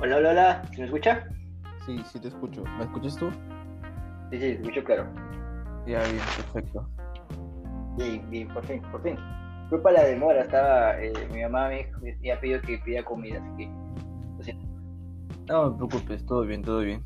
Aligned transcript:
Hola, 0.00 0.18
hola, 0.18 0.30
hola, 0.30 0.64
¿se 0.70 0.78
me 0.78 0.84
escucha? 0.84 1.24
Sí, 1.84 1.98
sí 2.04 2.20
te 2.20 2.28
escucho. 2.28 2.62
¿Me 2.78 2.84
escuchas 2.84 3.16
tú? 3.16 3.30
Sí, 4.30 4.38
sí, 4.38 4.38
te 4.38 4.52
escucho 4.52 4.84
claro. 4.84 5.12
Ya, 5.88 5.98
bien, 5.98 6.22
perfecto. 6.36 6.88
Bien, 7.96 8.30
bien, 8.30 8.46
por 8.46 8.64
fin, 8.64 8.80
por 8.92 9.02
fin. 9.02 9.16
Culpa 9.68 9.90
la 9.90 10.04
demora, 10.04 10.42
estaba, 10.42 11.02
eh, 11.02 11.12
mi 11.32 11.42
mamá 11.42 11.68
me, 11.68 11.90
me 12.00 12.12
había 12.12 12.40
pedido 12.40 12.60
que 12.60 12.78
pida 12.78 13.02
comida, 13.02 13.40
así 13.40 13.56
que, 13.56 13.70
lo 14.36 14.44
siento. 14.44 14.66
No, 15.48 15.64
no 15.64 15.70
me 15.72 15.88
preocupes, 15.88 16.24
todo 16.26 16.42
bien, 16.42 16.62
todo 16.62 16.78
bien. 16.78 17.02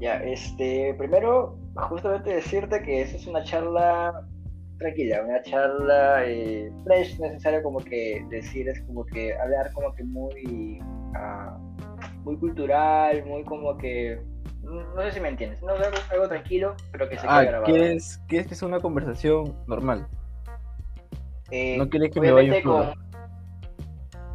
Ya, 0.00 0.16
este, 0.16 0.94
primero, 0.98 1.56
justamente 1.88 2.34
decirte 2.34 2.82
que 2.82 3.00
esa 3.00 3.16
es 3.16 3.26
una 3.26 3.42
charla 3.42 4.28
tranquila, 4.78 5.22
una 5.26 5.40
charla 5.42 6.26
eh, 6.26 6.70
necesario 6.86 7.62
como 7.62 7.78
que 7.78 8.22
decir, 8.28 8.68
es 8.68 8.82
como 8.82 9.06
que 9.06 9.32
hablar 9.34 9.72
como 9.72 9.94
que 9.94 10.04
muy, 10.04 10.78
ah, 11.14 11.58
muy 12.24 12.36
cultural, 12.36 13.24
muy 13.24 13.44
como 13.44 13.76
que, 13.78 14.20
no 14.62 15.02
sé 15.02 15.12
si 15.12 15.20
me 15.20 15.28
entiendes, 15.28 15.62
no, 15.62 15.70
algo, 15.72 15.96
algo 16.10 16.28
tranquilo, 16.28 16.74
pero 16.92 17.08
que 17.08 17.16
se 17.16 17.22
quede 17.22 17.30
Ah, 17.32 17.42
grabado. 17.42 17.64
¿quieres, 17.72 18.20
¿quieres 18.28 18.46
que 18.48 18.54
sea 18.54 18.68
una 18.68 18.80
conversación 18.80 19.54
normal? 19.66 20.06
Eh, 21.50 21.76
¿No 21.78 21.88
quieres 21.88 22.10
que 22.10 22.20
me 22.20 22.30
vaya 22.32 22.62
con- 22.62 22.92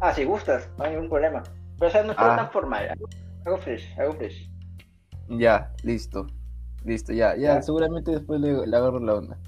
Ah, 0.00 0.12
si 0.12 0.24
gustas, 0.24 0.68
no 0.76 0.84
hay 0.84 0.92
ningún 0.92 1.08
problema. 1.08 1.42
Pero 1.78 1.88
o 1.88 1.90
sea, 1.90 2.02
no 2.02 2.12
es 2.12 2.18
Ah. 2.20 2.36
tan 2.36 2.50
formal, 2.50 2.88
algo, 2.90 3.08
algo 3.44 3.58
fresh, 3.58 3.98
algo 3.98 4.12
fresh. 4.14 4.50
Ya, 5.28 5.72
listo. 5.82 6.26
Listo, 6.84 7.12
ya, 7.12 7.34
ya, 7.34 7.54
Ya. 7.54 7.62
seguramente 7.62 8.10
después 8.12 8.40
le, 8.40 8.66
le 8.66 8.76
agarro 8.76 9.00
la 9.00 9.14
onda. 9.14 9.38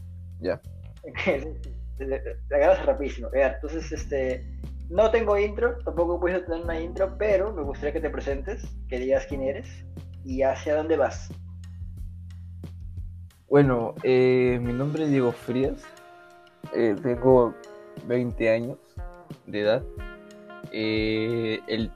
Ya. 0.40 0.60
La 1.98 2.56
agarras 2.56 2.86
rapidísimo. 2.86 3.28
Ya, 3.34 3.48
Entonces, 3.54 3.90
este, 3.90 4.46
no 4.88 5.10
tengo 5.10 5.38
intro, 5.38 5.78
tampoco 5.84 6.18
puedes 6.20 6.44
tener 6.46 6.62
una 6.62 6.80
intro, 6.80 7.16
pero 7.18 7.52
me 7.52 7.62
gustaría 7.62 7.92
que 7.92 8.00
te 8.00 8.10
presentes, 8.10 8.66
que 8.88 8.98
digas 8.98 9.26
quién 9.26 9.42
eres 9.42 9.68
y 10.24 10.42
hacia 10.42 10.76
dónde 10.76 10.96
vas. 10.96 11.28
Bueno, 13.48 13.94
eh, 14.02 14.58
mi 14.62 14.72
nombre 14.72 15.04
es 15.04 15.10
Diego 15.10 15.32
Frías. 15.32 15.82
eh, 16.74 16.94
tengo 17.02 17.54
20 18.06 18.50
años 18.50 18.78
de 19.46 19.60
edad. 19.60 19.82
Eh, 20.72 21.60
el 21.66 21.90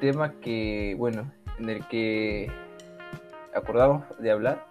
tema 0.00 0.32
que, 0.40 0.94
bueno, 0.98 1.30
en 1.58 1.68
el 1.68 1.86
que 1.88 2.50
acordamos 3.54 4.04
de 4.18 4.30
hablar 4.30 4.66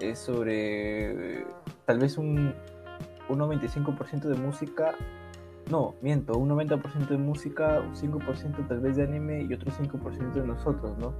es 0.00 0.18
sobre 0.18 1.38
eh, 1.40 1.44
tal 1.84 1.98
vez 1.98 2.16
un, 2.16 2.54
un 3.28 3.38
95% 3.38 4.22
de 4.22 4.34
música. 4.36 4.94
No, 5.70 5.96
miento, 6.00 6.38
un 6.38 6.48
90% 6.48 7.08
de 7.08 7.18
música, 7.18 7.80
un 7.80 7.94
5% 7.94 8.68
tal 8.68 8.80
vez 8.80 8.96
de 8.96 9.02
anime 9.02 9.42
y 9.42 9.52
otro 9.52 9.70
5% 9.70 10.32
de 10.32 10.46
nosotros, 10.46 10.96
¿no? 10.98 11.12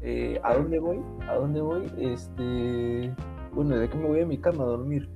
Eh, 0.00 0.40
¿A 0.42 0.54
dónde 0.54 0.80
voy? 0.80 1.00
¿A 1.28 1.34
dónde 1.34 1.60
voy? 1.60 1.84
Este, 1.96 3.14
bueno, 3.52 3.76
de 3.76 3.88
que 3.88 3.96
me 3.96 4.08
voy 4.08 4.20
a 4.22 4.26
mi 4.26 4.38
cama 4.38 4.64
a 4.64 4.66
dormir, 4.66 5.08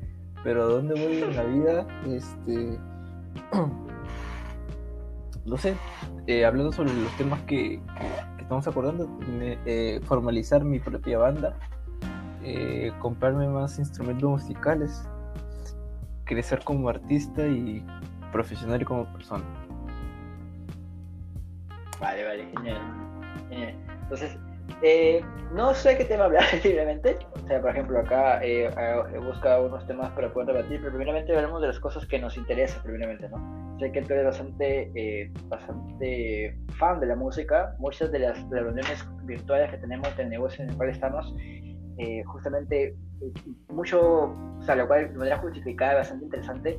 pero 0.44 0.62
¿a 0.62 0.66
dónde 0.66 0.94
voy 0.94 1.20
en 1.20 1.36
la 1.36 1.44
vida? 1.44 1.86
Este, 2.06 2.78
no 5.44 5.56
sé, 5.56 5.74
eh, 6.28 6.44
hablando 6.44 6.70
sobre 6.70 6.94
los 6.94 7.16
temas 7.16 7.42
que, 7.42 7.82
estamos 8.38 8.68
acordando, 8.68 9.08
eh, 9.66 10.00
formalizar 10.04 10.64
mi 10.64 10.78
propia 10.78 11.18
banda, 11.18 11.56
comprarme 13.00 13.48
más 13.48 13.78
instrumentos 13.78 14.28
musicales, 14.28 15.08
crecer 16.24 16.62
como 16.64 16.88
artista 16.88 17.46
y 17.46 17.84
profesional 18.32 18.80
y 18.80 18.84
como 18.84 19.04
persona. 19.12 19.44
Vale, 22.00 22.24
vale, 22.24 22.46
genial. 22.54 22.80
genial. 23.48 23.74
Entonces, 24.02 24.38
eh, 24.82 25.22
no 25.52 25.74
sé 25.74 25.96
qué 25.98 26.04
tema 26.04 26.24
hablar 26.24 26.44
libremente. 26.64 27.18
O 27.32 27.46
sea, 27.46 27.60
por 27.60 27.70
ejemplo, 27.70 27.98
acá 27.98 28.42
eh, 28.42 28.66
eh, 28.66 29.02
he 29.14 29.18
buscado 29.18 29.66
unos 29.66 29.86
temas 29.86 30.10
para 30.12 30.32
poder 30.32 30.54
debatir, 30.54 30.80
pero 30.80 30.90
primeramente 30.90 31.34
hablamos 31.34 31.60
de 31.60 31.68
las 31.68 31.80
cosas 31.80 32.06
que 32.06 32.18
nos 32.18 32.36
interesan, 32.36 32.82
primeramente, 32.82 33.28
¿no? 33.28 33.60
Sé 33.80 33.90
que 33.92 34.02
tú 34.02 34.12
eres 34.12 34.26
bastante, 34.26 34.92
eh, 34.94 35.32
bastante 35.48 36.54
fan 36.78 37.00
de 37.00 37.06
la 37.06 37.16
música. 37.16 37.74
Muchas 37.78 38.12
de 38.12 38.18
las, 38.18 38.50
de 38.50 38.56
las 38.56 38.64
reuniones 38.66 39.08
virtuales 39.24 39.70
que 39.70 39.78
tenemos 39.78 40.14
del 40.18 40.28
negocio 40.28 40.64
en 40.64 40.70
el 40.70 40.76
cual 40.76 40.90
estamos, 40.90 41.34
eh, 41.96 42.22
justamente, 42.24 42.88
eh, 42.88 43.32
mucho, 43.68 44.24
o 44.24 44.62
sea, 44.62 44.76
lo 44.76 44.86
cual 44.86 45.10
de 45.10 45.18
manera 45.18 45.38
justificada, 45.38 45.94
bastante 45.94 46.26
interesante, 46.26 46.78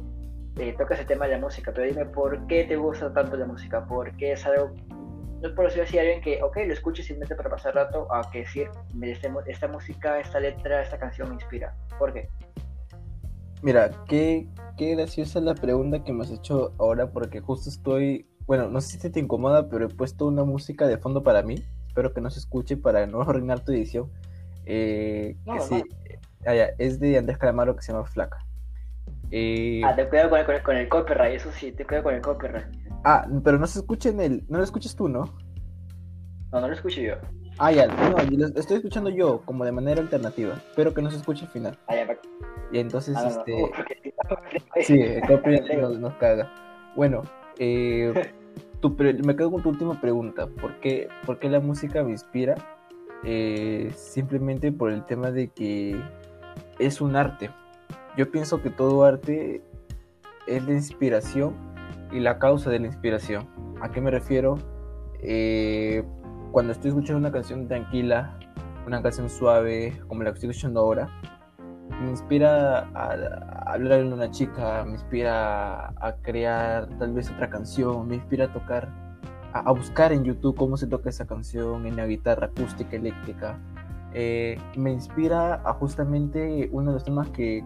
eh, 0.58 0.76
toca 0.78 0.96
ese 0.96 1.06
tema 1.06 1.26
de 1.26 1.34
la 1.34 1.40
música. 1.40 1.72
Pero 1.74 1.88
dime, 1.88 2.06
¿por 2.06 2.48
qué 2.48 2.64
te 2.66 2.76
gusta 2.76 3.14
tanto 3.14 3.38
la 3.38 3.46
música? 3.46 3.86
¿Por 3.86 4.16
qué 4.18 4.34
es 4.34 4.46
algo 4.46 4.72
no 5.42 5.48
es 5.48 5.56
por 5.56 5.66
decir 5.66 5.82
así 5.82 5.98
alguien 5.98 6.22
que, 6.22 6.42
ok, 6.44 6.58
lo 6.68 6.74
escuche 6.74 7.02
simplemente 7.02 7.36
para 7.36 7.50
pasar 7.50 7.74
rato, 7.74 8.08
a 8.14 8.30
que 8.30 8.40
decir, 8.40 8.70
"Mira, 8.94 9.14
este 9.14 9.32
esta 9.48 9.68
música, 9.68 10.20
esta 10.20 10.40
letra, 10.40 10.84
esta 10.84 11.00
canción 11.00 11.30
me 11.30 11.36
inspira. 11.36 11.76
¿Por 11.98 12.14
qué? 12.14 12.30
Mira, 13.64 13.90
qué, 14.08 14.48
qué 14.78 14.96
graciosa 14.96 15.40
la 15.42 15.56
pregunta 15.56 16.04
que 16.04 16.14
me 16.14 16.24
has 16.24 16.32
hecho 16.32 16.74
ahora 16.78 17.12
porque 17.12 17.42
justo 17.42 17.70
estoy, 17.70 18.28
bueno, 18.46 18.70
no 18.70 18.82
sé 18.82 19.00
si 19.00 19.10
te 19.10 19.20
incomoda, 19.20 19.68
pero 19.68 19.86
he 19.86 19.90
puesto 19.90 20.28
una 20.28 20.44
música 20.44 20.88
de 20.88 20.98
fondo 20.98 21.24
para 21.24 21.42
mí, 21.42 21.56
espero 21.88 22.14
que 22.14 22.22
no 22.22 22.30
se 22.30 22.40
escuche 22.40 22.78
para 22.78 23.08
no 23.08 23.22
arruinar 23.28 23.62
tu 23.62 23.72
edición. 23.72 24.12
Eh, 24.66 25.38
No, 25.46 25.54
que 25.54 25.60
no. 25.60 25.66
sí, 25.66 25.84
ah, 26.46 26.54
ya, 26.54 26.70
es 26.78 27.00
de 27.00 27.18
Andrés 27.18 27.40
Calamaro 27.40 27.76
que 27.76 27.82
se 27.82 27.94
llama 27.94 28.06
Flaca. 28.06 28.46
Eh, 29.32 29.82
Ah, 29.86 29.96
te 29.96 30.08
cuidado 30.10 30.30
con 30.30 30.40
el, 30.40 30.46
con, 30.46 30.56
el, 30.56 30.62
con 30.64 30.76
el 30.78 30.90
copyright, 30.90 31.36
eso 31.36 31.52
sí, 31.54 31.72
te 31.72 31.86
cuidado 31.86 32.04
con 32.04 32.16
el 32.16 32.22
copyright. 32.22 32.66
ah, 33.06 33.26
pero 33.44 33.58
no 33.58 33.66
se 33.68 33.80
escucha 33.80 34.10
en 34.10 34.20
el, 34.20 34.44
no 34.50 34.58
lo 34.58 34.64
escuchas 34.64 34.96
tú, 34.96 35.08
¿no? 35.08 35.24
No, 36.52 36.60
no 36.62 36.68
lo 36.68 36.74
escucho 36.74 37.02
yo. 37.02 37.14
Ah, 37.58 37.72
ya, 37.72 37.88
no, 37.88 38.22
yo 38.24 38.38
lo 38.38 38.60
estoy 38.60 38.78
escuchando 38.78 39.10
yo 39.10 39.42
como 39.46 39.64
de 39.66 39.72
manera 39.72 40.02
alternativa, 40.02 40.56
espero 40.56 40.94
que 40.94 41.02
no 41.02 41.12
se 41.12 41.18
escuche 41.18 41.46
al 41.46 41.52
final. 41.52 41.78
Ah, 41.88 41.96
ya, 41.96 42.08
Y 42.72 42.80
entonces, 42.80 43.16
ah, 43.18 43.24
no, 43.24 43.30
no, 43.36 43.40
este... 44.76 44.84
Sí, 44.84 45.00
el 45.00 45.22
copyright 45.28 45.72
nos, 45.80 46.00
nos 46.00 46.14
caga. 46.16 46.52
Bueno, 46.96 47.22
eh, 47.58 48.14
tu 48.82 48.96
pre- 48.98 49.14
me 49.14 49.36
quedo 49.36 49.52
con 49.52 49.62
tu 49.62 49.70
última 49.70 50.00
pregunta. 50.02 50.48
¿Por 50.48 50.80
qué, 50.80 51.08
por 51.26 51.40
qué 51.40 51.50
la 51.50 51.60
música 51.60 52.04
me 52.04 52.12
inspira? 52.12 52.56
Eh, 53.24 53.92
simplemente 53.96 54.72
por 54.72 54.92
el 54.92 55.06
tema 55.06 55.32
de 55.32 55.50
que 55.50 56.02
es 56.80 57.00
un 57.00 57.16
arte. 57.16 57.50
Yo 58.18 58.30
pienso 58.30 58.62
que 58.62 58.70
todo 58.70 59.06
arte 59.06 59.64
es 60.46 60.66
la 60.66 60.74
inspiración 60.74 61.56
y 62.12 62.20
la 62.20 62.40
causa 62.40 62.70
de 62.70 62.80
la 62.80 62.88
inspiración. 62.88 63.48
¿A 63.82 63.90
qué 63.90 64.02
me 64.02 64.12
refiero? 64.12 64.58
Eh, 65.22 66.04
cuando 66.52 66.74
estoy 66.74 66.90
escuchando 66.90 67.20
una 67.20 67.32
canción 67.32 67.68
tranquila, 67.70 68.38
una 68.86 69.02
canción 69.02 69.30
suave, 69.30 69.98
como 70.08 70.24
la 70.24 70.32
que 70.32 70.36
estoy 70.36 70.50
escuchando 70.50 70.82
ahora, 70.82 71.10
me 72.04 72.10
inspira 72.10 72.80
a, 72.80 73.14
a 73.14 73.74
hablarle 73.74 74.12
a 74.12 74.14
una 74.14 74.30
chica, 74.30 74.84
me 74.84 74.94
inspira 74.94 75.88
a, 75.88 76.08
a 76.08 76.16
crear 76.22 76.90
tal 77.00 77.14
vez 77.14 77.32
otra 77.32 77.50
canción, 77.50 78.08
me 78.10 78.16
inspira 78.16 78.46
a 78.46 78.54
tocar, 78.54 78.90
a, 79.54 79.60
a 79.60 79.72
buscar 79.72 80.12
en 80.12 80.26
YouTube 80.26 80.58
cómo 80.58 80.76
se 80.76 80.88
toca 80.88 81.10
esa 81.10 81.26
canción 81.26 81.86
en 81.86 81.96
la 81.96 82.08
guitarra 82.08 82.48
acústica, 82.48 82.98
eléctrica. 82.98 83.58
Eh, 84.14 84.60
me 84.76 84.92
inspira 84.92 85.62
a 85.64 85.74
justamente 85.74 86.68
uno 86.74 86.88
de 86.88 86.94
los 86.96 87.06
temas 87.06 87.30
que, 87.30 87.64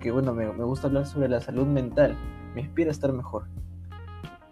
que 0.00 0.10
bueno, 0.10 0.34
me, 0.34 0.50
me 0.52 0.64
gusta 0.64 0.86
hablar 0.88 1.06
sobre 1.06 1.28
la 1.28 1.40
salud 1.40 1.66
mental, 1.66 2.16
me 2.54 2.62
inspira 2.62 2.88
a 2.90 2.92
estar 2.92 3.12
mejor. 3.12 3.44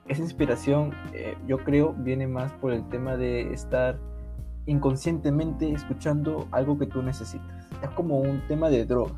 Esa 0.08 0.22
inspiración, 0.22 0.92
eh, 1.12 1.36
yo 1.46 1.58
creo, 1.58 1.92
viene 1.92 2.26
más 2.28 2.52
por 2.52 2.72
el 2.72 2.88
tema 2.88 3.16
de 3.16 3.52
estar 3.52 3.98
inconscientemente 4.66 5.70
escuchando 5.72 6.46
algo 6.52 6.78
que 6.78 6.86
tú 6.86 7.02
necesitas. 7.02 7.68
Es 7.82 7.90
como 7.90 8.20
un 8.20 8.40
tema 8.48 8.68
de 8.70 8.84
droga. 8.84 9.14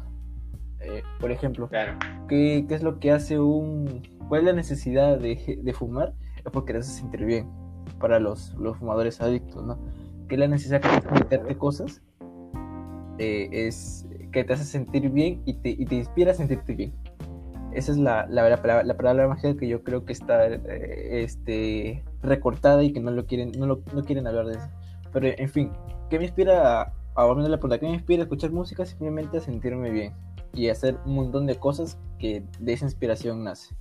Eh, 0.81 1.03
por 1.21 1.31
ejemplo, 1.31 1.69
Claro. 1.69 1.99
¿qué, 2.29 2.65
qué 2.69 2.75
es 2.75 2.83
lo 2.83 2.99
que 3.01 3.13
hace 3.13 3.39
un... 3.39 4.03
¿Cuál 4.29 4.43
es 4.43 4.47
la 4.47 4.53
necesidad 4.53 5.19
de, 5.19 5.61
de 5.63 5.73
fumar? 5.73 6.15
Es 6.37 6.51
porque 6.53 6.73
te 6.73 6.79
hace 6.79 6.93
sentir 6.93 7.25
bien 7.25 7.51
para 7.99 8.21
los, 8.21 8.55
los 8.55 8.77
fumadores 8.77 9.21
adictos, 9.21 9.65
¿no? 9.65 9.79
¿Qué 10.29 10.35
es 10.37 10.39
la 10.39 10.49
necesidad 10.49 10.81
de 10.83 11.11
meterte 11.11 11.57
cosas? 11.57 12.03
Eh, 13.19 13.49
es 13.51 14.07
que 14.31 14.45
te 14.45 14.53
hace 14.53 14.65
sentir 14.65 15.11
bien 15.11 15.43
y 15.45 15.55
te, 15.55 15.71
y 15.71 15.85
te 15.85 15.97
inspira 15.97 16.33
a 16.33 16.35
sentirte 16.35 16.75
bien. 16.75 16.95
Esa 17.73 17.93
es 17.93 17.99
la, 17.99 18.27
la, 18.29 18.49
la 18.49 18.83
la 18.83 18.97
palabra 18.97 19.29
mágica 19.29 19.57
que 19.57 19.69
yo 19.69 19.85
creo 19.85 20.05
que 20.05 20.13
está 20.13 20.47
eh, 20.47 21.23
este, 21.23 22.03
recortada 22.23 22.83
y 22.83 22.93
que 22.93 23.01
no 23.01 23.11
lo 23.11 23.27
quieren, 23.27 23.53
no, 23.59 23.67
lo, 23.67 23.83
no 23.95 24.05
quieren 24.05 24.27
hablar 24.27 24.47
de 24.47 24.55
eso. 24.55 24.69
Pero 25.13 25.29
en 25.29 25.49
fin, 25.49 25.73
¿qué 26.09 26.19
me 26.19 26.25
inspira 26.25 26.81
a, 26.81 26.95
a 27.15 27.25
volver 27.25 27.47
a 27.47 27.49
la 27.49 27.57
pregunta? 27.59 27.79
¿Qué 27.79 27.87
me 27.87 27.95
inspira 27.95 28.23
a 28.23 28.25
escuchar 28.25 28.51
música? 28.53 28.85
Simplemente 28.85 29.37
a 29.37 29.41
sentirme 29.41 29.91
bien 29.91 30.15
y 30.55 30.69
a 30.69 30.73
hacer 30.73 30.97
un 31.05 31.15
montón 31.15 31.47
de 31.47 31.57
cosas 31.57 31.99
que 32.19 32.43
de 32.59 32.73
esa 32.73 32.87
inspiración 32.87 33.45
nace. 33.45 33.75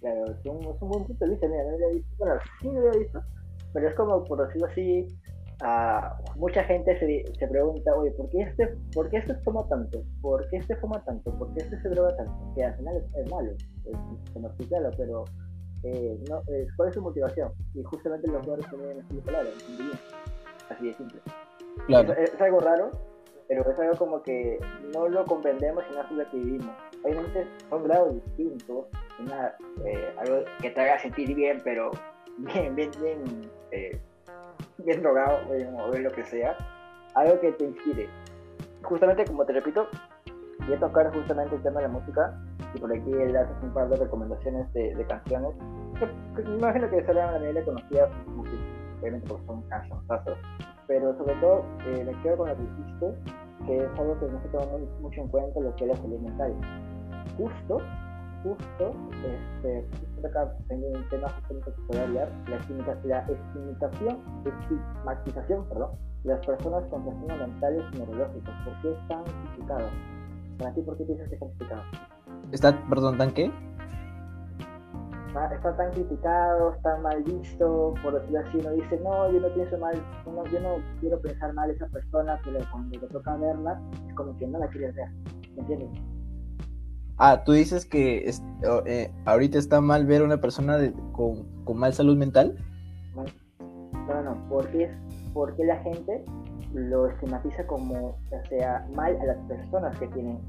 Claro, 0.00 0.26
es 0.26 0.46
un, 0.46 0.62
es 0.62 0.82
un 0.82 0.88
buen 0.88 1.04
punto 1.04 1.24
de 1.24 1.30
vista, 1.30 1.48
mira, 1.48 1.64
no 1.64 1.70
lo 1.70 1.76
había 1.76 1.88
visto, 1.88 2.14
bueno, 2.18 2.34
sí 2.60 2.66
lo 2.70 2.78
había 2.78 3.00
visto, 3.00 3.22
pero 3.72 3.88
es 3.88 3.94
como, 3.94 4.24
por 4.24 4.46
decirlo 4.46 4.66
así, 4.66 5.08
a 5.60 6.16
mucha 6.36 6.64
gente 6.64 6.98
se, 6.98 7.32
se 7.38 7.48
pregunta, 7.48 7.94
oye, 7.94 8.10
¿por 8.12 8.28
qué, 8.30 8.42
este, 8.42 8.76
¿por 8.92 9.08
qué 9.08 9.18
este 9.18 9.34
fuma 9.36 9.66
tanto? 9.68 10.02
¿Por 10.20 10.48
qué 10.50 10.56
este 10.56 10.76
fuma 10.76 11.02
tanto? 11.04 11.30
¿Por 11.38 11.52
qué 11.54 11.62
este 11.62 11.80
se 11.80 11.88
droga 11.88 12.16
tanto? 12.16 12.52
Que 12.54 12.64
al 12.64 12.74
final 12.76 12.96
es, 12.96 13.14
es 13.14 13.30
malo, 13.30 13.52
es 13.52 14.32
comercial, 14.32 14.90
pero 14.96 15.24
eh, 15.84 16.18
no, 16.28 16.42
eh, 16.48 16.66
¿cuál 16.76 16.88
es 16.88 16.94
su 16.94 17.02
motivación? 17.02 17.52
Y 17.74 17.82
justamente 17.82 18.26
los 18.28 18.42
jugadores 18.42 18.68
tienen 18.70 19.00
así 19.00 19.16
de 19.16 19.22
palabras, 19.22 19.52
así 20.70 20.86
de 20.86 20.94
simple. 20.94 21.20
Claro. 21.86 22.12
Es, 22.14 22.40
algo 22.40 22.60
raro, 22.60 22.90
pero 23.48 23.70
es 23.70 23.78
algo 23.78 23.96
como 23.96 24.22
que 24.22 24.58
no 24.94 25.08
lo 25.08 25.24
comprendemos 25.26 25.84
y 25.90 25.94
no 25.94 26.02
es 26.02 26.10
lo 26.10 26.30
que 26.30 26.36
vivimos. 26.38 26.74
Obviamente 27.02 27.46
son 27.68 27.84
grados 27.84 28.14
distintos, 28.14 28.86
una, 29.20 29.54
eh, 29.84 30.14
algo 30.18 30.44
que 30.60 30.70
te 30.70 30.80
haga 30.80 30.98
sentir 30.98 31.34
bien, 31.34 31.60
pero 31.62 31.90
bien, 32.38 32.74
bien, 32.74 32.90
bien, 33.00 33.50
eh, 33.70 34.00
bien 34.84 35.02
drogado 35.02 35.38
o 35.48 35.96
lo 35.96 36.12
que 36.12 36.24
sea, 36.24 36.56
algo 37.14 37.40
que 37.40 37.52
te 37.52 37.64
inspire. 37.64 38.08
Justamente 38.82 39.24
como 39.24 39.44
te 39.44 39.52
repito, 39.52 39.88
voy 40.66 40.74
a 40.74 40.80
tocar 40.80 41.12
justamente 41.12 41.56
el 41.56 41.62
tema 41.62 41.80
de 41.80 41.88
la 41.88 41.92
música 41.92 42.34
y 42.74 42.78
por 42.78 42.92
aquí 42.92 43.12
él 43.12 43.36
hace 43.36 43.52
un 43.62 43.72
par 43.72 43.88
de 43.88 43.96
recomendaciones 43.96 44.72
de, 44.72 45.04
canciones 45.08 45.50
que, 45.98 46.42
me 46.42 46.56
imagino 46.56 46.90
que 46.90 47.04
serán 47.04 47.34
la 47.34 47.38
mayoría 47.38 47.64
conocidas 47.64 48.10
obviamente 49.00 49.28
porque 49.28 49.46
son 49.46 49.62
canciones 49.62 50.38
pero 50.86 51.16
sobre 51.16 51.34
todo 51.36 51.64
eh, 51.86 52.04
me 52.04 52.22
quedo 52.22 52.38
con 52.38 52.48
lo 52.48 52.56
que 52.56 52.62
dijiste 52.62 53.14
que 53.66 53.76
es 53.78 53.98
algo 53.98 54.18
que 54.18 54.26
no 54.26 54.40
se 54.42 55.00
mucho 55.00 55.20
en 55.20 55.28
cuenta 55.28 55.60
lo 55.60 55.74
que 55.76 55.84
es 55.84 55.90
la 55.90 55.96
salud 55.96 56.20
mental 56.20 56.54
justo 57.36 57.78
justo 58.44 58.92
este 59.24 59.88
justo 59.90 60.26
acá 60.28 60.56
tengo 60.68 60.86
un 60.86 61.08
tema 61.08 61.28
justamente 61.28 61.72
que 61.72 61.82
puede 61.88 62.02
hablar 62.02 62.28
la 62.48 62.56
estigmatización 62.56 64.18
estigmatización 64.44 65.68
perdón 65.68 65.90
de 66.22 66.30
las 66.30 66.46
personas 66.46 66.84
con 66.84 67.04
trastornos 67.04 67.48
mentales 67.48 67.82
y 67.92 67.98
neurológicos 67.98 68.54
¿por 68.64 68.82
qué 68.82 68.92
están 68.92 69.24
criticados? 69.24 69.90
para 70.58 70.72
ti 70.74 70.82
por 70.82 70.96
qué 70.96 71.04
piensas 71.04 71.28
que 71.28 71.34
está 71.34 71.46
criticado? 71.46 71.82
¿Está, 72.52 72.88
perdón, 72.88 73.18
tan 73.18 73.32
qué? 73.32 73.50
está 75.52 75.76
tan 75.76 75.90
criticado, 75.90 76.74
está 76.74 76.96
mal 76.98 77.20
visto, 77.24 77.94
por 78.04 78.14
decirlo 78.14 78.38
así, 78.38 78.58
uno 78.58 78.70
dice, 78.70 79.00
no, 79.02 79.32
yo 79.32 79.40
no 79.40 79.48
pienso 79.48 79.76
mal, 79.78 80.00
no, 80.26 80.44
yo 80.46 80.60
no 80.60 80.76
quiero 81.00 81.20
pensar 81.20 81.52
mal 81.54 81.70
a 81.70 81.72
esa 81.72 81.88
persona, 81.88 82.38
pero 82.44 82.60
cuando 82.70 83.00
te 83.00 83.06
toca 83.08 83.36
verla, 83.36 83.80
es 84.08 84.14
como 84.14 84.36
que 84.36 84.46
no 84.46 84.60
la 84.60 84.68
quieres 84.68 84.94
ver, 84.94 85.10
¿me 85.56 85.62
entiendes? 85.62 85.90
Ah, 87.18 87.44
tú 87.44 87.52
dices 87.52 87.86
que 87.86 88.28
eh, 88.86 89.12
ahorita 89.24 89.58
está 89.58 89.80
mal 89.80 90.04
ver 90.04 90.22
a 90.22 90.24
una 90.24 90.40
persona 90.40 90.78
con, 91.12 91.44
con, 91.64 91.78
mal 91.78 91.92
salud 91.94 92.16
mental. 92.16 92.56
No, 93.14 93.24
no, 94.08 94.22
no, 94.22 94.48
porque, 94.48 94.90
porque 95.32 95.64
la 95.64 95.76
gente 95.78 96.24
lo 96.72 97.06
estigmatiza 97.06 97.66
como, 97.66 98.08
o 98.08 98.48
sea, 98.48 98.84
mal 98.94 99.16
a 99.20 99.24
las 99.26 99.38
personas 99.46 99.96
que 99.98 100.08
tienen, 100.08 100.40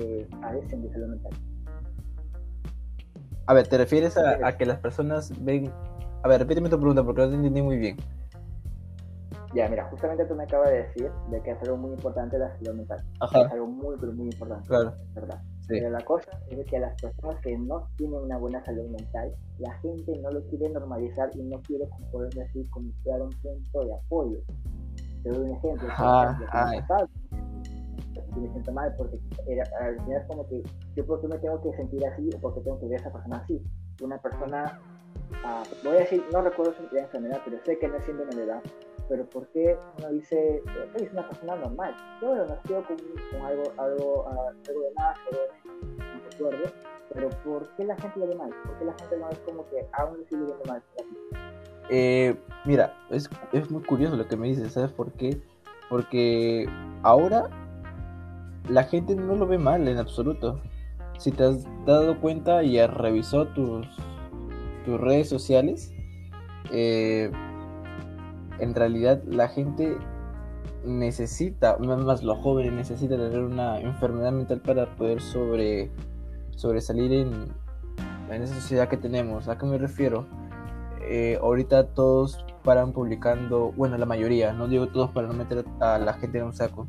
eh, 0.00 0.28
padecen 0.40 0.82
de 0.82 0.92
salud 0.92 1.08
mental. 1.08 1.32
A 3.46 3.54
ver, 3.54 3.68
¿te 3.68 3.78
refieres 3.78 4.16
a, 4.16 4.56
que 4.56 4.66
las 4.66 4.80
personas 4.80 5.32
ven... 5.44 5.70
A 6.24 6.28
ver, 6.28 6.40
repíteme 6.40 6.68
tu 6.68 6.78
pregunta 6.78 7.04
porque 7.04 7.22
no 7.22 7.28
te 7.28 7.34
entendí 7.36 7.62
muy 7.62 7.76
bien. 7.76 7.96
Ya, 9.54 9.68
mira, 9.68 9.84
justamente 9.84 10.24
tú 10.24 10.34
me 10.34 10.42
acabas 10.42 10.70
de 10.70 10.82
decir 10.82 11.12
de 11.30 11.40
que 11.42 11.52
es 11.52 11.62
algo 11.62 11.76
muy 11.76 11.92
importante 11.92 12.36
la 12.36 12.50
salud 12.58 12.74
mental. 12.74 13.04
Ajá. 13.20 13.42
Es 13.42 13.52
algo 13.52 13.68
muy, 13.68 13.96
pero 14.00 14.12
muy 14.12 14.26
importante. 14.26 14.66
Claro. 14.66 14.92
¿Verdad? 15.14 15.40
Pero 15.68 15.90
la 15.90 16.00
cosa 16.04 16.30
es 16.48 16.64
que 16.66 16.76
a 16.76 16.80
las 16.80 17.00
personas 17.00 17.40
que 17.40 17.58
no 17.58 17.88
tienen 17.96 18.20
una 18.20 18.38
buena 18.38 18.64
salud 18.64 18.88
mental, 18.88 19.34
la 19.58 19.72
gente 19.80 20.16
no 20.18 20.30
lo 20.30 20.42
quiere 20.46 20.68
normalizar 20.68 21.30
y 21.34 21.42
no 21.42 21.60
quiere, 21.62 21.88
poder 22.12 22.32
decir, 22.34 22.68
como 22.70 22.90
crear 23.02 23.20
un 23.22 23.30
punto 23.30 23.84
de 23.84 23.94
apoyo. 23.94 24.38
Te 25.22 25.30
doy 25.30 25.44
un 25.44 25.56
ejemplo. 25.56 25.88
Ejemplo, 25.88 27.08
me 28.40 28.50
siento 28.50 28.72
mal 28.72 28.94
porque 28.96 29.18
era, 29.46 29.64
al 29.80 29.96
final 29.96 30.20
es 30.20 30.26
como 30.26 30.46
que 30.48 30.62
yo 30.94 31.06
por 31.06 31.20
qué 31.20 31.28
me 31.28 31.38
tengo 31.38 31.60
que 31.62 31.72
sentir 31.76 32.06
así 32.06 32.28
o 32.36 32.40
por 32.40 32.54
qué 32.54 32.60
tengo 32.60 32.78
que 32.78 32.86
ver 32.86 32.98
a 32.98 33.00
esa 33.00 33.12
persona 33.12 33.36
así. 33.38 33.62
Una 34.02 34.18
persona, 34.18 34.78
ah, 35.44 35.62
voy 35.82 35.96
a 35.96 36.00
decir, 36.00 36.22
no 36.32 36.42
recuerdo 36.42 36.74
su 36.74 36.96
enfermedad, 36.96 37.40
pero 37.44 37.58
sé 37.64 37.78
que 37.78 37.88
no 37.88 37.96
es 37.96 38.04
síndrome 38.04 38.34
de 38.34 38.44
edad, 38.44 38.62
pero 39.08 39.24
por 39.26 39.46
qué 39.48 39.78
uno 39.98 40.10
dice, 40.10 40.62
es 40.94 41.12
una 41.12 41.28
persona 41.28 41.56
normal. 41.56 41.94
Yo 42.20 42.28
bueno, 42.28 42.46
nació 42.46 42.84
con, 42.84 42.96
algo, 43.42 43.72
algo, 43.76 44.24
uh, 44.24 44.68
algo 44.68 44.80
de 44.80 44.94
más, 44.96 45.18
algo 45.26 45.40
de, 45.42 46.30
recuerdo, 46.30 46.72
pero 47.12 47.28
¿por 47.44 47.68
qué 47.76 47.84
la 47.84 47.96
gente 47.96 48.20
lo 48.20 48.26
ve 48.26 48.34
mal? 48.34 48.50
¿Por 48.64 48.78
qué 48.78 48.84
la 48.84 48.94
gente 48.94 49.16
no 49.18 49.30
es 49.30 49.38
como 49.40 49.68
que 49.68 49.86
aún 49.92 50.24
sigue 50.28 50.44
viendo 50.44 50.64
mal? 50.66 50.82
Eh, 51.88 52.34
mira, 52.64 52.94
es, 53.10 53.30
es 53.52 53.70
muy 53.70 53.82
curioso 53.82 54.16
lo 54.16 54.26
que 54.26 54.36
me 54.36 54.48
dices, 54.48 54.72
¿sabes 54.72 54.92
por 54.92 55.12
qué? 55.12 55.40
Porque 55.88 56.68
ahora 57.02 57.48
la 58.68 58.82
gente 58.84 59.14
no 59.14 59.36
lo 59.36 59.46
ve 59.46 59.58
mal 59.58 59.86
en 59.86 59.98
absoluto. 59.98 60.60
Si 61.18 61.30
te 61.30 61.44
has 61.44 61.64
dado 61.86 62.20
cuenta 62.20 62.62
y 62.62 62.78
has 62.78 62.92
revisado 62.92 63.46
tus, 63.48 63.86
tus 64.84 65.00
redes 65.00 65.28
sociales, 65.28 65.92
eh, 66.72 67.30
en 68.58 68.74
realidad 68.74 69.22
la 69.24 69.48
gente 69.48 69.96
necesita, 70.84 71.76
más 71.78 72.22
los 72.22 72.38
jóvenes 72.38 72.72
necesitan 72.72 73.18
tener 73.18 73.42
una 73.42 73.80
enfermedad 73.80 74.32
mental 74.32 74.60
para 74.60 74.94
poder 74.96 75.20
sobre, 75.20 75.90
sobresalir 76.50 77.12
en, 77.12 77.48
en 78.30 78.42
esa 78.42 78.54
sociedad 78.54 78.88
que 78.88 78.96
tenemos. 78.96 79.48
¿A 79.48 79.58
qué 79.58 79.66
me 79.66 79.78
refiero? 79.78 80.26
Eh, 81.02 81.38
ahorita 81.40 81.88
todos 81.88 82.44
paran 82.62 82.92
publicando, 82.92 83.72
bueno, 83.76 83.96
la 83.96 84.06
mayoría, 84.06 84.52
no 84.52 84.66
digo 84.66 84.88
todos 84.88 85.10
para 85.10 85.28
no 85.28 85.34
meter 85.34 85.64
a 85.80 85.98
la 85.98 86.14
gente 86.14 86.38
en 86.38 86.44
un 86.44 86.52
saco, 86.52 86.88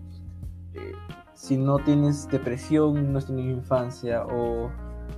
si 1.38 1.56
no 1.56 1.78
tienes 1.78 2.28
depresión, 2.30 3.14
no 3.14 3.20
has 3.20 3.28
tenido 3.28 3.52
infancia 3.52 4.26
o 4.26 4.72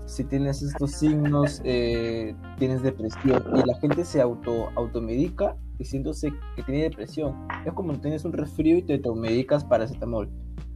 si 0.06 0.26
tienes 0.26 0.62
estos 0.62 0.92
signos, 0.92 1.62
eh, 1.64 2.36
tienes 2.58 2.84
depresión 2.84 3.42
y 3.56 3.66
la 3.66 3.78
gente 3.80 4.04
se 4.04 4.22
auto 4.22 4.70
automedica 4.76 5.56
diciéndose 5.80 6.32
que 6.56 6.64
tiene 6.64 6.84
depresión. 6.84 7.48
Es 7.66 7.74
como 7.74 7.94
tienes 7.94 8.26
un 8.26 8.34
resfrío 8.34 8.78
y 8.78 8.84
te 8.84 8.96
automedicas 8.96 9.64
paracetamol 9.64 10.30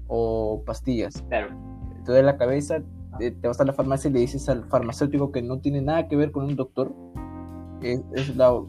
o 0.07 0.63
pastillas. 0.65 1.21
Claro. 1.29 1.55
Te 2.05 2.11
duele 2.11 2.23
la 2.23 2.37
cabeza, 2.37 2.81
te, 3.19 3.31
vas 3.43 3.59
a 3.59 3.65
la 3.65 3.73
farmacia 3.73 4.09
y 4.09 4.13
le 4.13 4.19
dices 4.21 4.49
al 4.49 4.65
farmacéutico 4.65 5.31
que 5.31 5.41
no 5.41 5.59
tiene 5.59 5.81
nada 5.81 6.07
que 6.07 6.15
ver 6.15 6.31
con 6.31 6.45
un 6.45 6.55
doctor. 6.55 6.95
Es, 7.81 8.35
la 8.35 8.59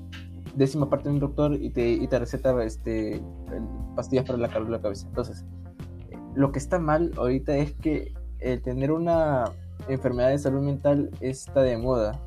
décima 0.57 0.91
parte 0.91 1.09
de 1.09 1.15
un 1.15 1.21
doctor 1.21 1.55
y 1.55 1.71
te, 1.71 1.89
y 1.89 2.07
te 2.07 2.19
receta 2.19 2.63
este, 2.65 3.23
pastillas 3.97 4.27
para 4.27 4.39
la, 4.39 4.49
la 4.49 4.81
cabeza. 4.83 5.07
Entonces, 5.07 5.45
lo 6.35 6.51
que 6.51 6.59
está 6.59 6.79
mal 6.79 7.13
ahorita 7.17 7.57
es 7.57 7.73
que 7.75 8.13
el 8.41 8.61
tener 8.61 8.91
una 8.91 9.45
enfermedad 9.89 10.31
de 10.31 10.39
salud 10.39 10.63
mental 10.63 11.11
está 11.21 11.63
de 11.63 11.77
moda. 11.79 12.21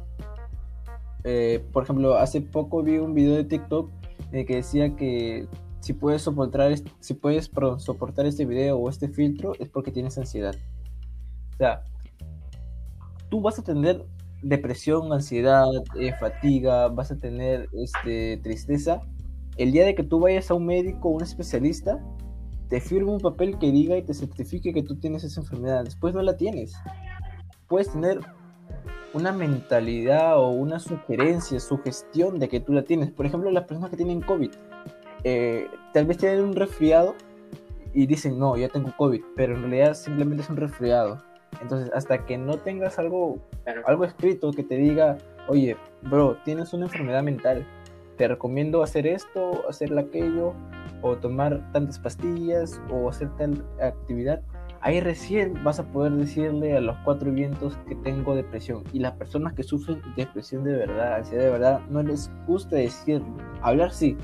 Eh, 1.23 1.65
por 1.73 1.83
ejemplo, 1.83 2.15
hace 2.15 2.39
poco 2.41 2.83
vi 2.83 2.99
un 2.99 3.13
video 3.13 3.35
de 3.35 3.43
TikTok 3.43 3.89
que 4.31 4.55
decía 4.55 4.95
que 4.95 5.47
si 5.79 5.93
puedes 5.93 6.21
soportar, 6.21 6.73
si 6.99 7.13
puedes 7.13 7.49
soportar 7.77 8.25
este 8.25 8.45
video 8.45 8.77
o 8.77 8.89
este 8.89 9.07
filtro 9.09 9.53
es 9.59 9.69
porque 9.69 9.91
tienes 9.91 10.17
ansiedad. 10.17 10.55
O 11.53 11.57
sea, 11.57 11.83
tú 13.29 13.41
vas 13.41 13.57
a 13.59 13.63
tener 13.63 14.05
depresión, 14.41 15.11
ansiedad, 15.13 15.65
eh, 15.99 16.13
fatiga, 16.19 16.87
vas 16.89 17.11
a 17.11 17.17
tener 17.17 17.69
este, 17.73 18.37
tristeza. 18.37 19.01
El 19.57 19.71
día 19.71 19.85
de 19.85 19.95
que 19.95 20.03
tú 20.03 20.19
vayas 20.19 20.51
a 20.51 20.53
un 20.53 20.65
médico 20.65 21.09
o 21.09 21.11
un 21.11 21.23
especialista, 21.23 21.99
te 22.69 22.81
firma 22.81 23.11
un 23.11 23.19
papel 23.19 23.57
que 23.57 23.71
diga 23.71 23.97
y 23.97 24.03
te 24.03 24.13
certifique 24.13 24.73
que 24.73 24.83
tú 24.83 24.97
tienes 24.97 25.23
esa 25.23 25.41
enfermedad. 25.41 25.83
Después 25.83 26.13
no 26.13 26.21
la 26.21 26.37
tienes. 26.37 26.75
Puedes 27.67 27.91
tener 27.91 28.19
una 29.17 29.31
mentalidad 29.31 30.39
o 30.39 30.49
una 30.49 30.79
sugerencia, 30.79 31.59
sugestión 31.59 32.39
de 32.39 32.47
que 32.47 32.59
tú 32.59 32.73
la 32.73 32.83
tienes. 32.83 33.11
Por 33.11 33.25
ejemplo, 33.25 33.51
las 33.51 33.65
personas 33.65 33.89
que 33.89 33.97
tienen 33.97 34.21
COVID, 34.21 34.51
eh, 35.23 35.67
tal 35.93 36.05
vez 36.05 36.17
tienen 36.17 36.41
un 36.41 36.55
resfriado 36.55 37.15
y 37.93 38.05
dicen, 38.05 38.39
no, 38.39 38.55
ya 38.55 38.69
tengo 38.69 38.93
COVID, 38.95 39.21
pero 39.35 39.55
en 39.55 39.61
realidad 39.61 39.93
simplemente 39.93 40.43
es 40.43 40.49
un 40.49 40.57
resfriado. 40.57 41.23
Entonces, 41.61 41.91
hasta 41.93 42.25
que 42.25 42.37
no 42.37 42.57
tengas 42.57 42.99
algo, 42.99 43.39
algo 43.85 44.05
escrito 44.05 44.51
que 44.51 44.63
te 44.63 44.75
diga, 44.75 45.17
oye, 45.47 45.75
bro, 46.03 46.37
tienes 46.45 46.73
una 46.73 46.85
enfermedad 46.85 47.23
mental, 47.23 47.65
te 48.17 48.27
recomiendo 48.27 48.83
hacer 48.83 49.07
esto, 49.07 49.67
hacer 49.67 49.97
aquello, 49.97 50.53
o 51.01 51.15
tomar 51.15 51.71
tantas 51.71 51.99
pastillas 51.99 52.81
o 52.91 53.09
hacer 53.09 53.29
tal 53.37 53.63
actividad, 53.81 54.41
ahí 54.87 55.01
recién 55.01 55.61
vas 55.65 55.81
a 55.81 55.83
poder 55.91 56.13
decirle 56.13 56.77
a 56.77 56.79
los 56.79 56.95
cuatro 57.03 57.29
vientos 57.29 57.77
que 57.89 57.95
tengo 57.95 58.35
depresión. 58.35 58.83
Y 58.93 58.99
las 58.99 59.11
personas 59.17 59.51
que 59.51 59.63
sufren 59.63 60.01
depresión 60.15 60.63
de 60.63 60.77
verdad, 60.77 61.15
ansiedad 61.15 61.43
de 61.43 61.49
verdad, 61.49 61.81
no 61.89 62.01
les 62.01 62.31
gusta 62.47 62.77
decirlo. 62.77 63.27
Hablar 63.61 63.91
sí, 63.91 64.15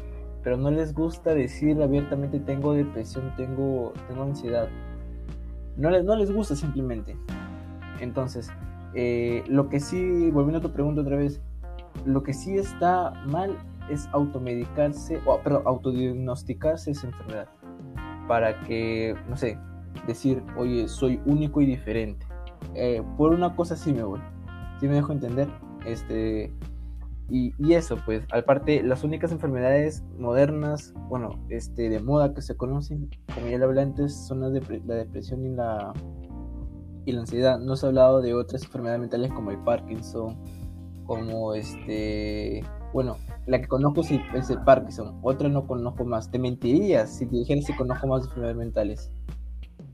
pero 0.42 0.56
no 0.56 0.72
les 0.72 0.94
gusta 0.94 1.36
decir 1.36 1.82
abiertamente 1.84 2.40
tengo 2.40 2.72
depresión, 2.72 3.34
tengo, 3.36 3.92
tengo 4.08 4.24
ansiedad. 4.24 4.70
No 5.76 5.90
les, 5.90 6.06
no 6.06 6.16
les 6.16 6.32
gusta 6.32 6.56
simplemente. 6.56 7.18
Entonces, 8.00 8.50
eh, 8.94 9.44
lo 9.48 9.68
que 9.68 9.82
sí, 9.82 10.32
volviendo 10.32 10.60
a 10.60 10.62
tu 10.62 10.72
pregunta 10.72 11.02
otra 11.02 11.18
vez, 11.18 11.42
lo 12.06 12.24
que 12.24 12.34
sí 12.34 12.56
está 12.56 13.12
mal 13.26 13.58
es 13.90 14.08
automedicarse, 14.14 15.20
o 15.26 15.40
perdón, 15.40 15.64
autodiagnosticarse 15.66 16.92
esa 16.92 17.08
enfermedad. 17.08 17.50
Para 18.30 18.62
que, 18.62 19.14
no 19.28 19.36
sé, 19.36 19.60
decir, 20.08 20.44
oye, 20.58 20.88
soy 20.88 21.20
único 21.26 21.62
y 21.62 21.66
diferente. 21.66 22.26
Eh, 22.76 23.04
por 23.18 23.32
una 23.32 23.56
cosa 23.56 23.76
sí 23.76 23.94
me 23.94 24.04
voy. 24.04 24.20
¿Sí 24.80 24.88
me 24.88 24.96
dejo 24.96 25.12
entender? 25.12 25.48
Este, 25.86 26.52
y, 27.30 27.54
y, 27.58 27.74
eso, 27.74 27.98
pues, 28.06 28.26
aparte, 28.34 28.84
las 28.84 29.04
únicas 29.04 29.32
enfermedades 29.32 30.04
modernas, 30.18 30.94
bueno, 31.10 31.30
este, 31.50 31.90
de 31.90 32.00
moda 32.00 32.34
que 32.34 32.42
se 32.42 32.56
conocen, 32.56 33.10
como 33.34 33.48
ya 33.48 33.58
lo 33.58 33.66
hablé 33.66 33.82
antes, 33.82 34.14
son 34.28 34.42
la, 34.42 34.50
la 34.50 34.96
depresión 34.96 35.46
y 35.46 35.50
la, 35.50 35.94
y 37.06 37.12
la 37.12 37.22
ansiedad. 37.22 37.60
No 37.60 37.76
se 37.76 37.86
ha 37.86 37.90
hablado 37.90 38.22
de 38.22 38.34
otras 38.34 38.64
enfermedades 38.64 39.02
mentales 39.02 39.32
como 39.32 39.52
el 39.52 39.58
Parkinson, 39.60 40.38
como 41.06 41.54
este, 41.54 42.64
bueno, 42.94 43.18
la 43.48 43.60
que 43.60 43.68
conozco 43.68 44.02
es 44.02 44.50
el 44.50 44.62
Parkinson, 44.64 45.20
otra 45.22 45.50
no 45.50 45.66
conozco 45.66 46.06
más. 46.06 46.30
Te 46.30 46.40
mentiría 46.40 47.08
si 47.08 47.26
te 47.26 47.38
dijera 47.38 47.62
si 47.62 47.76
conozco 47.76 48.08
más 48.08 48.24
enfermedades 48.24 48.58
mentales. 48.58 49.12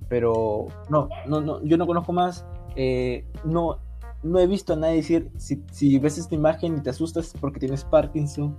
Pero 0.09 0.67
no, 0.89 1.07
no, 1.27 1.39
no, 1.39 1.63
yo 1.63 1.77
no 1.77 1.87
conozco 1.87 2.11
más. 2.11 2.45
Eh, 2.75 3.25
no, 3.45 3.79
no 4.23 4.39
he 4.39 4.47
visto 4.47 4.73
a 4.73 4.75
nadie 4.75 4.97
decir 4.97 5.29
si, 5.37 5.63
si 5.71 5.97
ves 5.99 6.17
esta 6.17 6.35
imagen 6.35 6.77
y 6.77 6.81
te 6.81 6.89
asustas 6.89 7.33
porque 7.39 7.59
tienes 7.59 7.85
Parkinson. 7.85 8.57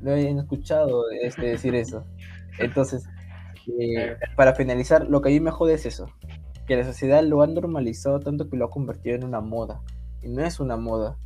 No 0.00 0.12
he 0.12 0.30
escuchado 0.30 1.04
este, 1.22 1.46
decir 1.46 1.74
eso. 1.74 2.04
Entonces, 2.58 3.06
eh, 3.78 4.16
para 4.36 4.54
finalizar, 4.54 5.06
lo 5.08 5.20
que 5.20 5.28
a 5.28 5.32
mí 5.32 5.40
me 5.40 5.50
jode 5.50 5.74
es 5.74 5.86
eso. 5.86 6.06
Que 6.66 6.76
la 6.76 6.84
sociedad 6.84 7.22
lo 7.22 7.42
ha 7.42 7.46
normalizado 7.46 8.20
tanto 8.20 8.48
que 8.48 8.56
lo 8.56 8.66
ha 8.66 8.70
convertido 8.70 9.16
en 9.16 9.24
una 9.24 9.40
moda. 9.40 9.82
Y 10.22 10.28
no 10.28 10.44
es 10.44 10.60
una 10.60 10.76
moda. 10.76 11.16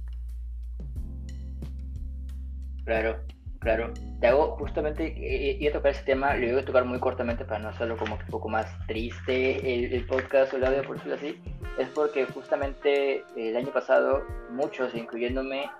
Claro, 2.84 3.16
claro. 3.60 3.92
Te 4.20 4.26
hago 4.26 4.56
justamente, 4.56 5.14
iba 5.58 5.70
a 5.70 5.72
tocar 5.72 5.92
ese 5.92 6.04
tema, 6.04 6.34
lo 6.34 6.52
voy 6.52 6.62
a 6.62 6.64
tocar 6.64 6.84
muy 6.84 6.98
cortamente 6.98 7.44
para 7.44 7.60
no 7.60 7.68
hacerlo 7.68 7.96
como 7.96 8.18
que 8.18 8.24
un 8.24 8.30
poco 8.30 8.48
más 8.48 8.66
triste 8.86 9.94
el, 9.94 10.06
podcast 10.06 10.52
o 10.52 10.56
el 10.56 10.64
audio, 10.64 10.82
por 10.82 10.96
decirlo 10.96 11.14
así. 11.14 11.40
Es 11.78 11.88
porque 11.88 12.26
justamente 12.26 13.24
el 13.36 13.56
año 13.56 13.72
pasado, 13.72 14.22
muchos, 14.50 14.94
incluyéndome, 14.94 15.70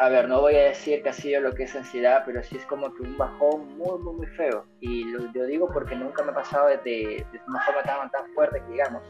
a 0.00 0.08
ver, 0.08 0.28
no 0.28 0.40
voy 0.40 0.54
a 0.54 0.64
decir 0.68 1.02
que 1.02 1.10
ha 1.10 1.12
sido 1.12 1.40
lo 1.40 1.52
que 1.52 1.64
es 1.64 1.76
ansiedad, 1.76 2.22
pero 2.24 2.42
sí 2.42 2.56
es 2.56 2.64
como 2.66 2.94
que 2.94 3.02
un 3.02 3.16
bajón 3.18 3.76
muy, 3.76 3.98
muy, 3.98 4.14
muy 4.14 4.26
feo. 4.28 4.64
Y 4.80 5.04
lo, 5.04 5.46
digo 5.46 5.68
porque 5.72 5.96
nunca 5.96 6.22
me 6.22 6.30
ha 6.30 6.34
pasado 6.34 6.68
de, 6.68 6.76
de 6.84 7.26
una 7.46 7.60
forma 7.60 7.82
tan, 7.82 8.10
tan 8.10 8.26
fuerte 8.34 8.62
que 8.62 8.72
digamos. 8.72 9.02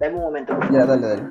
Dame 0.00 0.14
un 0.14 0.22
momento. 0.22 0.58
Ya, 0.72 0.86
dale, 0.86 1.06
dale. 1.06 1.22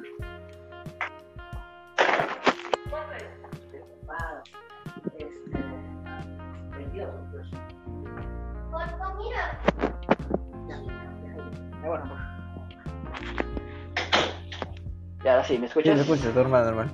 Ya, 15.24 15.34
ahora 15.34 15.44
sí, 15.44 15.58
¿me 15.58 15.66
escuchas? 15.66 15.92
Sí, 15.92 15.96
me 15.96 16.16
escuchas, 16.16 16.36
normal, 16.36 16.66
normal. 16.66 16.92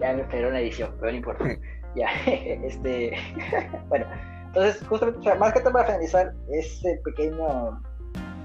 Ya 0.00 0.12
me 0.12 0.22
esperó 0.22 0.48
una 0.48 0.60
edición, 0.60 0.94
pero 0.98 1.12
no 1.12 1.18
importa. 1.18 1.44
ya, 1.94 2.08
este. 2.26 3.12
bueno, 3.88 4.06
entonces, 4.46 4.86
justamente, 4.86 5.20
o 5.20 5.22
sea, 5.22 5.34
más 5.34 5.52
que 5.52 5.60
todo 5.60 5.72
para 5.72 5.84
finalizar, 5.86 6.32
ese 6.50 7.00
pequeño 7.04 7.82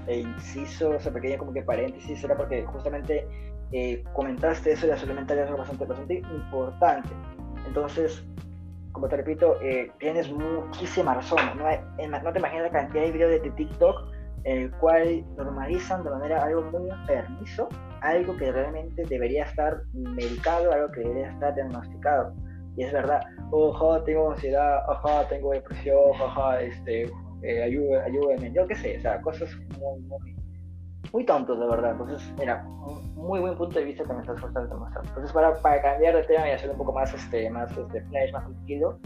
eh, 0.08 0.20
inciso, 0.20 0.94
ese 0.94 1.10
pequeño 1.10 1.38
como 1.38 1.52
que 1.52 1.62
paréntesis, 1.62 2.22
era 2.22 2.36
porque 2.36 2.64
justamente 2.64 3.26
eh, 3.72 4.04
comentaste 4.12 4.72
eso 4.72 4.86
de 4.86 4.96
la 4.96 5.14
mental 5.14 5.38
es 5.38 5.46
algo 5.46 5.58
bastante, 5.58 5.84
bastante 5.86 6.14
importante. 6.18 7.08
Entonces, 7.66 8.22
como 8.92 9.08
te 9.08 9.16
repito, 9.16 9.60
eh, 9.62 9.90
tienes 9.98 10.30
muchísima 10.30 11.14
razón. 11.14 11.38
No, 11.56 11.64
no, 11.64 12.32
te 12.32 12.38
imaginas 12.38 12.64
la 12.64 12.70
cantidad 12.70 13.04
de 13.04 13.12
videos 13.12 13.30
de, 13.30 13.40
de 13.40 13.50
TikTok 13.50 14.12
en 14.44 14.58
el 14.62 14.70
cual 14.72 15.24
normalizan 15.36 16.02
de 16.04 16.10
manera 16.10 16.42
algo 16.42 16.62
muy 16.62 16.90
enfermizo, 16.90 17.68
algo 18.00 18.36
que 18.36 18.50
realmente 18.50 19.04
debería 19.08 19.44
estar 19.44 19.82
medicado, 19.92 20.72
algo 20.72 20.90
que 20.90 21.00
debería 21.00 21.30
estar 21.30 21.54
diagnosticado. 21.54 22.34
Y 22.76 22.84
es 22.84 22.92
verdad, 22.92 23.20
ojo, 23.50 24.02
tengo 24.02 24.32
ansiedad, 24.32 24.82
ojo, 24.88 25.26
tengo 25.28 25.52
depresión, 25.52 25.98
ojo, 26.20 26.52
este, 26.54 27.10
eh, 27.42 27.62
ayúdenme, 27.62 28.52
yo 28.52 28.66
qué 28.66 28.74
sé, 28.74 28.98
o 28.98 29.00
sea, 29.00 29.20
cosas 29.20 29.54
muy, 29.78 30.00
muy, 30.00 30.34
muy 31.12 31.24
tontos, 31.24 31.58
de 31.58 31.66
verdad. 31.66 31.92
Entonces, 31.92 32.22
mira, 32.38 32.62
muy 33.14 33.40
buen 33.40 33.56
punto 33.56 33.78
de 33.78 33.84
vista 33.84 34.04
que 34.04 34.12
me 34.12 34.20
estás 34.20 34.40
forzando 34.40 34.74
demostrar. 34.74 35.04
Entonces, 35.06 35.32
para, 35.32 35.54
para 35.60 35.82
cambiar 35.82 36.16
de 36.16 36.22
tema 36.24 36.48
y 36.48 36.52
hacer 36.52 36.70
un 36.70 36.76
poco 36.76 36.92
más, 36.92 37.12
este, 37.12 37.50
más, 37.50 37.70
este, 37.76 38.00
flash, 38.02 38.32
más 38.32 38.44
tranquilo, 38.44 38.98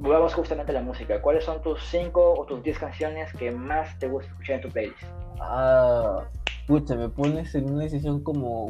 volvamos 0.00 0.34
justamente 0.34 0.72
a 0.72 0.74
la 0.74 0.82
música. 0.82 1.20
¿Cuáles 1.22 1.44
son 1.44 1.62
tus 1.62 1.82
5 1.84 2.34
o 2.34 2.44
tus 2.44 2.62
10 2.62 2.78
canciones 2.78 3.32
que 3.34 3.50
más 3.50 3.98
te 3.98 4.08
gusta 4.08 4.30
escuchar 4.30 4.56
en 4.56 4.62
tu 4.62 4.68
playlist? 4.68 5.02
Ah, 5.40 6.24
pucha, 6.66 6.94
me 6.94 7.08
pones 7.08 7.54
en 7.54 7.70
una 7.70 7.84
decisión 7.84 8.22
como, 8.22 8.68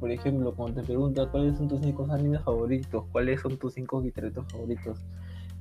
por 0.00 0.10
ejemplo, 0.10 0.54
cuando 0.54 0.80
te 0.80 0.86
pregunta 0.86 1.26
cuáles 1.30 1.56
son 1.56 1.68
tus 1.68 1.80
5 1.80 2.06
animes 2.10 2.42
favoritos, 2.42 3.04
cuáles 3.12 3.40
son 3.40 3.56
tus 3.56 3.74
5 3.74 4.02
guitarritos 4.02 4.44
favoritos. 4.50 4.98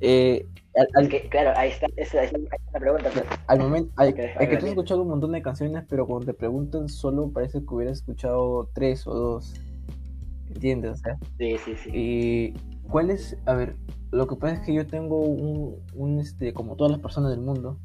Eh, 0.05 0.45
al, 0.95 1.07
que, 1.07 1.29
claro, 1.29 1.53
ahí 1.55 1.69
está, 1.69 1.87
esa, 1.95 2.23
es 2.23 2.33
la 2.33 2.79
pregunta. 2.79 3.09
Pues. 3.13 3.25
Al 3.47 3.59
momento, 3.59 3.93
hay, 3.95 4.13
que, 4.13 4.33
que 4.37 4.57
tú 4.57 4.65
has 4.65 4.71
escuchado 4.71 5.01
un 5.03 5.07
montón 5.07 5.31
de 5.31 5.41
canciones, 5.41 5.85
pero 5.87 6.05
cuando 6.05 6.25
te 6.25 6.33
preguntan, 6.33 6.89
solo 6.89 7.29
parece 7.29 7.59
que 7.59 7.73
hubieras 7.73 7.99
escuchado 7.99 8.69
3 8.73 9.07
o 9.07 9.13
2. 9.13 9.53
¿Entiendes? 10.55 11.01
Sí, 11.37 11.57
sí, 11.63 11.75
sí. 11.77 11.89
Y 11.93 12.53
¿cuál 12.89 13.11
es? 13.11 13.37
A 13.45 13.53
ver, 13.53 13.77
lo 14.11 14.27
que 14.27 14.35
pasa 14.35 14.55
es 14.55 14.59
que 14.61 14.73
yo 14.73 14.85
tengo 14.85 15.19
un, 15.19 15.81
un, 15.95 16.19
este, 16.19 16.53
como 16.53 16.75
todas 16.75 16.91
las 16.91 16.99
personas 16.99 17.31
del 17.31 17.39
mundo, 17.39 17.79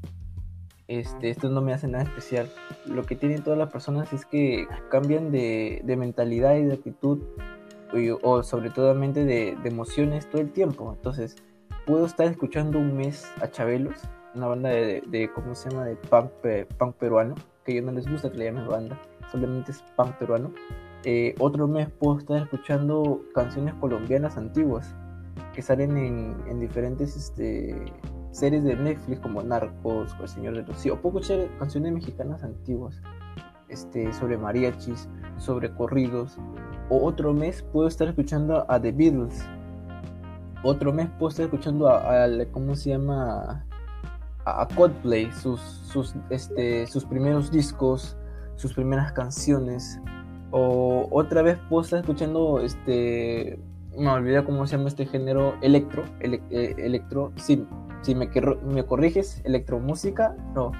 este, 0.89 1.31
esto 1.31 1.49
no 1.51 1.61
me 1.61 1.73
hace 1.73 1.87
nada 1.87 2.03
especial. 2.03 2.51
Lo 2.85 3.05
que 3.05 3.15
tienen 3.15 3.45
todas 3.45 3.59
las 3.59 3.71
personas 3.71 4.13
es 4.13 4.27
que 4.27 4.67
cambian 4.91 5.31
de, 5.31 5.83
de 5.85 5.97
mentalidad 5.97 6.57
y 6.57 6.65
de 6.65 6.75
actitud, 6.75 7.21
o, 8.23 8.43
sobre 8.43 8.71
todo 8.71 8.93
de, 8.95 9.25
de, 9.25 9.69
emociones 9.69 10.29
todo 10.29 10.43
el 10.43 10.51
tiempo. 10.51 10.93
Entonces, 10.97 11.37
puedo 11.89 12.05
estar 12.05 12.27
escuchando 12.27 12.79
un 12.79 12.99
mes 12.99 13.27
a 13.41 13.51
Chabelos, 13.51 14.03
una 14.35 14.47
banda 14.47 14.69
de, 14.69 15.03
de 15.07 15.33
¿cómo 15.33 15.55
se 15.55 15.71
llama?, 15.71 15.87
de 15.87 15.97
punk, 15.97 16.31
punk 16.77 16.95
peruano, 16.97 17.35
que 17.65 17.75
yo 17.75 17.81
no 17.81 17.93
les 17.93 18.07
gusta 18.07 18.31
que 18.31 18.37
le 18.37 18.45
llamen 18.45 18.69
banda, 18.69 19.01
solamente 19.33 19.73
es 19.73 19.83
punk 19.97 20.13
peruano. 20.19 20.53
Eh, 21.05 21.35
otro 21.39 21.67
mes 21.67 21.89
puedo 21.99 22.19
estar 22.19 22.43
escuchando 22.43 23.23
canciones 23.33 23.73
colombianas 23.81 24.37
antiguas 24.37 24.95
que 25.55 25.63
salen 25.63 25.97
en, 25.97 26.61
diferentes 26.61 27.17
este, 27.17 27.75
series 28.33 28.65
de 28.65 28.77
Netflix 28.77 29.21
como 29.21 29.43
Narcos 29.43 30.15
o 30.19 30.23
El 30.23 30.29
Señor 30.29 30.57
de 30.57 30.65
los 30.65 30.85
O 30.85 30.97
puedo 30.97 31.21
escuchar 31.21 31.49
canciones 31.59 31.91
mexicanas 31.93 32.45
antiguas 32.45 33.01
este, 33.71 34.13
sobre 34.13 34.37
mariachis, 34.37 35.09
sobre 35.39 35.73
corridos. 35.73 36.37
O 36.91 37.03
otro 37.07 37.33
mes 37.33 37.63
puedo 37.63 37.89
estar 37.89 38.09
escuchando 38.09 38.67
a 38.69 38.79
The 38.79 38.93
Beatles. 38.93 39.43
Otro 40.63 40.93
mes 40.93 41.09
puedo 41.19 41.31
estar 41.31 41.45
escuchando 41.45 41.89
a, 41.89 42.27
¿cómo 42.53 42.75
se 42.75 42.91
llama? 42.91 43.65
A, 44.45 44.67
Coldplay, 44.75 45.31
sus, 45.33 45.61
sus, 45.61 46.15
este, 46.31 46.87
sus 46.87 47.05
primeros 47.05 47.51
discos, 47.51 48.17
sus 48.57 48.73
primeras 48.73 49.13
canciones. 49.13 50.01
O 50.51 51.07
otra 51.11 51.43
vez 51.43 51.59
puedo 51.69 51.83
estar 51.83 52.01
escuchando 52.01 52.61
este 52.61 53.59
me 53.99 54.09
olvidé 54.11 54.45
cómo 54.45 54.67
se 54.67 54.77
llama 54.77 54.89
este 54.89 55.07
género, 55.07 55.57
electro, 55.61 56.05
eh, 56.21 56.75
electro, 56.79 57.33
si, 57.37 57.67
si 58.03 58.15
me, 58.15 58.31
me 58.65 58.85
corriges, 58.85 59.43
electromúsica, 59.45 60.37
no, 60.55 60.73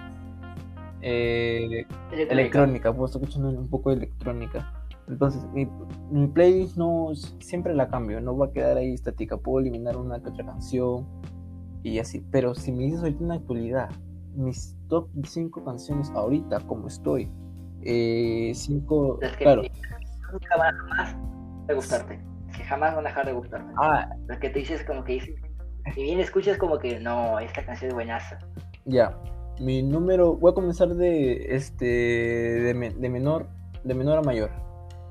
eh, 1.01 1.87
electrónica, 2.13 2.93
puedo 2.93 3.07
estar 3.07 3.23
escuchando 3.23 3.49
un 3.49 3.69
poco 3.69 3.91
de 3.91 3.97
electrónica. 3.97 4.73
Entonces, 5.09 5.47
mi, 5.53 5.67
mi, 6.11 6.27
playlist 6.29 6.77
no 6.77 7.11
siempre 7.41 7.75
la 7.75 7.89
cambio, 7.89 8.21
no 8.21 8.37
va 8.37 8.47
a 8.47 8.53
quedar 8.53 8.77
ahí 8.77 8.93
estática, 8.93 9.37
puedo 9.37 9.61
eliminar 9.61 9.97
una 9.97 10.23
que 10.23 10.29
otra 10.29 10.45
canción 10.45 11.07
y 11.83 11.99
así. 11.99 12.25
Pero 12.31 12.55
si 12.55 12.73
me 12.73 12.85
dices 12.85 13.01
ahorita 13.01 13.23
en 13.23 13.29
la 13.29 13.35
actualidad, 13.35 13.91
mis 14.35 14.77
top 14.89 15.09
5 15.25 15.65
canciones 15.65 16.11
ahorita, 16.11 16.61
como 16.61 16.89
estoy, 16.89 17.31
5, 17.83 19.19
eh, 19.23 19.31
claro. 19.39 19.63
Nunca 20.33 20.57
más 20.59 21.17
de 21.67 21.75
gustarte 21.75 22.29
jamás 22.69 22.95
van 22.95 23.07
a 23.07 23.09
dejar 23.09 23.27
de 23.27 23.33
gustarte. 23.33 23.73
Ah. 23.77 24.09
Lo 24.27 24.39
que 24.39 24.51
te 24.51 24.61
dices 24.61 24.85
como 24.85 25.05
que 25.05 25.15
dices, 25.15 25.35
y 25.97 26.03
bien 26.03 26.21
escuchas 26.21 26.59
como 26.59 26.79
que 26.79 27.01
no, 27.01 27.39
esta 27.39 27.65
canción 27.65 27.89
es 27.89 27.95
buenaza. 27.95 28.39
Ya. 28.85 29.19
Mi 29.61 29.83
número, 29.83 30.37
voy 30.37 30.53
a 30.53 30.55
comenzar 30.55 30.95
de 30.95 31.57
este 31.57 31.85
de, 31.85 32.75
menor 32.75 33.49
de 33.83 33.95
menor 33.95 34.19
a 34.19 34.23
mayor, 34.23 34.51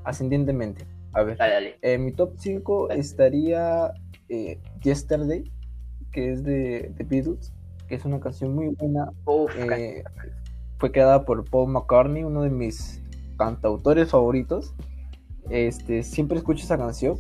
ascendientemente. 0.08 0.86
A 1.14 1.24
ver. 1.24 1.38
Dale, 1.38 1.54
dale. 1.54 1.76
En 1.82 2.06
mi 2.06 2.12
top 2.12 2.34
5 2.38 2.90
estaría 2.92 3.92
eh, 4.30 4.60
Yesterday, 4.82 5.52
que 6.12 6.32
es 6.32 6.44
de 6.44 6.94
The 6.98 7.04
Beatles, 7.04 7.54
que 7.88 7.96
es 7.96 8.06
una 8.06 8.20
canción 8.20 8.54
muy 8.54 8.68
buena. 8.70 9.12
Eh, 9.58 10.04
fue 10.78 10.92
creada 10.92 11.26
por 11.26 11.44
Paul 11.50 11.72
McCartney, 11.72 12.24
uno 12.24 12.44
de 12.44 12.50
mis 12.50 13.02
cantautores 13.38 14.10
favoritos. 14.10 14.74
Este, 15.50 16.04
siempre 16.04 16.38
escucho 16.38 16.64
esa 16.64 16.78
canción 16.78 17.18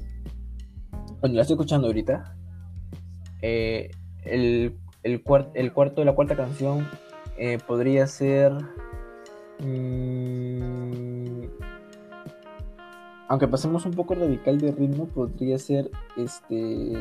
bueno, 1.20 1.36
la 1.36 1.42
estoy 1.42 1.56
escuchando 1.56 1.88
ahorita. 1.88 2.36
Eh, 3.42 3.90
el, 4.24 4.78
el, 5.04 5.24
el, 5.54 5.74
cuarto 5.74 6.02
de 6.02 6.06
la 6.06 6.14
cuarta 6.14 6.36
canción 6.36 6.88
eh, 7.38 7.58
podría 7.66 8.06
ser. 8.08 8.54
Mmm, 9.60 11.07
aunque 13.28 13.48
pasemos 13.48 13.86
un 13.86 13.92
poco 13.92 14.16
radical 14.16 14.60
de 14.60 14.72
ritmo, 14.72 15.08
podría 15.08 15.58
ser 15.60 15.92
este. 16.16 16.94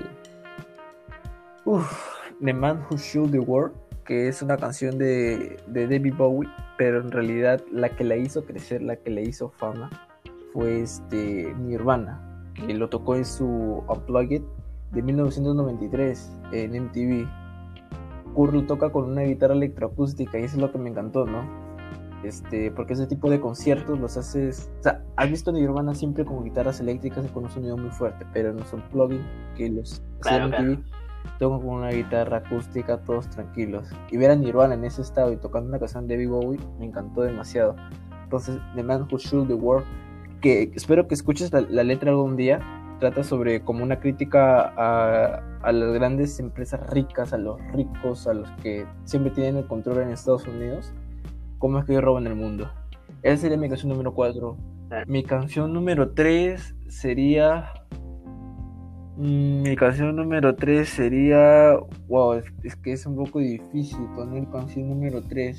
Uf, 1.65 1.91
The 2.43 2.53
Man 2.53 2.85
Who 2.89 2.97
Shoot 2.97 3.31
the 3.31 3.39
World, 3.39 3.75
que 4.05 4.29
es 4.29 4.43
una 4.43 4.57
canción 4.57 4.99
de, 4.99 5.57
de 5.67 5.87
David 5.87 6.15
Bowie, 6.17 6.51
pero 6.79 7.01
en 7.01 7.11
realidad 7.11 7.63
la 7.73 7.91
que 7.91 8.05
la 8.05 8.17
hizo 8.17 8.45
crecer, 8.45 8.83
la 8.83 8.97
que 8.97 9.11
le 9.11 9.23
hizo 9.23 9.51
fama, 9.51 9.91
fue 10.53 10.83
este 10.83 11.55
Nirvana, 11.55 12.53
que 12.55 12.75
lo 12.75 12.89
tocó 12.89 13.17
en 13.17 13.25
su 13.25 13.85
Unplugged 13.89 14.43
de 14.93 15.03
1993 15.03 16.31
en 16.53 16.85
MTV. 16.85 17.29
Kurt 18.35 18.67
toca 18.67 18.91
con 18.91 19.05
una 19.05 19.23
guitarra 19.23 19.55
electroacústica 19.55 20.39
y 20.39 20.45
eso 20.45 20.57
es 20.57 20.63
lo 20.63 20.71
que 20.71 20.79
me 20.79 20.91
encantó, 20.91 21.25
¿no? 21.25 21.66
Este, 22.27 22.73
porque 22.73 22.95
ese 22.95 23.07
tipo 23.07 23.31
de 23.31 23.41
conciertos 23.41 24.01
los 24.01 24.17
haces. 24.17 24.69
O 24.81 24.83
sea, 24.83 25.05
has 25.15 25.31
visto 25.31 25.53
Nirvana 25.53 25.95
siempre 25.95 26.25
con 26.25 26.43
guitarras 26.43 26.81
eléctricas 26.81 27.25
y 27.25 27.29
con 27.29 27.45
un 27.45 27.51
sonido 27.51 27.77
muy 27.77 27.91
fuerte, 27.91 28.27
pero 28.33 28.53
no 28.53 28.65
son 28.65 28.83
plugin 28.91 29.23
que 29.57 29.71
los 29.71 30.03
claro, 30.21 30.49
MTV 30.49 30.83
tocan 31.39 31.61
con 31.61 31.69
una 31.69 31.91
guitarra 31.91 32.39
acústica, 32.39 32.99
todos 32.99 33.31
tranquilos. 33.31 33.89
Y 34.11 34.17
ver 34.17 34.33
a 34.33 34.35
Nirvana 34.35 34.75
en 34.75 34.85
ese 34.85 35.03
estado 35.03 35.33
y 35.33 35.37
tocando 35.37 35.69
una 35.69 35.79
canción 35.79 36.09
de 36.09 36.15
David 36.15 36.31
Bowie 36.31 36.61
me 36.81 36.87
encantó 36.87 37.23
demasiado. 37.23 37.77
Entonces, 38.25 38.59
The 38.75 38.83
Man 38.83 39.03
Who 39.03 39.19
Shoot 39.19 39.47
the 39.47 39.55
World, 39.55 39.87
que 40.41 40.73
espero 40.75 41.07
que 41.07 41.15
escuches 41.15 41.53
la, 41.53 41.61
la 41.61 41.85
letra 41.85 42.11
algún 42.11 42.37
día, 42.37 42.61
trata 42.99 43.23
sobre 43.23 43.61
como 43.61 43.85
una 43.85 44.01
crítica 44.01 44.73
a, 44.77 45.43
a, 45.63 45.73
las 45.73 45.93
grandes 45.93 46.41
empresas 46.41 46.81
ricas, 46.91 47.33
a 47.33 47.39
los 47.39 47.61
ricos, 47.73 48.27
a 48.27 48.35
los 48.35 48.51
que 48.63 48.85
siempre 49.05 49.31
tienen 49.31 49.59
el 49.59 49.67
control 49.69 49.99
en 49.99 50.09
Estados 50.09 50.49
Unidos, 50.49 50.93
cómo 51.59 51.79
es 51.79 51.85
que 51.85 51.93
ellos 51.93 52.05
roban 52.05 52.27
el 52.27 52.35
mundo. 52.35 52.71
Esa 53.23 53.43
sería 53.43 53.57
mi 53.57 53.69
canción 53.69 53.91
número 53.91 54.15
4. 54.15 54.57
Mi 55.07 55.23
canción 55.25 55.73
número 55.73 56.11
3 56.13 56.77
sería... 56.89 57.73
Mm, 59.17 59.63
mi 59.63 59.77
canción 59.77 60.15
número 60.15 60.55
3 60.55 60.89
sería... 60.89 61.77
Wow, 62.09 62.35
es, 62.35 62.45
es, 62.63 62.77
que 62.77 62.93
es 62.93 63.07
un 63.07 63.17
poco 63.17 63.41
difícil 63.41 64.07
poner 64.15 64.47
canción 64.51 64.89
número 64.89 65.23
3. 65.23 65.57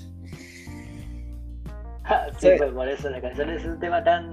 sí, 2.38 2.50
pues 2.58 2.72
por 2.72 2.88
eso 2.88 3.10
la 3.10 3.22
canción 3.22 3.50
es 3.50 3.66
un 3.66 3.80
tema 3.80 4.04
tan 4.04 4.32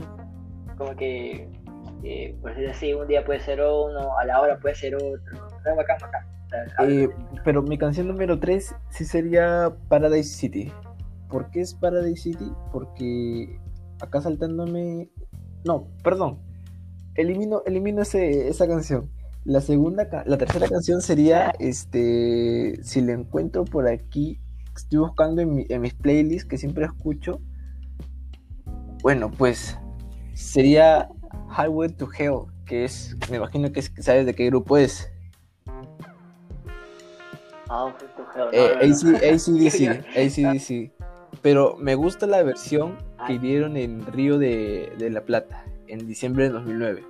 como 0.76 0.94
que 0.96 1.48
eh, 2.04 2.36
por 2.40 2.54
decir 2.54 2.68
así, 2.68 2.92
un 2.92 3.08
día 3.08 3.24
puede 3.24 3.40
ser 3.40 3.60
uno, 3.60 4.18
a 4.18 4.24
la 4.26 4.40
hora 4.40 4.58
puede 4.58 4.74
ser 4.74 4.94
otro. 4.94 5.18
Bacán, 5.64 5.96
bacán. 6.00 6.26
Eh, 6.88 7.08
pero 7.44 7.62
mi 7.62 7.78
canción 7.78 8.06
número 8.06 8.38
3 8.38 8.74
sí 8.90 9.04
sería 9.04 9.72
Paradise 9.88 10.36
City. 10.36 10.70
¿Por 11.34 11.50
qué 11.50 11.62
es 11.62 11.74
Paradise 11.74 12.22
City? 12.22 12.52
Porque 12.70 13.58
acá 14.00 14.20
saltándome. 14.20 15.10
No, 15.64 15.88
perdón. 16.04 16.38
Elimino, 17.16 17.62
elimino 17.66 18.02
ese, 18.02 18.46
esa 18.46 18.68
canción. 18.68 19.10
La 19.44 19.60
segunda, 19.60 20.06
la 20.26 20.38
tercera 20.38 20.68
canción 20.68 21.02
sería 21.02 21.52
este. 21.58 22.78
Si 22.84 23.00
la 23.00 23.14
encuentro 23.14 23.64
por 23.64 23.88
aquí. 23.88 24.38
Estoy 24.76 25.00
buscando 25.00 25.42
en, 25.42 25.56
mi, 25.56 25.66
en 25.68 25.80
mis 25.80 25.94
playlists 25.94 26.48
que 26.48 26.56
siempre 26.56 26.84
escucho. 26.84 27.40
Bueno, 29.02 29.28
pues 29.28 29.76
sería 30.34 31.08
Highway 31.58 31.88
to 31.94 32.08
Hell, 32.16 32.46
que 32.64 32.84
es, 32.84 33.16
me 33.28 33.38
imagino 33.38 33.72
que 33.72 33.80
es, 33.80 33.92
sabes 33.98 34.24
de 34.24 34.36
qué 34.36 34.46
grupo 34.46 34.76
es. 34.76 35.10
Eh, 38.52 39.32
ACDC, 39.32 40.06
ACDC. 40.16 40.92
Pero 41.44 41.76
me 41.78 41.94
gusta 41.94 42.26
la 42.26 42.42
versión 42.42 42.96
que 43.26 43.38
dieron 43.38 43.76
en 43.76 44.06
Río 44.06 44.38
de, 44.38 44.90
de, 44.96 45.10
la 45.10 45.20
Plata, 45.20 45.62
en 45.88 46.06
diciembre 46.06 46.44
de 46.44 46.50
2009. 46.54 47.04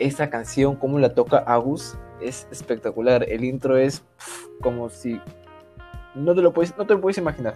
Esa 0.00 0.28
canción, 0.28 0.74
como 0.74 0.98
la 0.98 1.14
toca 1.14 1.38
Agus, 1.46 1.96
es 2.20 2.48
espectacular. 2.50 3.24
El 3.28 3.44
intro 3.44 3.76
es 3.76 4.00
pff, 4.00 4.48
como 4.60 4.90
si... 4.90 5.20
No 6.16 6.34
te, 6.34 6.42
lo 6.42 6.52
puedes, 6.52 6.76
no 6.76 6.84
te 6.84 6.94
lo 6.94 7.00
puedes 7.00 7.16
imaginar. 7.18 7.54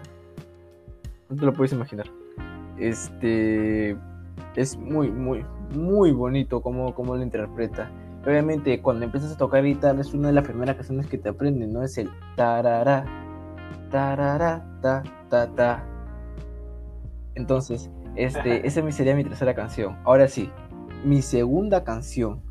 No 1.28 1.34
te 1.34 1.44
lo 1.46 1.52
puedes 1.52 1.72
imaginar. 1.72 2.06
Este... 2.78 3.96
Es 4.54 4.76
muy, 4.76 5.10
muy, 5.10 5.44
muy 5.74 6.12
bonito 6.12 6.62
como, 6.62 6.94
como 6.94 7.16
lo 7.16 7.24
interpreta. 7.24 7.90
Obviamente, 8.24 8.80
cuando 8.80 9.04
empiezas 9.04 9.32
a 9.32 9.36
tocar 9.36 9.64
guitarra, 9.64 10.00
es 10.00 10.14
una 10.14 10.28
de 10.28 10.34
las 10.34 10.44
primeras 10.44 10.76
canciones 10.76 11.08
que 11.08 11.18
te 11.18 11.30
aprenden, 11.30 11.72
¿no? 11.72 11.82
Es 11.82 11.98
el 11.98 12.08
tarara, 12.36 13.04
tarara, 13.90 14.64
ta, 14.80 15.02
ta, 15.32 15.46
ta. 15.54 15.84
Entonces, 17.34 17.90
este, 18.16 18.66
esa 18.66 18.92
sería 18.92 19.16
mi 19.16 19.24
tercera 19.24 19.54
canción. 19.54 19.96
Ahora 20.04 20.28
sí, 20.28 20.50
mi 21.04 21.22
segunda 21.22 21.84
canción, 21.84 22.42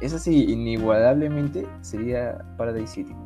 esa 0.00 0.20
sí, 0.20 0.44
inigualablemente, 0.44 1.66
sería 1.80 2.38
Paradise 2.56 2.94
City. 2.94 3.16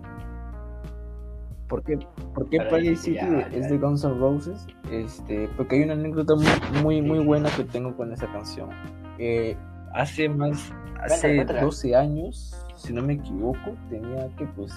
¿Por 1.68 1.82
qué, 1.84 1.98
¿Por 2.34 2.48
qué 2.48 2.56
Paradise 2.56 3.02
City 3.02 3.16
ya, 3.16 3.40
es 3.52 3.68
de 3.68 3.76
Guns 3.76 4.02
N' 4.02 4.18
Roses? 4.18 4.66
Este, 4.90 5.46
porque 5.58 5.76
hay 5.76 5.82
una 5.82 5.92
anécdota 5.92 6.34
muy, 6.34 6.82
muy, 6.82 7.02
muy 7.02 7.18
buena 7.24 7.50
que 7.54 7.64
tengo 7.64 7.94
con 7.94 8.12
esa 8.14 8.26
canción. 8.32 8.70
Eh, 9.18 9.56
hace 9.92 10.30
más, 10.30 10.72
hace 11.02 11.36
cuéntale, 11.36 11.60
12 11.60 11.94
años, 11.94 12.56
si 12.76 12.94
no 12.94 13.02
me 13.02 13.14
equivoco, 13.14 13.76
tenía 13.90 14.28
que 14.38 14.46
pues, 14.46 14.72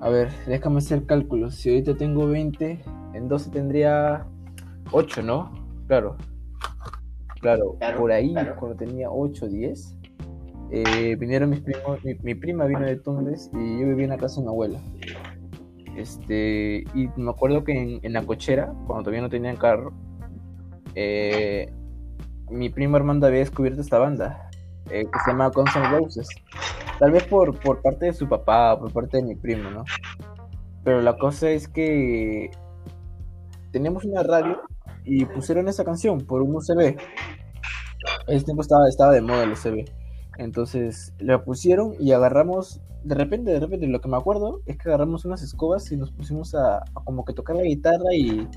a 0.00 0.08
ver, 0.08 0.30
déjame 0.46 0.78
hacer 0.78 1.06
cálculos, 1.06 1.54
si 1.54 1.70
ahorita 1.70 1.96
tengo 1.96 2.26
20, 2.26 2.80
en 3.14 3.28
12 3.28 3.50
tendría 3.50 4.26
8, 4.92 5.22
¿no? 5.22 5.52
Claro, 5.86 6.16
claro, 7.40 7.76
claro 7.78 7.98
por 7.98 8.12
ahí, 8.12 8.32
claro. 8.32 8.56
cuando 8.58 8.76
tenía 8.76 9.10
8, 9.10 9.48
10, 9.48 9.98
eh, 10.70 11.16
vinieron 11.16 11.50
mis 11.50 11.60
primos, 11.60 12.02
mi, 12.04 12.14
mi, 12.22 12.34
prima 12.34 12.66
vino 12.66 12.80
de 12.80 12.96
Tumbes 12.96 13.50
y 13.52 13.80
yo 13.80 13.86
vivía 13.86 14.04
en 14.04 14.10
la 14.10 14.18
casa 14.18 14.40
de 14.40 14.46
mi 14.46 14.48
abuela. 14.48 14.78
Este, 15.96 16.84
y 16.94 17.08
me 17.16 17.30
acuerdo 17.30 17.62
que 17.62 17.72
en, 17.72 18.00
en 18.02 18.12
la 18.12 18.22
cochera, 18.22 18.74
cuando 18.86 19.04
todavía 19.04 19.22
no 19.22 19.28
tenían 19.28 19.56
carro, 19.56 19.92
eh, 20.94 21.72
mi 22.50 22.68
primo 22.68 22.96
Armando 22.96 23.26
había 23.26 23.40
descubierto 23.40 23.80
esta 23.80 23.98
banda 23.98 24.43
eh, 24.90 25.04
que 25.10 25.18
se 25.24 25.30
llama 25.30 25.48
Guns 25.48 25.74
Roses. 25.90 26.28
Tal 26.98 27.10
vez 27.10 27.24
por, 27.24 27.58
por 27.60 27.82
parte 27.82 28.06
de 28.06 28.12
su 28.12 28.28
papá, 28.28 28.78
por 28.78 28.92
parte 28.92 29.18
de 29.18 29.22
mi 29.24 29.34
primo, 29.34 29.70
¿no? 29.70 29.84
Pero 30.84 31.00
la 31.00 31.16
cosa 31.16 31.50
es 31.50 31.66
que 31.68 32.50
teníamos 33.72 34.04
una 34.04 34.22
radio 34.22 34.60
y 35.04 35.24
pusieron 35.24 35.68
esa 35.68 35.84
canción 35.84 36.18
por 36.18 36.42
un 36.42 36.54
USB. 36.54 36.96
Ese 38.26 38.44
tiempo 38.44 38.62
estaba, 38.62 38.88
estaba 38.88 39.12
de 39.12 39.20
moda 39.20 39.44
el 39.44 39.52
USB. 39.52 39.84
Entonces 40.38 41.14
la 41.18 41.44
pusieron 41.44 41.94
y 41.98 42.12
agarramos, 42.12 42.80
de 43.02 43.14
repente, 43.14 43.52
de 43.52 43.60
repente, 43.60 43.86
lo 43.86 44.00
que 44.00 44.08
me 44.08 44.16
acuerdo 44.16 44.60
es 44.66 44.76
que 44.76 44.88
agarramos 44.88 45.24
unas 45.24 45.42
escobas 45.42 45.90
y 45.92 45.96
nos 45.96 46.12
pusimos 46.12 46.54
a 46.54 46.82
como 47.04 47.24
que 47.24 47.32
tocar 47.32 47.56
la 47.56 47.62
guitarra 47.62 48.14
y 48.14 48.48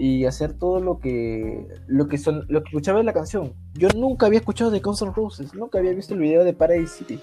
y 0.00 0.24
hacer 0.24 0.54
todo 0.54 0.80
lo 0.80 0.98
que 0.98 1.68
lo 1.86 2.08
que 2.08 2.16
son 2.16 2.46
lo 2.48 2.62
que 2.62 2.70
escuchaba 2.70 3.00
en 3.00 3.06
la 3.06 3.12
canción. 3.12 3.52
Yo 3.74 3.88
nunca 3.94 4.26
había 4.26 4.38
escuchado 4.38 4.70
de 4.70 4.80
Guns 4.80 5.02
N' 5.02 5.12
Roses, 5.14 5.54
nunca 5.54 5.78
había 5.78 5.92
visto 5.92 6.14
el 6.14 6.20
video 6.20 6.42
de 6.42 6.54
Paradise 6.54 6.96
City. 6.96 7.20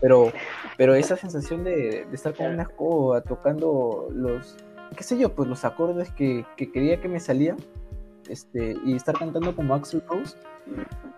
Pero 0.00 0.32
pero 0.78 0.94
esa 0.94 1.16
sensación 1.16 1.62
de, 1.62 2.06
de 2.06 2.14
estar 2.14 2.34
con 2.34 2.46
una 2.46 2.62
escoba 2.62 3.20
tocando 3.20 4.08
los 4.10 4.56
qué 4.96 5.04
sé 5.04 5.18
yo, 5.18 5.34
pues 5.34 5.46
los 5.46 5.66
acordes 5.66 6.10
que, 6.10 6.46
que 6.56 6.72
quería 6.72 7.02
que 7.02 7.08
me 7.08 7.20
salían 7.20 7.58
este 8.30 8.78
y 8.86 8.96
estar 8.96 9.14
cantando 9.18 9.54
como 9.54 9.74
Axel 9.74 10.02
Rose, 10.08 10.38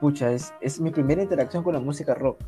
pucha, 0.01 0.33
es, 0.33 0.53
es 0.61 0.81
mi 0.81 0.91
primera 0.91 1.23
interacción 1.23 1.63
con 1.63 1.75
la 1.75 1.81
música 1.81 2.15
rock. 2.15 2.43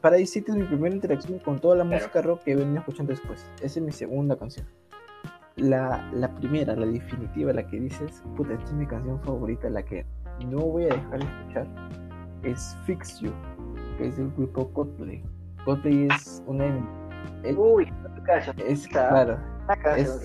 Paradise 0.00 0.34
City 0.34 0.52
es 0.52 0.56
mi 0.56 0.64
primera 0.66 0.94
interacción 0.94 1.40
con 1.40 1.58
toda 1.58 1.74
la 1.74 1.82
música 1.82 2.22
rock 2.22 2.44
que 2.44 2.52
he 2.52 2.54
venido 2.54 2.78
escuchando 2.78 3.10
después. 3.10 3.44
Esa 3.56 3.80
es 3.80 3.84
mi 3.84 3.90
segunda 3.90 4.36
canción 4.36 4.68
la, 5.62 6.10
la, 6.12 6.28
primera, 6.34 6.74
la 6.74 6.86
definitiva, 6.86 7.52
la 7.52 7.66
que 7.66 7.78
dices, 7.78 8.22
puta, 8.36 8.52
esta 8.54 8.66
es 8.66 8.72
mi 8.72 8.86
canción 8.86 9.20
favorita, 9.22 9.70
la 9.70 9.82
que 9.82 10.04
no 10.46 10.58
voy 10.58 10.84
a 10.84 10.88
dejar 10.88 11.20
de 11.20 11.24
escuchar, 11.24 11.66
es 12.42 12.76
Fix 12.84 13.20
You, 13.20 13.32
que 13.96 14.08
es 14.08 14.16
del 14.16 14.30
grupo 14.32 14.68
Coldplay. 14.72 15.22
Coldplay 15.64 16.08
es 16.10 16.42
una... 16.46 16.66
Es, 17.44 17.56
Uy, 17.56 17.92
es 18.66 18.88
claro, 18.88 19.38
es 19.96 20.20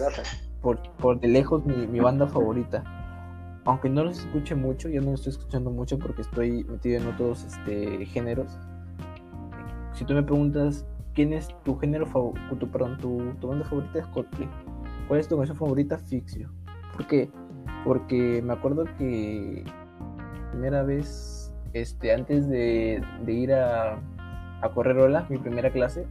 por, 0.62 0.82
por 0.94 1.20
de 1.20 1.28
lejos 1.28 1.64
mi, 1.66 1.86
mi, 1.88 2.00
banda 2.00 2.28
favorita. 2.28 2.84
Aunque 3.66 3.90
no 3.90 4.04
los 4.04 4.20
escuche 4.20 4.56
mucho, 4.56 4.90
yo 4.90 5.02
no 5.02 5.12
los 5.12 5.20
estoy 5.20 5.34
escuchando 5.34 5.70
mucho 5.70 6.00
porque 6.00 6.22
estoy 6.22 6.64
metido 6.64 7.00
en 7.00 7.08
otros 7.08 7.44
este, 7.44 8.06
géneros. 8.08 8.58
Si 9.94 10.06
tú 10.06 10.14
me 10.14 10.24
preguntas 10.24 10.86
quién 11.14 11.34
es 11.34 11.50
tu 11.64 11.78
género 11.78 12.08
favorito, 12.08 12.56
tu, 12.56 12.68
perdón, 12.70 12.98
tu, 12.98 13.34
tu 13.40 13.48
banda 13.50 13.66
favorita 13.66 14.00
es 14.00 14.08
Coldplay 14.08 14.50
¿Cuál 15.08 15.20
es 15.20 15.28
tu 15.28 15.38
canción 15.38 15.58
favorita? 15.58 15.98
Fixio. 15.98 16.50
¿Por 16.94 17.08
qué? 17.08 17.30
Porque 17.86 18.42
me 18.42 18.54
acuerdo 18.54 18.86
que 18.98 19.64
primera 20.52 20.84
vez, 20.84 21.54
este, 21.74 22.14
antes 22.14 22.50
de, 22.50 23.02
de 23.26 23.34
ir 23.34 23.54
a, 23.54 24.02
a, 24.62 24.72
correr 24.74 24.98
ola, 24.98 25.26
mi 25.30 25.38
primera 25.38 25.72
clase, 25.72 26.06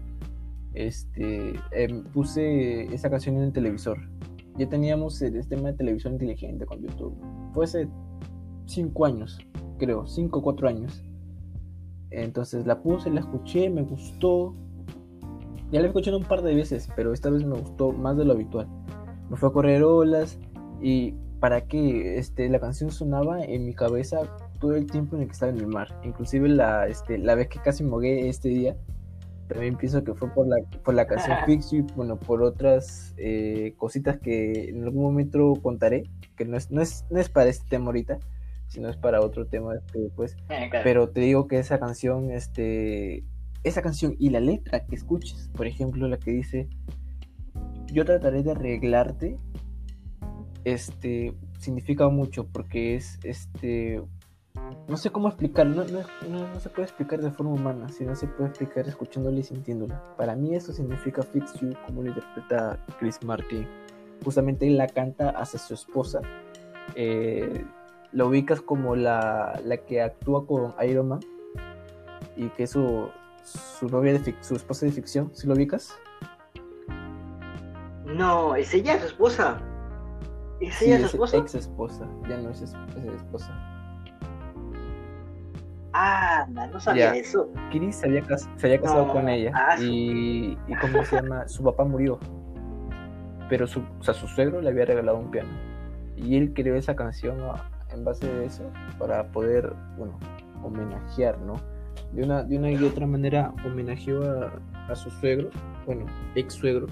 este, 0.75 1.55
eh, 1.73 2.03
puse 2.13 2.85
esa 2.95 3.11
canción 3.11 3.37
en 3.37 3.43
el 3.43 3.53
televisor. 3.53 3.99
Ya 4.57 4.69
teníamos 4.69 5.21
el 5.21 5.35
sistema 5.35 5.69
de 5.69 5.75
televisión 5.75 6.15
inteligente 6.15 6.65
con 6.65 6.81
YouTube. 6.81 7.15
Fue 7.53 7.65
hace 7.65 7.89
cinco 8.67 9.05
años. 9.05 9.39
creo, 9.79 10.07
5 10.07 10.39
o 10.39 10.43
4 10.43 10.69
años. 10.69 11.03
Entonces 12.11 12.67
la 12.67 12.83
puse, 12.83 13.11
la 13.11 13.21
escuché, 13.21 13.69
me 13.69 13.83
gustó. 13.83 14.55
Ya 15.71 15.81
la 15.81 15.87
he 15.87 15.89
escuchado 15.89 16.17
un 16.17 16.25
par 16.25 16.43
de 16.43 16.55
veces, 16.55 16.89
pero 16.97 17.13
esta 17.13 17.29
vez 17.29 17.45
me 17.45 17.59
gustó 17.59 17.93
más 17.93 18.17
de 18.17 18.25
lo 18.25 18.33
habitual. 18.33 18.69
Me 19.31 19.37
fue 19.37 19.49
a 19.49 19.53
correr 19.53 19.83
olas 19.83 20.39
y 20.81 21.15
para 21.41 21.63
que 21.63 22.19
este, 22.19 22.49
la 22.49 22.61
canción 22.61 22.91
sonaba 22.91 23.43
en 23.43 23.67
mi 23.67 23.75
cabeza 23.75 24.21
todo 24.59 24.75
el 24.75 24.87
tiempo 24.91 25.17
en 25.17 25.23
el 25.23 25.29
que 25.29 25.33
estaba 25.33 25.53
en 25.53 25.59
el 25.59 25.67
mar. 25.67 25.89
Inclusive 26.05 26.49
la, 26.49 26.87
este, 26.87 27.19
la 27.19 27.35
vez 27.35 27.49
que 27.49 27.61
casi 27.61 27.85
mogué 27.85 28.29
este 28.29 28.49
día, 28.49 28.77
también 29.49 29.77
pienso 29.77 30.03
que 30.03 30.15
fue 30.15 30.29
por 30.31 30.47
la, 30.47 30.57
por 30.83 30.95
la 30.95 31.07
canción 31.07 31.37
Fix 31.47 31.71
You, 31.71 31.87
bueno, 31.95 32.19
por 32.19 32.43
otras 32.43 33.15
eh, 33.17 33.75
cositas 33.77 34.19
que 34.19 34.71
en 34.71 34.83
algún 34.85 35.03
momento 35.03 35.55
contaré, 35.63 36.05
que 36.37 36.45
no 36.45 36.57
es, 36.57 36.71
no 36.71 36.81
es, 36.81 37.05
no 37.11 37.21
es 37.21 37.29
para 37.29 37.49
este 37.49 37.69
tema 37.69 37.87
ahorita, 37.87 38.19
sino 38.69 38.89
es 38.89 38.97
para 38.97 39.21
otro 39.21 39.47
tema 39.47 39.75
después. 39.95 40.37
Eh, 40.49 40.71
Pero 40.83 41.11
te 41.11 41.21
digo 41.21 41.47
que 41.47 41.59
esa 41.59 41.79
canción, 41.79 42.31
este, 42.31 43.25
esa 43.63 43.83
canción 43.83 44.17
y 44.19 44.31
la 44.31 44.41
letra 44.41 44.85
que 44.85 44.97
escuches, 44.97 45.51
por 45.55 45.67
ejemplo, 45.67 46.09
la 46.09 46.19
que 46.19 46.33
dice, 46.33 46.69
yo 47.97 48.05
trataré 48.05 48.43
de 48.43 48.51
arreglarte, 48.51 49.39
este, 50.65 51.35
significa 51.59 52.11
mucho 52.11 52.47
porque 52.47 52.95
es, 52.95 53.19
este, 53.23 54.03
no 54.87 54.99
sé 54.99 55.09
cómo 55.09 55.29
explicarlo, 55.29 55.83
no, 56.29 56.61
se 56.61 56.69
puede 56.69 56.83
explicar 56.83 57.23
de 57.23 57.31
forma 57.31 57.55
humana, 57.55 57.89
sino 57.89 58.15
se 58.15 58.27
puede 58.27 58.51
explicar 58.51 58.87
escuchándola 58.87 59.39
y 59.39 59.45
sintiéndola. 59.45 60.03
Para 60.19 60.37
mí 60.37 60.55
eso 60.55 60.75
significa 60.75 61.23
Fix 61.23 61.55
You, 61.59 61.73
como 61.87 62.03
lo 62.03 62.09
interpreta 62.09 62.79
Chris 62.99 63.19
Martin. 63.25 63.67
Justamente 64.23 64.67
él 64.67 64.77
la 64.77 64.89
canta 64.89 65.31
hacia 65.31 65.59
su 65.59 65.73
esposa. 65.73 66.21
Eh, 66.97 67.65
lo 68.13 68.29
ubicas 68.29 68.61
como 68.61 68.95
la, 68.95 69.59
que 69.89 70.03
actúa 70.03 70.47
con 70.47 70.75
Iron 70.87 71.09
Man 71.09 71.21
y 72.37 72.49
que 72.51 72.65
es 72.65 72.73
su, 72.73 73.09
novia, 73.91 74.13
de 74.13 74.35
su 74.43 74.55
esposa 74.55 74.85
de 74.85 74.93
ficción, 74.93 75.31
¿sí 75.33 75.47
lo 75.47 75.55
ubicas? 75.55 75.97
No, 78.07 78.55
es 78.55 78.73
ella 78.73 78.99
su 79.01 79.07
esposa. 79.07 79.61
¿Es 80.61 80.81
ella 80.81 81.01
su 81.01 81.07
esposa? 81.07 81.37
ex 81.37 81.55
esposa, 81.55 82.09
ya 82.29 82.39
no 82.39 82.51
es, 82.51 82.63
esposa. 82.63 83.53
Ah, 85.93 86.47
no 86.49 86.79
sabía 86.79 87.15
eso. 87.15 87.51
Chris 87.71 87.97
se 87.97 88.07
había, 88.07 88.23
casado 88.23 89.13
con 89.13 89.29
ella 89.29 89.51
ah, 89.55 89.77
y, 89.81 90.57
y 90.69 90.75
¿cómo 90.81 91.05
se 91.05 91.17
llama? 91.23 91.49
Su 91.49 91.65
papá 91.65 91.85
murió, 91.85 92.19
pero 93.49 93.67
su, 93.67 93.81
o 93.81 94.03
sea, 94.03 94.15
su 94.15 94.29
suegro 94.29 94.61
le 94.61 94.69
había 94.69 94.85
regalado 94.85 95.19
un 95.19 95.31
piano 95.31 95.51
y 96.17 96.37
él 96.37 96.53
creó 96.55 96.77
esa 96.77 96.97
canción 96.97 97.39
en 97.93 98.05
base 98.05 98.27
a 98.27 98.45
eso 98.45 98.63
para 98.99 99.31
poder, 99.33 99.73
bueno, 99.99 100.19
homenajear, 100.63 101.39
¿no? 101.41 101.55
De 102.13 102.23
una, 102.23 102.43
de 102.43 102.59
una 102.59 102.71
y 102.71 102.83
otra 102.85 103.07
manera 103.07 103.53
homenajeó 103.65 104.23
a, 104.89 104.95
su 104.95 105.11
suegro, 105.11 105.51
bueno, 105.87 106.07
ex 106.35 106.55
suegro 106.55 106.87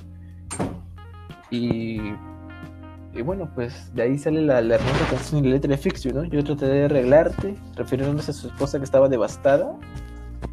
y 3.14 3.22
bueno, 3.22 3.48
pues 3.54 3.94
de 3.94 4.02
ahí 4.02 4.18
sale 4.18 4.42
la, 4.42 4.60
la 4.60 4.74
hermosa 4.74 5.06
canción 5.08 5.44
y 5.44 5.48
la 5.48 5.54
letra 5.54 5.70
de 5.70 5.78
Fixio, 5.78 6.12
¿no? 6.12 6.24
Yo 6.24 6.42
traté 6.42 6.66
de 6.66 6.84
arreglarte, 6.86 7.54
refiriéndose 7.76 8.32
a 8.32 8.34
su 8.34 8.48
esposa 8.48 8.78
que 8.78 8.84
estaba 8.84 9.08
devastada 9.08 9.78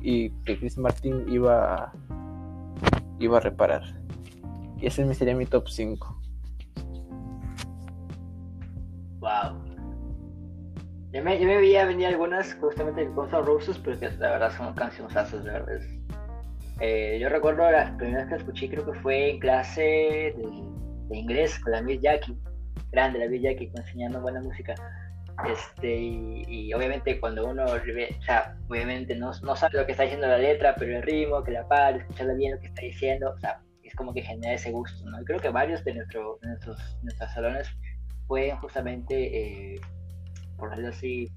y 0.01 0.29
que 0.45 0.59
Chris 0.59 0.77
Martin 0.77 1.25
iba, 1.27 1.91
iba 3.19 3.37
a 3.37 3.39
reparar. 3.39 3.81
Y 4.77 4.85
ese 4.85 5.11
sería 5.15 5.35
mi 5.35 5.47
top 5.47 5.67
5. 5.69 6.21
Wow. 9.19 9.71
Yo 11.13 11.23
me, 11.23 11.39
yo 11.39 11.47
me 11.47 11.57
veía 11.57 11.85
venir 11.85 12.07
algunas 12.07 12.53
justamente 12.55 13.01
de 13.01 13.07
Guns 13.07 13.31
Roses, 13.31 13.79
pero 13.83 13.99
que 13.99 14.09
la 14.11 14.31
verdad 14.31 14.51
son 14.55 14.73
canciones 14.75 15.43
de 15.43 15.51
verdad. 15.51 15.81
Eh, 16.79 17.17
yo 17.19 17.29
recuerdo 17.29 17.69
las 17.69 17.91
primeras 17.91 18.29
que 18.29 18.35
escuché, 18.35 18.69
creo 18.69 18.85
que 18.85 18.99
fue 18.99 19.31
en 19.31 19.39
clase 19.39 19.81
de, 19.81 20.71
inglés 21.15 21.59
con 21.59 21.71
la 21.73 21.81
Miss 21.81 22.01
Jackie 22.01 22.37
grande 22.91 23.19
la 23.19 23.27
Villa 23.27 23.55
que 23.55 23.71
enseñando 23.75 24.21
buena 24.21 24.41
música. 24.41 24.75
Este, 25.49 25.97
y, 25.97 26.73
obviamente 26.73 27.19
cuando 27.19 27.47
uno, 27.47 27.65
obviamente 27.65 29.15
no, 29.15 29.31
no, 29.41 29.55
sabe 29.55 29.79
lo 29.79 29.85
que 29.85 29.93
está 29.93 30.03
diciendo 30.03 30.27
la 30.27 30.37
letra, 30.37 30.75
pero 30.77 30.97
el 30.97 31.03
ritmo, 31.03 31.43
que 31.43 31.51
la 31.51 31.67
para, 31.67 31.97
escucharla 31.97 32.33
bien 32.33 32.53
lo 32.53 32.59
que 32.59 32.67
está 32.67 32.81
diciendo, 32.81 33.33
o 33.35 33.39
sea, 33.39 33.59
es 33.81 33.95
como 33.95 34.13
que 34.13 34.21
genera 34.21 34.53
ese 34.53 34.71
gusto, 34.71 35.09
¿no? 35.09 35.21
Y 35.21 35.25
creo 35.25 35.39
que 35.39 35.49
varios 35.49 35.83
de, 35.83 35.95
nuestro, 35.95 36.37
nuestros, 36.43 36.77
nuestros 37.01 37.31
salones 37.33 37.69
pueden 38.27 38.57
justamente, 38.57 39.73
eh, 39.73 39.81
por 40.57 40.69
decirlo 40.69 40.89
así, 40.89 41.31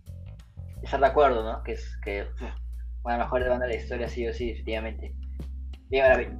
estar 0.82 1.00
de 1.00 1.06
acuerdo, 1.06 1.42
¿no? 1.42 1.62
Que 1.62 1.72
es 1.72 1.96
que, 2.04 2.26
bueno, 3.02 3.20
mejor 3.20 3.42
de 3.42 3.48
banda 3.48 3.66
de 3.66 3.74
la 3.74 3.80
historia 3.80 4.08
sí 4.08 4.26
o 4.26 4.34
sí, 4.34 4.48
definitivamente. 4.48 5.14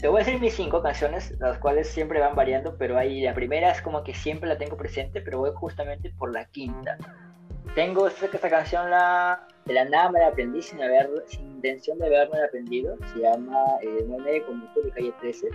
Te 0.01 0.09
voy 0.09 0.21
a 0.21 0.25
decir 0.25 0.41
mis 0.41 0.55
cinco 0.55 0.83
canciones, 0.83 1.33
las 1.39 1.59
cuales 1.59 1.87
siempre 1.87 2.19
van 2.19 2.35
variando, 2.35 2.77
pero 2.77 2.99
ahí 2.99 3.21
la 3.21 3.35
primera 3.35 3.71
es 3.71 3.81
como 3.81 4.03
que 4.03 4.13
siempre 4.13 4.49
la 4.49 4.59
tengo 4.59 4.77
presente, 4.77 5.21
pero 5.21 5.39
voy 5.39 5.53
justamente 5.55 6.11
por 6.19 6.33
la 6.33 6.45
quinta. 6.47 6.99
Tengo 7.77 8.09
esta, 8.09 8.27
esta 8.27 8.51
canción, 8.51 8.91
la, 8.91 9.47
de 9.65 9.75
la 9.75 9.85
nada 9.85 10.11
me 10.11 10.19
la 10.19 10.29
aprendí 10.29 10.61
sin, 10.61 10.83
haber, 10.83 11.09
sin 11.29 11.53
intención 11.53 12.01
de 12.01 12.07
haberme 12.07 12.43
aprendido, 12.43 12.97
se 13.13 13.21
llama 13.21 13.65
eh, 13.81 14.05
No 14.09 14.19
me 14.19 14.43
como 14.43 14.67
tú 14.75 14.83
de 14.83 14.91
calle 14.91 15.15
13. 15.21 15.49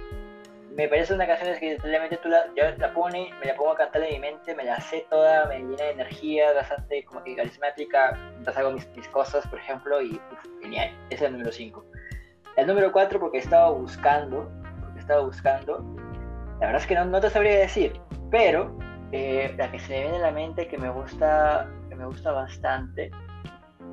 Me 0.78 0.88
parece 0.88 1.14
una 1.14 1.28
canción 1.28 1.60
que 1.60 1.72
literalmente 1.72 2.16
tú 2.24 2.30
la, 2.30 2.46
yo 2.56 2.64
la 2.78 2.94
pones, 2.94 3.30
me 3.42 3.48
la 3.48 3.56
pongo 3.56 3.74
a 3.74 3.76
cantar 3.76 4.02
en 4.04 4.14
mi 4.14 4.20
mente, 4.20 4.56
me 4.56 4.64
la 4.64 4.80
sé 4.80 5.06
toda, 5.10 5.46
me 5.48 5.60
llena 5.60 5.84
de 5.84 5.92
energía, 5.92 6.54
bastante 6.54 7.04
como 7.04 7.22
que 7.22 7.36
carismática, 7.36 8.18
mientras 8.32 8.56
hago 8.56 8.72
mis, 8.72 8.88
mis 8.96 9.10
cosas, 9.10 9.46
por 9.48 9.60
ejemplo, 9.60 10.02
y 10.02 10.22
genial. 10.62 10.90
Ese 11.10 11.16
es 11.16 11.22
el 11.24 11.34
número 11.34 11.52
5. 11.52 11.84
El 12.60 12.68
número 12.68 12.92
4 12.92 13.22
porque 13.22 13.38
estaba 13.38 13.70
buscando, 13.72 14.52
porque 14.82 15.00
estaba 15.00 15.24
buscando, 15.24 15.80
la 16.60 16.68
verdad 16.68 16.82
es 16.82 16.88
que 16.88 16.96
no, 16.96 17.06
no 17.06 17.22
te 17.22 17.30
sabría 17.30 17.58
decir, 17.58 18.02
pero 18.30 18.78
eh, 19.14 19.56
la 19.58 19.72
que 19.72 19.80
se 19.80 19.94
me 19.94 20.02
viene 20.02 20.18
a 20.18 20.20
la 20.20 20.32
mente 20.32 20.68
que 20.68 20.78
me 20.78 20.90
gusta, 20.90 21.70
que 21.88 21.96
me 21.96 22.06
gusta 22.06 22.34
bastante 22.34 23.12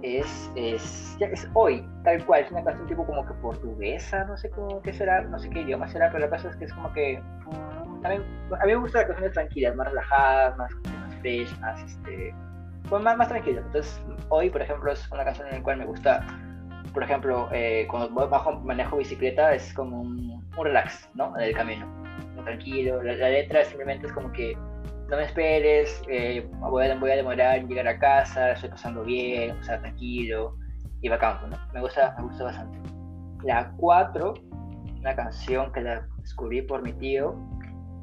es, 0.02 0.50
es, 0.57 1.16
es 1.20 1.48
hoy, 1.55 1.88
tal 2.02 2.24
cual, 2.26 2.40
es 2.42 2.50
una 2.50 2.64
canción 2.64 2.88
tipo 2.88 3.07
como 3.07 3.24
que 3.24 3.35
portuguesa, 3.35 4.24
no 4.24 4.37
sé 4.37 4.50
cómo 4.50 4.83
qué 4.83 4.92
será, 4.92 5.22
no 5.22 5.38
sé 5.38 5.48
qué 5.48 5.61
idioma 5.61 5.87
será, 5.87 6.11
pero 6.11 6.24
la 6.24 6.31
cosa 6.31 6.50
es 6.50 6.57
que 6.57 6.64
es 6.64 6.72
como 6.72 6.92
que 6.92 7.22
a, 8.02 8.09
mí, 8.09 8.16
a 8.16 8.66
mí 8.66 8.72
me 8.72 8.76
gustan 8.76 9.02
las 9.02 9.07
canciones 9.07 9.33
tranquilas, 9.33 9.76
más 9.76 9.88
relajadas, 9.90 10.57
más, 10.57 10.72
más 10.72 11.14
fresh, 11.20 11.57
más 11.61 11.81
este, 11.85 12.35
pues 12.88 13.00
más, 13.00 13.16
más 13.16 13.29
tranquilas. 13.29 13.64
Entonces, 13.66 14.02
hoy, 14.29 14.50
por 14.50 14.61
ejemplo, 14.61 14.90
es 14.90 15.09
una 15.12 15.24
canción 15.24 15.46
en 15.46 15.55
la 15.55 15.62
cual 15.62 15.76
me 15.76 15.85
gusta 15.85 16.26
por 16.96 17.02
ejemplo, 17.02 17.46
eh, 17.52 17.87
cuando 17.90 18.26
bajo 18.26 18.52
manejo 18.61 18.96
bicicleta 18.96 19.54
es 19.54 19.70
como 19.74 20.00
un, 20.00 20.42
relax, 20.56 21.06
¿no? 21.12 21.37
En 21.37 21.44
el 21.44 21.54
camino, 21.54 21.87
tranquilo. 22.42 23.02
La, 23.02 23.28
letra 23.28 23.62
simplemente 23.66 24.06
es 24.06 24.14
como 24.14 24.32
que 24.32 24.56
no 25.11 25.18
me 25.18 25.24
esperes, 25.24 26.00
eh, 26.09 26.48
voy, 26.59 26.87
a, 26.87 26.94
voy, 26.94 27.11
a, 27.11 27.16
demorar 27.16 27.59
en 27.59 27.68
llegar 27.68 27.87
a 27.87 27.98
casa, 27.98 28.52
estoy 28.52 28.70
pasando 28.70 29.04
bien, 29.04 29.50
o 29.59 29.62
sea, 29.62 29.78
tranquilo 29.78 30.56
y 31.02 31.11
bacán, 31.11 31.50
¿no? 31.50 31.59
Me 31.74 31.82
gusta, 31.82 32.14
me 32.16 32.24
gusta 32.28 32.44
bastante. 32.44 32.78
La 33.44 33.70
4, 33.76 34.32
una 35.00 35.14
canción 35.14 35.70
que 35.74 35.82
la 35.82 36.09
descubrí 36.22 36.62
por 36.62 36.80
mi 36.80 36.94
tío, 36.94 37.37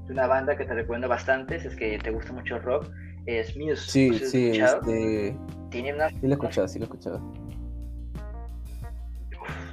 de 0.06 0.13
una 0.13 0.27
banda 0.27 0.56
que 0.56 0.65
te 0.65 0.73
recuerdo 0.75 1.10
bastante, 1.10 1.60
si 1.60 1.67
es 1.67 1.75
que 1.75 1.97
te 1.97 2.12
gusta 2.12 2.32
mucho 2.32 2.58
el 2.58 2.62
rock, 2.62 2.91
es 3.25 3.58
Muse. 3.58 3.89
Sí, 3.89 4.13
sí, 4.19 4.51
este... 4.51 5.36
Tiene 5.71 5.95
una... 5.95 6.10
Sí 6.10 6.19
lo 6.21 6.29
he 6.29 6.34
escuchado, 6.34 6.67
sí 6.67 6.77
lo 6.77 6.84
he 6.84 6.89
escuchado. 6.89 7.43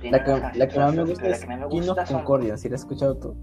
La 0.03 0.25
que, 0.25 0.59
la 0.59 0.69
que, 0.69 0.79
más 0.79 0.95
me 0.95 1.05
gusta 1.05 1.29
es 1.29 1.45
Kino 1.45 1.95
Concordia, 2.09 2.57
si 2.57 2.69
la 2.69 2.77
has 2.77 2.83
escuchado 2.83 3.19
tú. 3.19 3.37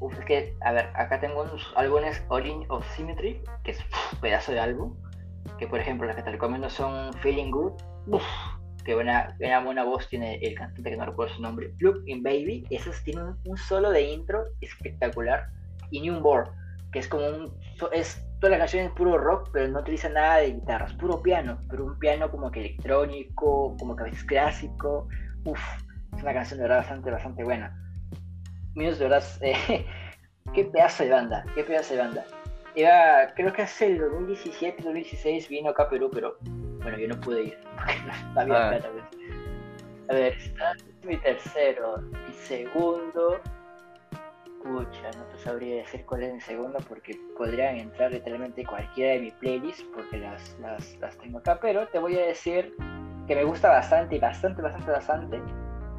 uf, 0.00 0.18
es 0.18 0.24
que, 0.24 0.56
a 0.62 0.72
ver, 0.72 0.90
acá 0.94 1.20
tengo 1.20 1.42
unos 1.42 1.72
álbumes 1.76 2.22
Origin 2.28 2.64
of 2.68 2.84
Symmetry, 2.96 3.40
que 3.62 3.72
es 3.72 3.78
un 4.12 4.20
pedazo 4.20 4.52
de 4.52 4.60
álbum. 4.60 4.96
Que 5.58 5.66
por 5.66 5.78
ejemplo, 5.78 6.06
las 6.06 6.16
que 6.16 6.22
te 6.22 6.32
recomiendo 6.32 6.68
son 6.68 7.12
Feeling 7.14 7.50
Good, 7.50 7.72
uf, 8.08 8.22
que 8.84 8.94
buena, 8.94 9.36
buena 9.64 9.84
voz 9.84 10.08
tiene 10.08 10.36
el 10.42 10.54
cantante 10.54 10.90
que 10.90 10.96
no 10.96 11.06
recuerdo 11.06 11.34
su 11.34 11.42
nombre, 11.42 11.68
Plug 11.78 12.02
in 12.06 12.22
Baby, 12.22 12.66
esos 12.70 13.02
tienen 13.04 13.36
un, 13.44 13.56
solo 13.56 13.90
de 13.90 14.02
intro 14.02 14.44
espectacular. 14.60 15.46
Y 15.90 16.00
Newborn, 16.00 16.50
que 16.92 17.00
es 17.00 17.08
como 17.08 17.26
un. 17.26 17.52
Es 17.92 18.24
toda 18.40 18.52
la 18.52 18.58
canción 18.58 18.86
es 18.86 18.92
puro 18.92 19.18
rock, 19.18 19.50
pero 19.52 19.68
no 19.68 19.80
utiliza 19.80 20.08
nada 20.08 20.38
de 20.38 20.52
guitarras, 20.52 20.94
puro 20.94 21.22
piano, 21.22 21.58
pero 21.68 21.84
un 21.84 21.98
piano 21.98 22.30
como 22.30 22.50
que 22.50 22.60
electrónico, 22.60 23.76
como 23.78 23.94
que 23.94 24.02
a 24.02 24.06
veces 24.06 24.24
clásico. 24.24 25.08
Uf, 25.44 25.60
es 26.16 26.22
una 26.22 26.32
canción 26.32 26.58
de 26.58 26.62
verdad 26.64 26.78
bastante, 26.78 27.10
bastante 27.10 27.44
buena. 27.44 27.76
Míos 28.74 28.98
de 28.98 29.08
verdad, 29.08 29.24
eh, 29.42 29.84
qué 30.54 30.64
pedazo 30.64 31.04
de 31.04 31.10
banda, 31.10 31.44
qué 31.54 31.64
pedazo 31.64 31.94
de 31.94 32.00
banda. 32.00 32.24
Era, 32.74 33.32
creo 33.34 33.52
que 33.52 33.62
hace 33.62 33.86
el 33.86 33.98
2017, 33.98 34.82
2016 34.84 35.48
vino 35.48 35.70
acá 35.70 35.84
a 35.84 35.90
Perú, 35.90 36.08
pero 36.12 36.38
bueno, 36.82 36.98
yo 36.98 37.08
no 37.08 37.20
pude 37.20 37.44
ir, 37.44 37.58
porque 37.76 37.94
no, 38.06 38.40
había 38.40 38.66
ah. 38.66 38.70
plata. 38.70 38.88
Pues. 38.90 39.30
A 40.08 40.14
ver, 40.14 40.32
está 40.34 40.72
mi 41.04 41.16
tercero, 41.18 41.98
mi 41.98 42.32
segundo. 42.32 43.40
Pucha, 44.62 45.10
no 45.16 45.24
te 45.24 45.38
sabría 45.38 45.76
decir 45.76 46.04
cuál 46.04 46.22
es 46.22 46.34
mi 46.34 46.40
segundo 46.40 46.78
porque 46.88 47.18
podrían 47.36 47.76
entrar 47.76 48.12
literalmente 48.12 48.64
cualquiera 48.66 49.12
de 49.14 49.20
mi 49.20 49.30
playlist 49.30 49.82
porque 49.94 50.18
las, 50.18 50.56
las, 50.60 50.96
las 51.00 51.16
tengo 51.18 51.38
acá, 51.38 51.58
pero 51.60 51.86
te 51.88 51.98
voy 51.98 52.16
a 52.18 52.26
decir 52.26 52.74
que 53.26 53.34
me 53.34 53.44
gusta 53.44 53.70
bastante, 53.70 54.18
bastante, 54.18 54.60
bastante, 54.60 54.90
bastante. 54.90 55.42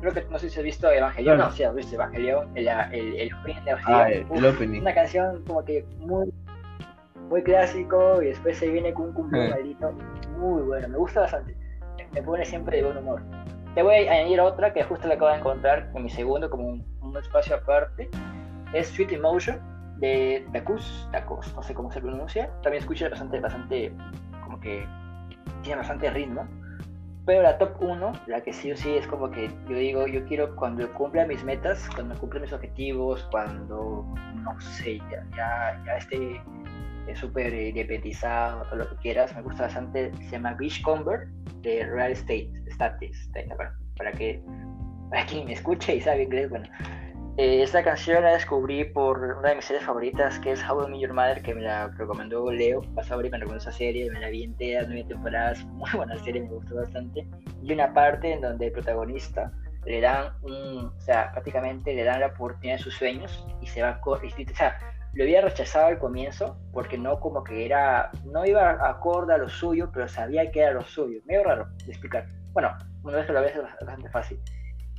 Creo 0.02 0.14
que 0.14 0.24
no 0.30 0.38
sé 0.38 0.50
si 0.50 0.60
has 0.60 0.64
visto 0.66 0.92
Evangelion, 0.92 1.38
no, 1.38 1.52
si 1.52 1.64
has 1.64 1.74
visto 1.74 1.96
Evangelion, 1.96 2.56
el, 2.56 2.68
el, 2.68 3.16
el 3.20 3.34
opening 3.34 3.64
de 3.64 3.72
Ah, 3.86 4.10
el, 4.10 4.46
opening. 4.46 4.82
Una 4.82 4.94
canción 4.94 5.44
como 5.46 5.64
que 5.66 5.84
muy, 6.00 6.32
muy 7.30 7.44
clásico 7.44 8.22
y 8.22 8.28
después 8.28 8.58
se 8.58 8.70
viene 8.70 8.94
con 8.94 9.08
un 9.08 9.14
cumple 9.14 9.46
Eh. 9.46 9.50
maldito. 9.50 9.92
Muy 10.38 10.62
bueno, 10.64 10.88
me 10.88 10.98
gusta 10.98 11.22
bastante. 11.22 11.56
Me 12.14 12.22
pone 12.22 12.46
siempre 12.46 12.78
de 12.78 12.84
buen 12.84 12.98
humor. 12.98 13.22
Te 13.74 13.82
voy 13.84 14.08
a 14.08 14.12
añadir 14.12 14.40
otra 14.42 14.74
que 14.74 14.84
justo 14.84 15.08
la 15.08 15.14
acabo 15.16 15.32
de 15.32 15.38
encontrar 15.38 15.90
en 15.96 16.04
mi 16.04 16.10
segundo, 16.10 16.50
como 16.50 16.68
un, 16.68 16.86
un 17.02 17.18
espacio 17.18 17.56
aparte. 17.56 18.10
Es 18.74 18.88
Sweet 18.90 19.14
Emotion 19.14 19.60
de 19.98 20.46
Dakus, 20.52 21.08
Dakus, 21.12 21.54
no 21.56 21.64
sé 21.64 21.74
cómo 21.74 21.92
se 21.92 22.02
pronuncia. 22.02 22.50
También 22.64 22.82
escucho 22.82 23.10
bastante, 23.10 23.40
bastante, 23.40 23.94
como 24.44 24.60
que 24.60 24.86
tiene 25.62 25.78
bastante 25.78 26.10
ritmo. 26.10 26.48
Pero 27.26 27.44
la 27.44 27.58
top 27.60 27.76
1, 27.82 28.14
la 28.28 28.42
que 28.42 28.52
sí 28.52 28.72
o 28.72 28.76
sí 28.76 28.96
es 28.98 29.06
como 29.06 29.30
que 29.30 29.48
yo 29.70 29.78
digo, 29.78 30.08
yo 30.08 30.26
quiero 30.26 30.56
cuando 30.56 30.92
cumpla 30.94 31.26
mis 31.28 31.44
metas, 31.44 31.88
cuando 31.94 32.16
cumpla 32.16 32.40
mis 32.40 32.52
objetivos, 32.52 33.28
cuando, 33.30 34.12
no 34.36 34.60
sé, 34.60 34.98
ya, 35.12 35.24
ya, 35.38 35.84
ya 35.86 35.98
esté 35.98 36.42
eh, 37.08 37.16
súper 37.16 37.54
eh, 37.54 37.70
independizado 37.70 38.66
o 38.72 38.76
lo 38.76 38.90
que 38.90 38.96
quieras, 38.98 39.36
me 39.36 39.44
gusta 39.44 39.64
bastante, 39.64 40.12
se 40.16 40.32
llama 40.32 40.56
Beach 40.56 40.82
Convert 40.82 41.28
de 41.62 41.86
Real 41.86 42.12
Estate, 42.12 42.52
Status, 42.70 43.30
para, 43.56 43.76
para 43.98 44.12
que 44.14 44.42
para 45.12 45.26
quien 45.26 45.46
me 45.46 45.54
escuche 45.54 45.96
y 45.96 46.02
sabe 46.02 46.24
inglés, 46.24 46.50
bueno. 46.50 46.68
Eh, 47.38 47.64
esta 47.64 47.82
canción 47.84 48.24
la 48.24 48.34
descubrí 48.34 48.84
por 48.84 49.18
una 49.20 49.50
de 49.50 49.56
mis 49.56 49.66
series 49.66 49.86
favoritas, 49.86 50.38
que 50.40 50.52
es 50.52 50.70
How 50.70 50.88
I 50.88 50.92
Met 50.92 51.00
Your 51.00 51.14
Mother, 51.14 51.42
que 51.42 51.56
me 51.56 51.62
la 51.62 51.88
recomendó 51.88 52.52
Leo. 52.52 52.82
Y 52.84 52.88
me 52.90 53.02
recomendó 53.04 53.56
esa 53.56 53.72
serie, 53.72 54.12
me 54.12 54.20
la 54.20 54.30
vi 54.30 54.44
entera, 54.44 54.84
nueve 54.86 55.06
temporadas, 55.08 55.64
muy 55.66 55.90
buena 55.96 56.18
serie, 56.20 56.42
me 56.42 56.50
gustó 56.50 56.76
bastante. 56.76 57.26
Y 57.64 57.74
una 57.74 57.94
parte 57.94 58.34
en 58.34 58.42
donde 58.42 58.68
el 58.68 58.72
protagonista 58.74 59.52
le 59.86 60.02
dan 60.02 60.34
un, 60.44 60.86
o 60.96 61.00
sea, 61.00 61.32
prácticamente 61.32 61.94
le 61.96 62.04
dan 62.04 62.20
la 62.20 62.28
oportunidad 62.28 62.78
de 62.78 62.84
sus 62.84 62.96
sueños 62.96 63.46
y 63.62 63.66
se 63.68 63.82
va 63.82 64.00
y- 64.38 64.52
o 64.52 64.56
sea, 64.56 64.78
lo 65.14 65.24
había 65.24 65.42
rechazado 65.42 65.88
al 65.88 65.98
comienzo 66.00 66.58
porque 66.72 66.98
no 66.98 67.20
como 67.20 67.44
que 67.44 67.66
era, 67.66 68.12
no 68.26 68.46
iba 68.46 68.72
acorde 68.88 69.34
a 69.34 69.38
lo 69.38 69.50
suyo, 69.50 69.90
pero 69.92 70.08
sabía 70.08 70.52
que 70.52 70.60
era 70.62 70.74
lo 70.74 70.84
suyo. 70.84 71.20
Medio 71.26 71.44
raro 71.46 71.68
de 71.86 71.92
explicar. 71.92 72.28
Bueno, 72.54 72.78
una 73.04 73.18
vez 73.18 73.26
que 73.26 73.34
lo 73.34 73.42
ves 73.42 73.56
es 73.56 73.64
bastante 73.64 74.10
fácil. 74.10 74.40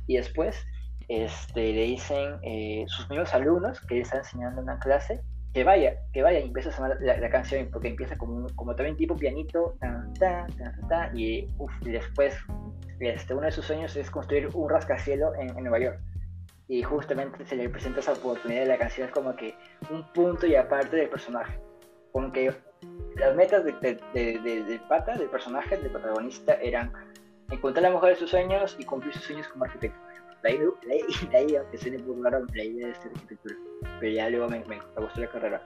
Y 0.07 0.17
después 0.17 0.65
este, 1.07 1.73
le 1.73 1.83
dicen 1.83 2.37
eh, 2.43 2.85
sus 2.87 3.09
mismos 3.09 3.33
alumnos 3.33 3.79
que 3.81 3.95
le 3.95 4.01
están 4.01 4.19
enseñando 4.19 4.61
en 4.61 4.69
una 4.69 4.79
clase 4.79 5.21
que 5.53 5.63
vaya, 5.63 5.97
que 6.11 6.23
vaya 6.23 6.39
y 6.39 6.43
empieza 6.43 6.69
a 6.69 6.73
sonar 6.73 6.97
la, 6.99 7.29
canción 7.29 7.69
porque 7.71 7.89
empieza 7.89 8.17
como, 8.17 8.47
como 8.55 8.75
también 8.75 8.97
tipo 8.97 9.15
pianito 9.15 9.75
tan, 9.79 10.11
tan, 10.15 10.47
tan, 10.57 10.87
tan, 10.87 11.17
y, 11.17 11.47
y 11.81 11.89
después 11.91 12.35
este, 12.99 13.33
uno 13.33 13.45
de 13.45 13.51
sus 13.51 13.65
sueños 13.65 13.95
es 13.95 14.09
construir 14.09 14.49
un 14.53 14.69
rascacielos 14.69 15.35
en, 15.37 15.47
Nueva 15.63 15.79
York. 15.79 15.99
Y 16.67 16.81
justamente 16.81 17.45
se 17.45 17.55
le 17.55 17.69
presenta 17.69 17.99
esa 17.99 18.13
oportunidad 18.13 18.61
de 18.61 18.67
la 18.67 18.77
canción 18.77 19.07
es 19.07 19.13
como 19.13 19.35
que 19.35 19.53
un 19.91 20.03
punto 20.13 20.47
y 20.47 20.55
aparte 20.55 20.95
del 20.95 21.09
personaje. 21.09 21.59
Como 22.11 22.31
las 23.15 23.35
metas 23.35 23.63
de, 23.63 23.73
de, 23.73 23.99
de- 24.39 24.63
de- 24.63 24.79
pata, 24.87 25.15
del 25.15 25.29
personaje, 25.29 25.77
del 25.77 25.91
protagonista 25.91 26.53
eran 26.55 26.91
encontrar 27.51 27.83
la 27.83 27.91
mujer 27.91 28.11
de 28.11 28.15
sus 28.15 28.29
sueños 28.31 28.75
y 28.79 28.85
cumplir 28.85 29.13
sus 29.13 29.23
sueños 29.23 29.47
como 29.49 29.65
arquitecto 29.65 29.99
de 30.43 30.49
ahí, 30.49 30.57
de 30.57 30.93
ahí, 30.93 31.01
de 31.31 31.37
ahí, 31.37 31.55
aunque 31.55 31.77
suene 31.77 31.97
muy 31.99 32.21
raro, 32.23 32.45
de 32.47 32.61
estudiar 32.61 32.93
arquitectura. 33.15 33.55
Pero 33.99 34.13
ya 34.13 34.29
luego 34.29 34.49
me, 34.49 34.59
me, 34.65 34.77
me 34.77 35.01
gustó 35.01 35.21
la 35.21 35.27
carrera. 35.27 35.63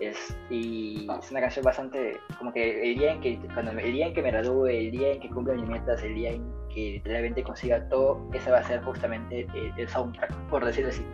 Es, 0.00 0.36
y 0.50 1.06
es 1.20 1.30
una 1.30 1.40
canción 1.40 1.64
bastante, 1.64 2.18
como 2.38 2.52
que 2.52 2.90
el 2.90 2.98
día 2.98 3.12
en 3.12 3.20
que, 3.20 3.38
cuando 3.54 3.70
el 3.70 3.92
día 3.92 4.08
en 4.08 4.14
que 4.14 4.22
me 4.22 4.32
gradúe, 4.32 4.66
el 4.66 4.90
día 4.90 5.12
en 5.12 5.20
que 5.20 5.30
cumpla 5.30 5.54
mis 5.54 5.68
metas, 5.68 6.02
el 6.02 6.14
día 6.14 6.32
en 6.32 6.44
que 6.74 7.00
realmente 7.04 7.44
consiga 7.44 7.88
todo, 7.88 8.28
ese 8.32 8.50
va 8.50 8.58
a 8.58 8.64
ser 8.64 8.82
justamente 8.82 9.46
el, 9.54 9.72
el 9.76 9.88
soundtrack, 9.88 10.32
por 10.48 10.64
decirlo 10.64 10.90
así. 10.90 11.06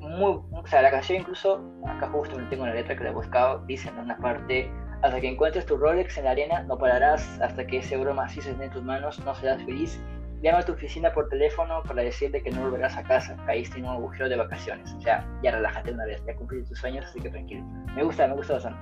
Muy, 0.00 0.40
o 0.50 0.66
sea, 0.66 0.80
la 0.80 0.90
canción 0.90 1.20
incluso, 1.20 1.60
acá 1.86 2.08
justo 2.08 2.38
me 2.38 2.44
tengo 2.44 2.64
la 2.64 2.72
letra 2.72 2.96
que 2.96 3.04
la 3.04 3.10
he 3.10 3.12
buscado, 3.12 3.58
dice 3.66 3.90
en 3.90 3.98
una 3.98 4.16
parte, 4.16 4.70
hasta 5.02 5.20
que 5.20 5.28
encuentres 5.28 5.66
tu 5.66 5.76
Rolex 5.76 6.16
en 6.16 6.24
la 6.24 6.30
arena, 6.30 6.62
no 6.62 6.78
pararás, 6.78 7.38
hasta 7.42 7.66
que 7.66 7.78
ese 7.78 7.98
oro 7.98 8.14
macizo 8.14 8.50
esté 8.50 8.64
en 8.64 8.70
tus 8.70 8.82
manos, 8.82 9.18
no 9.26 9.34
serás 9.34 9.62
feliz, 9.64 10.00
Llama 10.42 10.58
a 10.58 10.62
tu 10.62 10.72
oficina 10.72 11.12
por 11.12 11.28
teléfono 11.28 11.82
para 11.82 12.02
decirte 12.02 12.42
que 12.42 12.50
no 12.50 12.62
volverás 12.62 12.96
a 12.96 13.02
casa, 13.02 13.36
caíste 13.46 13.78
en 13.78 13.84
un 13.84 13.90
agujero 13.92 14.28
de 14.28 14.36
vacaciones. 14.36 14.92
O 14.94 15.00
sea, 15.00 15.26
ya 15.42 15.50
relájate 15.52 15.92
una 15.92 16.04
vez, 16.04 16.22
ya 16.26 16.34
cumpliste 16.36 16.68
tus 16.68 16.78
sueños, 16.78 17.04
así 17.06 17.20
que 17.20 17.30
tranquilo. 17.30 17.64
Me 17.94 18.02
gusta, 18.04 18.28
me 18.28 18.34
gusta 18.34 18.54
bastante. 18.54 18.78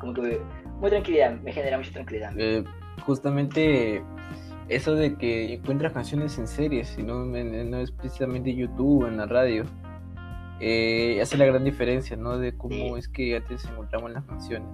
Como 0.00 0.12
que 0.14 0.40
muy 0.80 0.90
tranquilidad, 0.90 1.38
me 1.40 1.52
genera 1.52 1.78
mucha 1.78 1.92
tranquilidad. 1.92 2.32
Eh, 2.36 2.64
justamente 3.06 4.02
eso 4.68 4.94
de 4.94 5.14
que 5.16 5.54
encuentras 5.54 5.92
canciones 5.92 6.36
en 6.38 6.46
series 6.48 6.98
y 6.98 7.02
no, 7.04 7.34
en- 7.36 7.70
no 7.70 7.78
es 7.78 7.92
precisamente 7.92 8.52
YouTube 8.54 9.04
o 9.04 9.08
en 9.08 9.16
la 9.18 9.26
radio, 9.26 9.64
eh, 10.60 11.20
hace 11.22 11.36
la 11.38 11.44
gran 11.46 11.64
diferencia, 11.64 12.16
¿no? 12.16 12.38
De 12.38 12.56
cómo 12.56 12.74
Sí. 12.74 12.94
es 12.98 13.08
que 13.08 13.36
antes 13.36 13.64
encontramos 13.64 14.10
las 14.12 14.24
canciones. 14.24 14.68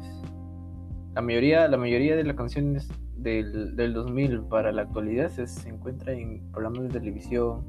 La 1.14 1.20
mayoría, 1.22 1.68
la 1.68 1.76
mayoría 1.76 2.16
de 2.16 2.24
las 2.24 2.36
canciones 2.36 2.88
del, 3.18 3.76
del 3.76 3.92
2000 3.92 4.42
para 4.42 4.72
la 4.72 4.82
actualidad 4.82 5.30
se, 5.30 5.68
encuentra 5.68 6.12
en 6.12 6.40
programas 6.52 6.84
de 6.84 7.00
televisión 7.00 7.64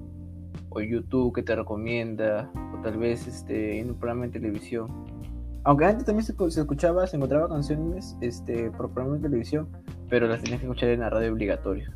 o 0.70 0.82
YouTube 0.82 1.34
que 1.34 1.44
te 1.44 1.56
recomienda 1.56 2.52
o 2.74 2.82
tal 2.82 2.98
vez 2.98 3.28
este, 3.28 3.80
en 3.80 3.92
un 3.92 4.00
programa 4.00 4.26
de 4.26 4.32
televisión. 4.32 4.88
Aunque 5.64 5.86
antes 5.86 6.06
también 6.06 6.24
se, 6.24 6.34
se 6.52 6.62
escuchaba, 6.62 7.06
se 7.08 7.18
encontraba 7.18 7.50
canciones 7.50 8.16
este, 8.22 8.72
por 8.72 8.92
programas 8.92 9.22
de 9.22 9.28
televisión, 9.28 9.68
pero 10.10 10.28
las 10.28 10.42
tenías 10.42 10.60
que 10.62 10.68
escuchar 10.68 10.90
en 10.90 11.02
la 11.02 11.10
radio 11.10 11.34
obligatorio. 11.34 11.92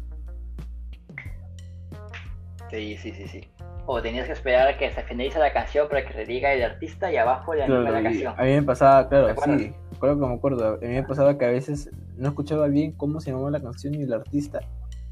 Sí, 2.74 2.98
sí, 2.98 3.12
sí, 3.12 3.28
sí. 3.28 3.42
O 3.86 4.02
tenías 4.02 4.26
que 4.26 4.32
esperar 4.32 4.68
a 4.68 4.78
que 4.78 4.92
se 4.92 5.04
finalice 5.04 5.38
la 5.38 5.54
canción 5.54 5.88
para 5.88 6.04
que 6.06 6.12
te 6.14 6.26
diga 6.26 6.52
el 6.54 6.64
artista 6.64 7.12
y 7.12 7.18
abajo 7.18 7.54
le 7.54 7.66
Claro, 7.66 7.84
la 7.84 8.00
y 8.00 8.04
canción. 8.04 8.34
a 8.36 8.44
mí 8.44 8.50
me 8.52 8.64
pasaba, 8.64 9.04
¿Te 9.04 9.10
claro, 9.36 9.60
sí, 9.60 9.72
claro 10.00 10.20
que 10.20 10.26
me 10.26 10.34
acuerdo. 10.34 10.68
A 10.76 10.78
mí 10.78 10.88
me 10.88 11.04
pasaba 11.04 11.38
que 11.38 11.46
a 11.46 11.50
veces 11.50 11.92
no 12.16 12.30
escuchaba 12.30 12.68
bien 12.68 12.94
cómo 12.94 13.20
se 13.20 13.30
llamaba 13.30 13.52
la 13.52 13.62
canción 13.62 13.94
y 13.94 14.02
el 14.02 14.14
artista. 14.14 14.60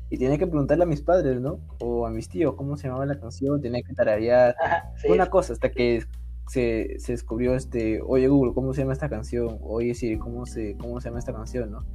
Y 0.09 0.17
tenía 0.17 0.39
que 0.39 0.47
preguntarle 0.47 0.85
a 0.85 0.87
mis 0.87 1.03
padres, 1.03 1.39
¿no? 1.39 1.59
O 1.79 2.07
a 2.07 2.09
mis 2.09 2.29
tíos 2.29 2.55
cómo 2.55 2.77
se 2.77 2.87
llamaba 2.87 3.05
la 3.05 3.19
canción, 3.19 3.61
tenía 3.61 3.83
que 3.83 3.93
tararear. 3.93 4.55
Ajá, 4.59 4.91
sí, 4.95 5.09
Una 5.09 5.27
cosa, 5.27 5.53
hasta 5.53 5.69
que 5.69 6.03
se, 6.47 6.95
se 6.97 7.11
descubrió 7.11 7.53
este, 7.53 8.01
oye 8.01 8.27
Google, 8.27 8.53
¿cómo 8.55 8.73
se 8.73 8.81
llama 8.81 8.93
esta 8.93 9.07
canción? 9.07 9.59
Oye 9.61 9.93
Siri, 9.93 10.17
¿cómo 10.17 10.47
se, 10.47 10.75
cómo 10.77 10.99
se 10.99 11.09
llama 11.09 11.19
esta 11.19 11.31
canción, 11.33 11.71
no? 11.71 11.85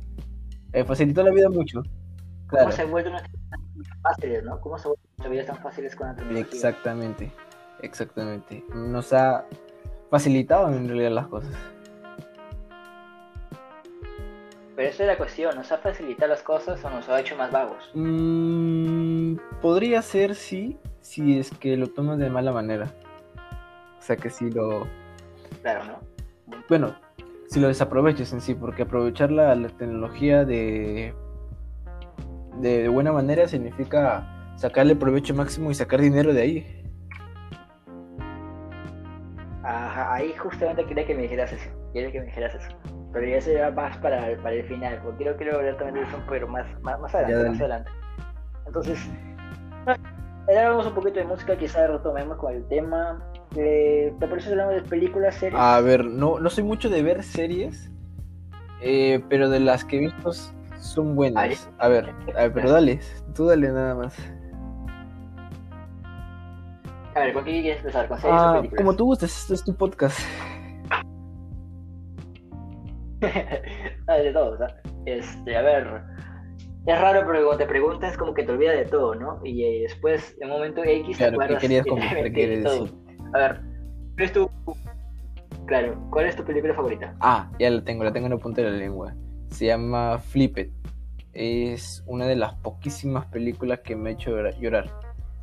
Eh, 0.73 0.85
facilitó 0.85 1.25
la 1.25 1.33
vida 1.33 1.49
mucho. 1.51 1.83
¿Cómo 1.83 2.47
Claro, 2.49 2.71
se 2.73 2.85
vuelven 2.85 3.13
nuestras 3.13 3.35
vidas 3.35 3.89
tan 3.91 4.01
fáciles, 4.03 4.45
no? 4.45 4.61
¿Cómo 4.61 4.79
se 4.79 4.89
vuelven 4.89 5.06
tan 5.47 5.57
fáciles 5.59 5.95
con 5.97 6.09
la 6.09 6.15
tecnología? 6.15 6.47
exactamente, 6.53 7.31
exactamente. 7.83 8.65
Nos 8.75 9.13
ha 9.13 9.45
facilitado 10.11 10.69
en 10.69 10.89
realidad 10.89 11.11
las 11.11 11.27
cosas. 11.29 11.53
Pero 14.75 14.89
esa 14.91 15.03
es 15.05 15.09
la 15.09 15.17
cuestión, 15.17 15.55
¿nos 15.57 15.73
ha 15.73 15.79
facilitado 15.79 16.29
las 16.29 16.43
cosas 16.43 16.85
o 16.85 16.91
nos 16.91 17.09
ha 17.09 17.19
hecho 17.21 17.35
más 17.37 17.51
vagos? 17.51 17.91
Mm, 17.95 19.37
podría 19.63 20.03
ser 20.03 20.35
sí, 20.35 20.79
si 21.01 21.39
es 21.39 21.51
que 21.51 21.77
lo 21.77 21.89
tomas 21.89 22.19
de 22.19 22.29
mala 22.29 22.53
manera. 22.53 22.93
O 23.99 24.03
sea 24.03 24.17
que 24.17 24.29
si 24.29 24.51
lo, 24.51 24.87
Claro, 25.63 25.85
¿no? 25.85 26.57
bueno, 26.69 26.95
si 27.49 27.59
lo 27.59 27.69
desaprovechas 27.69 28.33
en 28.35 28.41
sí, 28.43 28.55
porque 28.55 28.83
aprovechar 28.83 29.33
la, 29.33 29.55
la 29.55 29.69
tecnología 29.69 30.45
de 30.45 31.15
de 32.61 32.89
buena 32.89 33.13
manera 33.13 33.47
significa 33.49 34.27
sacarle 34.57 34.97
provecho 34.97 35.35
máximo 35.35 35.71
y 35.71 35.75
sacar 35.75 36.01
dinero 36.01 36.33
de 36.33 36.41
ahí. 36.43 36.83
Ajá, 39.63 40.15
ahí 40.15 40.33
justamente 40.39 40.85
quería 40.87 41.07
que 41.07 41.15
me 41.15 41.23
dijeras 41.23 41.53
eso. 41.53 41.69
Quería 41.93 42.13
que 42.13 42.21
me 42.21 42.27
dijeras 42.27 42.55
eso. 42.55 42.77
Pero 43.13 43.27
ya 43.27 43.41
se 43.41 43.61
va 43.61 43.71
más 43.71 43.97
para, 43.99 44.31
el- 44.31 44.39
para 44.39 44.55
el 44.55 44.65
final, 44.67 45.01
porque 45.03 45.19
quiero, 45.25 45.37
quiero 45.37 45.57
hablar 45.57 45.77
también 45.77 46.05
de 46.05 46.11
eso, 46.11 46.23
pero 46.29 46.47
más, 46.47 46.67
más, 46.83 47.01
más 47.01 47.15
adelante, 47.15 47.49
más 47.51 47.61
adelante. 47.61 47.91
Entonces, 48.67 48.99
ahora 49.87 50.67
hablamos 50.67 50.87
un 50.87 50.95
poquito 50.95 51.19
de 51.21 51.25
música, 51.25 51.57
quizás 51.57 51.89
retomemos 51.91 52.37
con 52.37 52.55
el 52.55 52.67
tema. 52.69 53.23
Eh, 53.57 54.13
¿Te 54.21 54.27
parece 54.29 54.51
hablamos 54.51 54.75
de 54.75 54.83
películas, 54.83 55.35
series? 55.37 55.61
A 55.61 55.81
ver, 55.81 56.05
no, 56.05 56.39
no 56.39 56.51
soy 56.51 56.65
mucho 56.65 56.91
de 56.91 57.03
ver 57.03 57.23
series, 57.23 57.91
eh, 58.83 59.23
pero 59.29 59.49
de 59.49 59.61
las 59.61 59.85
que 59.85 59.97
he 59.97 60.01
visto 60.01 60.33
son 60.79 61.15
buenas. 61.17 61.71
A 61.79 61.89
ver, 61.89 62.05
a 62.37 62.43
ver, 62.43 62.53
pero 62.53 62.71
dale, 62.71 63.01
tú 63.35 63.47
dale 63.47 63.69
nada 63.71 63.95
más. 63.95 64.15
A 67.17 67.21
ver, 67.21 67.33
¿con 67.33 67.45
qué 67.45 67.63
quieres 67.63 67.79
empezar? 67.81 68.09
¿Con 68.09 68.19
series 68.21 68.39
o 68.39 68.45
Ah, 68.45 68.53
películas? 68.57 68.85
como 68.85 68.95
tú 68.97 69.05
gustes, 69.07 69.37
esto 69.39 69.55
es 69.55 69.65
tu 69.65 69.75
podcast. 69.75 70.19
De 73.23 74.33
todo, 74.33 74.51
¿verdad? 74.53 74.77
Este, 75.07 75.57
a 75.57 75.63
ver, 75.63 76.03
es 76.87 77.01
raro 77.01 77.25
porque 77.25 77.43
cuando 77.43 77.57
te 77.57 77.67
preguntas 77.67 78.17
como 78.19 78.35
que 78.35 78.43
te 78.45 78.53
olvidas 78.53 78.77
de 78.77 78.85
todo, 78.85 79.15
¿no? 79.15 79.41
Y 79.45 79.65
eh, 79.65 79.83
después, 79.83 80.37
en 80.41 80.51
un 80.51 80.57
momento 80.59 80.85
X, 80.85 81.17
te 81.17 81.25
Claro, 81.25 81.31
¿qué 81.39 81.45
acuerdas 81.45 81.63
querías 81.63 81.87
comentar? 81.87 82.17
de 82.17 82.23
¿Qué 82.25 82.33
querías 82.33 82.65
decir? 82.65 82.95
A 83.35 83.39
ver, 83.39 83.61
es 84.19 84.33
tu... 84.33 84.51
Claro, 85.67 85.99
¿cuál 86.11 86.27
es 86.27 86.37
tu 86.37 86.45
película 86.45 86.75
favorita? 86.75 87.17
Ah, 87.21 87.51
ya 87.59 87.71
la 87.71 87.83
tengo, 87.83 88.05
la 88.05 88.13
tengo 88.13 88.27
en 88.27 88.35
la 88.35 88.39
punta 88.39 88.63
de 88.63 88.71
la 88.71 88.77
lengua. 88.77 89.15
Se 89.49 89.67
llama 89.67 90.19
Flipped. 90.19 90.69
Es 91.33 92.05
una 92.07 92.27
de 92.27 92.37
las 92.37 92.55
poquísimas 92.57 93.27
películas 93.27 93.81
que 93.81 93.97
me 93.97 94.11
ha 94.11 94.13
hecho 94.13 94.31
llorar. 94.61 94.91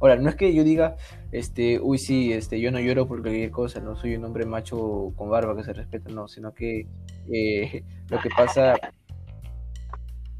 Ahora, 0.04 0.18
no 0.18 0.28
es 0.28 0.36
que 0.36 0.54
yo 0.54 0.66
diga, 0.66 0.98
este, 1.32 1.80
uy, 1.80 1.98
sí, 1.98 2.34
este, 2.34 2.60
yo 2.60 2.72
no 2.72 2.80
lloro 2.82 3.08
por 3.08 3.22
cualquier 3.22 3.52
cosa, 3.52 3.80
no 3.80 3.96
soy 3.96 4.18
un 4.18 4.26
hombre 4.26 4.46
macho 4.46 5.14
con 5.16 5.30
barba 5.30 5.56
que 5.56 5.64
se 5.64 5.72
respeta, 5.72 6.10
no, 6.10 6.28
sino 6.28 6.54
que 6.54 6.88
eh, 7.32 7.86
lo 8.10 8.20
que 8.20 8.28
pasa 8.36 8.76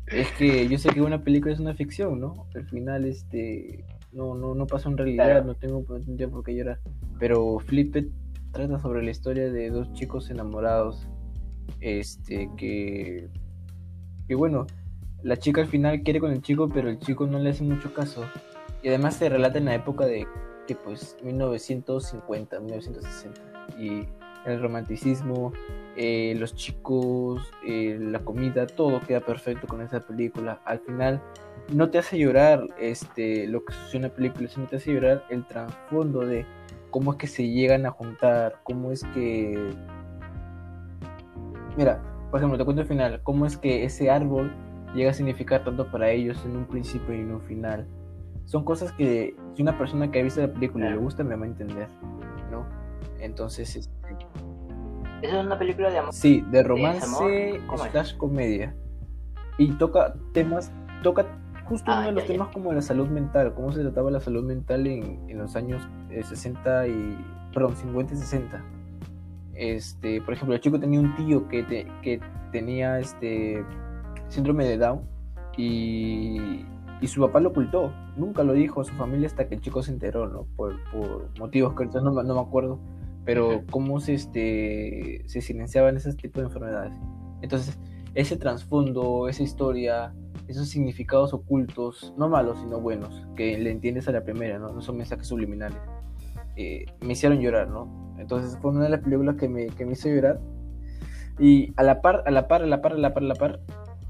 es 0.08 0.30
que 0.34 0.68
yo 0.68 0.78
sé 0.78 0.90
que 0.90 1.02
una 1.02 1.24
película 1.24 1.54
es 1.54 1.62
una 1.62 1.74
ficción, 1.76 2.20
¿no? 2.20 2.46
Al 2.54 2.66
final, 2.66 3.06
este, 3.06 3.86
no, 4.12 4.36
no, 4.36 4.54
no 4.54 4.68
pasó 4.68 4.90
en 4.90 4.98
realidad, 4.98 5.46
no 5.46 5.56
tengo, 5.56 5.86
no 5.88 6.30
por 6.30 6.44
qué 6.44 6.56
llorar. 6.56 6.82
Pero 7.18 7.58
Flipped 7.60 8.08
trata 8.52 8.80
sobre 8.80 9.02
la 9.02 9.12
historia 9.12 9.50
de 9.50 9.70
dos 9.70 9.94
chicos 9.94 10.30
enamorados, 10.30 11.08
este, 11.80 12.50
que, 12.58 13.30
que 14.28 14.36
bueno, 14.36 14.68
la 15.22 15.38
chica 15.38 15.62
al 15.62 15.68
final 15.68 16.04
quiere 16.04 16.20
con 16.20 16.34
el 16.34 16.42
chico, 16.42 16.68
pero 16.68 16.90
el 16.90 17.00
chico 17.00 17.26
no 17.28 17.40
le 17.40 17.52
hace 17.52 17.64
mucho 17.64 17.94
caso. 17.94 18.26
Y 18.84 18.90
además 18.90 19.16
se 19.16 19.30
relata 19.30 19.58
en 19.58 19.66
la 19.66 19.76
época 19.76 20.06
de 20.06 20.28
que 20.68 20.76
pues 20.76 21.18
1950, 21.24 22.60
1960. 22.60 23.42
Y 23.80 24.08
el 24.46 24.62
romanticismo, 24.62 25.54
eh, 25.96 26.36
los 26.38 26.54
chicos, 26.54 27.42
eh, 27.66 27.98
la 28.00 28.20
comida, 28.20 28.68
todo 28.68 29.00
queda 29.00 29.22
perfecto 29.22 29.68
con 29.68 29.82
esa 29.82 30.02
película. 30.02 30.62
Al 30.66 30.80
final 30.80 31.22
no 31.74 31.90
te 31.90 31.98
hace 31.98 32.18
llorar 32.18 32.68
este, 32.78 33.48
lo 33.48 33.64
que 33.64 33.74
sucede 33.74 33.98
en 33.98 34.04
la 34.04 34.10
película, 34.10 34.50
sino 34.50 34.68
te 34.68 34.76
hace 34.76 34.94
llorar 34.94 35.24
el 35.30 35.46
trasfondo 35.46 36.26
de 36.26 36.46
cómo 36.92 37.14
es 37.14 37.18
que 37.18 37.28
se 37.28 37.48
llegan 37.48 37.86
a 37.86 37.92
juntar, 37.92 38.60
cómo 38.64 38.92
es 38.92 39.04
que... 39.14 39.72
Mira, 41.78 42.02
por 42.30 42.40
ejemplo, 42.40 42.58
te 42.58 42.66
cuento 42.66 42.82
el 42.82 42.88
final, 42.88 43.22
cómo 43.24 43.46
es 43.46 43.58
que 43.58 43.86
ese 43.86 44.12
árbol 44.12 44.54
llega 44.94 45.12
a 45.12 45.14
significar 45.14 45.64
tanto 45.64 45.90
para 45.90 46.12
ellos 46.12 46.38
en 46.46 46.58
un 46.58 46.66
principio 46.66 47.16
y 47.16 47.20
en 47.20 47.32
un 47.32 47.42
final 47.42 47.88
son 48.46 48.64
cosas 48.64 48.92
que 48.94 49.36
si 49.56 49.62
una 49.62 49.78
persona 49.78 50.12
que 50.12 50.20
ha 50.20 50.24
visto 50.24 50.42
la 50.42 50.52
película 50.52 50.90
le 50.90 50.98
gusta 50.98 51.24
me 51.24 51.36
va 51.36 51.46
a 51.46 51.48
entender, 51.48 51.88
¿no? 52.52 52.66
Entonces, 53.20 53.76
este... 53.76 53.92
¿Esa 55.22 55.40
es 55.40 55.46
una 55.46 55.58
película 55.58 55.90
de 55.90 56.00
amor? 56.00 56.14
Sí, 56.14 56.44
de 56.52 56.64
romance 56.64 57.08
slash 57.92 58.18
comedia. 58.18 58.76
Y 59.58 59.72
toca 59.74 60.16
temas, 60.34 60.72
toca 61.02 61.26
justo 61.66 61.92
ah, 61.92 62.00
uno 62.00 62.08
de 62.08 62.12
los 62.14 62.26
temas 62.26 62.50
como 62.50 62.74
la 62.74 62.82
salud 62.82 63.08
mental, 63.08 63.54
cómo 63.54 63.72
se 63.72 63.82
trataba 63.82 64.12
la 64.12 64.20
salud 64.20 64.44
mental 64.44 64.86
en, 64.86 65.22
en 65.30 65.38
los 65.38 65.56
años 65.56 65.82
60 66.10 66.86
eh, 66.86 66.90
y, 66.90 67.54
perdón, 67.54 67.76
50 67.78 68.14
y 68.14 68.18
60. 68.18 68.62
Este, 69.54 70.22
por 70.22 70.34
ejemplo, 70.34 70.56
el 70.56 70.62
chico 70.62 70.80
tenía 70.80 71.00
un 71.00 71.16
tío 71.16 71.48
que, 71.48 71.66
que 72.02 72.20
tenía 72.52 73.00
este 73.00 73.64
síndrome 74.28 74.66
de 74.66 74.78
Down 74.78 75.02
y 75.56 76.66
y 77.04 77.08
su 77.08 77.20
papá 77.20 77.42
lo 77.42 77.50
ocultó, 77.50 77.92
nunca 78.16 78.44
lo 78.44 78.54
dijo 78.54 78.80
a 78.80 78.86
su 78.86 78.94
familia 78.94 79.28
hasta 79.28 79.50
que 79.50 79.56
el 79.56 79.62
chico 79.62 79.84
se 79.84 79.92
enteró, 79.92 80.30
¿no? 80.30 80.48
Por, 80.56 80.78
motivos 81.38 81.76
que 81.76 81.86
no, 82.00 82.24
no, 82.24 82.34
me 82.34 82.40
acuerdo, 82.40 82.80
pero 83.26 83.62
cómo 83.72 84.00
se, 84.00 84.14
este, 84.14 85.22
se 85.26 85.42
silenciaban 85.42 85.98
esos 85.98 86.16
tipos 86.16 86.42
de 86.42 86.48
enfermedades. 86.48 86.94
Entonces, 87.42 87.78
ese 88.16 88.38
trasfondo, 88.38 89.28
esa 89.28 89.44
historia, 89.44 90.14
esos 90.48 90.70
significados 90.70 91.34
ocultos, 91.34 92.14
no 92.18 92.30
malos, 92.30 92.60
sino 92.60 92.80
buenos, 92.80 93.28
que 93.36 93.58
le 93.58 93.72
entiendes 93.72 94.08
a 94.08 94.14
la 94.14 94.24
primera, 94.24 94.58
¿no? 94.58 94.72
No 94.72 94.80
son 94.80 94.96
mensajes 94.96 95.28
subliminales. 95.28 95.78
Eh, 96.56 96.86
me 97.02 97.12
hicieron 97.12 97.42
llorar, 97.42 97.68
¿no? 97.68 98.16
Entonces 98.18 98.58
fue 98.62 98.72
una 98.72 98.86
de 98.86 98.92
las 98.92 99.02
películas 99.02 99.36
que 99.36 99.50
me, 99.50 99.68
que 99.68 99.86
me 99.86 99.92
hizo 99.92 100.08
llorar. 100.08 100.40
Y 101.38 101.74
a 101.76 101.84
la 101.84 102.02
par, 102.02 102.24
a 102.26 102.32
la 102.32 102.48
par, 102.48 102.62
a 102.62 102.66
la 102.66 102.82
par, 102.82 102.94
a 102.94 102.98
la 102.98 103.14
par, 103.14 103.24
a 103.24 103.28
la 103.28 103.36
par, 103.36 103.60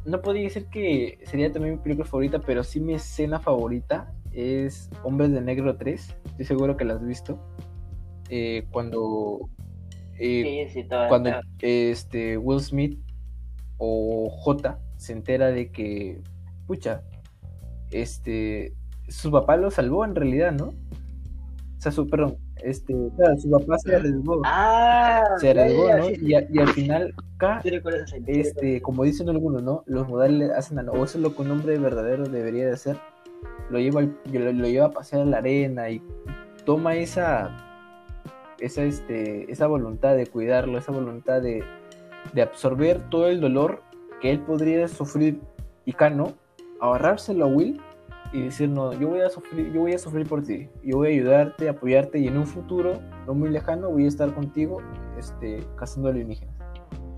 no 0.06 0.22
podría 0.22 0.44
decir 0.44 0.68
que 0.68 1.20
sería 1.26 1.52
también 1.52 1.76
mi 1.76 1.82
película 1.82 2.06
favorita, 2.06 2.40
pero 2.40 2.64
sí 2.64 2.80
mi 2.80 2.94
escena 2.94 3.40
favorita 3.40 4.14
es 4.32 4.90
Hombres 5.04 5.32
de 5.32 5.42
Negro 5.42 5.78
3. 5.78 6.16
Estoy 6.26 6.46
seguro 6.46 6.76
que 6.76 6.86
la 6.86 6.96
has 6.96 7.06
visto. 7.06 7.40
Eh, 8.30 8.66
cuando 8.72 9.50
eh, 10.18 10.86
cuando 11.10 11.32
este 11.60 12.38
Will 12.38 12.62
Smith 12.62 13.00
o 13.78 14.30
J 14.30 14.80
se 14.98 15.14
entera 15.14 15.48
de 15.48 15.72
que 15.72 16.22
pucha 16.68 17.04
este 17.92 18.74
su 19.08 19.32
papá 19.32 19.58
lo 19.58 19.70
salvó 19.72 20.06
en 20.06 20.16
realidad, 20.16 20.52
¿no? 20.52 20.68
O 20.68 21.82
sea, 21.82 21.92
su 21.92 22.08
perdón, 22.08 22.38
este, 22.64 22.94
claro, 23.18 23.38
su 23.38 23.50
papá 23.50 23.78
se 23.80 23.96
arriesgó. 23.96 24.42
Ah, 24.46 25.24
se 25.40 25.52
arriesgó, 25.52 25.96
¿no? 25.98 26.10
y, 26.10 26.34
al 26.34 26.70
final, 26.70 27.14
acá, 27.36 27.62
este, 28.28 28.82
como 28.82 29.04
dicen 29.04 29.30
algunos, 29.30 29.62
¿no? 29.64 29.84
Los 29.86 30.08
modales 30.08 30.52
hacen 30.52 30.80
a 30.80 30.92
o 30.92 31.04
eso 31.04 31.18
es 31.18 31.24
lo 31.24 31.36
que 31.36 31.42
un 31.42 31.52
hombre 31.52 31.78
verdadero 31.78 32.26
debería 32.26 32.66
de 32.66 32.74
hacer. 32.74 32.98
Lo 33.70 33.80
lleva, 33.80 34.02
lo, 34.02 34.68
lleva 34.68 34.88
a 34.88 34.92
pasear 34.92 35.24
a 35.24 35.26
la 35.26 35.38
arena 35.38 35.90
y 35.90 36.02
toma 36.66 36.96
esa, 36.96 37.56
esa, 38.60 38.84
este, 38.84 39.52
esa 39.52 39.68
voluntad 39.68 40.16
de 40.16 40.28
cuidarlo, 40.28 40.78
esa 40.78 40.92
voluntad 40.92 41.42
de, 41.42 41.64
de 42.34 42.42
absorber 42.42 43.02
todo 43.10 43.28
el 43.28 43.42
dolor 43.42 43.82
que 44.22 44.32
él 44.32 44.40
podría 44.40 44.88
sufrir 44.88 45.42
y 45.86 45.94
Cano, 45.94 46.34
ahorrárselo 46.80 47.46
a 47.46 47.48
Will 47.48 47.82
y 48.34 48.42
decir, 48.42 48.68
no, 48.68 48.92
yo 48.94 49.10
voy 49.10 49.22
a 49.22 49.30
sufrir, 49.30 49.72
yo 49.72 49.82
voy 49.82 49.94
a 49.94 50.00
sufrir 50.00 50.28
por 50.28 50.44
ti, 50.44 50.68
yo 50.84 50.98
voy 50.98 51.10
a 51.10 51.12
ayudarte, 51.12 51.70
apoyarte 51.70 52.18
y 52.18 52.28
en 52.28 52.38
un 52.38 52.48
futuro 52.48 53.00
no 53.28 53.36
muy 53.36 53.50
lejano 53.50 53.92
voy 53.92 54.06
a 54.06 54.08
estar 54.08 54.34
contigo 54.34 54.82
este, 55.18 55.64
cazando 55.78 56.10
alienígenas. 56.10 56.56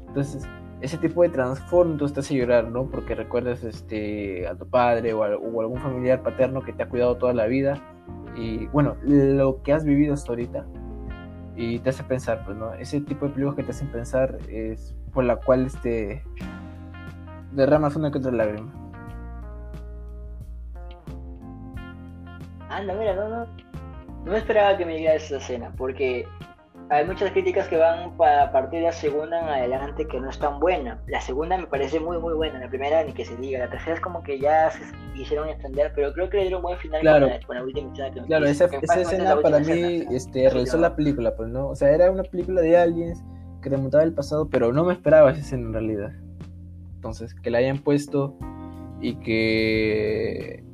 Entonces, 0.08 0.48
ese 0.82 0.98
tipo 0.98 1.24
de 1.24 1.30
trasfondo 1.30 2.08
te 2.10 2.20
hace 2.20 2.36
llorar, 2.36 2.70
¿no? 2.70 2.90
Porque 2.90 3.16
recuerdas 3.16 3.64
este, 3.64 4.46
a 4.46 4.56
tu 4.56 4.68
padre 4.68 5.14
o, 5.14 5.22
o, 5.22 5.62
algún 5.62 5.80
familiar 5.80 6.22
paterno 6.22 6.62
que 6.62 6.74
te 6.74 6.84
ha 6.84 6.90
cuidado 6.90 7.16
toda 7.16 7.34
la 7.34 7.48
vida 7.48 7.82
y, 8.36 8.68
bueno, 8.68 8.98
lo 9.04 9.64
que 9.64 9.72
has 9.72 9.86
vivido 9.86 10.14
hasta 10.14 10.34
ahorita 10.34 10.66
y 11.56 11.80
te 11.80 11.90
hace 11.90 12.04
pensar, 12.04 12.44
pues, 12.46 12.58
¿no? 12.58 12.74
Ese 12.74 13.00
tipo 13.00 13.26
de 13.26 13.32
películas 13.32 13.56
que 13.56 13.64
te 13.64 13.72
hacen 13.72 13.88
pensar 13.88 14.38
es 14.50 14.94
por 15.14 15.24
la 15.24 15.38
cual 15.38 15.66
este, 15.66 16.24
derramas 17.54 17.96
una 17.96 18.12
que 18.12 18.18
otra 18.18 18.32
lágrima. 18.32 18.74
Anda, 22.78 22.94
mira, 22.94 23.16
no, 23.16 23.30
no, 23.30 23.46
no 24.26 24.32
me 24.32 24.38
esperaba 24.38 24.78
que 24.78 24.86
me 24.86 24.98
llegara 24.98 25.16
esa 25.16 25.38
escena, 25.38 25.74
porque 25.78 26.28
hay 26.90 27.06
muchas 27.06 27.32
críticas 27.32 27.68
que 27.68 27.78
van 27.78 28.16
para 28.16 28.52
partir 28.52 28.80
de 28.80 28.86
la 28.86 28.92
segunda 28.92 29.40
en 29.40 29.46
adelante 29.46 30.08
que 30.08 30.20
no 30.20 30.30
es 30.30 30.38
tan 30.38 30.60
buena. 30.60 31.02
La 31.08 31.20
segunda 31.20 31.58
me 31.58 31.66
parece 31.68 32.00
muy 32.00 32.18
muy 32.20 32.34
buena, 32.34 32.60
la 32.60 32.70
primera 32.70 33.04
ni 33.04 33.14
que 33.14 33.26
se 33.26 33.36
diga, 33.38 33.60
la 33.60 33.70
tercera 33.70 33.96
es 33.96 34.02
como 34.02 34.22
que 34.24 34.40
ya 34.40 34.70
se 34.72 34.82
quisieron 35.16 35.50
extender, 35.50 35.92
pero 35.96 36.14
creo 36.14 36.30
que 36.30 36.38
le 36.38 36.44
dieron 36.44 36.60
un 36.60 36.64
buen 36.64 36.80
final 36.80 37.02
claro. 37.02 37.28
con, 37.48 37.56
la, 37.56 37.64
última 37.64 37.92
escena. 37.92 38.26
claro, 38.28 38.46
esa, 38.46 38.66
esa 38.66 39.02
escena 39.02 39.42
para 39.42 39.60
mí 39.60 40.06
este, 40.12 40.50
realizó 40.50 40.78
la 40.78 40.96
película, 40.96 41.36
pues 41.36 41.50
no, 41.50 41.70
o 41.70 41.76
sea, 41.76 41.90
era 41.90 42.12
una 42.12 42.24
película 42.24 42.62
de 42.62 42.78
aliens 42.78 43.24
que 43.62 43.70
remontaba 43.70 44.04
el 44.04 44.14
pasado, 44.14 44.48
pero 44.50 44.72
no 44.72 44.84
me 44.84 44.94
esperaba 44.94 45.32
esa 45.32 45.42
escena 45.42 45.68
en 45.68 45.74
realidad. 45.74 46.12
Entonces, 46.96 47.34
que 47.34 47.50
la 47.50 47.60
hayan 47.60 47.80
puesto 47.80 48.36
y 49.02 49.16
que 49.16 50.65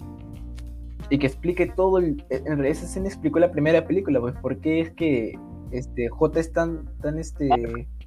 y 1.12 1.20
que 1.20 1.28
explique 1.28 1.68
todo 1.68 2.00
el, 2.00 2.26
en 2.30 2.46
realidad 2.46 2.72
esa 2.72 2.86
escena 2.86 3.08
explicó 3.08 3.38
la 3.38 3.52
primera 3.52 3.86
película 3.86 4.20
pues 4.20 4.34
por 4.36 4.60
qué 4.60 4.80
es 4.80 4.92
que 4.92 5.38
este 5.72 6.08
J 6.08 6.40
es 6.40 6.54
tan 6.54 6.86
tan 7.02 7.20
este 7.20 7.50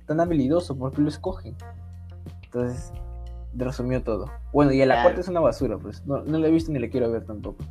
tan 0.07 0.21
habilidoso 0.21 0.77
por 0.77 0.91
qué 0.91 1.03
lo 1.03 1.09
escogen 1.09 1.55
entonces 2.45 2.93
resumió 3.55 4.03
todo. 4.03 4.31
Bueno 4.53 4.73
y 4.73 4.81
a 4.81 4.87
la 4.87 5.03
cuarta 5.03 5.21
es 5.21 5.29
una 5.29 5.41
basura 5.41 5.79
pues. 5.79 6.05
No, 6.07 6.25
no 6.25 6.39
la 6.39 6.49
he 6.49 6.51
visto 6.51 6.73
ni 6.73 6.79
la 6.79 6.89
quiero 6.89 7.11
ver 7.11 7.25
tampoco. 7.25 7.63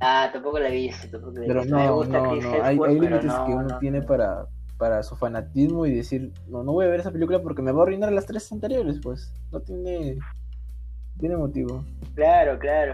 Ah 0.00 0.30
tampoco 0.32 0.58
la 0.58 0.68
he 0.68 0.72
visto 0.72 1.08
tampoco 1.10 1.38
la 1.38 1.44
he 1.44 1.48
pero 1.48 1.64
no 1.66 2.04
no 2.04 2.34
no 2.34 2.64
hay, 2.64 2.78
hay 2.78 2.94
límites 2.94 3.32
que 3.46 3.52
uno 3.52 3.78
tiene 3.78 4.02
para 4.02 4.46
para 4.78 5.02
su 5.02 5.14
fanatismo 5.16 5.84
y 5.84 5.94
decir 5.94 6.32
no 6.48 6.64
no 6.64 6.72
voy 6.72 6.86
a 6.86 6.88
ver 6.88 7.00
esa 7.00 7.12
película 7.12 7.42
porque 7.42 7.60
me 7.60 7.72
va 7.72 7.80
a 7.80 7.82
arruinar 7.82 8.10
las 8.10 8.24
tres 8.24 8.50
anteriores 8.52 9.00
pues. 9.02 9.34
No 9.52 9.60
tiene 9.60 10.18
tiene 11.20 11.36
motivo. 11.36 11.84
Claro, 12.14 12.58
claro. 12.58 12.92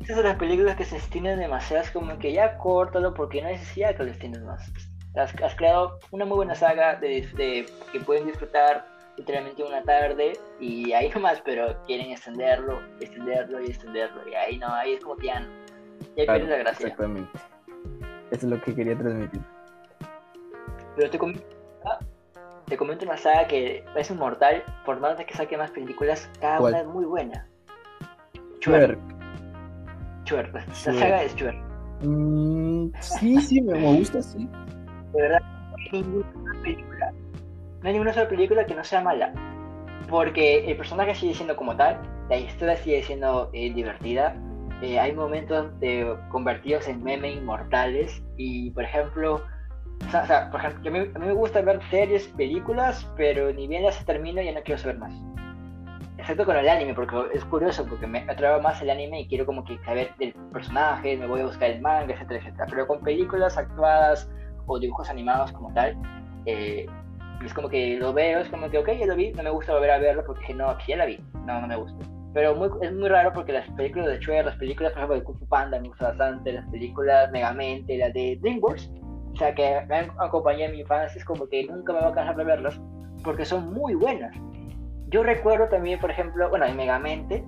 Estas 0.00 0.16
son 0.16 0.24
las 0.24 0.36
películas 0.36 0.76
que 0.76 0.84
se 0.84 0.96
extienden 0.96 1.38
demasiado, 1.38 1.82
es 1.82 1.90
como 1.90 2.18
que 2.18 2.32
ya 2.32 2.58
córtalo 2.58 3.14
porque 3.14 3.40
no 3.40 3.48
hay 3.48 3.54
necesidad 3.54 3.96
que 3.96 4.04
lo 4.04 4.10
extiendas 4.10 4.42
más. 4.42 4.72
Has, 5.16 5.34
has, 5.42 5.54
creado 5.54 5.98
una 6.10 6.24
muy 6.24 6.36
buena 6.36 6.54
saga 6.54 6.96
de, 6.96 7.66
que 7.92 8.00
pueden 8.00 8.26
disfrutar 8.26 8.86
literalmente 9.16 9.62
una 9.62 9.82
tarde 9.82 10.32
y 10.58 10.92
ahí 10.92 11.10
nomás, 11.10 11.40
pero 11.44 11.76
quieren 11.86 12.10
extenderlo, 12.10 12.80
extenderlo 13.00 13.62
y 13.62 13.66
extenderlo. 13.66 14.28
Y 14.28 14.34
ahí 14.34 14.58
no, 14.58 14.68
ahí 14.68 14.94
es 14.94 15.04
como 15.04 15.16
que 15.16 15.26
ya, 15.26 15.46
ya 16.16 16.24
claro, 16.24 16.46
la 16.46 16.56
gracia. 16.56 16.86
Exactamente. 16.86 17.30
Eso 18.30 18.46
es 18.46 18.52
lo 18.52 18.60
que 18.62 18.74
quería 18.74 18.96
transmitir. 18.96 19.42
Pero 20.96 21.10
te 21.10 21.18
te 22.66 22.76
comento 22.76 23.04
una 23.04 23.16
saga 23.16 23.46
que 23.46 23.84
es 23.96 24.10
inmortal, 24.10 24.62
por 24.84 25.00
más 25.00 25.18
de 25.18 25.26
que 25.26 25.34
saque 25.34 25.56
más 25.56 25.70
películas, 25.70 26.30
cada 26.40 26.60
una 26.60 26.80
es 26.80 26.86
muy 26.86 27.04
buena. 27.04 27.46
Chuer. 28.60 28.98
Chuer. 30.24 30.52
La 30.52 30.74
saga 30.74 31.22
es 31.22 31.34
Chuer. 31.34 31.54
Mm, 32.02 32.90
sí, 33.00 33.40
sí, 33.40 33.60
me 33.60 33.96
gusta, 33.96 34.22
sí. 34.22 34.48
De 35.12 35.22
verdad, 35.22 35.40
no 35.40 35.76
hay 35.92 36.02
ninguna 36.02 36.62
película. 36.62 37.12
No 37.80 37.88
hay 37.88 37.92
ninguna 37.92 38.12
sola 38.12 38.28
película 38.28 38.66
que 38.66 38.74
no 38.74 38.84
sea 38.84 39.00
mala. 39.00 39.32
Porque 40.08 40.64
el 40.70 40.76
personaje 40.76 41.14
sigue 41.14 41.34
siendo 41.34 41.56
como 41.56 41.76
tal, 41.76 42.00
la 42.28 42.36
historia 42.36 42.76
sigue 42.76 43.02
siendo 43.02 43.50
eh, 43.52 43.72
divertida. 43.72 44.36
Eh, 44.82 44.98
hay 44.98 45.12
momentos 45.12 45.78
de, 45.80 46.16
convertidos 46.30 46.88
en 46.88 47.02
memes 47.02 47.36
inmortales. 47.36 48.22
Y 48.36 48.70
por 48.70 48.84
ejemplo, 48.84 49.42
o 50.08 50.26
sea, 50.26 50.50
por 50.50 50.60
ejemplo, 50.60 50.90
a 50.90 50.92
mí, 50.92 50.98
a 51.14 51.18
mí 51.18 51.26
me 51.26 51.32
gusta 51.32 51.60
ver 51.62 51.80
series, 51.90 52.28
películas, 52.28 53.06
pero 53.16 53.52
ni 53.52 53.66
bien 53.66 53.84
ya 53.84 53.92
se 53.92 54.04
termina 54.04 54.42
ya 54.42 54.52
no 54.52 54.62
quiero 54.62 54.78
saber 54.78 54.98
más 54.98 55.12
excepto 56.22 56.44
con 56.44 56.56
el 56.56 56.68
anime, 56.68 56.94
porque 56.94 57.16
es 57.34 57.44
curioso, 57.44 57.84
porque 57.84 58.06
me 58.06 58.20
atrae 58.20 58.60
más 58.60 58.80
el 58.80 58.90
anime 58.90 59.22
y 59.22 59.28
quiero 59.28 59.44
como 59.44 59.64
que 59.64 59.76
saber 59.84 60.14
del 60.18 60.32
personaje, 60.52 61.16
me 61.16 61.26
voy 61.26 61.40
a 61.40 61.46
buscar 61.46 61.70
el 61.70 61.80
manga, 61.80 62.14
etcétera, 62.14 62.40
etcétera. 62.40 62.66
Pero 62.70 62.86
con 62.86 63.00
películas 63.00 63.58
actuadas 63.58 64.30
o 64.66 64.78
dibujos 64.78 65.10
animados 65.10 65.50
como 65.52 65.72
tal, 65.74 65.96
eh, 66.46 66.86
es 67.44 67.52
como 67.52 67.68
que 67.68 67.96
lo 67.96 68.12
veo, 68.12 68.38
es 68.40 68.48
como 68.48 68.70
que, 68.70 68.78
ok, 68.78 68.90
ya 69.00 69.06
lo 69.06 69.16
vi, 69.16 69.32
no 69.32 69.42
me 69.42 69.50
gusta 69.50 69.72
volver 69.72 69.90
a 69.90 69.98
verlo 69.98 70.22
porque 70.24 70.54
no, 70.54 70.76
ya 70.86 70.96
la 70.96 71.06
vi, 71.06 71.18
no, 71.44 71.60
no 71.60 71.66
me 71.66 71.76
gusta. 71.76 72.04
Pero 72.34 72.54
muy, 72.54 72.70
es 72.82 72.92
muy 72.92 73.08
raro 73.08 73.32
porque 73.32 73.52
las 73.52 73.68
películas 73.72 74.06
de 74.06 74.18
Shrek, 74.20 74.46
las 74.46 74.56
películas, 74.56 74.92
por 74.92 75.00
ejemplo, 75.00 75.16
de 75.18 75.24
Kung 75.24 75.38
Fu 75.38 75.46
Panda 75.48 75.80
me 75.80 75.88
gustan 75.88 76.16
bastante, 76.16 76.52
las 76.52 76.66
películas 76.70 77.30
Megamente, 77.32 77.98
las 77.98 78.14
de 78.14 78.38
DreamWorks, 78.40 78.90
o 79.32 79.36
sea, 79.36 79.54
que 79.54 79.84
me 79.88 79.96
han 79.96 80.10
acompañado 80.18 80.66
en 80.66 80.72
mi 80.72 80.80
infancia, 80.80 81.18
es 81.18 81.24
como 81.24 81.48
que 81.48 81.64
nunca 81.64 81.92
me 81.92 82.00
va 82.00 82.08
a 82.08 82.12
cansar 82.12 82.36
de 82.36 82.44
verlas 82.44 82.80
porque 83.24 83.44
son 83.44 83.72
muy 83.72 83.94
buenas. 83.94 84.34
Yo 85.08 85.22
recuerdo 85.22 85.68
también, 85.68 86.00
por 86.00 86.10
ejemplo, 86.10 86.48
bueno, 86.48 86.66
en 86.66 86.76
Megamente, 86.76 87.44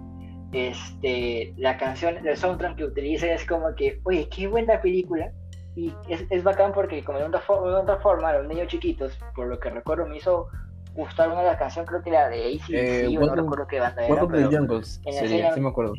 este, 0.53 1.53
la 1.57 1.77
canción, 1.77 2.27
el 2.27 2.37
soundtrack 2.37 2.77
que 2.77 2.85
utiliza 2.85 3.27
es 3.27 3.45
como 3.45 3.75
que, 3.75 4.01
oye, 4.05 4.29
qué 4.29 4.47
buena 4.47 4.81
película. 4.81 5.33
Y 5.77 5.93
es, 6.09 6.25
es 6.31 6.45
bacán 6.45 6.73
porque, 6.73 7.03
como 7.03 7.19
de 7.19 7.25
otra, 7.25 7.41
de 7.41 7.75
otra 7.75 7.97
forma, 7.97 8.33
los 8.33 8.47
niños 8.47 8.69
chiquitos, 8.69 9.19
por 9.35 9.49
lo 9.49 9.59
que 9.59 9.71
recuerdo, 9.71 10.07
me 10.07 10.19
hizo 10.19 10.49
gustar 10.95 11.29
una 11.29 11.41
de 11.41 11.47
las 11.49 11.59
canciones, 11.59 11.91
creo 11.91 12.03
que 12.03 12.11
la 12.13 12.29
de 12.29 12.55
AC, 12.55 12.71
eh, 12.71 13.07
sí, 13.09 13.17
no 13.17 13.35
recuerdo 13.35 13.67
qué 13.67 13.81
banda 13.81 14.05
era. 14.05 14.15
Welcome 14.15 14.43
to 14.43 14.57
Jungles, 14.57 15.01
sería, 15.11 15.53
sí 15.53 15.61
me 15.61 15.71
acuerdo. 15.71 15.95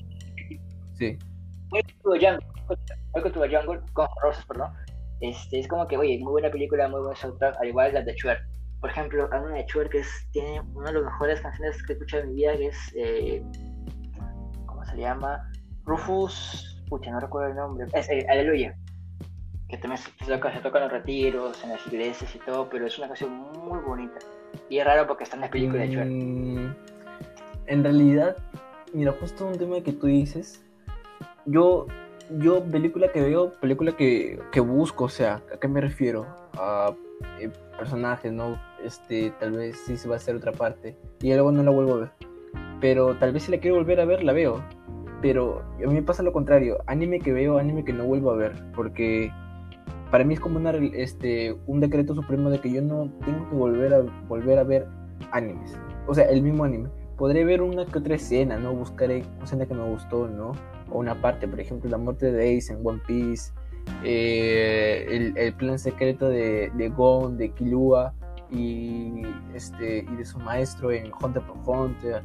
Sí. 0.94 1.18
Welcome 1.72 1.94
to 2.04 2.12
the 2.12 2.20
Jungle, 2.26 2.48
Welcome 3.14 3.34
to 3.34 3.42
the 3.42 3.50
Jungle, 3.50 3.82
con 3.92 4.08
Rosas, 4.22 4.46
perdón. 4.46 4.72
Este, 5.22 5.59
es 5.59 5.68
como 5.68 5.88
que, 5.88 5.97
oye, 5.97 6.20
muy 6.20 6.32
buena 6.32 6.49
película, 6.49 6.88
muy 6.88 7.01
buen 7.01 7.16
soundtrack, 7.16 7.57
al 7.59 7.68
igual 7.68 7.88
que 7.89 7.93
la 7.93 8.01
de 8.03 8.16
Chuer 8.16 8.38
por 8.86 8.91
ejemplo, 8.91 9.28
hay 9.32 9.39
una 9.39 9.55
de 9.55 9.66
Chuer 9.66 9.89
que 9.89 10.03
tiene 10.32 10.61
una 10.76 10.91
de 10.91 10.99
las 10.99 11.05
mejores 11.05 11.41
canciones 11.41 11.82
que 11.82 11.93
he 11.93 11.95
escuchado 11.95 12.22
en 12.22 12.30
mi 12.30 12.36
vida, 12.36 12.55
que 12.55 12.68
es, 12.68 12.93
eh, 12.95 13.43
¿cómo 14.68 14.86
se 14.86 14.97
llama? 14.97 15.51
Rufus, 15.86 16.84
pucha, 16.88 17.09
no 17.09 17.20
recuerdo 17.20 17.49
el 17.49 17.55
nombre, 17.55 17.88
es 17.93 18.07
eh, 18.11 18.24
Aleluya, 18.30 18.76
que 19.70 19.78
también 19.78 19.97
se 19.97 20.11
toca, 20.28 20.53
se 20.53 20.59
toca 20.59 20.78
en 20.78 20.84
los 20.84 20.93
retiros, 20.93 21.63
en 21.63 21.72
las 21.72 21.88
iglesias 21.88 22.36
y 22.36 22.38
todo, 22.45 22.70
pero 22.70 22.86
es 22.86 22.95
una 22.99 23.07
canción 23.07 23.32
muy 23.32 23.80
bonita. 23.80 24.20
Y 24.70 24.78
es 24.78 24.86
raro 24.86 25.07
porque 25.07 25.24
está 25.24 25.36
en 25.36 25.41
la 25.41 25.49
película 25.49 25.82
de 25.82 25.89
Chuer. 25.89 26.05
Mm, 26.05 26.76
en 27.66 27.84
realidad, 27.84 28.38
mira, 28.93 29.16
justo 29.20 29.47
un 29.47 29.57
tema 29.57 29.82
que 29.82 29.93
tú 29.93 30.05
dices, 30.05 30.63
yo 31.45 31.88
yo 32.39 32.63
película 32.63 33.11
que 33.11 33.21
veo, 33.21 33.53
película 33.53 33.91
que, 33.93 34.39
que 34.51 34.59
busco, 34.59 35.05
o 35.05 35.09
sea, 35.09 35.41
¿a 35.53 35.57
qué 35.59 35.67
me 35.67 35.82
refiero? 35.82 36.26
A 36.53 36.93
eh, 37.39 37.49
personajes, 37.78 38.32
¿no? 38.32 38.59
Este, 38.84 39.32
tal 39.39 39.51
vez 39.51 39.78
sí 39.86 39.97
se 39.97 40.07
va 40.07 40.15
a 40.15 40.17
hacer 40.17 40.36
otra 40.36 40.51
parte 40.51 40.95
y 41.21 41.34
luego 41.34 41.51
no 41.51 41.63
la 41.63 41.71
vuelvo 41.71 41.95
a 41.95 41.99
ver. 41.99 42.11
Pero 42.82 43.15
tal 43.15 43.32
vez 43.32 43.43
si 43.43 43.51
la 43.51 43.59
quiero 43.59 43.78
volver 43.78 43.99
a 43.99 44.05
ver, 44.05 44.23
la 44.23 44.34
veo. 44.34 44.63
Pero 45.21 45.63
a 45.84 45.88
mí 45.88 45.93
me 45.93 46.03
pasa 46.03 46.23
lo 46.23 46.34
contrario, 46.34 46.80
anime 46.88 47.19
que 47.19 47.34
veo, 47.34 47.57
anime 47.57 47.84
que 47.84 47.93
no 47.93 48.05
vuelvo 48.05 48.32
a 48.32 48.36
ver, 48.36 48.53
porque 48.76 49.32
para 50.11 50.23
mí 50.23 50.36
es 50.36 50.39
como 50.39 50.59
una, 50.59 50.71
este, 50.71 51.55
un 51.65 51.80
decreto 51.80 52.13
supremo 52.13 52.49
de 52.49 52.59
que 52.59 52.71
yo 52.71 52.82
no 52.82 53.09
tengo 53.26 53.49
que 53.49 53.55
volver 53.55 53.93
a, 53.93 54.01
volver 54.28 54.59
a 54.59 54.63
ver 54.63 54.88
animes. 55.32 55.78
O 56.07 56.13
sea, 56.13 56.26
el 56.26 56.41
mismo 56.41 56.63
anime. 56.63 56.89
Podré 57.17 57.45
ver 57.45 57.61
una 57.61 57.86
que 57.86 57.97
otra 57.97 58.15
escena, 58.15 58.57
¿no? 58.57 58.73
Buscaré 58.73 59.23
una 59.36 59.45
escena 59.45 59.65
que 59.65 59.73
me 59.73 59.89
gustó, 59.89 60.28
¿no? 60.28 60.51
O 60.90 61.00
una 61.00 61.20
parte, 61.22 61.48
por 61.48 61.60
ejemplo, 61.60 61.90
la 61.90 61.98
muerte 61.98 62.32
de 62.32 62.58
Ace 62.58 62.74
en 62.74 62.80
One 62.84 63.02
Piece, 63.06 63.52
eh, 64.04 65.34
el, 65.36 65.54
plan 65.54 65.80
secreto 65.80 66.30
de, 66.30 66.72
de 66.76 66.90
Gon, 66.90 67.38
de 67.38 67.50
Killua 67.50 68.14
y, 68.52 69.24
este, 69.54 70.00
y 70.00 70.16
de 70.16 70.26
su 70.26 70.40
maestro 70.40 70.92
en 70.92 71.12
Hunter 71.22 71.44
por 71.44 71.58
Hunter. 71.66 72.24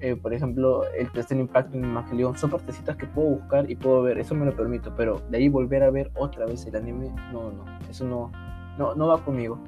Eh, 0.00 0.16
por 0.16 0.34
ejemplo, 0.34 0.82
el 0.98 1.10
tercer 1.12 1.38
impacto 1.38 1.76
en 1.76 1.84
Evangelion 1.84 2.36
son 2.36 2.50
partecitas 2.50 2.96
que 2.96 3.06
puedo 3.06 3.28
buscar 3.28 3.70
y 3.70 3.76
puedo 3.76 4.02
ver, 4.02 4.18
eso 4.18 4.34
me 4.34 4.44
lo 4.44 4.56
permito, 4.56 4.92
pero 4.96 5.22
de 5.30 5.38
ahí 5.38 5.48
volver 5.48 5.84
a 5.84 5.90
ver 5.90 6.10
otra 6.16 6.44
vez 6.44 6.66
el 6.66 6.74
anime, 6.74 7.14
no, 7.32 7.52
no, 7.52 7.64
eso 7.88 8.04
no, 8.04 8.32
no, 8.78 8.96
no 8.96 9.06
va 9.06 9.24
conmigo. 9.24 9.60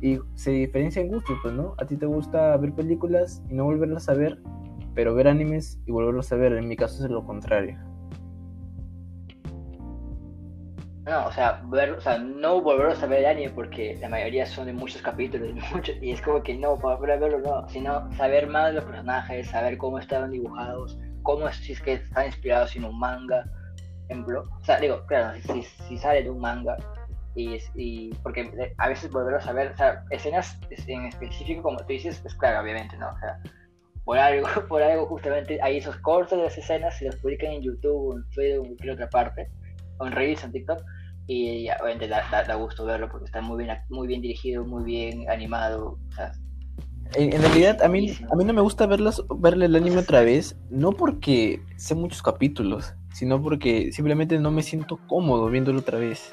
Y 0.00 0.20
se 0.34 0.52
diferencia 0.52 1.02
en 1.02 1.08
gusto, 1.08 1.32
pues, 1.42 1.52
¿no? 1.52 1.74
A 1.78 1.84
ti 1.84 1.96
te 1.96 2.06
gusta 2.06 2.56
ver 2.58 2.72
películas 2.74 3.42
y 3.50 3.54
no 3.54 3.64
volverlas 3.64 4.08
a 4.08 4.14
ver, 4.14 4.38
pero 4.96 5.14
ver 5.14 5.28
animes 5.28 5.78
y 5.84 5.92
volverlos 5.92 6.32
a 6.32 6.36
ver, 6.36 6.54
en 6.54 6.66
mi 6.66 6.74
caso 6.74 7.04
es 7.04 7.10
lo 7.10 7.22
contrario. 7.24 7.78
No, 11.04 11.26
o 11.26 11.32
sea, 11.32 11.62
ver, 11.66 11.92
o 11.92 12.00
sea, 12.00 12.18
no 12.18 12.62
volverlos 12.62 13.00
a 13.02 13.06
ver 13.06 13.20
el 13.20 13.26
anime 13.26 13.50
porque 13.50 13.96
la 14.00 14.08
mayoría 14.08 14.46
son 14.46 14.66
de 14.66 14.72
muchos 14.72 15.02
capítulos 15.02 15.50
muchos, 15.72 15.94
y 16.00 16.12
es 16.12 16.22
como 16.22 16.42
que 16.42 16.54
no, 16.54 16.78
para 16.78 16.96
volver 16.96 17.10
a 17.12 17.16
verlo 17.18 17.38
no, 17.40 17.68
sino 17.68 18.10
saber 18.14 18.48
más 18.48 18.68
de 18.68 18.72
los 18.72 18.84
personajes, 18.84 19.48
saber 19.48 19.76
cómo 19.76 19.98
estaban 19.98 20.30
dibujados, 20.30 20.98
cómo 21.22 21.46
es, 21.46 21.56
si 21.56 21.72
es 21.72 21.80
que 21.82 21.92
están 21.92 22.26
inspirados 22.26 22.74
en 22.74 22.86
un 22.86 22.98
manga, 22.98 23.44
ejemplo. 24.08 24.44
O 24.62 24.64
sea, 24.64 24.80
digo, 24.80 25.04
claro, 25.06 25.38
si, 25.42 25.62
si 25.62 25.98
sale 25.98 26.22
de 26.22 26.30
un 26.30 26.40
manga, 26.40 26.74
y, 27.34 27.58
y 27.74 28.14
porque 28.22 28.50
a 28.78 28.88
veces 28.88 29.10
volverlos 29.10 29.46
a 29.46 29.52
ver, 29.52 29.72
o 29.72 29.76
sea, 29.76 30.02
escenas 30.08 30.58
en 30.86 31.04
específico, 31.04 31.62
como 31.62 31.76
tú 31.80 31.84
dices, 31.88 32.18
pues 32.20 32.34
claro, 32.34 32.62
obviamente, 32.62 32.96
¿no? 32.96 33.10
O 33.10 33.18
sea, 33.18 33.38
por 34.06 34.18
algo, 34.18 34.46
por 34.68 34.82
algo 34.82 35.04
justamente 35.06 35.58
hay 35.60 35.78
esos 35.78 35.96
cortos 35.96 36.38
de 36.38 36.44
las 36.44 36.56
escenas, 36.56 36.96
se 36.96 37.04
los 37.04 37.16
publican 37.16 37.52
en 37.52 37.62
YouTube 37.62 38.16
en 38.16 38.30
Twitter 38.30 38.58
o 38.58 38.62
en 38.62 38.68
cualquier 38.68 38.92
otra 38.92 39.10
parte, 39.10 39.50
o 39.98 40.06
en 40.06 40.12
redes 40.12 40.42
en 40.44 40.52
TikTok, 40.52 40.80
y 41.26 41.68
obviamente 41.82 42.08
da, 42.08 42.54
gusto 42.54 42.86
verlo 42.86 43.08
porque 43.10 43.26
está 43.26 43.42
muy 43.42 43.64
bien, 43.64 43.76
muy 43.90 44.06
bien 44.06 44.22
dirigido, 44.22 44.64
muy 44.64 44.84
bien 44.84 45.28
animado. 45.28 45.98
en, 47.14 47.42
realidad, 47.42 47.82
a 47.82 47.88
mí, 47.88 48.16
a 48.30 48.36
mí 48.36 48.44
no 48.44 48.52
me 48.52 48.60
gusta 48.60 48.86
verlas, 48.86 49.20
verle 49.40 49.66
el 49.66 49.74
anime 49.74 49.98
otra 49.98 50.22
vez, 50.22 50.56
no 50.70 50.92
porque 50.92 51.60
sé 51.76 51.96
muchos 51.96 52.22
capítulos, 52.22 52.94
sino 53.12 53.42
porque 53.42 53.90
simplemente 53.90 54.38
no 54.38 54.52
me 54.52 54.62
siento 54.62 55.00
cómodo 55.08 55.50
viéndolo 55.50 55.80
otra 55.80 55.98
vez. 55.98 56.32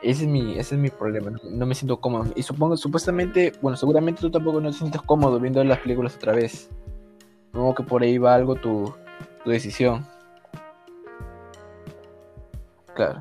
Ese 0.00 0.24
es 0.24 0.28
mi, 0.28 0.58
ese 0.58 0.76
es 0.76 0.80
mi 0.80 0.90
problema, 0.90 1.32
no, 1.42 1.66
me 1.66 1.74
siento 1.74 2.00
cómodo. 2.00 2.32
Y 2.36 2.42
supongo, 2.42 2.76
supuestamente, 2.76 3.52
bueno, 3.60 3.76
seguramente 3.76 4.20
tú 4.20 4.30
tampoco 4.30 4.60
no 4.60 4.70
te 4.70 4.76
sientes 4.76 5.02
cómodo 5.02 5.40
viendo 5.40 5.62
las 5.64 5.80
películas 5.80 6.14
otra 6.14 6.34
vez. 6.34 6.70
Supongo 7.52 7.74
que 7.74 7.82
por 7.82 8.02
ahí 8.02 8.16
va 8.18 8.34
algo 8.34 8.54
tu, 8.54 8.94
tu 9.42 9.50
decisión. 9.50 10.06
Claro. 12.94 13.18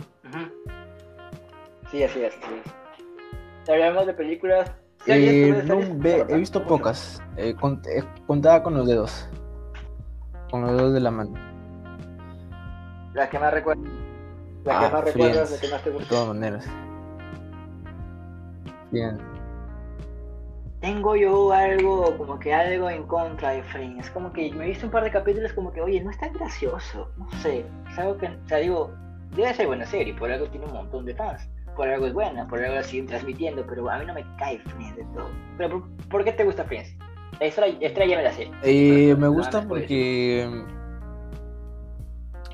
Sí, 1.91 2.03
así 2.03 2.21
es, 2.21 2.33
así 2.43 2.53
es. 2.63 3.69
Hablamos 3.69 4.05
de 4.05 4.13
películas. 4.13 4.71
Eh, 5.07 5.63
no, 5.65 5.79
he 5.79 6.37
visto 6.37 6.63
pocas. 6.63 7.21
Eh, 7.37 7.55
eh, 7.55 8.03
contaba 8.25 8.61
con 8.61 8.75
los 8.75 8.87
dedos. 8.87 9.27
Con 10.51 10.61
los 10.61 10.75
dedos 10.75 10.93
de 10.93 10.99
la 10.99 11.11
mano. 11.11 11.33
La 13.13 13.29
que 13.29 13.39
más 13.39 13.53
recuerdo. 13.53 13.83
La 14.67 14.79
que 14.79 14.85
ah, 14.85 14.89
más 14.89 15.03
recuerdas, 15.05 15.51
la 15.51 15.59
que 15.59 15.67
más 15.69 15.83
te 15.83 15.89
gusta. 15.89 16.03
De 16.03 16.09
todas 16.09 16.27
maneras. 16.27 16.65
Bien. 18.91 19.17
Tengo 20.79 21.15
yo 21.15 21.51
algo, 21.51 22.17
como 22.17 22.37
que 22.37 22.53
algo 22.53 22.89
en 22.89 23.03
contra 23.03 23.51
de 23.51 23.63
Friends. 23.63 24.09
Como 24.11 24.31
que 24.31 24.51
me 24.53 24.65
he 24.65 24.67
visto 24.69 24.85
un 24.85 24.91
par 24.91 25.03
de 25.03 25.11
capítulos 25.11 25.53
como 25.53 25.71
que, 25.71 25.81
oye, 25.81 26.01
no 26.01 26.11
es 26.11 26.19
tan 26.19 26.33
gracioso. 26.33 27.09
No 27.17 27.31
sé. 27.39 27.65
Es 27.91 27.97
algo 27.97 28.17
que, 28.17 28.27
o 28.27 28.47
sea, 28.47 28.59
digo, 28.59 28.91
debe 29.35 29.53
ser 29.53 29.67
buena 29.67 29.85
serie, 29.85 30.13
por 30.13 30.31
algo 30.31 30.47
tiene 30.49 30.65
un 30.67 30.73
montón 30.73 31.05
de 31.05 31.15
fans 31.15 31.49
por 31.77 31.87
algo 31.87 32.07
es 32.07 32.13
buena, 32.13 32.47
por 32.47 32.59
algo 32.59 32.75
la 32.75 32.83
siguen 32.83 33.05
transmitiendo, 33.05 33.63
pero 33.65 33.89
a 33.89 33.99
mí 33.99 34.05
no 34.05 34.13
me 34.15 34.25
cae 34.37 34.59
Friends 34.59 34.97
de 34.97 35.03
todo. 35.13 35.29
Pero 35.57 35.87
¿por, 36.09 36.25
qué 36.25 36.33
te 36.33 36.43
gusta 36.43 36.65
Friends? 36.65 36.93
Estrella, 37.39 38.17
me 38.17 38.23
la 38.23 38.33
sé. 38.33 38.49
Eh, 38.63 39.15
me 39.15 39.27
gusta 39.27 39.61
porque... 39.61 40.49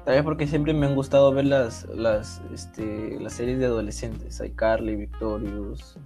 Tal 0.05 0.15
vez 0.15 0.23
porque 0.23 0.47
siempre 0.47 0.73
me 0.73 0.85
han 0.85 0.95
gustado 0.95 1.31
ver 1.33 1.45
las, 1.45 1.87
las, 1.89 2.41
este, 2.53 3.17
las 3.19 3.33
series 3.33 3.59
de 3.59 3.65
adolescentes. 3.65 4.41
Hay 4.41 4.51
Carly, 4.51 4.95
Victorious, 4.95 5.97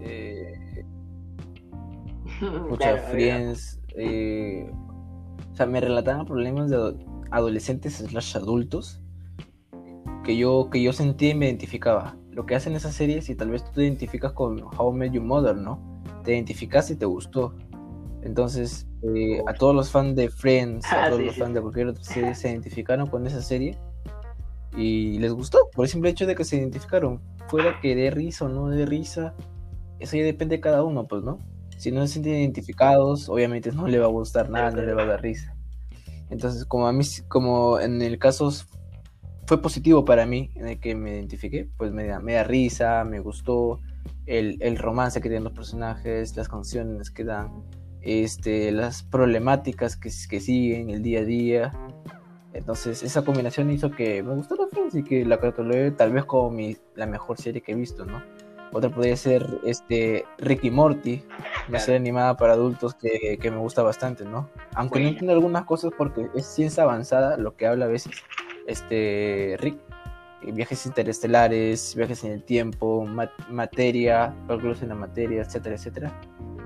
eh, 0.00 0.84
muchas 2.68 3.08
Friends. 3.10 3.80
Eh, 3.96 4.68
o 5.52 5.54
sea, 5.54 5.66
me 5.66 5.80
relataban 5.80 6.26
problemas 6.26 6.70
de 6.70 6.96
adolescentes 7.30 7.98
slash 7.98 8.36
adultos 8.36 9.00
que 10.24 10.36
yo, 10.36 10.68
que 10.70 10.82
yo 10.82 10.92
sentía 10.92 11.30
y 11.30 11.34
me 11.34 11.46
identificaba 11.46 12.16
lo 12.30 12.46
que 12.46 12.54
hacen 12.54 12.74
esas 12.74 12.94
series 12.94 13.28
y 13.28 13.34
tal 13.34 13.50
vez 13.50 13.64
tú 13.64 13.72
te 13.74 13.82
identificas 13.82 14.32
con 14.32 14.62
How 14.62 14.92
I 14.92 14.96
Met 14.96 15.12
Your 15.12 15.24
Mother, 15.24 15.56
¿no? 15.56 16.02
Te 16.24 16.32
identificas 16.34 16.90
y 16.90 16.96
te 16.96 17.06
gustó. 17.06 17.54
Entonces, 18.22 18.86
eh, 19.02 19.42
a 19.46 19.54
todos 19.54 19.74
los 19.74 19.90
fans 19.90 20.14
de 20.14 20.28
Friends, 20.28 20.84
a 20.92 21.04
ah, 21.04 21.10
todos 21.10 21.22
los 21.22 21.36
fans 21.36 21.54
de 21.54 21.60
cualquier 21.60 21.88
otra 21.88 22.04
serie 22.04 22.34
se 22.34 22.50
identificaron 22.50 23.06
con 23.06 23.26
esa 23.26 23.40
serie 23.40 23.78
y 24.76 25.18
les 25.18 25.32
gustó, 25.32 25.58
por 25.74 25.86
el 25.86 25.90
simple 25.90 26.10
hecho 26.10 26.26
de 26.26 26.34
que 26.34 26.44
se 26.44 26.56
identificaron. 26.56 27.20
Fuera 27.48 27.80
que 27.80 27.96
de 27.96 28.10
risa 28.10 28.44
o 28.44 28.48
no 28.48 28.68
de 28.68 28.86
risa, 28.86 29.34
eso 29.98 30.16
ya 30.16 30.22
depende 30.22 30.56
de 30.56 30.60
cada 30.60 30.84
uno, 30.84 31.08
pues, 31.08 31.22
¿no? 31.22 31.38
Si 31.76 31.90
no 31.90 32.06
se 32.06 32.12
sienten 32.14 32.34
identificados, 32.34 33.28
obviamente 33.28 33.72
no 33.72 33.88
le 33.88 33.98
va 33.98 34.06
a 34.06 34.10
gustar 34.10 34.50
nada, 34.50 34.70
no 34.70 34.82
le 34.82 34.92
va 34.92 35.02
a 35.02 35.06
dar 35.06 35.22
risa. 35.22 35.56
Entonces, 36.28 36.64
como 36.64 36.86
a 36.86 36.92
mí, 36.92 37.04
como 37.28 37.80
en 37.80 38.02
el 38.02 38.18
caso 38.18 38.52
fue 39.46 39.60
positivo 39.60 40.04
para 40.04 40.26
mí, 40.26 40.50
en 40.54 40.68
el 40.68 40.78
que 40.78 40.94
me 40.94 41.14
identifiqué, 41.14 41.68
pues 41.76 41.90
me 41.90 42.06
da, 42.06 42.20
me 42.20 42.34
da 42.34 42.44
risa, 42.44 43.02
me 43.04 43.18
gustó 43.18 43.80
el, 44.26 44.58
el 44.60 44.76
romance 44.76 45.20
que 45.20 45.28
tienen 45.28 45.42
los 45.42 45.54
personajes, 45.54 46.36
las 46.36 46.48
canciones 46.48 47.10
que 47.10 47.24
dan, 47.24 47.64
este, 48.02 48.72
las 48.72 49.02
problemáticas 49.02 49.96
que, 49.96 50.10
que 50.28 50.40
siguen 50.40 50.90
el 50.90 51.02
día 51.02 51.20
a 51.20 51.24
día. 51.24 51.72
Entonces, 52.52 53.02
esa 53.02 53.24
combinación 53.24 53.70
hizo 53.70 53.90
que 53.90 54.22
me 54.22 54.34
gustara 54.34 54.64
y 54.92 55.02
que 55.02 55.24
la 55.24 55.38
catalogué 55.38 55.90
tal 55.92 56.12
vez 56.12 56.24
como 56.24 56.50
mi, 56.50 56.76
la 56.94 57.06
mejor 57.06 57.38
serie 57.38 57.60
que 57.60 57.72
he 57.72 57.74
visto, 57.74 58.04
¿no? 58.04 58.22
Otra 58.72 58.90
podría 58.90 59.16
ser 59.16 59.44
este 59.64 60.24
Ricky 60.38 60.70
Morty, 60.70 61.24
una 61.68 61.80
serie 61.80 61.96
animada 61.96 62.36
para 62.36 62.52
adultos 62.52 62.94
que, 62.94 63.36
que, 63.40 63.50
me 63.50 63.56
gusta 63.56 63.82
bastante, 63.82 64.24
¿no? 64.24 64.48
Aunque 64.74 65.00
no 65.00 65.08
entiendo 65.08 65.32
algunas 65.32 65.64
cosas 65.64 65.90
porque 65.96 66.28
es 66.36 66.46
ciencia 66.46 66.84
avanzada 66.84 67.36
lo 67.36 67.56
que 67.56 67.66
habla 67.66 67.86
a 67.86 67.88
veces 67.88 68.12
este 68.66 69.56
Rick. 69.58 69.78
Viajes 70.42 70.86
interestelares, 70.86 71.94
viajes 71.94 72.24
en 72.24 72.32
el 72.32 72.42
tiempo, 72.42 73.06
materia, 73.50 74.34
cálculos 74.48 74.80
en 74.80 74.88
la 74.88 74.94
materia, 74.94 75.42
etcétera, 75.42 75.74
etcétera. 75.74 76.20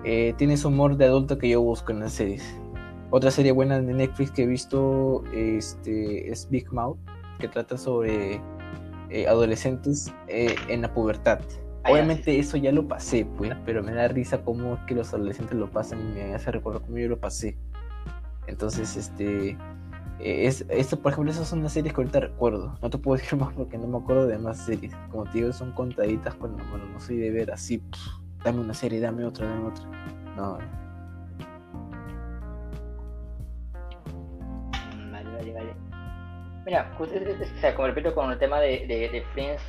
Eh, 0.04 0.34
tiene 0.36 0.54
ese 0.54 0.66
humor 0.66 0.96
de 0.96 1.06
adulto 1.06 1.38
que 1.38 1.48
yo 1.48 1.60
busco 1.60 1.92
en 1.92 2.00
las 2.00 2.12
series. 2.12 2.44
Otra 3.10 3.30
serie 3.30 3.52
buena 3.52 3.80
de 3.80 3.94
Netflix 3.94 4.30
que 4.32 4.42
he 4.42 4.46
visto 4.46 5.24
este, 5.32 6.30
es 6.30 6.48
Big 6.50 6.72
Mouth, 6.72 6.98
que 7.38 7.48
trata 7.48 7.78
sobre 7.78 8.40
eh, 9.10 9.26
adolescentes 9.28 10.12
en 10.28 10.82
la 10.82 10.92
pubertad. 10.92 11.40
Obviamente 11.86 12.38
eso 12.38 12.56
ya 12.56 12.72
lo 12.72 12.88
pasé, 12.88 13.26
pues, 13.36 13.52
pero 13.66 13.82
me 13.82 13.92
da 13.92 14.08
risa 14.08 14.42
cómo 14.42 14.74
es 14.74 14.80
que 14.86 14.94
los 14.94 15.12
adolescentes 15.12 15.54
lo 15.56 15.70
pasan 15.70 16.00
y 16.00 16.14
me 16.14 16.34
hace 16.34 16.50
recordar 16.50 16.80
cómo 16.82 16.96
yo 16.96 17.08
lo 17.08 17.20
pasé. 17.20 17.58
Entonces, 18.46 18.96
este, 18.96 19.50
eh, 20.20 20.46
es, 20.46 20.64
esto, 20.70 21.00
por 21.00 21.12
ejemplo, 21.12 21.30
esas 21.30 21.46
son 21.46 21.62
las 21.62 21.72
series 21.72 21.94
que 21.94 22.00
ahorita 22.00 22.20
recuerdo. 22.20 22.78
No 22.80 22.88
te 22.88 22.96
puedo 22.96 23.16
decir 23.20 23.38
más 23.38 23.52
porque 23.52 23.76
no 23.76 23.86
me 23.86 23.98
acuerdo 23.98 24.26
de 24.26 24.38
más 24.38 24.58
series. 24.58 24.94
Como 25.10 25.24
te 25.24 25.38
digo, 25.38 25.52
son 25.52 25.72
contaditas 25.72 26.34
cuando 26.34 26.62
no 26.64 27.00
soy 27.00 27.18
de 27.18 27.30
ver 27.30 27.50
así, 27.50 27.82
dame 28.44 28.60
una 28.60 28.74
serie, 28.74 29.00
dame 29.00 29.24
otra, 29.24 29.48
dame 29.48 29.68
otra. 29.68 29.84
No. 30.36 30.58
Vale, 35.10 35.30
vale, 35.32 35.52
vale. 35.52 35.74
Mira, 36.66 36.94
pues, 36.96 37.10
o 37.12 37.60
sea, 37.60 37.74
como 37.74 37.88
repito 37.88 38.14
con 38.14 38.30
el 38.30 38.38
tema 38.38 38.60
de, 38.60 38.86
de, 38.86 39.08
de 39.08 39.22
Friends, 39.32 39.62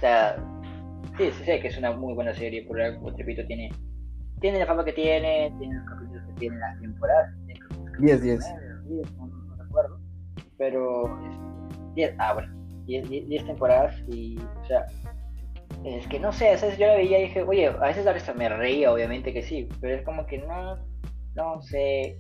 Sí, 1.17 1.32
sí, 1.32 1.45
sé 1.45 1.61
que 1.61 1.69
es 1.69 1.78
una 1.78 1.91
muy 1.91 2.13
buena 2.13 2.34
serie, 2.34 2.65
por 2.67 2.82
algo, 2.82 3.09
repito, 3.11 3.45
tiene, 3.47 3.69
tiene 4.41 4.59
la 4.59 4.65
fama 4.65 4.84
que 4.84 4.91
tiene, 4.91 5.53
tiene 5.59 5.76
los 5.76 5.86
capítulos 5.86 6.23
que 6.28 6.34
tiene 6.34 6.57
las 6.57 6.80
temporadas. 6.82 7.34
10, 7.99 8.21
10. 8.21 8.39
No, 9.17 9.55
recuerdo, 9.57 9.99
pero 10.57 11.17
10, 11.95 12.15
ah, 12.19 12.34
bueno, 12.34 12.53
10 12.86 13.45
temporadas 13.45 13.95
y, 14.09 14.38
o 14.38 14.65
sea, 14.65 14.86
es 15.84 16.07
que 16.07 16.20
no 16.20 16.32
sé, 16.32 16.49
a 16.49 16.51
veces 16.51 16.78
yo 16.78 16.88
la 16.88 16.95
veía 16.95 17.20
y 17.20 17.24
dije, 17.24 17.43
oye, 17.43 17.68
a 17.68 17.88
veces 17.88 18.07
a 18.07 18.34
me 18.34 18.49
reía, 18.49 18.91
obviamente 18.91 19.34
que 19.34 19.43
sí, 19.43 19.68
pero 19.82 19.95
es 19.95 20.03
como 20.03 20.26
que 20.26 20.39
no, 20.39 20.78
no 21.36 21.61
sé, 21.61 22.18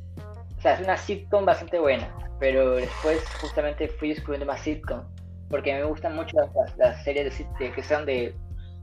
o 0.57 0.61
sea, 0.61 0.73
es 0.73 0.81
una 0.81 0.97
sitcom 0.97 1.45
bastante 1.45 1.79
buena, 1.79 2.13
pero 2.39 2.75
después 2.75 3.23
justamente 3.41 3.87
fui 3.87 4.09
descubriendo 4.09 4.45
más 4.45 4.61
sitcom, 4.61 5.03
porque 5.49 5.73
me 5.73 5.83
gustan 5.83 6.15
mucho 6.15 6.37
las, 6.37 6.77
las 6.77 7.03
series 7.03 7.45
de, 7.59 7.71
que 7.71 7.83
son 7.83 8.05
de 8.05 8.35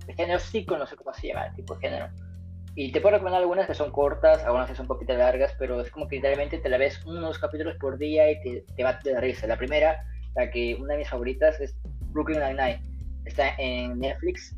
de 0.06 0.14
género 0.14 0.38
psico, 0.38 0.76
no 0.76 0.86
sé 0.86 0.96
cómo 0.96 1.12
se 1.14 1.28
llama 1.28 1.52
tipo 1.54 1.74
de 1.74 1.80
género. 1.80 2.08
Y 2.74 2.90
te 2.90 3.00
puedo 3.00 3.14
recomendar 3.16 3.42
algunas 3.42 3.66
que 3.66 3.74
son 3.74 3.90
cortas, 3.90 4.42
algunas 4.44 4.68
que 4.68 4.74
son 4.74 4.84
un 4.84 4.88
poquito 4.88 5.12
largas, 5.14 5.54
pero 5.58 5.80
es 5.80 5.90
como 5.90 6.08
que 6.08 6.16
literalmente 6.16 6.58
te 6.58 6.68
la 6.68 6.78
ves 6.78 7.04
unos 7.04 7.38
capítulos 7.38 7.76
por 7.78 7.98
día 7.98 8.30
y 8.30 8.40
te, 8.42 8.64
te 8.74 8.84
va 8.84 8.98
de 9.04 9.20
risa. 9.20 9.46
La 9.46 9.58
primera, 9.58 10.02
la 10.34 10.50
que 10.50 10.76
una 10.80 10.94
de 10.94 11.00
mis 11.00 11.08
favoritas 11.08 11.60
es 11.60 11.76
Brooklyn 12.12 12.40
Nine-Nine. 12.40 12.80
Está 13.24 13.54
en 13.58 13.98
Netflix. 13.98 14.54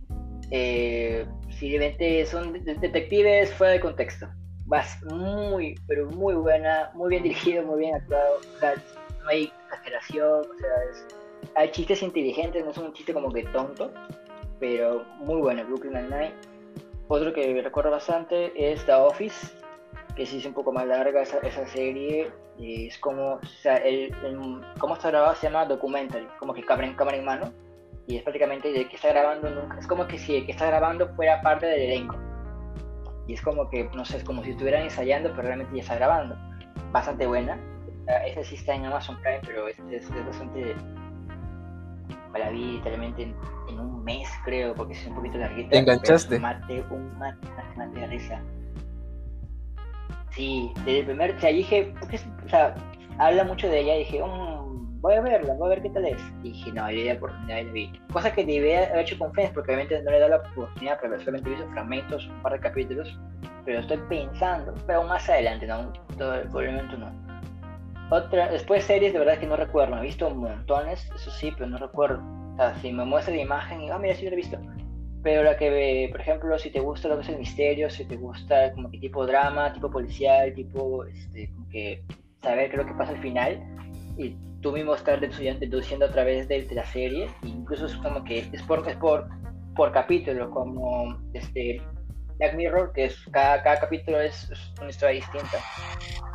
Eh, 0.51 1.27
simplemente 1.51 2.25
son 2.27 2.53
detectives 2.65 3.53
fuera 3.55 3.73
de 3.75 3.81
contexto. 3.81 4.29
Vas 4.67 5.03
muy, 5.05 5.75
pero 5.87 6.09
muy 6.11 6.35
buena, 6.35 6.91
muy 6.95 7.11
bien 7.11 7.23
dirigido, 7.23 7.63
muy 7.65 7.81
bien 7.81 7.95
actuado. 7.95 8.39
O 8.57 8.59
sea, 8.59 8.75
no 9.23 9.29
hay 9.29 9.53
exageración, 9.67 10.41
o 10.41 10.59
sea, 10.59 11.53
hay 11.57 11.71
chistes 11.71 12.03
inteligentes, 12.03 12.65
no 12.65 12.71
es 12.71 12.79
un 12.79 12.93
chiste 12.93 13.13
como 13.13 13.31
que 13.31 13.43
tonto 13.45 13.93
pero 14.65 15.05
muy 15.19 15.43
buena, 15.43 15.63
Brooklyn 15.65 15.93
Nine-Nine. 15.93 16.33
Otro 17.09 17.33
que 17.33 17.61
recuerdo 17.63 17.91
bastante 17.91 18.51
es 18.57 18.85
The 18.87 18.95
Office, 18.95 19.55
que 20.17 20.25
sí 20.25 20.39
es 20.39 20.47
un 20.47 20.55
poco 20.55 20.73
más 20.73 20.87
larga 20.87 21.21
esa, 21.23 21.39
esa 21.41 21.67
serie. 21.67 22.31
Es 22.59 22.99
como, 22.99 23.35
o 23.35 23.47
sea, 23.61 23.77
el, 23.77 24.15
cómo 24.79 24.95
está 24.95 25.11
grabado 25.11 25.35
se 25.35 25.49
llama 25.49 25.67
documentary, 25.67 26.27
como 26.39 26.55
que 26.55 26.65
cámara 26.65 26.87
en 26.89 26.95
cámara 26.95 27.19
en 27.19 27.25
mano. 27.25 27.53
Y 28.07 28.17
es 28.17 28.23
prácticamente 28.23 28.71
de 28.71 28.89
que 28.89 28.97
está 28.97 29.09
grabando 29.09 29.51
nunca. 29.51 29.79
Es 29.79 29.87
como 29.87 30.07
que 30.07 30.19
si 30.19 30.37
el 30.37 30.47
que 30.47 30.53
está 30.53 30.67
grabando 30.67 31.09
fuera 31.15 31.41
parte 31.41 31.67
del 31.67 31.81
elenco. 31.81 32.17
Y 33.27 33.35
es 33.35 33.41
como 33.41 33.71
que, 33.71 33.85
no 33.95 34.05
sé, 34.05 34.19
es 34.19 34.25
como 34.25 34.45
si 34.45 34.51
estuvieran 34.51 34.83
ensayando, 34.83 35.31
pero 35.31 35.43
realmente 35.43 35.75
ya 35.75 35.83
está 35.83 35.95
grabando. 35.95 36.37
Bastante 36.93 37.27
buena. 37.27 37.59
Esta 38.27 38.45
sí 38.45 38.57
está 38.57 38.75
en 38.75 38.85
Amazon 38.85 39.17
Prime, 39.23 39.41
pero 39.47 39.69
es, 39.69 39.79
es, 39.91 40.05
es 40.11 40.27
bastante. 40.27 40.77
Me 42.33 42.39
la 42.39 42.51
vi 42.51 42.73
literalmente 42.73 43.23
en 43.23 43.35
en 43.69 43.81
un 43.81 44.05
mes, 44.05 44.29
creo, 44.45 44.75
porque 44.75 44.95
es 44.95 45.07
un 45.07 45.15
poquito 45.15 45.39
larguita. 45.39 45.71
¿Te 45.71 45.79
enganchaste? 45.79 46.39
Mate, 46.39 46.85
un 46.91 47.19
mate, 47.19 47.47
mate 47.77 48.01
de 48.01 48.07
risa. 48.07 48.43
Sí, 50.31 50.73
desde 50.79 51.01
el 51.01 51.07
primer, 51.07 51.37
o 51.37 51.41
sea, 51.41 51.51
dije, 51.51 51.95
porque, 51.99 52.19
o 52.45 52.49
sea, 52.49 52.75
habla 53.19 53.45
mucho 53.45 53.69
de 53.69 53.81
ella, 53.81 53.97
y 53.97 53.99
dije, 54.01 54.23
um, 54.23 54.64
voy 55.05 55.15
a 55.17 55.21
verla, 55.21 55.53
voy 55.55 55.67
a 55.67 55.75
ver 55.75 55.83
qué 55.83 55.91
tal 55.91 56.07
es. 56.07 56.21
Y 56.43 56.53
dije, 56.53 56.73
no, 56.73 56.91
yo 56.91 56.97
di 56.97 57.05
la 57.05 57.15
oportunidad 57.15 57.59
y 57.59 57.65
la 57.65 57.73
vi. 57.73 57.93
Cosa 58.11 58.33
que 58.33 58.43
debía 58.45 58.85
haber 58.87 59.01
hecho 59.01 59.19
con 59.19 59.33
Friends, 59.35 59.53
porque 59.53 59.71
obviamente 59.71 60.03
no 60.03 60.11
le 60.11 60.19
dado 60.19 60.31
la 60.31 60.37
oportunidad, 60.37 60.99
pero 61.01 61.21
solamente 61.21 61.51
he 61.51 61.55
visto 61.55 61.71
fragmentos, 61.73 62.27
un 62.27 62.43
par 62.43 62.53
de 62.55 62.61
capítulos, 62.61 63.19
pero 63.67 63.81
estoy 63.81 63.99
pensando, 64.09 64.75
pero 64.87 65.05
más 65.05 65.29
adelante, 65.29 65.67
no, 65.67 65.93
todo, 66.17 66.41
probablemente 66.45 66.97
no. 66.97 67.13
Otra, 68.11 68.49
después 68.49 68.85
series 68.85 69.13
de 69.13 69.19
verdad 69.19 69.39
que 69.39 69.47
no 69.47 69.57
recuerdo, 69.57 69.99
he 69.99 70.03
visto 70.03 70.31
montones, 70.31 71.11
eso 71.15 71.31
sí, 71.31 71.53
pero 71.53 71.69
no 71.69 71.77
recuerdo. 71.77 72.23
O 72.55 72.57
sea, 72.57 72.75
si 72.77 72.91
me 72.91 73.05
muestra 73.05 73.35
la 73.35 73.43
imagen 73.43 73.83
y, 73.83 73.91
ah, 73.91 73.99
mira, 73.99 74.15
sí 74.15 74.25
lo 74.25 74.33
he 74.33 74.37
visto. 74.37 74.59
Pero 75.23 75.43
la 75.43 75.57
que, 75.57 76.09
por 76.11 76.21
ejemplo, 76.21 76.59
si 76.59 76.71
te 76.71 76.81
gusta 76.81 77.09
lo 77.09 77.17
que 77.17 77.23
es 77.23 77.29
el 77.29 77.39
misterio, 77.39 77.91
si 77.91 78.07
te 78.07 78.17
gusta 78.17 78.73
como 78.73 78.91
que 78.91 78.99
tipo 78.99 79.27
drama, 79.27 79.71
tipo 79.73 79.91
policial, 79.91 80.55
tipo, 80.55 81.05
este, 81.05 81.51
como 81.51 81.69
que 81.69 82.03
saber 82.43 82.71
qué 82.71 82.77
es 82.77 82.83
lo 82.83 82.87
que 82.87 82.95
pasa 82.95 83.13
al 83.13 83.21
final, 83.21 83.59
y 84.17 84.37
tú 84.61 84.73
mismo 84.73 84.95
estar 84.95 85.21
deduciendo 85.21 86.07
a 86.07 86.11
través 86.11 86.49
de, 86.49 86.67
la 86.73 86.85
serie, 86.87 87.29
incluso 87.43 87.87
es 87.87 87.97
como 87.97 88.25
que 88.25 88.49
es 88.53 88.63
por, 88.63 88.89
es 88.89 88.97
por, 88.97 89.93
capítulo, 89.93 90.51
como 90.51 91.19
este 91.33 91.83
Black 92.39 92.55
Mirror, 92.55 92.93
que 92.93 93.07
es 93.07 93.19
cada, 93.31 93.63
cada 93.63 93.81
capítulo 93.81 94.21
es, 94.21 94.51
una 94.81 94.91
historia 94.91 95.17
distinta. 95.17 95.59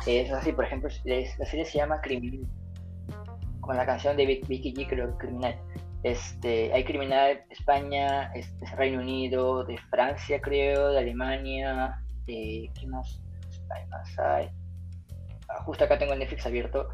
Es 0.06 0.30
así, 0.32 0.52
por 0.52 0.64
ejemplo, 0.64 0.88
la 1.04 1.46
serie 1.46 1.64
se 1.64 1.78
llama 1.78 2.00
Criminal, 2.00 2.46
con 3.60 3.76
la 3.76 3.86
canción 3.86 4.16
de 4.16 4.26
Vicky 4.26 4.74
G, 4.74 4.88
creo, 4.88 5.16
Criminal. 5.18 5.56
Este, 6.02 6.72
hay 6.72 6.84
criminal 6.84 7.42
de 7.46 7.54
España, 7.54 8.32
este, 8.34 8.64
Reino 8.74 9.00
Unido, 9.00 9.64
de 9.64 9.76
Francia 9.90 10.40
creo, 10.40 10.88
de 10.92 10.98
Alemania, 10.98 12.02
de 12.26 12.70
¿qué 12.78 12.86
más? 12.86 13.20
Más 13.90 14.18
hay. 14.18 14.48
Ah, 15.48 15.62
justo 15.64 15.84
acá 15.84 15.98
tengo 15.98 16.12
el 16.14 16.20
Netflix 16.20 16.46
abierto. 16.46 16.88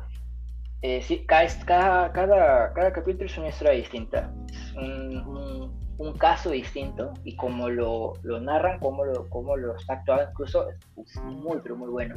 Eh, 0.82 1.02
sí, 1.02 1.24
cada, 1.26 2.12
cada, 2.12 2.72
cada, 2.72 2.92
capítulo 2.92 3.26
es 3.26 3.38
una 3.38 3.48
historia 3.48 3.72
distinta, 3.72 4.32
un, 4.76 5.72
un, 5.98 6.12
caso 6.18 6.50
distinto 6.50 7.14
y 7.24 7.34
como 7.34 7.68
lo, 7.68 8.12
lo 8.22 8.40
narran, 8.40 8.78
como 8.78 9.04
lo, 9.04 9.28
como 9.30 9.56
lo 9.56 9.74
está 9.74 9.94
actuado 9.94 10.28
incluso 10.30 10.68
es 10.70 11.16
muy 11.22 11.58
pero 11.62 11.76
muy 11.76 11.88
bueno 11.88 12.14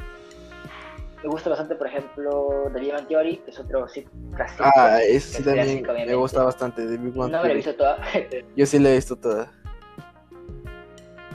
me 1.23 1.29
gusta 1.29 1.49
bastante, 1.49 1.75
por 1.75 1.87
ejemplo, 1.87 2.71
The 2.73 2.79
Big 2.79 3.07
Theory, 3.07 3.37
que 3.37 3.51
es 3.51 3.59
otro 3.59 3.87
sí, 3.87 4.05
clásico. 4.35 4.63
Ah, 4.75 5.01
ese 5.01 5.37
sí 5.37 5.43
también 5.43 5.83
me 6.07 6.15
gusta 6.15 6.43
bastante, 6.43 6.85
The 6.85 6.97
Big 6.97 7.15
No 7.15 7.27
me 7.27 7.31
la 7.31 7.51
he 7.51 7.55
visto 7.55 7.75
toda. 7.75 7.97
Yo 8.55 8.65
sí 8.65 8.79
la 8.79 8.89
he 8.89 8.95
visto 8.95 9.15
toda. 9.17 9.51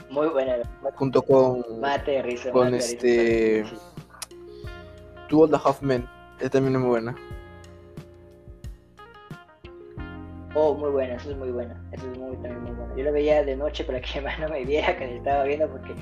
Muy 0.09 0.27
buena. 0.27 0.57
Junto 0.95 1.21
con... 1.21 1.79
Mate 1.79 2.21
risa. 2.23 2.51
Con 2.51 2.73
este... 2.73 3.65
Two 5.27 5.43
of 5.43 5.51
the 5.51 5.57
Half 5.57 5.81
Men, 5.81 6.07
es 6.39 6.51
también 6.51 6.75
es 6.75 6.81
muy 6.81 6.89
buena. 6.89 7.15
Oh, 10.53 10.73
muy 10.73 10.89
buena, 10.89 11.15
eso 11.15 11.31
es 11.31 11.37
muy 11.37 11.51
buena. 11.51 11.81
Eso 11.91 12.09
es 12.11 12.17
muy, 12.17 12.35
también 12.37 12.63
muy 12.63 12.71
buena. 12.71 12.95
Yo 12.95 13.03
lo 13.03 13.11
veía 13.11 13.43
de 13.43 13.55
noche 13.55 13.83
para 13.83 13.99
que 14.01 14.21
mi 14.21 14.27
no 14.39 14.49
me 14.49 14.63
viera 14.63 14.97
que 14.97 15.05
le 15.05 15.17
estaba 15.17 15.43
viendo 15.43 15.69
porque 15.69 15.93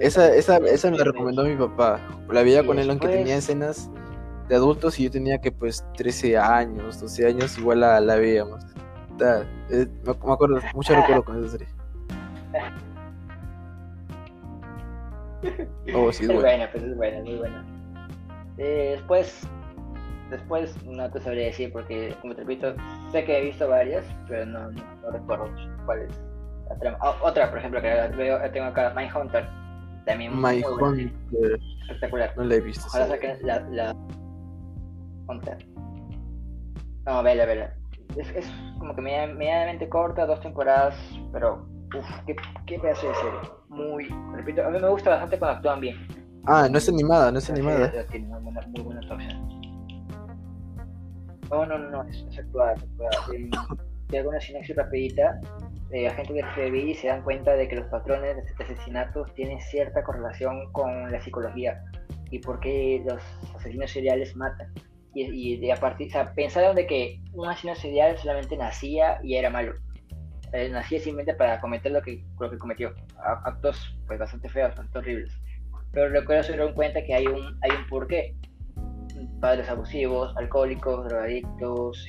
esa, 0.00 0.34
esa, 0.34 0.56
esa 0.58 0.90
me 0.90 0.98
la 0.98 1.04
recomendó 1.04 1.44
mi 1.44 1.56
papá. 1.56 2.00
La 2.30 2.42
veía 2.42 2.64
con 2.64 2.78
él 2.78 2.90
aunque 2.90 3.08
tenía 3.08 3.36
escenas 3.36 3.90
de 4.48 4.56
adultos 4.56 4.98
y 4.98 5.04
yo 5.04 5.10
tenía 5.10 5.40
que 5.40 5.50
pues 5.50 5.84
13 5.96 6.36
años, 6.36 7.00
12 7.00 7.26
años, 7.26 7.58
igual 7.58 7.80
la, 7.80 8.00
la 8.00 8.16
veíamos. 8.16 8.64
Eh, 9.70 9.86
me, 10.04 10.12
acuerdo, 10.12 10.60
mucho 10.74 10.94
recuerdo 10.94 11.24
con 11.24 11.40
esa 11.40 11.52
serie. 11.52 11.68
Oh, 15.94 16.12
sí, 16.12 16.24
es, 16.24 16.30
es 16.30 16.40
buena. 16.40 16.70
pues 16.70 16.84
es 16.84 16.96
buena, 16.96 17.20
muy 17.20 17.36
buena. 17.36 17.64
Eh, 18.58 18.94
después, 18.96 19.48
después 20.30 20.82
no 20.84 21.10
te 21.10 21.20
sabría 21.20 21.46
decir 21.46 21.72
porque, 21.72 22.14
como 22.20 22.34
te 22.34 22.42
repito, 22.42 22.74
sé 23.12 23.24
que 23.24 23.38
he 23.38 23.44
visto 23.44 23.68
varias, 23.68 24.04
pero 24.28 24.46
no, 24.46 24.70
no, 24.70 25.10
recuerdo 25.10 25.50
cuál 25.84 26.02
es 26.02 26.22
la 26.68 26.78
trama. 26.78 26.98
Oh, 27.02 27.16
otra, 27.22 27.50
por 27.50 27.58
ejemplo, 27.58 27.80
que 27.80 27.88
veo, 28.16 28.50
tengo 28.50 28.66
acá, 28.66 28.94
Hunter 28.94 29.46
También 30.06 30.40
My 30.40 30.62
Hunter. 30.62 31.10
Espectacular. 31.82 32.32
No 32.36 32.44
la 32.44 32.54
he 32.54 32.60
visto. 32.60 32.86
Ahora 32.92 33.08
saquen 33.08 33.38
la, 33.42 33.60
la 33.70 33.96
Hunter. 35.28 35.66
No, 37.06 37.22
vela, 37.22 37.44
vela. 37.44 37.74
Es, 38.16 38.30
es 38.30 38.46
como 38.78 38.94
que 38.94 39.02
medianamente 39.02 39.88
corta, 39.88 40.26
dos 40.26 40.40
temporadas, 40.40 40.96
pero 41.32 41.66
uff, 41.96 42.06
qué, 42.26 42.36
qué 42.66 42.78
pedazo 42.78 43.08
de 43.08 43.14
serie. 43.14 43.38
Muy, 43.74 44.06
repito, 44.32 44.64
a 44.64 44.70
mí 44.70 44.78
me 44.78 44.88
gusta 44.88 45.10
bastante 45.10 45.38
cuando 45.38 45.56
actúan 45.56 45.80
bien. 45.80 45.96
Ah, 46.46 46.68
no 46.70 46.78
es 46.78 46.88
animada, 46.88 47.32
no 47.32 47.38
es 47.38 47.50
animada. 47.50 47.90
Tiene 48.08 48.26
muy 48.28 48.40
buena, 48.42 48.60
muy 48.68 48.82
buena 48.82 49.00
No, 51.50 51.66
no, 51.66 51.78
no, 51.78 52.02
es, 52.04 52.24
es 52.30 52.38
actuada, 52.38 52.74
es 52.74 52.82
actuada. 52.82 53.10
De 54.08 54.18
alguna 54.18 54.40
sinopsis 54.40 54.76
rapidita, 54.76 55.40
eh, 55.90 56.06
agentes 56.06 56.36
de 56.36 56.44
FBI 56.44 56.94
se 56.94 57.08
dan 57.08 57.22
cuenta 57.22 57.54
de 57.54 57.66
que 57.66 57.76
los 57.76 57.86
patrones 57.86 58.36
de 58.36 58.64
asesinatos 58.64 59.32
tienen 59.34 59.60
cierta 59.60 60.04
correlación 60.04 60.70
con 60.72 61.10
la 61.10 61.20
psicología 61.22 61.82
y 62.30 62.38
por 62.38 62.60
qué 62.60 63.02
los 63.06 63.22
asesinos 63.56 63.90
seriales 63.90 64.36
matan. 64.36 64.72
Y, 65.14 65.54
y 65.54 65.70
a 65.70 65.76
partir, 65.76 66.08
o 66.08 66.10
sea, 66.10 66.32
pensaron 66.34 66.76
de 66.76 66.86
que 66.86 67.20
un 67.32 67.48
asesino 67.48 67.74
serial 67.74 68.18
solamente 68.18 68.56
nacía 68.56 69.18
y 69.22 69.36
era 69.36 69.50
malo. 69.50 69.74
Eh, 70.54 70.68
nacía 70.68 71.00
simplemente 71.00 71.34
para 71.34 71.60
cometer 71.60 71.92
lo 71.92 72.00
que, 72.00 72.24
lo 72.38 72.50
que 72.50 72.58
cometió. 72.58 72.94
Actos 73.44 73.98
pues 74.06 74.18
bastante 74.18 74.48
feos, 74.48 74.68
bastante 74.68 74.98
horribles. 74.98 75.36
Pero 75.92 76.08
recuerdo 76.08 76.44
se 76.44 76.52
dieron 76.52 76.72
cuenta 76.74 77.02
que 77.04 77.14
hay 77.14 77.26
un, 77.26 77.58
hay 77.62 77.70
un 77.70 77.86
porqué. 77.88 78.36
Padres 79.40 79.68
abusivos, 79.68 80.34
alcohólicos, 80.36 81.04
drogadictos, 81.06 82.06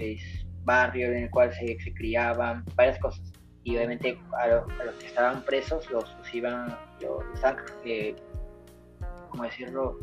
barrio 0.63 1.07
en 1.07 1.23
el 1.23 1.29
cual 1.29 1.53
se, 1.53 1.77
se 1.79 1.93
criaban, 1.93 2.63
varias 2.75 2.97
cosas 2.99 3.35
y 3.65 3.75
obviamente 3.75 4.17
a, 4.37 4.47
los 4.47 4.95
que 4.99 5.07
estaban 5.07 5.43
presos 5.43 5.89
los, 5.89 6.05
iban, 6.31 6.77
los, 7.01 7.23
eh, 7.83 8.15
¿cómo 9.29 9.43
decirlo? 9.43 9.97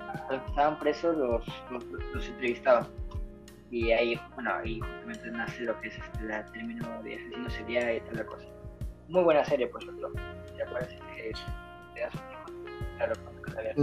A 0.00 0.32
los 0.32 0.42
que 0.42 0.48
estaban 0.48 0.78
presos 0.78 1.16
los, 1.16 1.46
los, 2.14 2.26
entrevistaban. 2.26 2.86
Y 3.72 3.90
ahí, 3.90 4.20
bueno, 4.34 4.52
ahí 4.54 4.78
justamente 4.80 5.30
nace 5.30 5.62
lo 5.62 5.80
que 5.80 5.88
es 5.88 5.96
este, 5.96 6.18
el 6.24 6.52
término 6.52 7.02
de 7.02 7.14
asesino 7.14 7.48
serial 7.48 7.96
y 7.96 8.00
tal 8.00 8.16
la 8.16 8.26
cosa. 8.26 8.46
Muy 9.08 9.22
buena 9.22 9.42
serie, 9.46 9.66
por 9.66 9.82
cierto. 9.82 10.12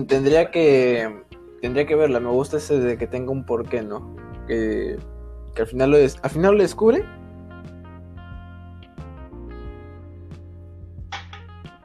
Tendría 0.07 0.51
que 0.51 1.23
tendría 1.61 1.87
que 1.87 1.95
verla, 1.95 2.19
me 2.19 2.29
gusta 2.29 2.57
ese 2.57 2.79
de 2.79 2.97
que 2.99 3.07
tenga 3.07 3.31
un 3.31 3.43
porqué, 3.43 3.81
¿no? 3.81 4.15
Que, 4.47 4.97
que 5.55 5.61
al 5.63 5.67
final 5.67 5.89
lo 5.89 5.97
al 5.97 6.29
final 6.29 6.55
lo 6.55 6.61
descubre 6.61 7.03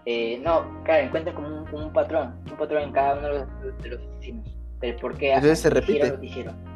Eh, 0.07 0.39
no, 0.45 0.83
claro, 0.85 1.07
encuentran 1.07 1.35
como 1.35 1.49
un, 1.49 1.75
un, 1.75 1.91
patrón, 1.91 2.35
un 2.51 2.59
patrón 2.59 2.83
en 2.83 2.93
cada 2.93 3.19
uno 3.19 3.29
de 3.29 3.39
los, 3.39 3.83
de 3.83 3.89
los 3.89 4.01
asesinos. 4.03 4.55
Del 4.81 4.97
por 4.97 5.17
qué 5.17 5.33
Entonces 5.33 5.61
se 5.61 5.71
repite. 5.71 6.11
Lo 6.11 6.21
que 6.21 6.27
hicieron. 6.27 6.74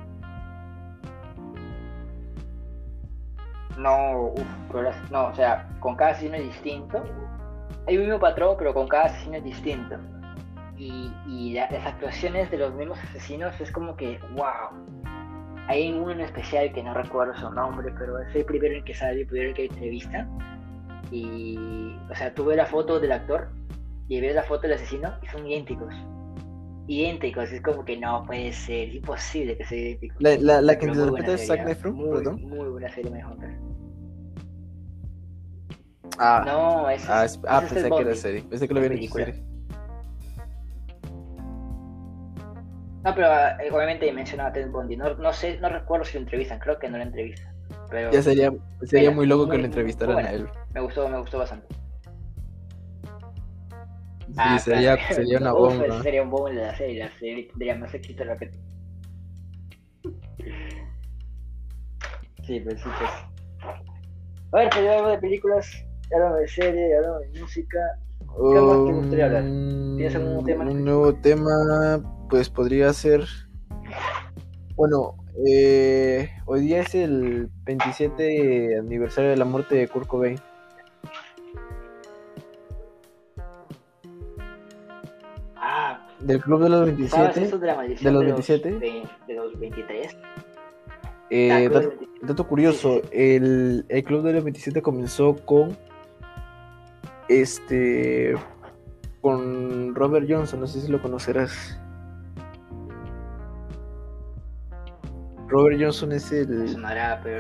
No, 3.79 4.33
uff, 4.35 5.11
no, 5.11 5.27
o 5.29 5.35
sea, 5.35 5.69
con 5.81 5.97
cada 5.97 6.13
asesino 6.13 6.37
es 6.37 6.45
distinto. 6.45 7.03
Hay 7.87 7.97
un 7.97 8.05
mismo 8.05 8.19
patrón, 8.19 8.57
pero 8.59 8.75
con 8.75 8.89
cada 8.89 9.05
asesino 9.05 9.37
es 9.37 9.45
distinto. 9.45 9.97
Y, 10.77 11.13
y 11.27 11.55
las 11.55 11.87
actuaciones 11.87 12.51
de 12.51 12.59
los 12.59 12.75
mismos 12.75 12.99
asesinos 13.11 13.61
es 13.61 13.71
como 13.73 13.97
que, 13.97 14.19
wow. 14.37 14.85
Hay 15.69 15.93
uno 15.93 16.13
en 16.13 16.21
especial 16.21 16.73
que 16.73 16.83
no 16.83 16.95
recuerdo 16.95 17.35
su 17.35 17.51
nombre, 17.51 17.93
pero 17.99 18.19
es 18.21 18.35
el 18.35 18.45
primero 18.45 18.75
en 18.75 18.85
que 18.85 18.95
sale, 18.95 19.21
el 19.21 19.27
primero 19.27 19.51
en 19.51 19.55
que 19.55 19.65
entrevista 19.67 20.27
y, 21.11 21.59
o 22.11 22.15
sea, 22.15 22.35
tú 22.35 22.47
ves 22.47 22.57
la 22.57 22.67
foto 22.67 22.99
del 23.01 23.13
actor 23.13 23.49
y 24.09 24.21
ves 24.21 24.35
la 24.35 24.43
foto 24.43 24.63
del 24.63 24.75
asesino 24.75 25.13
y 25.23 25.27
son 25.27 25.47
idénticos. 25.47 25.95
Idénticos, 26.87 27.53
es 27.53 27.61
como 27.61 27.85
que 27.85 27.99
no 27.99 28.25
puede 28.25 28.53
ser, 28.53 28.89
es 28.89 28.95
imposible 28.95 29.59
que 29.59 29.65
sea 29.65 29.79
idéntico. 29.79 30.17
La, 30.21 30.37
la, 30.39 30.63
la 30.63 30.79
que 30.79 30.87
interpreta 30.87 31.35
es 31.35 31.47
Zack 31.47 31.69
Efron, 31.69 31.95
muy, 31.95 32.23
muy 32.23 32.69
buena 32.71 32.89
serie, 32.89 33.11
me 33.11 33.23
Ah, 36.19 36.43
no, 36.45 36.91
es, 36.91 37.09
ah, 37.09 37.25
es, 37.25 37.41
ah 37.47 37.61
pensé 37.61 37.89
que 37.89 38.01
era 38.01 38.15
serie. 38.15 38.43
Pensé 38.43 38.67
que 38.67 38.75
lo 38.75 38.81
había 38.81 38.99
visto 38.99 39.17
serie. 39.17 39.43
No, 43.05 43.15
pero 43.15 43.29
eh, 43.33 43.71
obviamente 43.73 44.13
mencionaba 44.13 44.51
a 44.51 44.53
Ted 44.53 44.71
Bundy. 44.71 44.97
No, 44.97 45.15
no 45.15 45.33
sé, 45.33 45.59
no 45.61 45.69
recuerdo 45.69 46.05
si 46.05 46.15
lo 46.15 46.21
entrevistan, 46.21 46.59
creo 46.59 46.79
que 46.79 46.89
no 46.89 46.99
lo 46.99 47.05
entrevistan 47.05 47.59
ya 48.13 48.23
sería, 48.23 48.53
sería 48.83 49.11
muy 49.11 49.27
loco 49.27 49.49
que 49.49 49.59
lo 49.59 49.65
entrevistaran 49.65 50.19
a 50.19 50.31
él. 50.31 50.49
Me 50.75 50.81
gustó, 50.81 51.09
me 51.09 51.19
gustó 51.19 51.39
bastante. 51.39 51.67
Sí, 54.27 54.35
ah, 54.37 54.59
sería, 54.59 54.97
sería 55.13 55.39
una 55.39 55.53
bomba. 55.55 56.03
sería 56.03 56.23
un 56.23 56.31
bomba 56.31 56.51
de 56.51 56.57
la 56.57 56.77
serie, 56.77 57.05
la 57.05 57.11
serie 57.19 57.49
tendría 57.49 57.77
más 57.77 57.95
éxito 57.95 58.25
de 58.25 58.31
lo 58.31 58.37
que. 58.37 58.51
Sí, 62.47 62.61
pues 62.61 62.81
sí, 62.81 62.89
pues. 62.99 63.11
A 64.53 64.57
ver, 64.57 64.71
pues 64.71 64.77
hablamos 64.77 65.11
de 65.11 65.19
películas, 65.19 65.85
hablamos 66.15 66.39
de 66.41 66.49
serie, 66.49 66.91
ya 66.91 66.97
hablamos 66.97 67.21
de 67.21 67.41
música. 67.41 67.79
¿Qué 68.21 68.61
más 68.61 68.87
te 68.87 68.93
gustaría 68.93 69.25
hablar? 69.27 69.43
¿Tienes 69.43 70.15
algún 70.15 70.45
tema? 70.45 70.65
Un 70.65 70.85
nuevo 70.85 71.15
tema, 71.15 72.01
pues 72.31 72.49
podría 72.49 72.93
ser. 72.93 73.25
Bueno, 74.77 75.17
eh, 75.47 76.31
hoy 76.47 76.61
día 76.61 76.81
es 76.83 76.95
el 76.95 77.49
27 77.65 78.79
aniversario 78.79 79.31
de 79.31 79.37
la 79.37 79.45
muerte 79.45 79.75
de 79.77 79.89
Kurt 79.89 80.07
Cobain. 80.07 80.39
Ah, 85.57 86.07
del 86.21 86.41
club 86.41 86.63
de 86.63 86.69
los 86.69 86.85
27. 86.87 87.41
De, 87.41 87.51
los 88.13 88.25
27. 88.25 88.71
De, 89.27 89.35
los 89.35 89.59
23. 89.59 90.17
Eh, 91.31 91.51
ah, 91.53 91.81
dato, 92.23 92.47
curioso, 92.47 93.03
el, 93.11 93.85
el 93.89 94.05
club 94.05 94.23
de 94.23 94.33
los 94.33 94.45
27 94.45 94.81
comenzó 94.81 95.37
con 95.45 95.77
este 97.29 98.35
con 99.21 99.95
Robert 99.95 100.27
Johnson, 100.29 100.61
no 100.61 100.67
sé 100.67 100.81
si 100.81 100.91
lo 100.91 101.01
conocerás. 101.03 101.79
Robert 105.49 105.81
Johnson 105.81 106.13
es 106.13 106.31
el, 106.31 106.77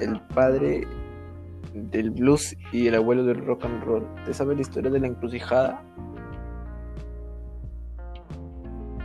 el 0.01 0.21
padre 0.35 0.87
del 1.75 2.11
blues 2.11 2.57
y 2.73 2.89
el 2.89 2.95
abuelo 2.95 3.25
del 3.25 3.45
rock 3.45 3.65
and 3.67 3.85
roll. 3.85 4.07
¿Te 4.25 4.33
sabes 4.33 4.57
la 4.57 4.63
historia 4.63 4.91
de 4.91 5.01
la 5.01 5.07
encrucijada? 5.09 5.83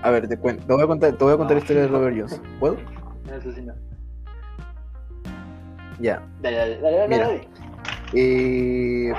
A 0.02 0.12
ver, 0.12 0.28
te, 0.28 0.38
cuento, 0.38 0.66
te 0.66 0.74
voy 0.74 0.84
a 0.84 0.88
contar, 0.88 1.14
te 1.14 1.24
voy 1.24 1.34
a 1.34 1.38
contar 1.38 1.56
la 1.56 1.62
historia 1.62 1.84
de 1.84 1.88
Robert 1.88 2.18
Johnson. 2.18 2.42
¿Puedo? 2.60 2.78
Ya. 6.00 6.22
Dale, 6.42 6.58
dale, 6.58 6.82
dale, 6.82 7.08
Mira, 7.08 7.30
eh, 8.14 9.14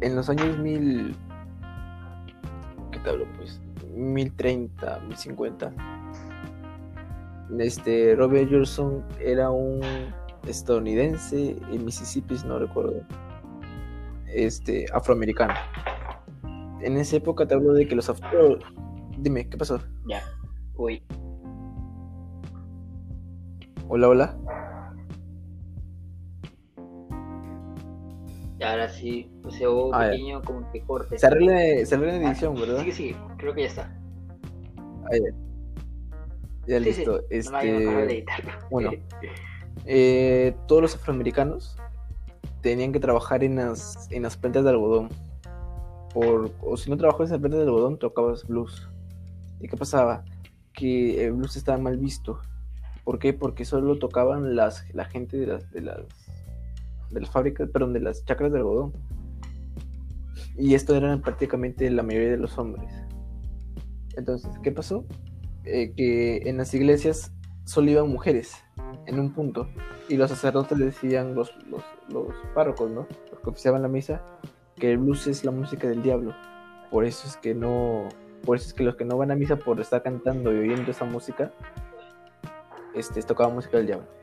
en 0.00 0.16
los 0.16 0.28
años 0.28 0.58
mil... 0.58 1.16
¿Qué 2.90 2.98
te 3.00 3.10
hablo 3.10 3.26
pues? 3.36 3.60
1030, 3.94 5.00
1050 5.00 5.72
este 7.58 8.14
Robert 8.14 8.48
Johnson 8.50 9.02
era 9.20 9.50
un 9.50 9.80
estadounidense 10.46 11.56
en 11.72 11.84
Mississippi, 11.84 12.36
no 12.46 12.58
recuerdo, 12.58 13.02
este 14.26 14.86
afroamericano. 14.92 15.54
En 16.80 16.96
esa 16.96 17.16
época 17.16 17.46
te 17.46 17.54
hablo 17.54 17.72
de 17.72 17.88
que 17.88 17.96
los 17.96 18.08
afro... 18.08 18.58
Dime, 19.18 19.48
¿qué 19.48 19.56
pasó? 19.56 19.80
Ya. 20.06 20.22
Uy. 20.76 21.02
Hola, 23.88 24.08
hola. 24.08 24.38
Y 28.58 28.64
ahora 28.64 28.88
sí, 28.88 29.30
o 29.44 29.50
sea, 29.50 29.70
hubo 29.70 29.88
un 29.88 29.94
ah, 29.94 30.10
pequeño 30.10 30.42
como 30.42 30.70
que 30.72 30.82
corte. 30.82 31.18
Se 31.18 31.26
arregla, 31.26 31.86
se 31.86 31.94
arregla 31.94 32.16
en 32.16 32.22
edición, 32.24 32.54
¿verdad? 32.54 32.82
Sí, 32.84 32.92
sí, 32.92 33.16
creo 33.36 33.54
que 33.54 33.62
ya 33.62 33.68
está. 33.68 33.98
Ahí 35.10 35.20
ya 36.68 36.78
listo. 36.78 37.22
Este, 37.30 38.24
bueno, 38.70 38.90
eh, 39.86 40.54
todos 40.66 40.82
los 40.82 40.94
afroamericanos 40.94 41.76
tenían 42.60 42.92
que 42.92 43.00
trabajar 43.00 43.42
en 43.42 43.56
las, 43.56 44.10
en 44.12 44.22
las 44.22 44.36
plantas 44.36 44.64
de 44.64 44.70
algodón. 44.70 45.08
Por, 46.12 46.52
o 46.62 46.76
si 46.76 46.90
no 46.90 46.96
trabajabas 46.96 47.30
en 47.30 47.34
las 47.34 47.40
plantas 47.40 47.60
de 47.60 47.66
algodón, 47.66 47.98
tocabas 47.98 48.46
blues. 48.46 48.88
¿Y 49.60 49.68
qué 49.68 49.76
pasaba? 49.76 50.24
Que 50.72 51.24
el 51.24 51.32
blues 51.32 51.56
estaba 51.56 51.78
mal 51.78 51.96
visto. 51.96 52.40
¿Por 53.02 53.18
qué? 53.18 53.32
Porque 53.32 53.64
solo 53.64 53.98
tocaban 53.98 54.54
las, 54.54 54.84
la 54.94 55.06
gente 55.06 55.38
de 55.38 55.46
las, 55.46 55.70
de 55.70 55.80
las, 55.80 56.00
de 57.10 57.20
las 57.20 57.30
fábricas, 57.30 57.68
perdón, 57.70 57.92
de 57.92 58.00
las 58.00 58.24
chacras 58.24 58.52
de 58.52 58.58
algodón. 58.58 58.92
Y 60.56 60.74
esto 60.74 60.96
eran 60.96 61.22
prácticamente 61.22 61.90
la 61.90 62.02
mayoría 62.02 62.30
de 62.30 62.36
los 62.36 62.58
hombres. 62.58 62.92
Entonces, 64.16 64.50
¿qué 64.62 64.72
pasó? 64.72 65.04
Eh, 65.64 65.92
que 65.94 66.48
en 66.48 66.56
las 66.56 66.74
iglesias 66.74 67.32
solo 67.64 67.90
iban 67.90 68.08
mujeres, 68.08 68.56
en 69.06 69.20
un 69.20 69.32
punto. 69.32 69.68
Y 70.08 70.16
los 70.16 70.30
sacerdotes 70.30 70.78
decían, 70.78 71.34
los, 71.34 71.54
los, 71.68 71.82
los 72.08 72.34
párrocos, 72.54 72.90
¿no? 72.90 73.06
Porque 73.30 73.50
oficiaban 73.50 73.82
la 73.82 73.88
misa, 73.88 74.22
que 74.76 74.92
el 74.92 74.98
blues 74.98 75.26
es 75.26 75.44
la 75.44 75.50
música 75.50 75.88
del 75.88 76.02
diablo. 76.02 76.34
Por 76.90 77.04
eso 77.04 77.28
es 77.28 77.36
que 77.36 77.54
no, 77.54 78.08
por 78.44 78.56
eso 78.56 78.68
es 78.68 78.74
que 78.74 78.84
los 78.84 78.96
que 78.96 79.04
no 79.04 79.18
van 79.18 79.30
a 79.30 79.36
misa 79.36 79.56
por 79.56 79.80
estar 79.80 80.02
cantando 80.02 80.52
y 80.52 80.58
oyendo 80.58 80.90
esa 80.90 81.04
música, 81.04 81.52
este, 82.94 83.22
tocaban 83.22 83.54
música 83.54 83.76
del 83.76 83.86
diablo. 83.86 84.17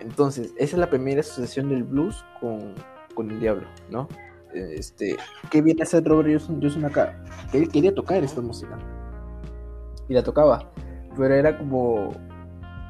Entonces, 0.00 0.52
esa 0.58 0.76
es 0.76 0.78
la 0.78 0.90
primera 0.90 1.20
asociación 1.20 1.68
del 1.70 1.84
blues 1.84 2.24
con, 2.40 2.74
con 3.14 3.30
el 3.30 3.40
diablo, 3.40 3.66
¿no? 3.90 4.08
este, 4.54 5.16
¿qué 5.50 5.62
viene 5.62 5.82
a 5.82 5.84
hacer 5.84 6.04
Robert 6.04 6.42
Johnson, 6.48 6.84
acá? 6.84 7.22
Que 7.50 7.58
él 7.58 7.68
quería 7.68 7.94
tocar 7.94 8.22
esta 8.24 8.40
música. 8.40 8.78
Y 10.08 10.14
la 10.14 10.22
tocaba. 10.22 10.70
Pero 11.16 11.34
era 11.34 11.58
como, 11.58 12.12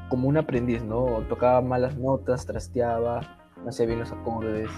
como 0.09 0.27
un 0.27 0.37
aprendiz, 0.37 0.83
¿no? 0.83 1.23
Tocaba 1.27 1.61
malas 1.61 1.97
notas, 1.97 2.45
trasteaba, 2.45 3.21
no 3.63 3.69
hacía 3.69 3.85
bien 3.85 3.99
los 3.99 4.11
acordes, 4.11 4.69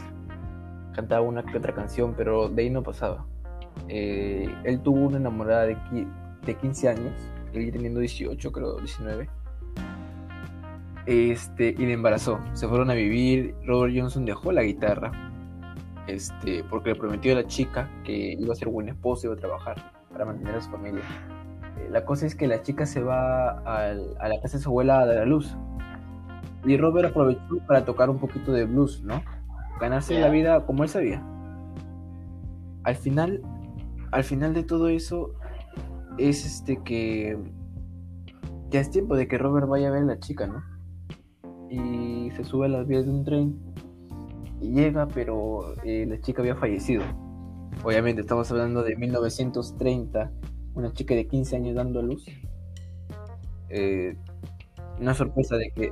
cantaba 0.94 1.22
una 1.22 1.44
que 1.44 1.58
otra 1.58 1.74
canción, 1.74 2.14
pero 2.16 2.50
de 2.50 2.64
ahí 2.64 2.70
no 2.70 2.82
pasaba. 2.82 3.26
Eh, 3.88 4.54
él 4.64 4.82
tuvo 4.82 5.08
una 5.08 5.18
enamorada 5.18 5.66
de, 5.66 5.78
de 6.46 6.56
15 6.56 6.90
años, 6.90 7.14
él 7.54 7.72
teniendo 7.72 8.00
18, 8.00 8.52
creo, 8.52 8.78
19. 8.78 9.30
Este, 11.06 11.76
y 11.78 11.86
le 11.86 11.94
embarazó. 11.94 12.40
Se 12.54 12.68
fueron 12.68 12.90
a 12.92 12.94
vivir. 12.94 13.56
Robert 13.66 13.94
Johnson 13.96 14.26
dejó 14.26 14.52
la 14.52 14.64
guitarra 14.64 15.12
este, 16.08 16.64
porque 16.64 16.90
le 16.90 16.96
prometió 16.96 17.34
a 17.34 17.36
la 17.36 17.48
chica 17.48 17.90
que 18.04 18.34
iba 18.34 18.54
a 18.54 18.56
ser 18.56 18.70
buen 18.70 18.90
esposo 18.90 19.24
y 19.24 19.26
iba 19.28 19.36
a 19.36 19.38
trabajar 19.38 19.92
para 20.12 20.26
mantener 20.26 20.56
a 20.56 20.62
su 20.62 20.70
familia. 20.70 21.04
Eh, 21.78 21.90
la 21.90 22.06
cosa 22.06 22.26
es 22.26 22.36
que 22.36 22.48
la 22.48 22.62
chica 22.64 22.86
se 22.86 23.02
va 23.02 23.60
a 23.60 23.94
la 23.94 24.42
casa 24.42 24.58
de 24.58 24.64
su 24.64 24.70
abuela 24.70 25.00
a 25.00 25.06
dar 25.06 25.20
a 25.20 25.26
luz. 25.26 25.56
Y 26.66 26.78
Robert 26.78 27.10
aprovechó 27.10 27.58
para 27.68 27.86
tocar 27.86 28.10
un 28.10 28.20
poquito 28.20 28.52
de 28.52 28.66
blues, 28.66 29.02
¿no? 29.04 29.22
Ganarse 29.80 30.20
la 30.20 30.30
vida 30.30 30.66
como 30.66 30.84
él 30.84 30.90
sabía. 30.90 31.24
Al 32.84 32.96
final, 32.96 33.42
al 34.12 34.24
final 34.24 34.54
de 34.54 34.64
todo 34.64 34.90
eso, 34.90 35.34
es 36.18 36.46
este 36.46 36.82
que 36.84 37.38
ya 38.70 38.80
es 38.80 38.92
tiempo 38.92 39.16
de 39.16 39.28
que 39.28 39.38
Robert 39.38 39.68
vaya 39.68 39.88
a 39.88 39.92
ver 39.92 40.04
a 40.04 40.06
la 40.06 40.20
chica, 40.20 40.46
¿no? 40.46 40.71
Y 41.72 42.30
se 42.36 42.44
sube 42.44 42.66
a 42.66 42.70
las 42.70 42.86
vías 42.86 43.06
de 43.06 43.12
un 43.12 43.24
tren 43.24 43.58
llega, 44.62 45.08
pero 45.08 45.76
eh, 45.84 46.06
la 46.08 46.20
chica 46.22 46.42
había 46.42 46.56
fallecido. 46.56 47.04
Obviamente 47.84 48.22
estamos 48.22 48.50
hablando 48.52 48.84
de 48.84 48.96
1930, 48.96 50.32
una 50.76 50.94
chica 50.94 51.16
de 51.16 51.28
15 51.28 51.56
años 51.56 51.76
dando 51.76 52.00
a 52.00 52.04
luz. 52.04 52.26
Eh, 53.70 54.16
una 55.00 55.14
sorpresa 55.14 55.56
de 55.58 55.72
que, 55.72 55.92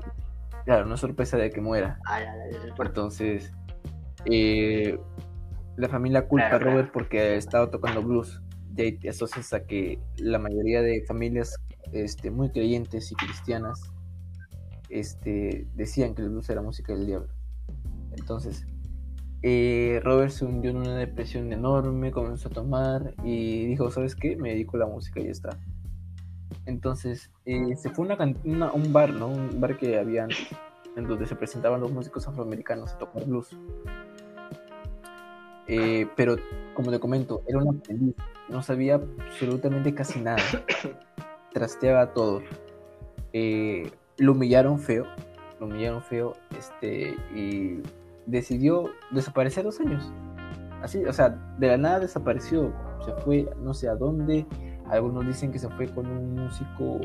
claro, 0.66 0.86
una 0.86 0.98
sorpresa 0.98 1.38
de 1.38 1.50
que 1.50 1.62
muera. 1.62 2.00
Entonces, 2.78 3.52
eh, 4.26 5.00
la 5.78 5.90
familia 5.90 6.28
culpa 6.28 6.56
a 6.56 6.60
Robert 6.60 6.92
porque 6.92 7.20
ha 7.20 7.36
estado 7.36 7.70
tocando 7.70 8.02
blues. 8.04 8.42
Y 8.76 8.82
ahí 8.82 8.92
te 8.98 9.10
asocias 9.10 9.52
a 9.54 9.66
que 9.66 10.00
la 10.18 10.40
mayoría 10.40 10.82
de 10.82 11.04
familias 11.06 11.56
este, 11.92 12.32
muy 12.32 12.50
creyentes 12.52 13.12
y 13.12 13.16
cristianas 13.16 13.92
este, 14.90 15.68
decían 15.76 16.16
que 16.16 16.22
el 16.22 16.30
blues 16.30 16.50
era 16.50 16.62
música 16.62 16.94
del 16.94 17.06
diablo. 17.06 17.30
Entonces, 18.18 18.66
eh, 19.42 20.02
Robert 20.04 20.32
se 20.32 20.46
hundió 20.46 20.72
en 20.72 20.78
una 20.78 20.96
depresión 20.96 21.54
enorme, 21.54 22.12
comenzó 22.12 22.50
a 22.50 22.52
tomar 22.52 23.14
y 23.24 23.66
dijo, 23.68 23.90
¿sabes 23.90 24.16
qué? 24.16 24.36
Me 24.36 24.50
dedico 24.50 24.76
a 24.78 24.82
la 24.82 24.88
música 24.88 25.20
y 25.20 25.26
ya 25.26 25.32
está. 25.32 25.58
Entonces, 26.66 27.32
eh, 27.46 27.76
se 27.78 27.90
fue 27.90 28.12
a 28.12 28.72
un 28.74 28.94
bar, 28.94 29.14
¿no? 29.14 29.28
Un 29.28 29.62
bar 29.62 29.78
que 29.78 29.98
había 29.98 30.28
en 30.96 31.08
donde 31.08 31.26
se 31.26 31.36
presentaban 31.36 31.80
los 31.80 31.92
músicos 31.92 32.28
afroamericanos 32.28 32.94
a 32.94 32.98
tocar 32.98 33.26
blues. 33.26 33.56
Eh, 35.68 36.08
pero, 36.16 36.36
como 36.74 36.92
te 36.92 37.00
comento, 37.00 37.44
era 37.48 37.60
una 37.60 37.78
aprendiz, 37.78 38.16
no 38.50 38.62
sabía 38.64 38.96
absolutamente 38.96 39.94
casi 39.94 40.20
nada, 40.20 40.42
trasteaba 41.54 42.12
todo. 42.14 42.42
Lo 44.20 44.34
humillaron 44.34 44.80
feo, 44.80 45.06
lo 45.60 45.66
humillaron 45.66 46.02
feo, 46.04 46.34
este, 46.58 47.16
y 47.34 47.82
decidió 48.26 48.90
desaparecer 49.12 49.64
dos 49.64 49.80
años. 49.80 50.12
Así, 50.82 51.04
o 51.04 51.14
sea, 51.14 51.30
de 51.58 51.68
la 51.68 51.78
nada 51.78 52.00
desapareció, 52.00 52.72
se 53.06 53.14
fue 53.24 53.50
no 53.62 53.74
sé 53.74 53.90
a 53.90 53.96
dónde. 53.96 54.46
Algunos 54.90 55.26
dicen 55.28 55.52
que 55.52 55.60
se 55.60 55.70
fue 55.70 55.88
con 55.88 56.08
un 56.08 56.36
músico, 56.36 57.00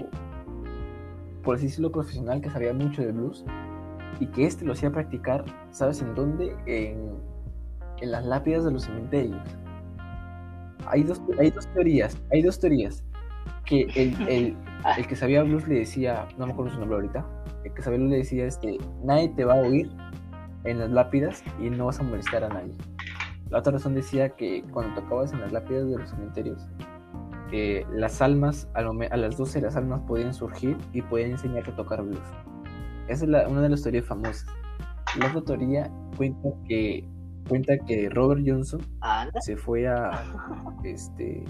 por 1.42 1.56
así 1.56 1.66
decirlo, 1.66 1.90
profesional 1.90 2.40
que 2.40 2.50
sabía 2.50 2.72
mucho 2.72 3.02
de 3.02 3.12
blues 3.12 3.44
y 4.20 4.26
que 4.26 4.46
este 4.46 4.64
lo 4.64 4.72
hacía 4.72 4.90
practicar, 4.90 5.44
¿sabes 5.70 6.00
en 6.00 6.14
dónde? 6.14 6.56
En, 6.66 7.10
en 8.00 8.10
las 8.10 8.24
lápidas 8.24 8.64
de 8.64 8.70
los 8.70 8.84
cementerios. 8.84 9.42
Hay 10.86 11.02
dos, 11.02 11.20
hay 11.38 11.50
dos 11.50 11.66
teorías, 11.68 12.16
hay 12.32 12.42
dos 12.42 12.58
teorías. 12.58 13.02
Que 13.64 13.82
el, 13.94 14.14
el, 14.28 14.56
el 14.96 15.06
que 15.06 15.16
sabía 15.16 15.42
blues 15.42 15.66
le 15.68 15.76
decía, 15.76 16.26
no 16.38 16.46
me 16.46 16.52
acuerdo 16.52 16.72
su 16.72 16.80
nombre 16.80 16.96
ahorita, 16.96 17.26
el 17.64 17.72
que 17.72 17.82
sabía 17.82 17.98
blues 17.98 18.10
le 18.10 18.18
decía, 18.18 18.46
este, 18.46 18.78
nadie 19.02 19.28
te 19.30 19.44
va 19.44 19.54
a 19.54 19.58
oír 19.58 19.90
en 20.64 20.78
las 20.78 20.90
lápidas 20.90 21.42
y 21.60 21.70
no 21.70 21.86
vas 21.86 22.00
a 22.00 22.02
molestar 22.02 22.44
a 22.44 22.48
nadie. 22.48 22.72
La 23.50 23.58
otra 23.58 23.72
razón 23.72 23.94
decía 23.94 24.30
que 24.30 24.64
cuando 24.72 25.00
tocabas 25.00 25.32
en 25.32 25.40
las 25.40 25.52
lápidas 25.52 25.88
de 25.88 25.98
los 25.98 26.10
cementerios, 26.10 26.66
eh, 27.52 27.86
las 27.92 28.20
almas, 28.20 28.68
a, 28.74 28.82
las 28.82 29.36
12 29.36 29.60
las 29.60 29.76
almas 29.76 30.00
podían 30.08 30.34
surgir 30.34 30.76
y 30.92 31.02
podían 31.02 31.32
enseñarte 31.32 31.70
a 31.70 31.76
tocar 31.76 32.02
blues. 32.02 32.18
Esa 33.06 33.24
es 33.26 33.48
una 33.48 33.60
de 33.60 33.68
las 33.68 33.82
teorías 33.82 34.06
famosas. 34.06 34.46
La 35.18 35.28
otra 35.28 35.42
teoría 35.42 35.90
cuenta 36.16 36.48
que, 36.66 37.06
cuenta 37.48 37.78
que 37.86 38.08
Robert 38.08 38.42
Johnson 38.44 38.80
se 39.40 39.56
fue 39.56 39.86
a, 39.86 40.24
este, 40.84 41.44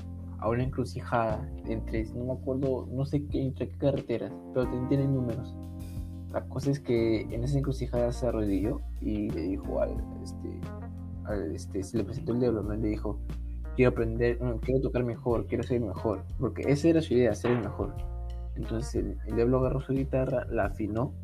a 0.45 0.49
una 0.51 0.63
encrucijada 0.63 1.51
entre, 1.67 2.05
no 2.13 2.27
me 2.27 2.33
acuerdo, 2.35 2.87
no 2.93 3.07
sé 3.07 3.27
qué, 3.27 3.43
entre 3.43 3.69
qué 3.69 3.79
carreteras, 3.79 4.33
pero 4.53 4.69
tienen 4.89 5.15
números 5.15 5.55
la 6.35 6.45
cosa 6.49 6.73
es 6.73 6.81
que 6.81 7.21
en 7.21 7.45
esa 7.45 7.59
encrucijada 7.59 8.11
se 8.11 8.27
arrodilló 8.27 8.81
y 9.01 9.31
le 9.31 9.43
dijo 9.43 9.81
al, 9.81 9.95
este, 10.21 10.61
al, 11.27 11.55
este, 11.55 11.85
se 11.85 11.97
le 11.97 12.03
presentó 12.03 12.33
el 12.33 12.41
diablo, 12.41 12.65
¿no? 12.65 12.75
le 12.75 12.89
dijo, 12.89 13.21
quiero 13.77 13.93
aprender, 13.93 14.41
quiero 14.63 14.81
tocar 14.81 15.05
mejor, 15.05 15.47
quiero 15.47 15.63
ser 15.63 15.81
mejor, 15.81 16.25
porque 16.41 16.63
esa 16.67 16.89
era 16.89 17.03
su 17.03 17.15
idea, 17.15 17.33
ser 17.37 17.53
el 17.53 17.61
mejor. 17.61 17.95
Entonces 18.57 18.97
el, 18.97 19.37
diablo 19.37 19.61
agarró 19.61 19.81
su 19.81 19.93
guitarra, 19.93 20.45
la 20.51 20.65
afinó 20.67 21.15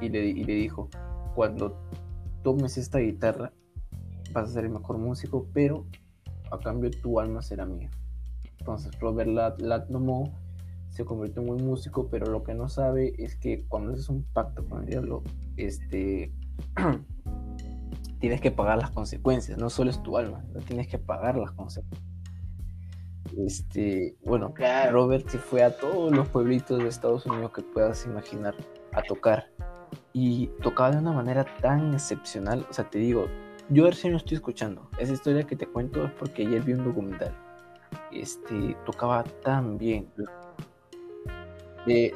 y 0.00 0.10
le, 0.10 0.26
y 0.26 0.44
le 0.44 0.54
dijo, 0.54 0.88
cuando 1.34 1.76
tomes 2.44 2.78
esta 2.78 3.00
guitarra 3.00 3.52
vas 4.32 4.48
a 4.48 4.52
ser 4.52 4.64
el 4.64 4.70
mejor 4.70 4.98
músico, 4.98 5.48
pero 5.52 5.86
a 6.52 6.58
cambio 6.60 6.88
tu 7.02 7.18
alma 7.18 7.42
será 7.42 7.66
mía. 7.66 7.90
Entonces 8.60 8.98
Robert 9.00 9.28
la, 9.28 9.54
la 9.58 9.86
tomó 9.86 10.32
se 10.90 11.04
convirtió 11.04 11.40
en 11.40 11.48
buen 11.48 11.64
músico, 11.64 12.08
pero 12.10 12.26
lo 12.26 12.42
que 12.42 12.54
no 12.54 12.68
sabe 12.68 13.14
es 13.18 13.36
que 13.36 13.64
cuando 13.68 13.92
haces 13.92 14.08
un 14.08 14.24
pacto 14.24 14.64
con 14.68 14.80
el 14.80 14.86
diablo, 14.86 15.22
este, 15.56 16.32
tienes 18.20 18.40
que 18.40 18.50
pagar 18.50 18.78
las 18.78 18.90
consecuencias, 18.90 19.56
no 19.58 19.70
solo 19.70 19.90
es 19.90 20.02
tu 20.02 20.18
alma, 20.18 20.44
no 20.52 20.60
tienes 20.60 20.88
que 20.88 20.98
pagar 20.98 21.36
las 21.36 21.52
consecuencias. 21.52 22.10
Este, 23.36 24.16
bueno, 24.24 24.52
Robert 24.90 25.28
se 25.28 25.38
fue 25.38 25.62
a 25.62 25.78
todos 25.78 26.10
los 26.10 26.28
pueblitos 26.28 26.78
de 26.80 26.88
Estados 26.88 27.24
Unidos 27.26 27.52
que 27.52 27.62
puedas 27.62 28.04
imaginar 28.04 28.54
a 28.92 29.02
tocar 29.02 29.46
y 30.12 30.48
tocaba 30.62 30.90
de 30.90 30.98
una 30.98 31.12
manera 31.12 31.46
tan 31.62 31.94
excepcional, 31.94 32.66
o 32.68 32.72
sea, 32.72 32.90
te 32.90 32.98
digo, 32.98 33.26
yo 33.68 33.86
recién 33.86 34.12
lo 34.12 34.16
estoy 34.16 34.34
escuchando, 34.34 34.90
esa 34.98 35.12
historia 35.12 35.44
que 35.44 35.54
te 35.54 35.66
cuento 35.66 36.04
es 36.04 36.10
porque 36.12 36.44
ayer 36.44 36.62
vi 36.62 36.72
un 36.72 36.84
documental, 36.84 37.32
este, 38.12 38.76
tocaba 38.84 39.24
tan 39.24 39.78
bien, 39.78 40.10
de 41.86 42.14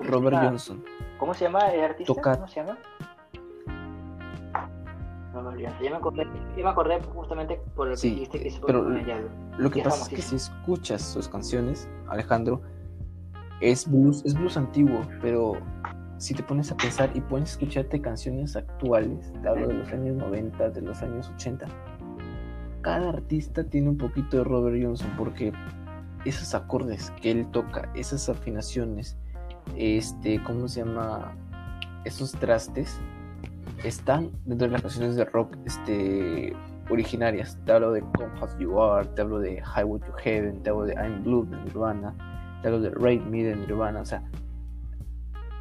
Robert 0.00 0.36
Johnson. 0.36 0.84
¿Cómo 1.18 1.34
se 1.34 1.44
llama 1.44 1.72
el 1.72 1.84
artista? 1.84 2.14
¿Cómo 2.14 2.48
se 2.48 2.60
llama? 2.60 2.78
Robert 5.32 5.60
Johnson. 5.60 5.82
Ya 5.82 5.90
me 5.90 5.96
acordé, 5.96 6.24
me 6.56 6.68
acordé 6.68 7.00
justamente 7.02 7.60
por 7.74 7.88
el 7.88 8.00
que 8.00 8.08
dijiste 8.08 8.40
que 8.40 8.50
se 8.50 8.60
pero 8.60 8.88
Lo 9.58 9.70
que 9.70 9.82
pasa 9.82 10.04
es 10.04 10.08
que 10.08 10.22
si 10.22 10.36
escuchas 10.36 11.02
sus 11.02 11.28
canciones, 11.28 11.88
Alejandro, 12.08 12.62
es 13.60 13.90
blues, 13.90 14.24
es 14.24 14.34
blues 14.34 14.56
antiguo, 14.56 15.00
pero 15.20 15.54
si 16.18 16.34
te 16.34 16.42
pones 16.42 16.70
a 16.72 16.76
pensar 16.76 17.10
y 17.14 17.20
pones 17.20 17.50
a 17.50 17.52
escucharte 17.52 18.00
canciones 18.00 18.56
actuales, 18.56 19.32
te 19.40 19.48
hablo 19.48 19.68
de 19.68 19.74
los 19.74 19.88
años 19.92 20.16
90, 20.16 20.70
de 20.70 20.82
los 20.82 21.02
años 21.02 21.30
80, 21.34 21.66
cada 22.80 23.10
artista 23.10 23.64
tiene 23.64 23.88
un 23.88 23.98
poquito 23.98 24.38
de 24.38 24.44
Robert 24.44 24.76
Johnson 24.82 25.10
porque 25.16 25.52
esos 26.24 26.54
acordes 26.54 27.10
que 27.22 27.30
él 27.30 27.50
toca, 27.50 27.90
esas 27.94 28.28
afinaciones, 28.28 29.16
este, 29.76 30.42
¿cómo 30.42 30.68
se 30.68 30.84
llama? 30.84 31.36
Esos 32.04 32.32
trastes 32.32 32.98
están 33.84 34.30
dentro 34.44 34.66
de 34.66 34.72
las 34.72 34.82
canciones 34.82 35.16
de 35.16 35.24
rock 35.24 35.56
este, 35.64 36.54
originarias. 36.90 37.58
Te 37.64 37.72
hablo 37.72 37.92
de 37.92 38.00
Come 38.00 38.30
You 38.58 38.80
Are, 38.80 39.06
te 39.08 39.22
hablo 39.22 39.38
de 39.38 39.62
Highway 39.76 40.00
to 40.00 40.12
Heaven, 40.12 40.62
te 40.62 40.70
hablo 40.70 40.84
de 40.84 40.94
I'm 40.94 41.22
Blue 41.22 41.44
de 41.44 41.56
Nirvana, 41.64 42.14
te 42.62 42.68
hablo 42.68 42.80
de 42.80 42.90
Raid 42.90 43.22
Me 43.22 43.44
de 43.44 43.56
Nirvana. 43.56 44.00
O 44.00 44.04
sea, 44.04 44.22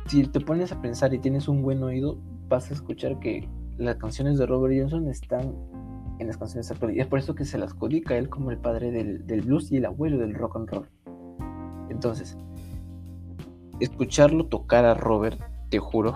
si 0.06 0.26
te 0.28 0.40
pones 0.40 0.72
a 0.72 0.82
pensar 0.82 1.14
y 1.14 1.20
tienes 1.20 1.48
un 1.48 1.62
buen 1.62 1.84
oído, 1.84 2.18
vas 2.48 2.72
a 2.72 2.74
escuchar 2.74 3.20
que 3.20 3.48
las 3.78 3.98
canciones 3.98 4.38
de 4.38 4.46
Robert 4.46 4.74
Johnson 4.80 5.08
están 5.08 5.54
en 6.20 6.28
las 6.28 6.38
canciones 6.38 6.70
actuales. 6.72 6.98
Y 6.98 7.00
es 7.00 7.08
por 7.08 7.20
eso 7.20 7.36
que 7.36 7.46
se 7.46 7.58
las 7.58 7.74
codica 7.74 8.18
él 8.18 8.30
como 8.30 8.52
el 8.52 8.58
padre 8.58 8.92
del, 8.92 9.26
del 9.28 9.42
blues 9.42 9.72
y 9.72 9.78
el 9.78 9.86
abuelo 9.86 10.18
del 10.18 10.34
rock 10.34 10.56
and 10.58 10.70
roll. 10.70 10.90
Entonces, 11.90 12.38
escucharlo 13.80 14.46
tocar 14.48 14.86
a 14.86 14.94
Robert, 14.94 15.40
te 15.70 15.80
juro. 15.80 16.14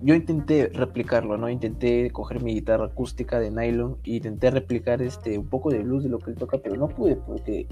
Yo 0.00 0.14
intenté 0.14 0.68
replicarlo, 0.68 1.36
¿no? 1.36 1.48
Intenté 1.48 2.10
coger 2.10 2.40
mi 2.42 2.54
guitarra 2.54 2.86
acústica 2.86 3.40
de 3.40 3.50
nylon 3.50 3.98
e 4.04 4.12
intenté 4.16 4.50
replicar 4.50 5.02
este 5.02 5.36
un 5.38 5.48
poco 5.48 5.70
de 5.70 5.80
blues 5.82 6.04
de 6.04 6.08
lo 6.08 6.18
que 6.18 6.30
él 6.30 6.36
toca, 6.36 6.58
pero 6.62 6.76
no 6.76 6.88
pude 6.88 7.16
porque 7.16 7.66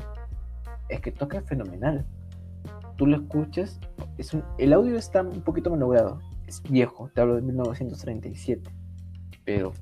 es 0.89 1.01
que 1.01 1.13
toca 1.13 1.41
fenomenal. 1.43 2.05
Tú 2.97 3.07
lo 3.07 3.17
escuchas, 3.17 3.79
es 4.19 4.35
un- 4.35 4.43
el 4.59 4.73
audio 4.73 4.97
está 4.97 5.23
un 5.23 5.43
poquito 5.43 5.71
malogrado, 5.71 6.19
es 6.49 6.61
viejo, 6.65 7.11
te 7.15 7.21
hablo 7.21 7.37
de 7.37 7.43
1937, 7.43 8.71
pero 9.45 9.73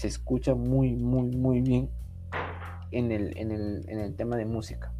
se 0.00 0.08
escucha 0.08 0.54
muy, 0.54 0.96
muy, 0.96 1.36
muy 1.36 1.60
bien 1.60 1.90
en 2.90 3.12
el, 3.12 3.36
en 3.36 3.50
el, 3.50 3.84
en 3.86 3.98
el 3.98 4.16
tema 4.16 4.38
de 4.38 4.46
música. 4.46 4.94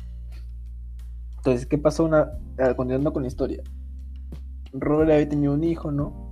Entonces, 1.39 1.65
¿qué 1.65 1.79
pasó? 1.79 2.05
Una, 2.05 2.33
ah, 2.59 2.75
continuando 2.75 3.11
con 3.11 3.23
la 3.23 3.29
historia. 3.29 3.63
Robert 4.75 5.11
había 5.11 5.27
tenido 5.27 5.55
un 5.55 5.65
hijo, 5.65 5.91
¿no? 5.91 6.31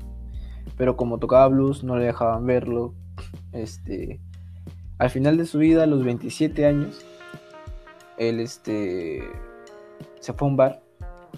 Pero 0.76 0.98
como 0.98 1.16
tocaba 1.18 1.48
blues, 1.48 1.82
no 1.82 1.96
le 1.96 2.04
dejaban 2.04 2.44
verlo. 2.44 2.94
Este, 3.52 4.20
al 4.98 5.08
final 5.08 5.38
de 5.38 5.46
su 5.46 5.56
vida, 5.56 5.84
a 5.84 5.86
los 5.86 6.04
27 6.04 6.66
años, 6.66 7.02
él 8.18 8.38
este, 8.38 9.22
se 10.20 10.34
fue 10.34 10.46
a 10.46 10.50
un 10.50 10.58
bar. 10.58 10.82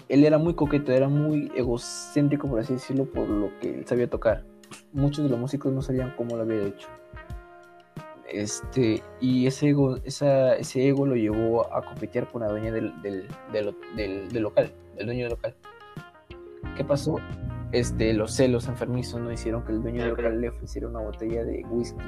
Él 0.09 0.25
era 0.25 0.37
muy 0.37 0.53
coqueto, 0.53 0.91
era 0.91 1.07
muy 1.07 1.49
egocéntrico, 1.55 2.49
por 2.49 2.59
así 2.59 2.73
decirlo, 2.73 3.05
por 3.05 3.29
lo 3.29 3.57
que 3.61 3.73
él 3.73 3.87
sabía 3.87 4.09
tocar. 4.09 4.43
Muchos 4.91 5.23
de 5.23 5.29
los 5.29 5.39
músicos 5.39 5.71
no 5.71 5.81
sabían 5.81 6.13
cómo 6.17 6.35
lo 6.35 6.41
había 6.43 6.67
hecho. 6.67 6.89
Este, 8.31 9.03
y 9.19 9.45
ese 9.45 9.69
ego, 9.69 9.97
esa, 10.05 10.55
ese 10.55 10.87
ego 10.87 11.05
lo 11.05 11.15
llevó 11.15 11.73
a 11.73 11.81
competir 11.81 12.25
con 12.27 12.41
la 12.41 12.47
dueña 12.47 12.71
del, 12.71 12.93
del, 13.01 13.27
del, 13.51 14.41
local, 14.41 14.71
del 14.95 15.05
dueño 15.05 15.23
del 15.23 15.31
local. 15.31 15.53
¿Qué 16.77 16.83
pasó? 16.85 17.17
Este, 17.73 18.13
los 18.13 18.33
celos 18.33 18.67
enfermizos 18.67 19.19
no 19.19 19.31
hicieron 19.31 19.63
que 19.63 19.73
el 19.73 19.81
dueño 19.81 20.01
del 20.01 20.11
local 20.11 20.39
le 20.39 20.49
ofreciera 20.49 20.87
una 20.87 20.99
botella 21.01 21.43
de 21.43 21.65
whisky. 21.69 21.99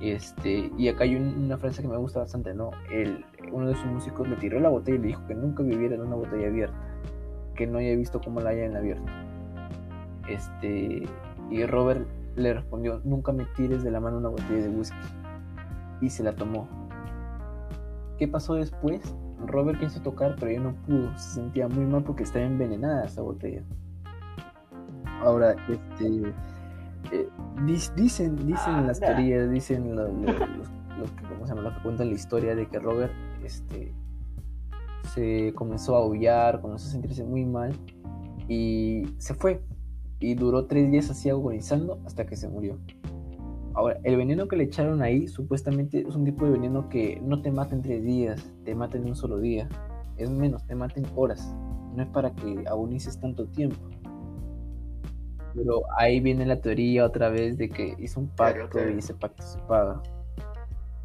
Este, 0.00 0.70
y 0.76 0.88
acá 0.88 1.04
hay 1.04 1.16
un- 1.16 1.44
una 1.44 1.58
frase 1.58 1.82
que 1.82 1.88
me 1.88 1.96
gusta 1.96 2.20
bastante, 2.20 2.54
¿no? 2.54 2.70
El, 2.90 3.24
uno 3.52 3.68
de 3.68 3.74
sus 3.74 3.86
músicos 3.86 4.26
le 4.28 4.36
tiró 4.36 4.58
la 4.58 4.68
botella 4.70 4.96
y 4.96 5.00
le 5.00 5.06
dijo 5.08 5.26
que 5.26 5.34
nunca 5.34 5.62
viviera 5.62 5.94
en 5.94 6.00
una 6.00 6.16
botella 6.16 6.48
abierta, 6.48 6.76
que 7.54 7.66
no 7.66 7.78
haya 7.78 7.94
visto 7.94 8.20
cómo 8.20 8.40
la 8.40 8.50
hayan 8.50 8.74
abierto. 8.76 9.04
Este, 10.28 11.02
y 11.50 11.66
Robert 11.66 12.06
le 12.36 12.54
respondió, 12.54 13.00
nunca 13.04 13.32
me 13.32 13.44
tires 13.56 13.82
de 13.82 13.90
la 13.90 14.00
mano 14.00 14.18
una 14.18 14.28
botella 14.28 14.62
de 14.62 14.68
whisky. 14.68 14.96
Y 16.00 16.10
se 16.10 16.22
la 16.22 16.34
tomó. 16.34 16.68
¿Qué 18.18 18.26
pasó 18.28 18.54
después? 18.54 19.14
Robert 19.46 19.78
quiso 19.80 20.00
tocar, 20.02 20.36
pero 20.38 20.52
ya 20.52 20.60
no 20.60 20.74
pudo. 20.86 21.16
Se 21.18 21.34
sentía 21.40 21.68
muy 21.68 21.84
mal 21.84 22.02
porque 22.04 22.22
estaba 22.22 22.44
envenenada 22.44 23.04
esa 23.04 23.22
botella. 23.22 23.62
Ahora, 25.22 25.54
este, 25.68 26.32
eh, 27.12 27.28
dicen, 27.96 28.36
dicen 28.46 28.76
en 28.78 28.86
las 28.86 28.98
teorías, 29.00 29.50
dicen 29.50 29.94
lo- 29.94 30.08
lo- 30.08 30.32
los, 30.32 30.70
los 30.98 31.10
que, 31.12 31.22
¿cómo 31.28 31.46
se 31.46 31.54
llama? 31.54 31.62
Los 31.68 31.74
que 31.76 31.82
cuentan 31.82 32.08
la 32.08 32.14
historia 32.14 32.54
de 32.54 32.66
que 32.68 32.78
Robert, 32.78 33.12
este, 33.44 33.92
se 35.14 35.52
comenzó 35.54 35.96
a 35.96 36.00
aullar, 36.00 36.60
comenzó 36.60 36.88
a 36.88 36.90
sentirse 36.92 37.24
muy 37.24 37.44
mal 37.44 37.72
y 38.48 39.04
se 39.18 39.34
fue. 39.34 39.62
Y 40.22 40.34
duró 40.36 40.66
tres 40.66 40.88
días 40.90 41.10
así 41.10 41.28
agonizando 41.30 41.98
hasta 42.06 42.24
que 42.26 42.36
se 42.36 42.48
murió. 42.48 42.78
Ahora, 43.74 43.98
el 44.04 44.16
veneno 44.16 44.46
que 44.46 44.56
le 44.56 44.64
echaron 44.64 45.02
ahí 45.02 45.26
supuestamente 45.26 46.06
es 46.06 46.14
un 46.14 46.24
tipo 46.24 46.44
de 46.44 46.52
veneno 46.52 46.88
que 46.88 47.20
no 47.24 47.42
te 47.42 47.50
mata 47.50 47.74
en 47.74 47.82
tres 47.82 48.04
días, 48.04 48.52
te 48.64 48.74
mata 48.74 48.98
en 48.98 49.06
un 49.06 49.16
solo 49.16 49.38
día. 49.38 49.68
Es 50.16 50.30
menos, 50.30 50.64
te 50.66 50.74
mata 50.76 51.00
en 51.00 51.06
horas. 51.16 51.52
No 51.96 52.02
es 52.04 52.08
para 52.10 52.30
que 52.34 52.64
agonices 52.68 53.18
tanto 53.18 53.46
tiempo. 53.48 53.76
Pero 55.54 55.82
ahí 55.98 56.20
viene 56.20 56.46
la 56.46 56.60
teoría 56.60 57.04
otra 57.04 57.28
vez 57.28 57.58
de 57.58 57.68
que 57.68 57.94
hizo 57.98 58.20
un 58.20 58.26
Claro, 58.28 58.60
pacto 58.60 58.78
claro. 58.78 58.94
y 58.94 58.98
ese 58.98 59.14
pacto 59.14 59.42
se 59.42 59.58
paga. 59.60 60.02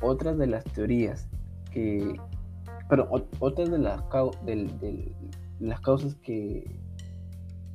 Otra 0.02 0.36
de 0.36 0.46
las 0.48 0.64
teorías 0.66 1.28
que... 1.72 2.16
Pero 2.90 3.10
ot- 3.10 3.28
otra 3.40 3.66
de 3.66 3.80
las, 3.80 4.02
del- 4.46 4.80
del- 4.80 5.16
las 5.60 5.82
causas 5.82 6.16
que, 6.16 6.80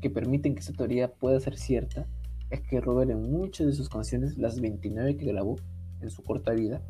que 0.03 0.11
permiten 0.11 0.55
que 0.55 0.61
esa 0.61 0.73
teoría 0.75 1.11
pueda 1.13 1.41
ser 1.41 1.57
cierta 1.57 2.07
es 2.51 2.61
que 2.61 2.81
Robert 2.83 3.11
en 3.11 3.31
muchas 3.33 3.67
de 3.69 3.73
sus 3.73 3.89
canciones, 3.89 4.37
las 4.37 4.61
29 4.61 5.17
que 5.17 5.25
grabó 5.25 5.57
en 6.03 6.11
su 6.11 6.23
corta 6.23 6.53
vida, 6.53 6.83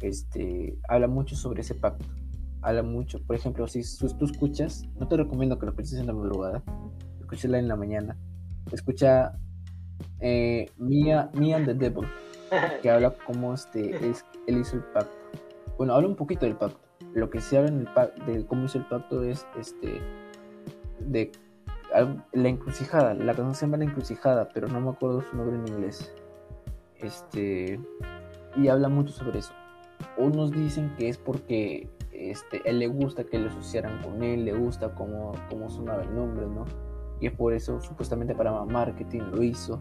este, 0.00 0.78
habla 0.88 1.08
mucho 1.08 1.34
sobre 1.36 1.62
ese 1.62 1.74
pacto. 1.74 2.04
Habla 2.60 2.82
mucho, 2.82 3.22
por 3.24 3.36
ejemplo, 3.36 3.66
si 3.68 3.82
tú, 3.98 4.24
escuchas, 4.24 4.84
no 4.98 5.06
te 5.08 5.16
recomiendo 5.16 5.58
que 5.58 5.66
lo 5.66 5.70
escuches 5.72 5.94
en 5.94 6.06
la 6.08 6.12
madrugada, 6.12 6.62
escúchala 7.20 7.58
en 7.58 7.68
la 7.68 7.76
mañana. 7.76 8.16
Escucha 8.72 9.38
eh, 10.20 10.68
Mia, 10.76 11.30
Me 11.34 11.54
and 11.54 11.66
the 11.66 11.74
Devil, 11.74 12.06
que 12.82 12.90
habla 12.90 13.14
cómo 13.26 13.54
este, 13.54 14.10
es- 14.10 14.24
él 14.46 14.58
hizo 14.58 14.76
el 14.76 14.82
pacto. 14.92 15.12
Bueno, 15.78 15.94
habla 15.94 16.08
un 16.08 16.16
poquito 16.16 16.44
del 16.44 16.56
pacto. 16.56 16.80
Lo 17.14 17.30
que 17.30 17.40
se 17.40 17.56
habla 17.56 17.70
en 17.70 17.78
el 17.80 17.86
pacto, 17.94 18.24
de 18.26 18.44
cómo 18.44 18.66
hizo 18.66 18.78
el 18.78 18.86
pacto 18.86 19.22
es 19.22 19.46
este 19.58 20.00
de 21.00 21.30
la 22.32 22.48
encrucijada. 22.48 23.14
La 23.14 23.34
canción 23.34 23.54
se 23.54 23.66
llama 23.66 23.78
La 23.78 23.84
encrucijada, 23.84 24.48
pero 24.48 24.68
no 24.68 24.80
me 24.80 24.90
acuerdo 24.90 25.22
su 25.22 25.36
nombre 25.36 25.56
en 25.56 25.68
inglés. 25.68 26.14
Este 26.96 27.80
y 28.56 28.68
habla 28.68 28.88
mucho 28.88 29.12
sobre 29.12 29.38
eso. 29.38 29.52
Unos 30.16 30.50
dicen 30.52 30.92
que 30.96 31.08
es 31.08 31.18
porque 31.18 31.88
este, 32.12 32.60
él 32.68 32.78
le 32.80 32.88
gusta 32.88 33.24
que 33.24 33.38
le 33.38 33.48
asociaran 33.48 34.02
con 34.02 34.22
él, 34.22 34.44
le 34.44 34.52
gusta 34.52 34.94
cómo, 34.94 35.32
cómo 35.48 35.68
sonaba 35.70 36.02
el 36.02 36.14
nombre, 36.14 36.46
¿no? 36.46 36.64
Y 37.20 37.26
es 37.26 37.32
por 37.32 37.52
eso, 37.52 37.80
supuestamente 37.80 38.34
para 38.34 38.64
marketing 38.64 39.22
lo 39.32 39.42
hizo. 39.42 39.80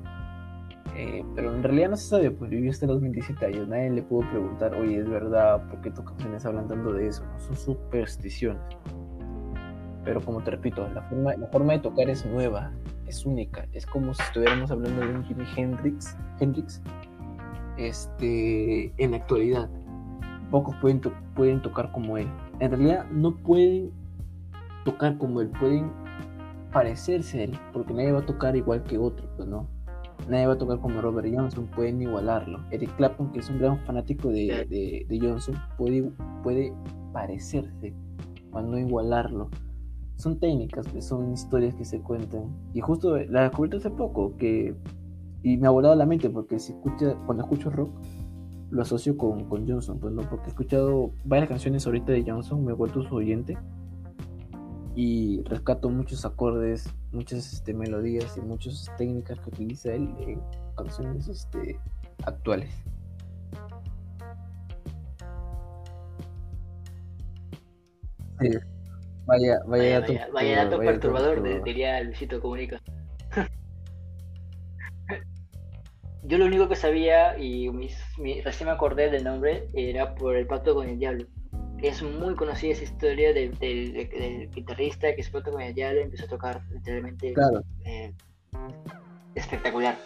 Eh, 0.96 1.24
pero 1.36 1.54
en 1.54 1.62
realidad 1.62 1.90
no 1.90 1.98
se 1.98 2.08
sabe, 2.08 2.32
pues 2.32 2.50
vivió 2.50 2.72
hasta 2.72 2.88
los 2.88 3.02
27 3.02 3.46
años. 3.46 3.68
Nadie 3.68 3.92
le 3.92 4.02
pudo 4.02 4.28
preguntar, 4.30 4.74
oye, 4.74 5.00
¿es 5.00 5.10
verdad? 5.10 5.68
¿Por 5.70 5.82
qué 5.82 5.92
tus 5.92 6.06
canciones 6.06 6.46
hablan 6.46 6.68
tanto 6.68 6.94
de 6.94 7.08
eso? 7.08 7.24
¿no? 7.26 7.40
Son 7.40 7.56
supersticiones. 7.56 8.62
Pero 10.08 10.22
como 10.22 10.42
te 10.42 10.52
repito, 10.52 10.88
la 10.94 11.02
forma, 11.04 11.34
la 11.36 11.48
forma 11.48 11.74
de 11.74 11.80
tocar 11.80 12.10
es 12.10 12.26
nueva, 12.26 12.72
es 13.08 13.26
única. 13.26 13.68
Es 13.74 13.86
como 13.86 14.14
si 14.14 14.22
estuviéramos 14.24 14.72
hablando 14.72 15.02
de 15.06 15.14
un 15.14 15.24
Jimi 15.26 15.44
Hendrix, 15.56 16.16
Hendrix 16.40 16.82
este, 17.78 18.94
en 19.04 19.12
la 19.12 19.18
actualidad. 19.18 19.70
Pocos 20.50 20.76
pueden, 20.78 21.02
to- 21.02 21.12
pueden 21.36 21.62
tocar 21.62 21.92
como 21.92 22.18
él. 22.18 22.28
En 22.60 22.72
realidad 22.72 23.06
no 23.12 23.36
pueden 23.36 23.92
tocar 24.86 25.18
como 25.18 25.42
él, 25.42 25.50
pueden 25.60 25.92
parecerse 26.72 27.40
a 27.42 27.44
él, 27.44 27.60
porque 27.74 27.94
nadie 27.94 28.12
va 28.14 28.20
a 28.20 28.26
tocar 28.26 28.56
igual 28.56 28.84
que 28.84 28.98
otro, 28.98 29.28
pues 29.36 29.48
no. 29.48 29.68
Nadie 30.30 30.48
va 30.48 30.54
a 30.54 30.58
tocar 30.58 30.80
como 30.80 31.02
Robert 31.02 31.28
Johnson, 31.34 31.68
pueden 31.76 32.02
igualarlo. 32.02 32.64
Eric 32.72 32.96
Clapton, 32.96 33.32
que 33.32 33.40
es 33.40 33.50
un 33.50 33.60
gran 33.60 33.78
fanático 33.86 34.30
de, 34.30 34.66
de- 35.10 35.20
Johnson, 35.22 35.56
puede, 35.78 36.10
puede 36.44 36.74
parecerse, 37.14 37.94
para 38.52 38.66
no 38.66 38.78
igualarlo. 38.78 39.50
Son 40.18 40.40
técnicas, 40.40 40.88
pues, 40.92 41.06
son 41.06 41.32
historias 41.32 41.74
que 41.76 41.86
se 41.86 42.02
cuentan. 42.02 42.54
Y 42.74 42.82
justo 42.82 43.18
la 43.18 43.44
descubierto 43.44 43.78
hace 43.78 43.90
poco, 43.90 44.36
que 44.36 44.76
y 45.44 45.58
me 45.58 45.68
ha 45.68 45.70
volado 45.70 45.96
la 45.96 46.06
mente 46.06 46.30
porque 46.30 46.60
si 46.60 46.74
escucha, 46.74 47.16
cuando 47.26 47.44
escucho 47.44 47.70
rock 47.70 47.90
lo 48.70 48.82
asocio 48.82 49.16
con, 49.16 49.46
con 49.46 49.68
Johnson, 49.68 49.98
pues 49.98 50.14
no, 50.14 50.24
porque 50.24 50.48
he 50.48 50.50
escuchado 50.50 51.12
varias 51.24 51.48
canciones 51.48 51.86
ahorita 51.86 52.12
de 52.12 52.24
Johnson, 52.30 52.66
me 52.66 52.74
he 52.74 52.76
vuelto 52.76 53.02
su 53.02 53.16
oyente 53.16 53.58
y 54.94 55.42
rescato 55.44 55.90
muchos 55.90 56.26
acordes, 56.26 56.94
muchas 57.14 57.54
este, 57.54 57.74
melodías 57.74 58.36
y 58.36 58.42
muchas 58.42 58.92
técnicas 58.98 59.40
que 59.40 59.50
utiliza 59.50 59.94
él 59.94 60.10
en 60.20 60.42
canciones 60.76 61.30
este, 61.30 61.80
actuales. 62.26 62.74
Sí. 68.42 68.50
Vaya, 69.28 69.60
vaya, 69.66 69.68
Vaya, 69.68 70.00
dato, 70.00 70.14
vaya, 70.14 70.28
vaya 70.32 70.56
dato 70.64 70.78
vaya 70.78 70.92
perturbador, 70.92 71.64
diría 71.64 72.02
Luisito 72.02 72.42
Comunica. 72.42 72.82
Yo 76.24 76.38
lo 76.38 76.46
único 76.46 76.70
que 76.70 76.78
sabía, 76.78 77.38
y 77.38 77.70
mis- 77.70 77.98
mi- 78.18 78.42
recién 78.42 78.70
me 78.70 78.74
acordé 78.74 79.10
del 79.10 79.26
nombre, 79.26 79.68
era 79.74 80.16
por 80.16 80.38
el 80.38 80.48
pacto 80.48 80.74
con 80.76 80.88
el 80.88 80.98
diablo. 80.98 81.26
es 81.82 82.02
muy 82.02 82.36
conocida 82.36 82.72
esa 82.72 82.86
historia 82.86 83.34
del, 83.34 83.58
del, 83.60 84.50
guitarrista 84.50 85.14
que 85.14 85.24
se 85.24 85.30
fue 85.30 85.44
con 85.44 85.62
y 85.62 86.04
empezó 86.04 86.26
a 86.26 86.30
tocar 86.30 86.62
literalmente 86.72 87.34
eh, 87.86 88.14
espectacular. 89.36 89.98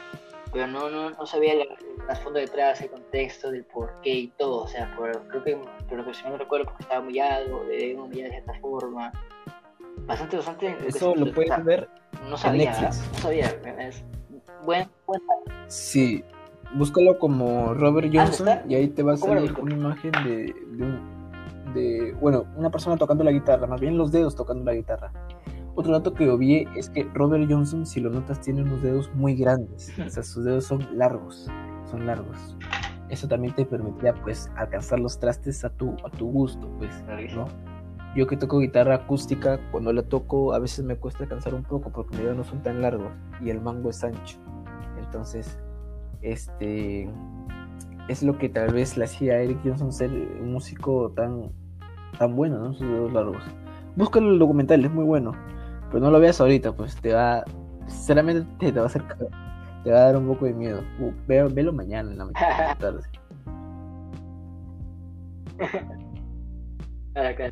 Pero 0.52 0.68
no, 0.68 0.90
no, 0.90 1.12
no 1.12 1.26
sabía 1.26 1.54
el 1.54 1.68
trasfondo 2.06 2.40
detrás, 2.40 2.82
el 2.82 2.90
contexto 2.90 3.52
del 3.52 3.64
por 3.64 3.94
qué 4.02 4.10
y 4.12 4.28
todo. 4.30 4.64
O 4.64 4.68
sea, 4.68 4.94
por, 4.98 5.12
creo 5.28 5.44
que, 5.44 5.58
por 5.88 5.98
lo 5.98 6.06
que 6.06 6.14
si 6.14 6.24
no 6.24 6.32
me 6.32 6.38
recuerdo, 6.38 6.66
porque 6.66 6.84
estaba 6.84 7.02
humillado, 7.02 7.64
de 7.66 7.96
humillado 7.96 8.24
de 8.24 8.30
cierta 8.30 8.54
forma. 8.60 9.12
Bastante, 10.06 10.38
bastante. 10.38 10.78
Eso 10.88 11.16
lo 11.16 11.32
puedes 11.32 11.64
ver 11.64 11.90
no 12.28 12.38
sabía, 12.38 12.64
en 12.64 12.70
Netflix. 12.70 13.12
No 13.14 13.20
sabía. 13.20 13.46
Es 13.80 14.04
buen, 14.66 14.88
buen... 15.06 15.22
Sí, 15.68 16.24
búscalo 16.74 17.18
como 17.18 17.74
Robert 17.74 18.10
Johnson 18.14 18.50
y 18.68 18.76
ahí 18.76 18.88
te 18.88 19.04
va 19.04 19.14
a 19.14 19.18
salir 19.18 19.54
una 19.60 19.74
imagen 19.74 20.12
de, 20.12 20.54
de, 21.74 21.80
de, 21.82 22.14
bueno, 22.14 22.46
una 22.56 22.70
persona 22.70 22.98
tocando 22.98 23.24
la 23.24 23.32
guitarra, 23.32 23.68
más 23.68 23.80
bien 23.80 23.98
los 23.98 24.12
dedos 24.12 24.36
tocando 24.36 24.66
la 24.66 24.74
guitarra. 24.74 25.12
Otro 25.76 25.94
dato 25.94 26.14
que 26.14 26.30
obvié 26.30 26.68
es 26.76 26.90
que 26.90 27.04
Robert 27.14 27.50
Johnson, 27.50 27.86
si 27.86 28.02
lo 28.02 28.10
notas, 28.10 28.42
tiene 28.42 28.62
unos 28.62 28.82
dedos 28.82 29.10
muy 29.14 29.36
grandes. 29.36 29.94
O 30.06 30.10
sea, 30.10 30.24
sus 30.24 30.44
dedos 30.44 30.66
son 30.66 30.86
largos, 30.98 31.48
son 31.90 32.06
largos. 32.06 32.58
Eso 33.10 33.28
también 33.28 33.56
te 33.56 33.66
permitía, 33.66 34.14
pues, 34.14 34.50
alcanzar 34.56 35.00
los 35.00 35.20
trastes 35.20 35.64
a 35.64 35.70
tu, 35.70 35.96
a 36.06 36.10
tu 36.10 36.30
gusto, 36.30 36.70
pues, 36.78 36.92
¿no? 37.34 37.46
Yo 38.16 38.28
que 38.28 38.36
toco 38.36 38.60
guitarra 38.60 38.96
acústica, 38.96 39.60
cuando 39.72 39.94
la 39.94 40.04
toco 40.04 40.54
a 40.54 40.60
veces 40.60 40.84
me 40.84 40.98
cuesta 40.98 41.24
alcanzar 41.24 41.54
un 41.54 41.64
poco 41.64 41.92
porque 41.92 42.18
mis 42.18 42.26
dedos 42.26 42.38
no 42.38 42.44
son 42.44 42.62
tan 42.62 42.82
largos 42.82 43.12
y 43.42 43.50
el 43.50 43.62
mango 43.62 43.90
es 43.90 44.04
ancho. 44.04 44.38
Entonces, 45.00 45.58
este 46.22 47.10
es 48.10 48.24
lo 48.24 48.38
que 48.38 48.50
tal 48.50 48.74
vez 48.74 48.98
le 48.98 49.06
hacía 49.06 49.34
a 49.34 49.38
Eric 49.38 49.60
Johnson 49.64 49.94
ser 49.94 50.12
un 50.12 50.52
músico 50.52 51.12
tan, 51.16 51.54
tan 52.20 52.36
bueno, 52.36 52.60
¿no? 52.60 52.74
Sus 52.74 52.86
dedos 52.86 53.14
largos. 53.14 53.44
Búscalo 53.96 54.32
el 54.32 54.40
documental, 54.40 54.84
es 54.84 54.92
muy 54.92 55.06
bueno. 55.06 55.32
Pero 55.92 56.06
no 56.06 56.12
lo 56.12 56.20
veas 56.20 56.40
ahorita, 56.40 56.72
pues 56.72 56.96
te 56.96 57.14
va. 57.14 57.44
Sinceramente 57.88 58.48
te, 58.60 58.72
va 58.72 58.84
a 58.84 58.86
hacer. 58.86 59.04
Te 59.84 59.92
va 59.92 59.98
a 59.98 60.04
dar 60.04 60.18
un 60.18 60.28
poco 60.28 60.46
de 60.46 60.54
miedo. 60.54 60.82
Uh, 61.00 61.12
velo 61.28 61.74
mañana 61.74 62.12
en 62.12 62.18
la 62.18 62.26
mañana. 62.26 62.78
tarde. 62.80 63.02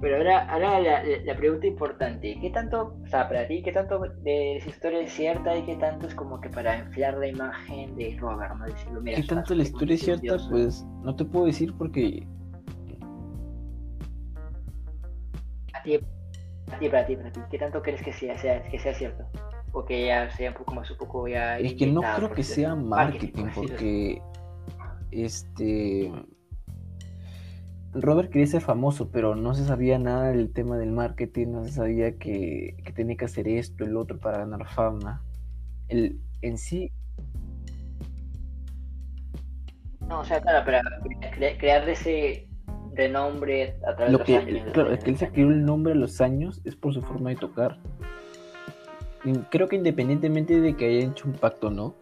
Pero 0.00 0.16
ahora, 0.16 0.52
ahora 0.52 0.80
la, 0.80 1.02
la, 1.24 1.36
pregunta 1.36 1.64
importante, 1.64 2.36
¿qué 2.40 2.50
tanto, 2.50 2.96
o 3.04 3.06
sea, 3.06 3.28
para 3.28 3.46
ti, 3.46 3.62
qué 3.62 3.70
tanto 3.70 4.00
de 4.00 4.56
esa 4.56 4.68
historia 4.68 5.00
es 5.00 5.12
cierta 5.12 5.56
y 5.56 5.64
qué 5.64 5.76
tanto 5.76 6.08
es 6.08 6.14
como 6.16 6.40
que 6.40 6.48
para 6.48 6.76
enfriar 6.76 7.18
la 7.18 7.28
imagen 7.28 7.94
de 7.94 8.16
Robert, 8.18 8.56
¿no? 8.56 8.64
Decirlo, 8.64 9.00
mira, 9.00 9.20
¿Qué 9.20 9.28
tanto 9.28 9.54
la 9.54 9.62
historia 9.62 9.94
es 9.94 10.00
cierta? 10.00 10.38
Pues 10.50 10.84
no 11.04 11.14
te 11.14 11.24
puedo 11.24 11.46
decir 11.46 11.72
porque... 11.78 12.26
A 15.72 15.82
ti, 15.84 16.00
ti, 16.78 16.88
para 16.88 17.06
ti, 17.06 17.16
para 17.16 17.32
ti, 17.32 17.40
¿qué 17.50 17.58
tanto 17.58 17.82
crees 17.82 18.02
que 18.02 18.12
sea, 18.12 18.38
sea, 18.38 18.62
que 18.62 18.78
sea 18.78 18.94
cierto? 18.94 19.24
O 19.72 19.84
que 19.84 20.06
ya 20.06 20.30
sea 20.30 20.50
un 20.50 20.56
poco 20.56 20.74
más, 20.74 20.90
un 20.90 20.98
poco 20.98 21.28
ya... 21.28 21.58
Es 21.58 21.74
que 21.74 21.86
no 21.86 22.02
creo 22.16 22.32
que 22.32 22.42
sea 22.42 22.74
marketing, 22.74 23.46
porque... 23.54 24.22
Este 25.10 26.10
Robert 27.94 28.30
quería 28.30 28.46
ser 28.46 28.62
famoso, 28.62 29.10
pero 29.10 29.34
no 29.34 29.54
se 29.54 29.66
sabía 29.66 29.98
nada 29.98 30.30
del 30.30 30.52
tema 30.52 30.78
del 30.78 30.92
marketing, 30.92 31.48
no 31.48 31.64
se 31.64 31.72
sabía 31.72 32.16
que, 32.16 32.74
tenía 32.94 33.16
que 33.16 33.26
hacer 33.26 33.46
esto, 33.48 33.84
el 33.84 33.96
otro 33.96 34.18
para 34.18 34.38
ganar 34.38 34.66
fama. 34.66 35.22
El, 35.88 36.18
en 36.40 36.56
sí... 36.56 36.90
No, 40.08 40.20
o 40.20 40.24
sea, 40.24 40.40
claro, 40.40 40.64
para 40.64 40.82
crear 41.58 41.88
ese 41.88 42.48
renombre 42.94 43.76
a 43.86 43.96
través 43.96 44.12
de 44.12 44.18
los 44.18 44.44
años. 44.44 44.72
Claro, 44.72 44.92
es 44.92 45.04
que 45.04 45.10
él 45.10 45.18
se 45.18 45.30
creó 45.30 45.48
el 45.48 45.64
nombre 45.64 45.92
a 45.92 45.96
los 45.96 46.20
años 46.20 46.60
es 46.64 46.76
por 46.76 46.94
su 46.94 47.02
forma 47.02 47.30
de 47.30 47.36
tocar. 47.36 47.78
creo 49.50 49.68
que 49.68 49.76
independientemente 49.76 50.60
de 50.60 50.76
que 50.76 50.86
haya 50.86 51.06
hecho 51.06 51.28
un 51.28 51.34
pacto 51.34 51.68
o 51.68 51.70
no, 51.70 51.94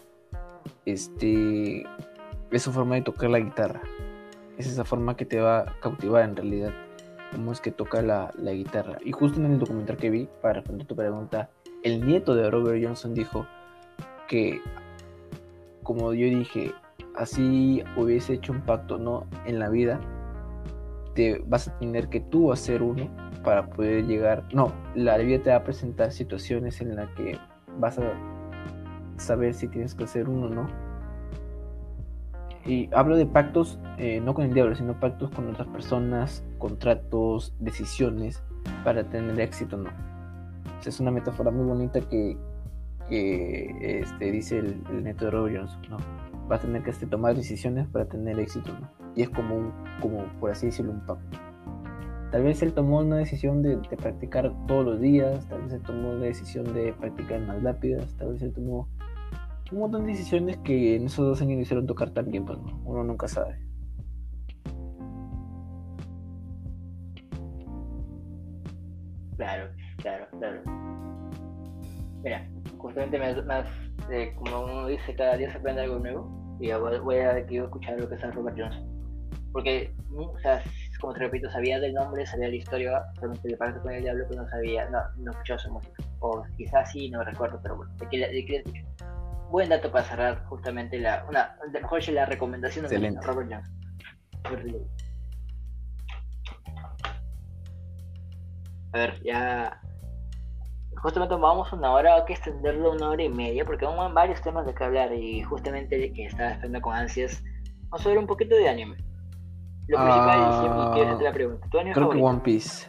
este 0.87 1.85
es 2.51 2.63
su 2.63 2.73
forma 2.73 2.97
de 2.97 3.03
tocar 3.03 3.31
la 3.31 3.39
guitarra 3.39 3.83
es 4.61 4.67
esa 4.67 4.85
forma 4.85 5.17
que 5.17 5.25
te 5.25 5.41
va 5.41 5.61
a 5.61 5.81
cautivar 5.81 6.23
en 6.23 6.37
realidad, 6.37 6.73
cómo 7.33 7.51
es 7.51 7.61
que 7.61 7.71
toca 7.71 8.03
la, 8.03 8.31
guitarra. 8.39 8.99
Y 9.03 9.13
justo 9.13 9.41
en 9.41 9.47
el 9.53 9.59
documental 9.59 9.97
que 9.97 10.11
vi, 10.11 10.29
para 10.43 10.55
responder 10.55 10.87
tu 10.87 10.95
pregunta, 10.95 11.49
el 11.83 12.05
nieto 12.05 12.35
de 12.35 12.51
Robert 12.51 12.83
Johnson 12.85 13.15
dijo 13.15 13.47
que, 14.29 14.61
como 15.83 16.13
yo 16.13 16.27
dije, 16.27 16.73
así 17.17 17.83
hubiese 17.97 18.35
hecho 18.35 18.53
un 18.53 18.61
pacto 18.61 18.99
no 18.99 19.27
en 19.47 19.59
la 19.59 19.71
vida, 19.71 19.99
vas 21.47 21.69
a 21.69 21.79
tener 21.79 22.09
que 22.09 22.21
tú 22.21 22.53
hacer 22.53 22.83
uno 22.83 23.09
para 23.45 23.67
poder 23.67 24.07
llegar. 24.07 24.45
No, 24.53 24.73
la 24.95 25.17
vida 25.19 25.43
te 25.43 25.51
va 25.51 25.57
a 25.57 25.65
presentar 25.65 26.13
situaciones 26.13 26.81
en 26.81 26.97
las 26.97 27.09
que 27.11 27.39
vas 27.79 27.99
a 27.99 28.13
saber 29.17 29.55
si 29.55 29.69
tienes 29.69 29.95
que 29.95 30.05
hacer 30.05 30.29
uno 30.29 30.47
o 30.47 30.51
no 30.51 30.91
y 32.65 32.89
hablo 32.93 33.17
de 33.17 33.27
pactos 33.27 33.79
eh, 33.99 34.21
no 34.21 34.35
con 34.35 34.45
el 34.45 34.53
diablo, 34.53 34.75
sino 34.75 34.99
pactos 34.99 35.31
con 35.31 35.49
otras 35.49 35.69
personas, 35.69 36.45
contratos, 36.59 37.55
decisiones 37.59 38.43
para 38.85 39.05
tener 39.05 39.39
éxito, 39.41 39.77
¿no? 39.77 39.91
es 40.85 40.99
una 40.99 41.11
metáfora 41.11 41.51
muy 41.51 41.65
bonita 41.65 42.01
que, 42.01 42.39
que 43.09 44.01
este, 44.01 44.31
dice 44.31 44.59
el, 44.59 44.83
el, 44.91 45.05
neto 45.05 45.27
de 45.27 45.31
Robert 45.31 45.57
Johnson, 45.59 45.83
¿no? 45.91 45.97
Vas 46.51 46.65
a 46.65 46.67
tener 46.67 46.83
que 46.83 46.91
este, 46.91 47.07
tomar 47.07 47.37
decisiones 47.37 47.87
para 47.87 48.07
tener 48.07 48.37
éxito, 48.41 48.73
¿no? 48.73 48.91
Y 49.15 49.23
es 49.23 49.31
como, 49.31 49.55
un, 49.57 49.73
como, 50.01 50.25
por 50.41 50.51
así 50.51 50.67
decirlo, 50.67 50.91
un 50.91 51.07
pacto. 51.07 51.39
Tal 52.33 52.43
vez 52.43 52.61
él 52.63 52.73
tomó 52.73 52.99
una 52.99 53.19
decisión 53.19 53.63
de, 53.63 53.77
practicar 53.77 54.53
todos 54.67 54.85
los 54.85 55.01
días, 55.01 55.49
tal 55.49 55.63
vez 55.63 55.75
él 55.75 55.83
tomó 55.83 56.15
la 56.15 56.27
decisión 56.27 56.75
de 56.75 56.93
practicar 56.93 57.41
más 57.43 57.63
lápidas, 57.63 58.17
tal 58.17 58.33
vez 58.33 58.43
él 58.43 58.53
tomó 58.53 58.89
un 59.71 59.79
montón 59.79 60.07
de 60.07 60.09
decisiones 60.09 60.57
que 60.59 60.97
en 60.97 61.07
esos 61.07 61.25
dos 61.25 61.41
años 61.41 61.55
me 61.55 61.63
hicieron 61.63 61.87
tocar 61.87 62.11
tan 62.11 62.29
bien, 62.29 62.45
pues 62.45 62.59
uno 62.85 63.05
nunca 63.05 63.29
sabe. 63.29 63.57
Claro, 69.37 69.71
claro, 69.99 70.27
claro. 70.37 70.63
Mira, 72.25 72.51
justamente 72.77 73.21
más, 73.45 73.67
eh, 74.11 74.35
como 74.35 74.65
uno 74.65 74.87
dice, 74.89 75.15
cada 75.15 75.37
día 75.37 75.49
se 75.53 75.59
aprende 75.59 75.83
algo 75.83 76.01
nuevo. 76.01 76.40
Y 76.61 76.71
voy 76.73 77.17
a, 77.17 77.39
escuchar 77.39 77.99
lo 77.99 78.09
que 78.09 78.15
es 78.15 78.35
Robert 78.35 78.57
Johnson. 78.59 78.87
Porque, 79.53 79.93
o 80.15 80.39
sea, 80.41 80.63
como 81.01 81.15
te 81.15 81.21
repito, 81.21 81.51
sabía 81.51 81.81
del 81.81 81.95
nombre, 81.95 82.27
sabía 82.27 82.49
la 82.49 82.55
historia, 82.55 83.03
solamente 83.15 83.49
de 83.49 83.57
parte 83.57 83.81
con 83.81 83.93
el 83.93 84.03
diablo, 84.03 84.25
pero 84.29 84.43
no 84.43 84.49
sabía, 84.49 84.89
no, 84.91 85.01
no 85.17 85.33
escuchaba 85.33 85.59
su 85.59 85.73
música. 85.73 86.05
O 86.21 86.45
quizás 86.57 86.93
sí, 86.93 87.11
no 87.11 87.25
recuerdo, 87.25 87.59
pero 87.63 87.77
bueno, 87.77 87.93
¿de 87.97 88.09
qué, 88.09 88.19
de 88.19 88.45
qué 88.45 88.57
escuché? 88.59 88.85
buen 89.51 89.69
dato 89.69 89.91
para 89.91 90.05
cerrar 90.05 90.45
justamente 90.45 90.99
la, 90.99 91.25
una, 91.29 91.57
mejor 91.73 92.09
la 92.11 92.25
recomendación 92.25 92.87
de 92.87 93.21
Robert 93.21 93.51
Jones. 93.51 93.71
A 98.93 98.99
ver, 98.99 99.23
ya 99.23 99.81
justamente 101.03 101.35
vamos 101.35 101.73
una 101.73 101.93
hora, 101.93 102.17
hay 102.17 102.25
que 102.27 102.35
extenderlo 102.35 102.93
una 102.93 103.11
hora 103.11 103.23
y 103.23 103.29
media 103.29 103.65
porque 103.65 103.87
hay 103.87 104.13
varios 104.13 104.41
temas 104.43 104.67
de 104.67 104.75
que 104.75 104.85
hablar 104.85 105.13
y 105.15 105.43
justamente 105.43 105.97
de 105.97 106.13
que 106.13 106.27
estaba 106.27 106.51
esperando 106.51 106.81
con 106.81 106.95
ansias, 106.95 107.43
vamos 107.89 108.07
a 108.07 108.09
ver 108.09 108.19
un 108.19 108.27
poquito 108.27 108.55
de 108.55 108.69
anime. 108.69 108.97
Lo 109.89 109.99
principal 109.99 110.39
y 110.39 110.95
quiero 110.95 111.21
la 111.21 111.33
pregunta. 111.33 111.67
¿Tu 111.71 111.79
anime 111.79 111.95
creo 111.95 112.11
que 112.11 112.19
One 112.19 112.41
Piece. 112.41 112.87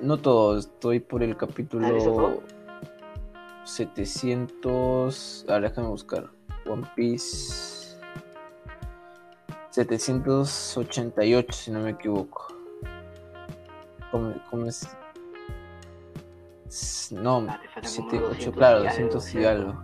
No 0.00 0.16
todo, 0.18 0.58
estoy 0.58 1.00
por 1.00 1.22
el 1.22 1.36
capítulo 1.36 2.42
700. 3.64 5.46
Ahora 5.48 5.68
déjame 5.68 5.88
buscar. 5.88 6.30
One 6.66 6.86
Piece. 6.96 7.98
788, 9.70 11.52
si 11.52 11.70
no 11.70 11.80
me 11.80 11.90
equivoco. 11.90 12.59
¿Cómo, 14.10 14.66
es? 14.66 14.88
No, 17.12 17.46
78, 17.82 18.52
claro, 18.52 18.84
200 18.84 19.34
y 19.34 19.44
algo. 19.44 19.74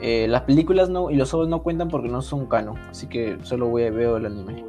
Eh, 0.00 0.26
las 0.28 0.42
películas 0.42 0.88
no 0.88 1.10
y 1.10 1.16
los 1.16 1.32
ojos 1.34 1.48
no 1.48 1.62
cuentan 1.62 1.88
porque 1.88 2.08
no 2.08 2.20
son 2.20 2.46
canon, 2.46 2.76
así 2.90 3.06
que 3.06 3.38
solo 3.42 3.68
voy 3.68 3.84
a 3.84 3.90
ver 3.90 4.08
el 4.16 4.26
anime. 4.26 4.64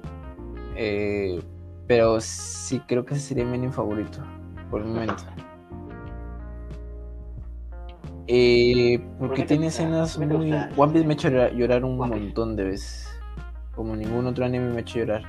Eh, 0.75 1.41
pero 1.87 2.19
sí 2.21 2.79
creo 2.87 3.05
que 3.05 3.15
ese 3.15 3.29
sería 3.29 3.45
mi 3.45 3.55
anime 3.55 3.71
favorito 3.71 4.19
por 4.69 4.81
el 4.81 4.87
momento. 4.87 5.23
Eh, 8.27 8.99
porque 9.19 9.43
tiene 9.43 9.67
escenas 9.67 10.17
muy. 10.17 10.51
One 10.75 10.93
Piece 10.93 11.05
me 11.05 11.13
ha 11.13 11.15
hecho 11.15 11.29
llorar, 11.29 11.83
un 11.83 11.97
montón 11.97 12.55
de 12.55 12.63
veces. 12.63 13.07
Como 13.75 13.95
ningún 13.95 14.25
otro 14.25 14.45
anime 14.45 14.69
me 14.69 14.77
ha 14.77 14.79
hecho 14.79 14.99
llorar. 14.99 15.23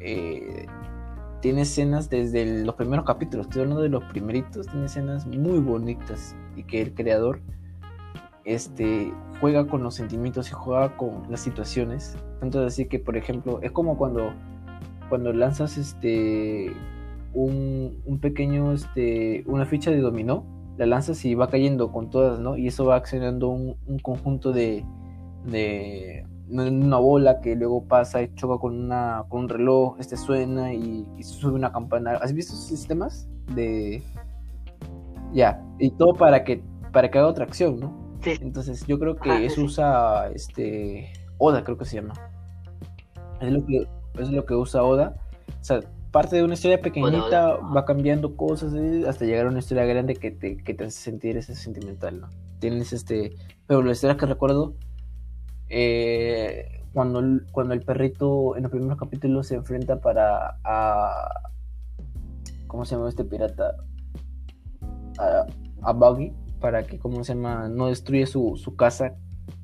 Eh, 0.00 0.66
tiene 1.46 1.62
escenas 1.62 2.10
desde 2.10 2.64
los 2.64 2.74
primeros 2.74 3.04
capítulos, 3.04 3.46
estoy 3.46 3.62
hablando 3.62 3.80
de 3.80 3.88
los 3.88 4.02
primeritos. 4.02 4.66
Tiene 4.66 4.86
escenas 4.86 5.28
muy 5.28 5.60
bonitas 5.60 6.34
y 6.56 6.64
que 6.64 6.82
el 6.82 6.92
creador 6.92 7.40
este, 8.44 9.12
juega 9.40 9.64
con 9.68 9.84
los 9.84 9.94
sentimientos 9.94 10.50
y 10.50 10.54
juega 10.54 10.96
con 10.96 11.22
las 11.30 11.38
situaciones. 11.38 12.18
Tanto 12.40 12.66
así 12.66 12.86
que, 12.86 12.98
por 12.98 13.16
ejemplo, 13.16 13.60
es 13.62 13.70
como 13.70 13.96
cuando, 13.96 14.32
cuando 15.08 15.32
lanzas 15.32 15.78
este, 15.78 16.72
un, 17.32 17.96
un 18.04 18.18
pequeño, 18.18 18.72
este, 18.72 19.44
una 19.46 19.66
ficha 19.66 19.92
de 19.92 20.00
dominó, 20.00 20.44
la 20.76 20.86
lanzas 20.86 21.24
y 21.24 21.36
va 21.36 21.48
cayendo 21.48 21.92
con 21.92 22.10
todas, 22.10 22.40
¿no? 22.40 22.56
Y 22.56 22.66
eso 22.66 22.86
va 22.86 22.96
accionando 22.96 23.50
un, 23.50 23.76
un 23.86 24.00
conjunto 24.00 24.50
de, 24.50 24.84
de 25.44 26.26
una 26.48 26.98
bola 26.98 27.40
que 27.40 27.56
luego 27.56 27.84
pasa 27.84 28.22
y 28.22 28.34
choca 28.34 28.58
con, 28.60 28.74
una, 28.84 29.24
con 29.28 29.40
un 29.42 29.48
reloj, 29.48 29.96
este 29.98 30.16
suena 30.16 30.72
y, 30.72 31.06
y 31.16 31.22
sube 31.22 31.52
una 31.54 31.72
campana. 31.72 32.12
¿Has 32.22 32.32
visto 32.32 32.52
esos 32.54 32.66
sistemas? 32.66 33.28
De... 33.54 34.02
Ya, 35.32 35.62
y 35.78 35.90
todo 35.90 36.14
para 36.14 36.44
que, 36.44 36.62
para 36.92 37.10
que 37.10 37.18
haga 37.18 37.28
otra 37.28 37.44
acción, 37.44 37.80
¿no? 37.80 38.18
Sí. 38.22 38.34
Entonces 38.40 38.86
yo 38.86 38.98
creo 38.98 39.16
que 39.16 39.30
Ah, 39.30 39.40
eso 39.42 39.56
sí. 39.56 39.62
usa 39.62 40.28
este 40.34 41.12
Oda, 41.38 41.62
creo 41.64 41.76
que 41.76 41.84
se 41.84 41.96
llama. 41.96 42.14
Es 43.40 43.52
lo 43.52 43.64
que, 43.66 43.86
es 44.18 44.30
lo 44.30 44.44
que 44.46 44.54
usa 44.54 44.82
Oda. 44.82 45.16
O 45.60 45.64
sea, 45.64 45.80
parte 46.10 46.36
de 46.36 46.42
una 46.44 46.54
historia 46.54 46.80
pequeñita 46.80 47.56
Oda. 47.56 47.68
va 47.74 47.84
cambiando 47.84 48.36
cosas 48.36 48.72
hasta 49.06 49.24
llegar 49.26 49.46
a 49.46 49.50
una 49.50 49.58
historia 49.58 49.84
grande 49.84 50.14
que 50.16 50.30
te, 50.30 50.56
que 50.56 50.74
te 50.74 50.84
hace 50.84 50.98
sentir 50.98 51.36
ese 51.36 51.54
sentimental, 51.54 52.20
¿no? 52.20 52.28
Tienes 52.58 52.92
este. 52.92 53.36
Pero 53.66 53.82
la 53.82 53.92
historia 53.92 54.16
que 54.16 54.26
recuerdo. 54.26 54.74
Eh, 55.68 56.82
cuando, 56.92 57.18
el- 57.20 57.46
cuando 57.52 57.74
el 57.74 57.82
perrito 57.82 58.56
en 58.56 58.62
los 58.62 58.72
primeros 58.72 58.98
capítulos 58.98 59.46
se 59.48 59.54
enfrenta 59.56 60.00
para 60.00 60.58
a 60.64 61.30
¿cómo 62.66 62.84
se 62.84 62.94
llama 62.96 63.08
este 63.08 63.24
pirata? 63.24 63.76
A, 65.18 65.46
a 65.82 65.92
Buggy 65.92 66.32
para 66.60 66.82
que, 66.84 66.98
¿cómo 66.98 67.22
se 67.24 67.34
llama? 67.34 67.68
No 67.68 67.88
destruya 67.88 68.26
su, 68.26 68.56
su 68.56 68.76
casa 68.76 69.14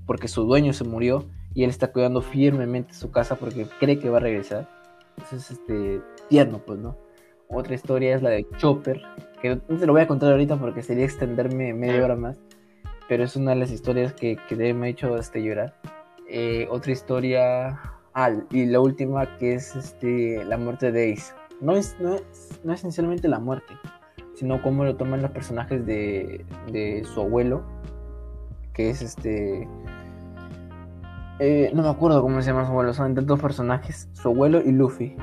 porque 0.07 0.29
su 0.29 0.45
dueño 0.45 0.73
se 0.73 0.85
murió 0.85 1.25
y 1.55 1.65
él 1.65 1.71
está 1.71 1.93
cuidando 1.93 2.23
firmemente 2.23 2.95
su 2.95 3.11
casa 3.11 3.37
porque 3.37 3.67
cree 3.81 3.99
que 3.99 4.11
va 4.11 4.19
a 4.19 4.21
regresar. 4.21 4.69
Entonces, 5.19 5.51
este, 5.51 6.01
tierno, 6.29 6.59
pues, 6.65 6.79
¿no? 6.79 6.97
Otra 7.49 7.75
historia 7.75 8.15
es 8.15 8.23
la 8.23 8.31
de 8.31 8.47
Chopper, 8.57 9.03
que 9.43 9.57
no 9.57 9.79
te 9.79 9.87
lo 9.87 9.93
voy 9.93 10.01
a 10.03 10.07
contar 10.07 10.31
ahorita 10.33 10.57
porque 10.57 10.83
sería 10.83 11.05
extenderme 11.05 11.75
media 11.75 12.03
hora 12.03 12.17
más, 12.17 12.39
pero 13.09 13.25
es 13.25 13.37
una 13.37 13.53
de 13.53 13.57
las 13.59 13.71
historias 13.71 14.13
que, 14.13 14.37
que 14.49 14.75
me 14.75 14.87
ha 14.87 14.91
hecho 14.91 15.17
este, 15.17 15.43
llorar. 15.43 15.75
Eh, 16.29 16.67
otra 16.71 16.93
historia, 16.93 17.79
ah, 18.15 18.31
y 18.51 18.67
la 18.67 18.81
última 18.81 19.37
que 19.39 19.55
es 19.55 19.77
este, 19.77 20.45
la 20.45 20.57
muerte 20.57 20.93
de 20.93 21.13
Ace. 21.13 21.35
No 21.61 21.77
es, 21.77 21.97
no 22.01 22.15
es, 22.15 22.61
no 22.65 22.73
es 22.73 22.81
esencialmente 22.81 23.29
la 23.29 23.39
muerte, 23.39 23.75
sino 24.35 24.63
cómo 24.63 24.85
lo 24.85 24.97
toman 24.97 25.23
los 25.23 25.31
personajes 25.31 25.85
de, 25.85 26.45
de 26.71 27.05
su 27.05 27.21
abuelo, 27.21 27.63
que 28.73 28.91
es 28.91 29.03
este... 29.03 29.69
eh, 31.39 31.71
no 31.75 31.83
me 31.83 31.89
acuerdo 31.89 32.23
cómo 32.23 32.41
se 32.41 32.51
llama 32.51 32.65
su 32.65 32.71
abuelo, 32.71 32.95
son 32.95 33.15
tantos 33.15 33.41
personajes, 33.41 34.09
su 34.13 34.29
abuelo 34.29 34.61
y 34.61 34.73
Luffy. 34.73 35.17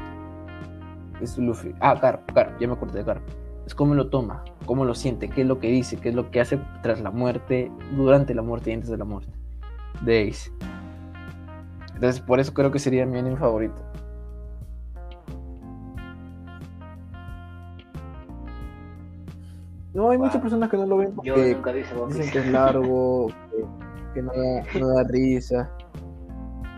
Es 1.22 1.38
Luffy. 1.38 1.74
Ah, 1.82 1.96
Garp, 1.96 2.32
Garp, 2.34 2.60
ya 2.62 2.68
me 2.68 2.74
acordé 2.74 3.00
de 3.00 3.04
Garp. 3.04 3.24
Es 3.70 3.76
cómo 3.76 3.94
lo 3.94 4.10
toma, 4.10 4.44
cómo 4.66 4.84
lo 4.84 4.96
siente, 4.96 5.30
qué 5.30 5.42
es 5.42 5.48
lo 5.48 5.60
que 5.60 5.68
dice, 5.68 5.98
qué 5.98 6.10
es 6.10 6.16
lo 6.16 6.32
que 6.32 6.42
hace 6.42 6.60
tras 6.82 7.02
la 7.02 7.12
muerte, 7.12 7.72
durante 7.96 8.34
la 8.34 8.42
muerte 8.42 8.72
y 8.72 8.74
antes 8.74 8.90
de 8.90 8.98
la 8.98 9.06
muerte 9.06 9.32
de 10.02 10.28
Ace. 10.28 10.52
Entonces, 11.94 12.20
por 12.20 12.40
eso 12.40 12.52
creo 12.52 12.72
que 12.72 12.80
sería 12.80 13.06
mi 13.06 13.20
anime 13.20 13.38
favorito. 13.38 13.80
No, 19.94 20.10
hay 20.10 20.18
Wow. 20.18 20.26
muchas 20.26 20.42
personas 20.42 20.70
que 20.70 20.78
no 20.78 20.88
lo 20.88 20.98
ven 20.98 21.14
Yo 21.24 21.36
porque 21.36 21.54
nunca 21.54 21.72
vi 21.72 21.82
ese 21.82 21.96
One 21.96 22.14
dicen 22.16 22.32
que 22.32 22.40
es 22.40 22.48
largo, 22.48 23.28
que, 23.52 23.66
que 24.16 24.22
no, 24.24 24.32
da, 24.34 24.80
no 24.80 24.88
da 24.96 25.04
risa. 25.04 25.70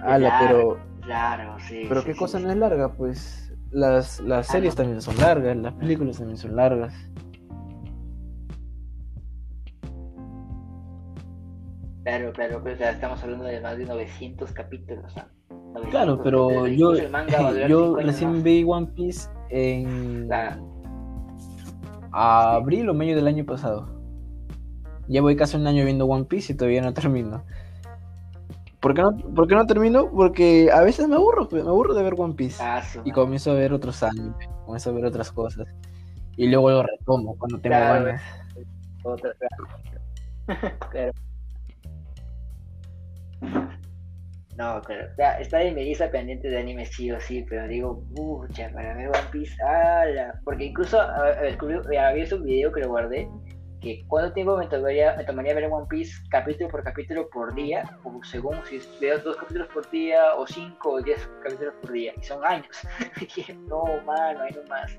Ala, 0.04 0.28
largo, 0.28 0.78
pero, 0.78 0.80
Claro, 1.02 1.56
sí. 1.60 1.86
pero 1.88 2.02
sí, 2.02 2.08
qué 2.08 2.14
sí, 2.14 2.20
cosa 2.20 2.38
sí. 2.38 2.44
no 2.44 2.52
es 2.52 2.58
larga, 2.58 2.90
pues 2.94 3.41
las, 3.72 4.20
las 4.22 4.50
Ah, 4.50 4.52
series 4.54 4.76
también 4.76 5.02
son 5.02 5.18
largas, 5.18 5.56
las 5.58 5.74
películas 5.74 6.18
también 6.18 6.38
son 6.38 6.56
largas. 6.56 6.94
Claro, 12.04 12.34
claro, 12.34 12.62
pero 12.64 12.78
sea, 12.78 12.92
estamos 12.92 13.22
hablando 13.24 13.46
de 13.46 13.62
más 13.62 13.78
de 13.78 13.86
900 13.86 14.52
capítulos. 14.54 15.14
900 15.50 15.90
Claro, 15.92 16.22
pero 16.24 16.68
yo, 16.68 16.96
yo 17.68 17.96
recién 17.98 18.34
más. 18.34 18.44
vi 18.44 18.64
One 18.68 18.88
Piece 18.96 19.30
en 19.50 20.26
Claro. 20.28 20.68
abril 22.12 22.90
o 22.90 22.94
medio 22.94 23.16
del 23.16 23.28
año 23.28 23.46
pasado. 23.46 23.88
Ya 25.08 25.22
voy 25.22 25.36
casi 25.36 25.58
un 25.58 25.68
año 25.68 25.84
viendo 25.86 26.06
One 26.06 26.26
Piece 26.26 26.54
y 26.54 26.58
todavía 26.58 26.82
no 26.82 26.94
termino. 26.96 27.44
¿Por 28.82 28.96
qué 28.96 29.02
no, 29.04 29.16
por 29.36 29.48
qué 29.48 29.54
no 29.56 29.66
termino? 29.68 30.10
Porque 30.12 30.70
a 30.72 30.82
veces 30.82 31.08
me 31.08 31.16
aburro, 31.16 31.48
pues, 31.48 31.64
me 31.64 31.70
aburro 31.70 31.94
de 31.94 32.02
ver 32.04 32.16
One 32.18 32.34
Piece. 32.34 32.62
Ah, 32.64 32.82
Y 33.06 33.12
comienzo 33.12 33.52
a 33.52 33.54
ver 33.54 33.72
otros 33.74 34.02
animes, 34.02 34.36
comienzo 34.66 34.90
a 34.90 34.94
ver 34.94 35.06
otras 35.06 35.32
cosas. 35.32 35.68
Y 36.36 36.48
luego 36.48 36.72
lo 36.72 36.84
retomo 36.84 37.36
cuando 37.38 37.60
tengo 37.60 37.76
Claro. 37.76 38.06
ganas. 38.06 38.24
Otra, 39.04 39.34
claro. 40.92 41.14
No, 44.58 44.82
claro. 44.82 45.08
Ya, 45.18 45.34
está 45.40 45.62
en 45.64 45.76
mi 45.76 45.84
lista 45.86 46.10
pendiente 46.12 46.50
de 46.50 46.60
anime 46.60 46.86
sí 46.86 47.12
o 47.12 47.20
sí, 47.20 47.46
pero 47.50 47.68
digo, 47.68 48.04
pucha, 48.16 48.70
para 48.74 48.96
ver 48.96 49.08
One 49.10 49.30
Piece, 49.32 49.56
ala. 49.64 50.40
Porque 50.44 50.66
incluso 50.66 51.00
a- 51.00 51.16
a- 51.28 51.42
descubrí, 51.42 51.76
había 51.98 52.26
un 52.36 52.44
video 52.44 52.72
que 52.72 52.82
lo 52.82 52.90
guardé, 52.90 53.30
que 53.82 54.06
cuánto 54.08 54.32
tiempo 54.34 54.56
me 54.58 54.68
tomaría, 54.68 55.16
me 55.18 55.24
tomaría 55.24 55.54
ver 55.56 55.66
One 55.72 55.88
Piece 55.90 56.14
capítulo 56.30 56.70
por 56.70 56.84
capítulo 56.84 57.28
por 57.30 57.54
día, 57.56 57.98
o 58.04 58.24
según 58.24 58.58
si 58.70 58.80
veo 59.00 59.18
dos 59.20 59.36
capítulos 59.38 59.68
por 59.74 59.90
día, 59.90 60.36
o 60.38 60.46
cinco 60.46 60.92
o 60.94 61.02
diez 61.02 61.28
capítulos 61.44 61.74
por 61.82 61.92
día, 61.92 62.14
y 62.20 62.24
son 62.24 62.46
años. 62.46 62.68
No, 63.68 63.84
mano, 64.06 64.42
ahí 64.42 64.52
no 64.54 64.64
más. 64.70 64.92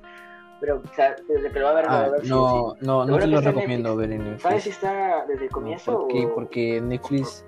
Pero, 0.61 0.77
o 0.85 0.95
sea, 0.95 1.17
lo 1.29 1.65
va 1.65 1.71
a 1.71 1.75
ver, 1.75 1.87
va 1.87 2.01
Ah, 2.01 2.05
a 2.05 2.09
ver 2.11 2.23
sí 2.25 2.31
o 2.33 2.37
no, 2.37 2.77
sí. 2.79 2.87
no, 2.87 3.05
no 3.07 3.19
te 3.19 3.27
lo 3.27 3.41
recomiendo 3.41 3.97
Netflix. 3.97 3.97
ver 3.97 4.13
en 4.13 4.41
¿Sabes 4.41 4.63
si 4.65 4.69
Netflix. 4.71 4.85
está 4.85 5.25
desde 5.27 5.45
el 5.45 5.51
No, 5.51 5.55
comienzo? 5.57 5.99
¿por 5.99 6.09
qué? 6.09 6.27
o- 6.27 6.35
Porque 6.35 6.81
Netflix 6.81 7.45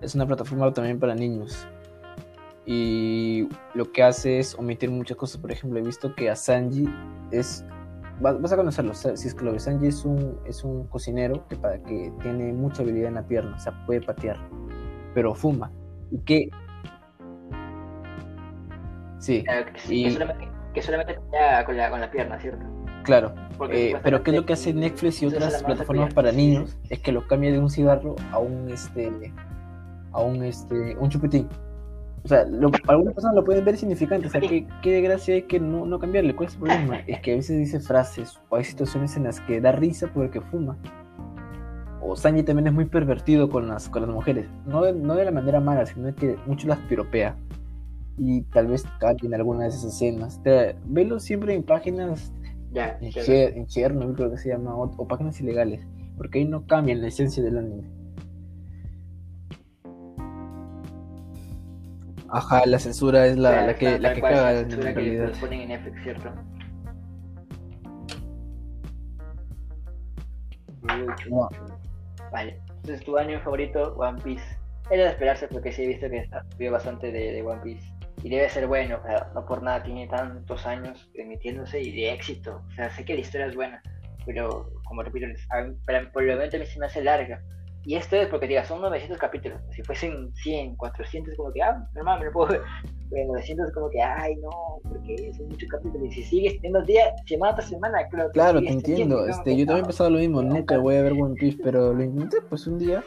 es 0.00 0.14
una 0.14 0.26
plataforma 0.26 0.72
también 0.72 0.98
para 1.00 1.14
niños. 1.14 1.66
Y 2.64 3.48
lo 3.74 3.90
que 3.90 4.02
hace 4.04 4.38
es 4.38 4.54
omitir 4.54 4.90
muchas 4.90 5.16
cosas. 5.16 5.40
Por 5.40 5.50
ejemplo, 5.50 5.78
he 5.80 5.82
visto 5.82 6.14
que 6.14 6.30
a 6.30 6.36
Sanji 6.36 6.88
es. 7.32 7.64
Va- 8.24 8.32
Vas 8.32 8.52
a 8.52 8.56
conocerlo, 8.56 8.94
si 8.94 9.08
es 9.28 9.34
que 9.34 9.44
lo 9.44 9.52
ves. 9.52 9.64
Sanji 9.64 9.86
es 9.88 10.04
un, 10.04 10.38
es 10.46 10.64
un 10.64 10.86
cocinero 10.88 11.46
que, 11.48 11.56
para, 11.56 11.78
que 11.82 12.12
tiene 12.22 12.52
mucha 12.52 12.82
habilidad 12.82 13.08
en 13.08 13.14
la 13.14 13.26
pierna, 13.26 13.56
o 13.56 13.58
sea, 13.58 13.72
puede 13.86 14.00
patear, 14.00 14.36
pero 15.14 15.34
fuma. 15.34 15.70
Y 16.10 16.18
que. 16.20 16.48
Sí, 19.18 19.42
Claro 19.44 19.72
que 19.72 19.78
sí, 19.80 20.00
Y- 20.00 20.04
que 20.04 20.10
solamente, 20.12 20.48
que 20.74 20.82
solamente 20.82 21.14
tenía 21.14 21.64
con 21.64 21.76
la, 21.76 21.90
con 21.90 22.00
la 22.00 22.10
pierna, 22.10 22.40
¿cierto? 22.40 22.64
claro. 23.04 23.32
Porque 23.58 23.90
Eh, 23.90 23.96
pero 24.02 24.22
¿qué 24.22 24.30
es 24.30 24.36
lo 24.36 24.46
que 24.46 24.52
hace 24.54 24.72
Netflix 24.72 25.22
y 25.22 25.26
otras 25.26 25.62
plataformas 25.62 26.12
para 26.14 26.32
niños? 26.32 26.76
Es 26.88 26.98
que 27.00 27.12
lo 27.12 27.26
cambia 27.28 27.52
de 27.52 27.58
un 27.58 27.68
cigarro 27.70 28.16
a 28.32 28.38
un 28.38 28.68
este 28.70 29.32
a 30.12 30.20
un 30.20 30.42
este 30.44 30.96
un 30.96 31.08
chupetín. 31.10 31.48
O 32.24 32.28
sea, 32.28 32.44
lo, 32.44 32.70
algunas 32.86 33.14
personas 33.14 33.34
lo 33.34 33.44
pueden 33.44 33.64
ver 33.64 33.76
significante. 33.76 34.28
O 34.28 34.30
sea, 34.30 34.40
¿qué, 34.40 34.66
qué 34.80 35.00
gracia 35.00 35.34
hay 35.34 35.42
que 35.42 35.58
no, 35.58 35.86
no 35.86 35.98
cambiarle? 35.98 36.36
¿Cuál 36.36 36.48
es 36.48 36.54
el 36.54 36.60
problema? 36.60 36.98
Es 37.06 37.20
que 37.20 37.32
a 37.32 37.36
veces 37.36 37.58
dice 37.58 37.80
frases 37.80 38.40
o 38.48 38.56
hay 38.56 38.64
situaciones 38.64 39.16
en 39.16 39.24
las 39.24 39.40
que 39.40 39.60
da 39.60 39.72
risa 39.72 40.08
porque 40.12 40.40
fuma. 40.40 40.78
O 42.00 42.16
Sanji 42.16 42.42
también 42.42 42.68
es 42.68 42.72
muy 42.72 42.84
pervertido 42.84 43.48
con 43.48 43.68
las, 43.68 43.88
con 43.88 44.02
las 44.02 44.10
mujeres. 44.10 44.46
No 44.66 44.82
de, 44.82 44.92
no 44.92 45.14
de 45.14 45.24
la 45.24 45.30
manera 45.30 45.60
mala, 45.60 45.86
sino 45.86 46.14
que 46.14 46.36
mucho 46.46 46.68
las 46.68 46.78
piropea. 46.80 47.36
Y 48.18 48.42
tal 48.42 48.68
vez 48.68 48.84
cambien 49.00 49.34
alguna 49.34 49.62
de 49.62 49.68
esas 49.68 49.84
escenas. 49.84 50.40
Te, 50.42 50.76
velo 50.84 51.18
siempre 51.18 51.54
en 51.54 51.62
páginas 51.62 52.32
Ya, 52.72 52.98
en, 53.00 53.56
en 53.56 53.66
Chernobyl 53.66 54.14
creo 54.14 54.30
que 54.30 54.38
se 54.38 54.50
llama, 54.50 54.76
o, 54.76 54.84
o 54.96 55.08
páginas 55.08 55.40
ilegales, 55.40 55.86
porque 56.16 56.38
ahí 56.40 56.44
no 56.44 56.66
cambian 56.66 57.00
la 57.00 57.08
esencia 57.08 57.42
del 57.42 57.58
anime. 57.58 58.01
Ajá, 62.32 62.62
la 62.64 62.78
censura 62.78 63.26
es 63.26 63.36
la, 63.36 63.50
Claro, 63.50 63.66
la 63.66 63.74
que, 63.74 63.98
la 63.98 64.08
tal 64.08 64.14
que 64.14 64.20
cual, 64.20 64.32
caga 64.34 64.52
esa 64.52 64.60
en 64.62 64.94
que 64.94 65.32
ponen 65.38 65.60
en 65.60 65.68
Netflix, 65.68 66.02
¿cierto? 66.02 66.32
No, 71.28 71.48
Vale. 72.32 72.58
Entonces, 72.68 73.04
tu 73.04 73.18
anime 73.18 73.38
favorito, 73.40 73.94
One 73.98 74.20
Piece. 74.22 74.44
Era 74.90 75.04
de 75.04 75.10
esperarse 75.10 75.46
porque 75.48 75.72
sí 75.72 75.82
he 75.82 75.86
visto 75.88 76.08
que 76.08 76.18
está 76.18 76.42
subió 76.52 76.72
bastante 76.72 77.12
de, 77.12 77.32
de 77.32 77.42
One 77.42 77.60
Piece. 77.62 77.86
Y 78.22 78.30
debe 78.30 78.48
ser 78.48 78.66
bueno, 78.66 78.98
o 79.02 79.06
sea, 79.06 79.30
no 79.34 79.44
por 79.44 79.62
nada 79.62 79.82
tiene 79.82 80.06
tantos 80.08 80.66
años 80.66 81.10
emitiéndose 81.14 81.82
y 81.82 81.92
de 81.92 82.12
éxito. 82.14 82.62
O 82.66 82.70
sea, 82.72 82.88
sé 82.90 83.04
que 83.04 83.14
la 83.14 83.20
historia 83.20 83.46
es 83.46 83.54
buena, 83.54 83.82
pero 84.24 84.70
como 84.84 85.02
repito, 85.02 85.26
momento 85.26 86.56
a 86.56 86.60
mí 86.60 86.66
se 86.66 86.78
me 86.78 86.86
hace 86.86 87.04
larga. 87.04 87.42
Y 87.84 87.96
esto 87.96 88.16
es 88.16 88.28
porque, 88.28 88.46
diga, 88.46 88.64
son 88.64 88.80
900 88.80 89.18
capítulos. 89.18 89.60
Si 89.70 89.82
fuesen 89.82 90.32
100, 90.34 90.76
400, 90.76 91.34
como 91.36 91.52
que, 91.52 91.62
ah, 91.62 91.84
normal, 91.94 92.20
me 92.20 92.26
lo 92.26 92.32
puedo 92.32 92.48
ver. 92.52 92.62
Pero 93.10 93.22
en 93.22 93.28
900 93.28 93.68
es 93.68 93.74
como 93.74 93.90
que, 93.90 94.00
ay, 94.00 94.36
no, 94.36 94.50
porque 94.84 95.32
son 95.36 95.48
muchos 95.48 95.68
capítulos. 95.68 96.08
Y 96.08 96.12
si 96.12 96.22
sigues 96.22 96.54
teniendo 96.54 96.82
día, 96.82 97.12
semana 97.26 97.56
tras 97.56 97.68
semana, 97.68 97.98
creo 98.08 98.26
que 98.28 98.32
claro, 98.32 98.60
te 98.60 98.68
entiendo. 98.68 99.26
Este, 99.26 99.56
yo 99.56 99.66
también 99.66 99.84
he 99.84 99.88
pensado 99.88 100.10
lo 100.10 100.18
mismo, 100.18 100.42
nunca 100.42 100.78
voy 100.78 100.96
a 100.96 101.02
ver 101.02 101.12
One 101.12 101.34
Piece, 101.34 101.58
pero 101.62 101.92
lo 101.92 102.02
intenté 102.02 102.40
pues 102.42 102.66
un 102.66 102.78
día. 102.78 103.02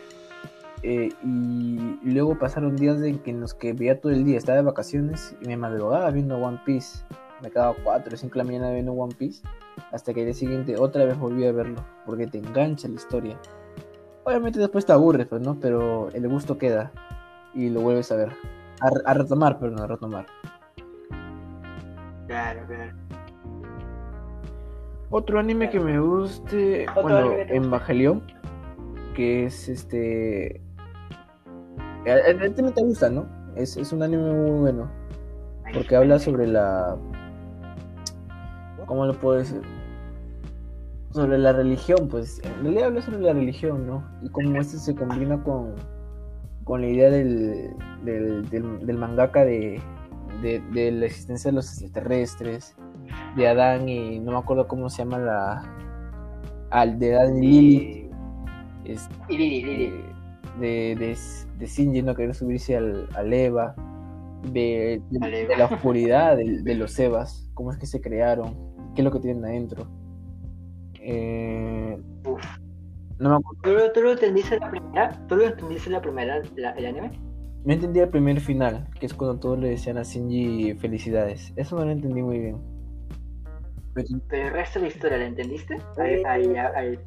Eh, 0.84 1.10
y 1.24 2.12
luego 2.12 2.38
pasaron 2.38 2.76
días 2.76 3.02
en, 3.02 3.40
los 3.40 3.54
que 3.54 3.74
veía 3.74 4.00
todo 4.00 4.12
el 4.12 4.24
día, 4.24 4.38
estaba 4.38 4.58
de 4.58 4.64
vacaciones 4.64 5.36
y 5.42 5.48
me 5.48 5.58
madrugaba 5.58 6.12
viendo 6.12 6.38
One 6.38 6.60
Piece. 6.66 7.00
Me 7.42 7.50
quedaba 7.50 7.76
4 7.84 8.14
o 8.14 8.18
5 8.18 8.34
de 8.34 8.38
la 8.38 8.44
mañana 8.44 8.72
viendo 8.72 8.92
One 8.92 9.16
Piece. 9.16 9.42
Hasta 9.92 10.14
que 10.14 10.20
el 10.20 10.28
día 10.28 10.36
siguiente 10.36 10.78
otra 10.78 11.06
vez 11.06 11.18
volví 11.18 11.46
a 11.46 11.52
verlo, 11.52 11.84
porque 12.06 12.28
te 12.28 12.38
engancha 12.38 12.88
la 12.88 12.96
historia. 12.96 13.40
Obviamente 14.26 14.60
después 14.60 14.84
te 14.88 14.92
aburres, 14.92 15.28
pues, 15.28 15.40
¿no? 15.42 15.56
Pero 15.60 16.10
el 16.10 16.28
gusto 16.28 16.58
queda 16.58 16.92
y 17.54 17.70
lo 17.70 17.82
vuelves 17.82 18.12
a 18.12 18.16
ver. 18.16 18.30
A, 19.06 19.14
retomar, 19.14 19.60
pero 19.60 19.72
no 19.72 19.84
a 19.84 19.88
retomar. 19.88 20.26
Claro, 22.28 22.62
claro. 22.68 22.92
Otro 25.12 25.40
anime 25.40 25.70
que 25.70 25.80
me 25.80 26.00
guste, 26.00 26.88
bueno, 27.02 27.32
Evangelion, 27.34 28.24
que 29.16 29.46
es 29.46 29.70
este... 29.70 30.60
El, 32.06 32.42
anime 32.42 32.72
te 32.72 32.82
gusta, 32.82 33.10
¿no? 33.10 33.28
Es, 33.56 33.78
es 33.78 33.94
un 33.94 34.02
anime 34.02 34.34
muy 34.34 34.60
bueno, 34.60 34.90
porque 35.72 35.96
habla 35.96 36.18
sobre 36.18 36.48
la... 36.48 36.98
¿Cómo 38.88 39.06
lo 39.06 39.14
puedo 39.14 39.38
decir? 39.38 39.62
Sobre 41.16 41.38
la 41.38 41.54
religión, 41.54 42.10
pues. 42.10 42.42
En 42.44 42.62
realidad 42.62 42.88
habla 42.88 43.02
sobre 43.02 43.22
la 43.22 43.32
religión, 43.32 43.88
¿no? 43.88 44.04
Y 44.22 44.28
cómo 44.28 44.60
este 44.60 44.78
se 44.78 44.94
combina 44.94 45.42
con, 45.42 45.76
con 46.66 46.82
la 46.82 46.88
idea 46.88 47.10
del, 47.10 47.70
del, 48.04 48.50
del, 48.50 48.98
mangaka 48.98 49.46
de, 49.46 49.82
de, 50.42 50.92
la 50.92 51.06
existencia 51.06 51.52
de 51.52 51.56
los 51.56 51.70
extraterrestres, 51.72 52.76
de 53.38 53.48
Adán 53.48 53.88
y 53.88 54.20
no 54.20 54.34
me 54.34 54.38
acuerdo 54.40 54.68
cómo 54.68 54.90
se 54.90 55.04
llama 55.04 55.20
la. 55.20 55.64
Al 56.72 57.00
de 57.00 57.16
Adán 57.16 57.42
y 57.42 57.48
Lili. 57.48 58.10
Es, 58.84 59.08
Lili, 59.30 59.94
De, 60.60 60.98
de, 60.98 61.18
de 61.60 61.66
Shinji 61.66 62.02
no 62.02 62.14
querer 62.14 62.36
subirse 62.36 62.76
al, 62.76 63.08
al 63.16 63.32
Eva. 63.32 63.74
De, 64.52 65.02
de, 65.12 65.58
la 65.58 65.68
oscuridad 65.68 66.36
de, 66.36 66.76
los 66.76 67.00
Evas, 67.00 67.50
cómo 67.54 67.72
es 67.72 67.78
que 67.78 67.86
se 67.86 68.02
crearon, 68.02 68.54
qué 68.94 69.02
es 69.02 69.06
lo 69.06 69.12
que 69.12 69.20
tienen 69.20 69.46
adentro. 69.46 69.88
Eh, 71.08 71.98
no 73.20 73.30
me 73.30 73.36
acuerdo. 73.36 73.92
¿Tú, 73.94 74.02
lo 74.02 74.12
entendiste 74.12 74.60
la 74.60 74.72
primera? 74.72 75.28
¿Tú 75.28 75.36
lo 75.36 75.46
entendiste 75.46 75.90
la 75.92 76.02
primera, 76.02 76.42
el 76.56 76.86
anime? 76.86 77.12
Me 77.64 77.76
entendí 77.76 78.00
el 78.00 78.10
primer 78.10 78.40
final, 78.42 78.88
que 79.00 79.06
es 79.06 79.14
cuando 79.14 79.40
todos 79.40 79.60
le 79.60 79.70
decían 79.70 80.00
a 80.00 80.04
Shinji 80.04 80.74
felicidades. 80.74 81.54
Eso 81.56 81.78
no 81.78 81.86
lo 81.86 81.92
entendí 81.92 82.24
muy 82.24 82.40
bien. 82.40 82.58
Pero, 83.94 84.08
el 84.32 84.52
resto 84.52 84.80
de 84.80 84.86
la 84.86 84.92
historia, 84.92 85.18
¿la 85.20 85.26
entendiste? 85.26 85.78
Al, 85.98 87.00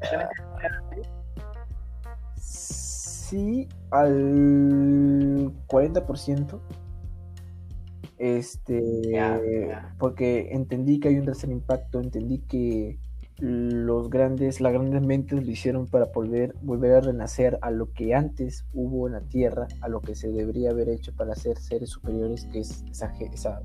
sí, 2.36 3.68
al 3.90 5.52
40%. 5.66 6.60
Este, 8.18 9.78
porque 9.98 10.48
entendí 10.52 10.98
que 10.98 11.08
hay 11.08 11.18
un 11.18 11.24
tercer 11.24 11.50
impacto, 11.50 12.00
entendí 12.00 12.38
que 12.40 12.98
los 13.38 14.10
grandes, 14.10 14.60
las 14.60 14.72
grandes 14.72 15.02
mentes 15.02 15.44
lo 15.44 15.50
hicieron 15.50 15.86
para 15.86 16.06
volver, 16.06 16.54
volver 16.62 16.92
a 16.92 17.00
renacer 17.00 17.58
a 17.62 17.70
lo 17.70 17.92
que 17.92 18.14
antes 18.14 18.64
hubo 18.72 19.06
en 19.06 19.14
la 19.14 19.20
Tierra, 19.20 19.68
a 19.80 19.88
lo 19.88 20.00
que 20.00 20.14
se 20.14 20.32
debería 20.32 20.70
haber 20.70 20.88
hecho 20.88 21.14
para 21.14 21.34
ser 21.36 21.56
seres 21.58 21.90
superiores, 21.90 22.46
que 22.46 22.60
es 22.60 22.84
esa, 22.90 23.62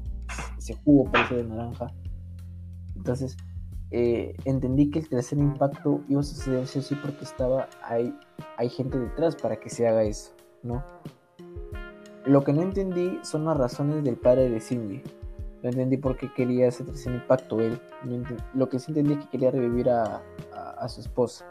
ese 0.58 0.74
jugo 0.84 1.12
parece 1.12 1.36
de 1.36 1.44
naranja. 1.46 1.92
Entonces, 2.96 3.36
eh, 3.90 4.36
entendí 4.46 4.92
que 4.92 5.00
el 5.00 5.10
tercer 5.10 5.40
impacto 5.40 6.02
iba 6.08 6.22
a 6.22 6.24
suceder 6.24 6.68
sí 6.68 6.96
porque 6.96 7.24
estaba 7.24 7.68
hay, 7.84 8.16
hay 8.58 8.70
gente 8.70 9.00
detrás 9.00 9.36
para 9.36 9.58
que 9.58 9.70
se 9.70 9.88
haga 9.88 10.04
eso, 10.04 10.34
¿no? 10.62 10.84
Lo 12.26 12.44
que 12.44 12.54
no 12.54 12.62
entendí 12.62 13.20
son 13.24 13.46
las 13.46 13.58
razones 13.58 14.04
del 14.04 14.18
padre 14.18 14.50
de 14.50 14.60
Shinji 14.60 15.02
no 15.64 15.70
entendí 15.70 15.98
por 15.98 16.18
qué 16.18 16.32
quería 16.34 16.68
ese 16.68 16.84
tercer 16.84 17.14
impacto 17.14 17.62
él. 17.62 17.80
lo 18.54 18.68
que 18.68 18.80
sí 18.80 18.92
entendí 18.92 19.14
es 19.14 19.20
que 19.20 19.30
quería 19.30 19.52
revivir 19.52 19.90
a, 19.90 20.22
a, 20.78 20.88
su 20.90 21.00
esposa. 21.00 21.46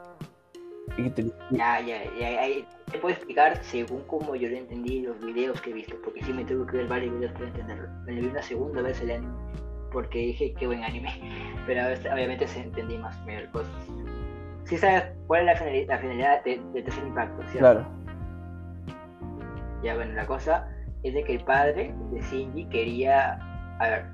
Ya, 1.51 1.81
ya, 1.81 2.05
ya, 2.21 2.67
te 2.91 2.99
puedo 2.99 3.15
explicar 3.15 3.65
según 3.65 4.03
como 4.03 4.37
yo 4.37 4.51
lo 4.51 4.57
entendí 4.57 5.01
los 5.01 5.19
videos 5.21 5.61
que 5.63 5.71
he 5.71 5.73
visto, 5.73 5.97
porque 6.05 6.23
sí 6.23 6.33
me 6.33 6.45
tuve 6.45 6.71
que 6.71 6.77
ver 6.79 6.89
varios 6.89 7.15
videos 7.15 7.33
para 7.33 7.47
entenderlo. 7.47 7.89
Me 8.05 8.15
vi 8.17 8.27
una 8.27 8.43
segunda 8.43 8.83
vez 8.83 9.01
el 9.01 9.13
anime, 9.13 9.33
porque 9.93 10.19
dije 10.19 10.53
qué 10.59 10.67
buen 10.67 10.85
anime, 10.85 11.09
pero 11.67 11.83
obviamente 12.13 12.47
se 12.47 12.61
entendí 12.61 12.99
más 12.99 13.19
mejor 13.25 13.51
cosas. 13.53 13.89
Sí 14.65 14.77
sabes 14.77 15.05
cuál 15.27 15.41
es 15.41 15.47
la 15.47 15.57
finalidad, 15.57 15.89
la 15.89 15.99
finalidad 15.99 16.45
de, 16.45 16.61
de 16.75 16.83
tercer 16.83 17.07
impacto, 17.07 17.43
¿cierto? 17.45 17.59
Claro. 17.59 17.87
Ya 19.83 19.95
bueno, 19.95 20.13
la 20.13 20.27
cosa 20.27 20.69
es 21.03 21.15
de 21.15 21.25
que 21.25 21.37
el 21.37 21.45
padre 21.45 21.95
de 22.11 22.21
Shinji 22.21 22.67
quería 22.67 23.52
a 23.83 23.89
ver, 23.89 24.05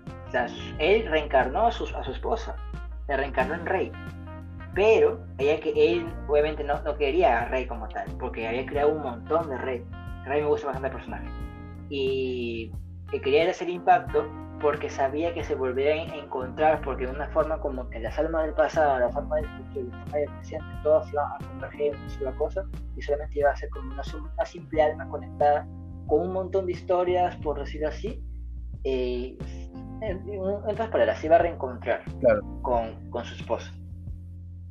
él 0.78 1.06
reencarnó 1.10 1.66
a 1.66 1.72
su, 1.72 1.84
a 1.94 2.02
su 2.02 2.12
esposa, 2.12 2.56
se 3.06 3.16
reencarnó 3.16 3.54
en 3.54 3.66
rey, 3.66 3.92
pero 4.74 5.20
ella 5.36 5.60
que 5.60 5.70
él 5.70 6.10
obviamente 6.26 6.64
no, 6.64 6.80
no 6.82 6.96
quería 6.96 7.42
a 7.42 7.44
rey 7.46 7.66
como 7.66 7.86
tal, 7.88 8.08
porque 8.18 8.48
había 8.48 8.64
creado 8.64 8.92
un 8.92 9.02
montón 9.02 9.50
de 9.50 9.58
rey. 9.58 9.84
Rey 10.24 10.40
me 10.40 10.48
gusta 10.48 10.68
bastante 10.68 10.88
el 10.88 10.94
personaje. 10.94 11.28
Y, 11.90 12.72
quería 13.10 13.50
hacer 13.50 13.68
impacto 13.68 14.26
porque 14.60 14.90
sabía 14.90 15.32
que 15.32 15.44
se 15.44 15.54
volverían 15.54 16.10
a 16.10 16.16
encontrar, 16.16 16.80
porque 16.82 17.06
de 17.06 17.12
una 17.12 17.28
forma 17.28 17.58
como 17.60 17.88
que 17.90 18.00
las 18.00 18.18
almas 18.18 18.44
del 18.44 18.54
pasado, 18.54 18.98
las 18.98 19.14
almas 19.16 19.42
del 19.42 19.50
futuro, 19.50 19.86
las 19.86 20.00
almas 20.00 20.12
del 20.14 20.30
presente, 20.36 20.66
todas 20.82 21.12
iban 21.12 21.26
a 21.32 21.38
converger 21.46 21.94
en 21.94 22.00
una 22.00 22.10
sola 22.10 22.32
cosa 22.32 22.64
y 22.96 23.02
solamente 23.02 23.38
iba 23.38 23.50
a 23.50 23.56
ser 23.56 23.70
como 23.70 23.92
una, 23.92 24.02
una 24.34 24.44
simple 24.44 24.82
alma 24.82 25.08
conectada 25.08 25.66
con 26.06 26.20
un 26.20 26.32
montón 26.32 26.66
de 26.66 26.72
historias, 26.72 27.36
por 27.36 27.58
decirlo 27.58 27.88
así, 27.88 28.22
eh, 28.84 29.36
en, 30.00 30.40
otras 30.66 30.88
palabras, 30.88 31.18
se 31.18 31.26
iba 31.26 31.36
a 31.36 31.40
reencontrar 31.40 32.02
con, 32.62 33.10
con, 33.10 33.24
su 33.24 33.34
esposa. 33.34 33.72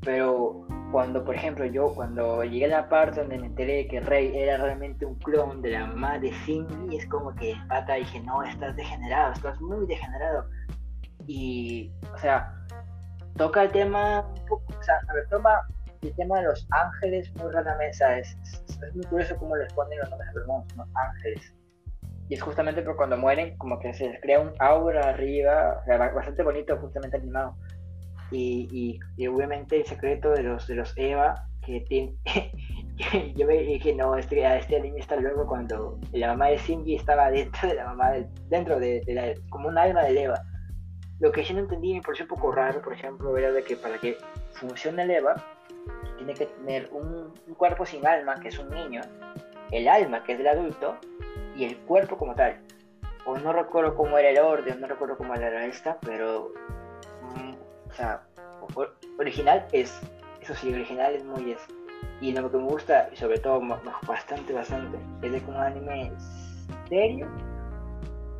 Pero 0.02 0.66
cuando, 0.92 1.24
por 1.24 1.36
ejemplo, 1.36 1.66
yo 1.66 1.94
cuando 1.94 2.44
llegué 2.44 2.66
a 2.66 2.82
la 2.82 2.90
parte 2.90 3.20
donde 3.20 3.38
me 3.40 3.48
enteré 3.48 3.88
que 3.88 4.00
Rey 4.00 4.32
era 4.36 4.58
realmente 4.58 5.06
un 5.06 5.16
clon 5.16 5.62
de 5.62 5.72
la 5.72 5.88
mamá 5.88 6.20
de 6.20 6.32
Cindy, 6.46 6.96
es 6.96 7.06
como 7.08 7.36
que 7.36 7.56
pata 7.68 7.96
dije, 7.96 8.20
no, 8.22 8.44
estás 8.44 8.76
degenerado, 8.76 9.34
estás 9.34 9.60
muy 9.60 9.86
degenerado. 9.88 10.46
Y, 11.26 11.92
o 12.14 12.18
sea, 12.20 12.54
toca 13.36 13.64
el 13.64 13.72
tema, 13.72 14.26
o 14.50 14.84
sea, 14.84 14.96
a 15.10 15.14
ver, 15.14 15.28
toma 15.30 15.62
el 16.02 16.16
tema 16.16 16.38
de 16.38 16.44
los 16.44 16.68
ángeles 16.72 17.34
muy 17.36 17.52
raramente, 17.52 17.90
o 17.90 17.94
sea, 17.94 18.20
es, 18.20 18.38
es, 18.44 18.96
muy 18.96 19.04
curioso 19.06 19.36
cómo 19.38 19.56
les 19.58 19.74
ponen 19.74 19.98
los 20.00 20.10
nombres 20.10 20.34
de 20.34 20.40
los 20.40 20.48
monstruos, 20.48 20.88
ángeles 20.94 21.57
y 22.30 22.34
es 22.34 22.42
justamente 22.42 22.82
por 22.82 22.98
cuando 22.98 23.18
mueren, 23.18 23.58
como 23.58 23.80
que 23.80 23.94
se 23.94 24.10
les 24.10 24.22
crea 24.22 24.40
un 24.40 24.52
aura 24.60 25.10
arriba, 25.10 25.82
bastante 25.88 26.44
bonito, 26.44 26.78
justamente 26.78 27.18
animado. 27.18 27.56
Y, 28.32 29.00
y, 29.16 29.28
obviamente 29.28 29.78
el 29.78 29.86
secreto 29.86 30.32
de 30.32 30.44
los, 30.44 30.68
de 30.68 30.76
los 30.76 30.94
Eva, 30.98 31.48
que 31.66 31.82
tiene. 31.82 32.14
yo 33.36 33.48
me 33.48 33.58
dije, 33.60 33.94
no, 33.96 34.16
este, 34.18 34.44
este 34.58 34.76
anime 34.76 35.00
está 35.00 35.16
luego 35.16 35.48
cuando 35.48 35.98
la 36.12 36.28
mamá 36.28 36.48
de 36.48 36.58
Shinji 36.58 36.96
estaba 36.96 37.32
dentro 37.32 37.70
de 37.70 37.76
la 37.76 37.86
mamá, 37.86 38.12
dentro 38.50 38.78
de, 38.78 39.02
la, 39.08 39.34
como 39.50 39.70
un 39.70 39.78
alma 39.78 40.04
de 40.04 40.24
Eva. 40.24 40.42
Lo 41.20 41.32
que 41.32 41.44
yo 41.44 41.54
no 41.54 41.62
entendí 41.62 41.94
me 41.94 42.02
pareció 42.02 42.26
un 42.26 42.30
poco 42.30 42.52
raro, 42.52 42.82
por 42.82 42.94
ejemplo, 42.94 43.38
era 43.38 43.52
de 43.52 43.64
que 43.64 43.78
para 43.78 43.98
que 43.98 44.18
funcione 44.52 45.04
el 45.04 45.12
Eva, 45.12 45.36
tiene 46.18 46.34
que 46.34 46.48
tener 46.48 46.90
un, 46.92 47.34
un 47.48 47.54
cuerpo 47.56 47.86
sin 47.86 48.06
alma, 48.06 48.36
que 48.42 48.50
es 48.50 48.60
un 48.60 48.70
niño, 48.70 49.02
el 49.72 49.88
alma, 49.88 50.24
que 50.24 50.34
es 50.34 50.40
el 50.40 50.48
adulto, 50.48 50.98
y 51.58 51.66
el 51.66 51.78
cuerpo 51.78 52.18
como 52.18 52.36
tal. 52.36 52.60
O 53.26 53.38
no 53.38 53.52
recuerdo 53.52 53.96
cómo 53.96 54.18
era 54.18 54.30
el 54.30 54.38
orden, 54.38 54.80
no 54.80 54.88
recuerdo 54.88 55.18
cómo 55.18 55.34
era 55.34 55.66
esta, 55.66 55.98
pero. 56.02 56.54
Mm, 57.36 57.90
o 57.90 57.94
sea, 57.94 58.22
original 59.20 59.66
es. 59.72 60.00
Eso 60.42 60.54
sí, 60.54 60.74
original 60.74 61.14
es 61.14 61.26
muy 61.26 61.52
es. 61.52 61.62
Y 62.22 62.32
lo 62.32 62.50
que 62.50 62.58
me 62.58 62.64
gusta, 62.64 63.10
y 63.12 63.16
sobre 63.16 63.40
todo 63.40 63.62
bastante, 64.08 64.54
bastante, 64.54 64.98
es 65.22 65.32
de 65.32 65.42
como 65.42 65.58
un 65.58 65.64
anime 65.64 66.12
serio, 66.88 67.28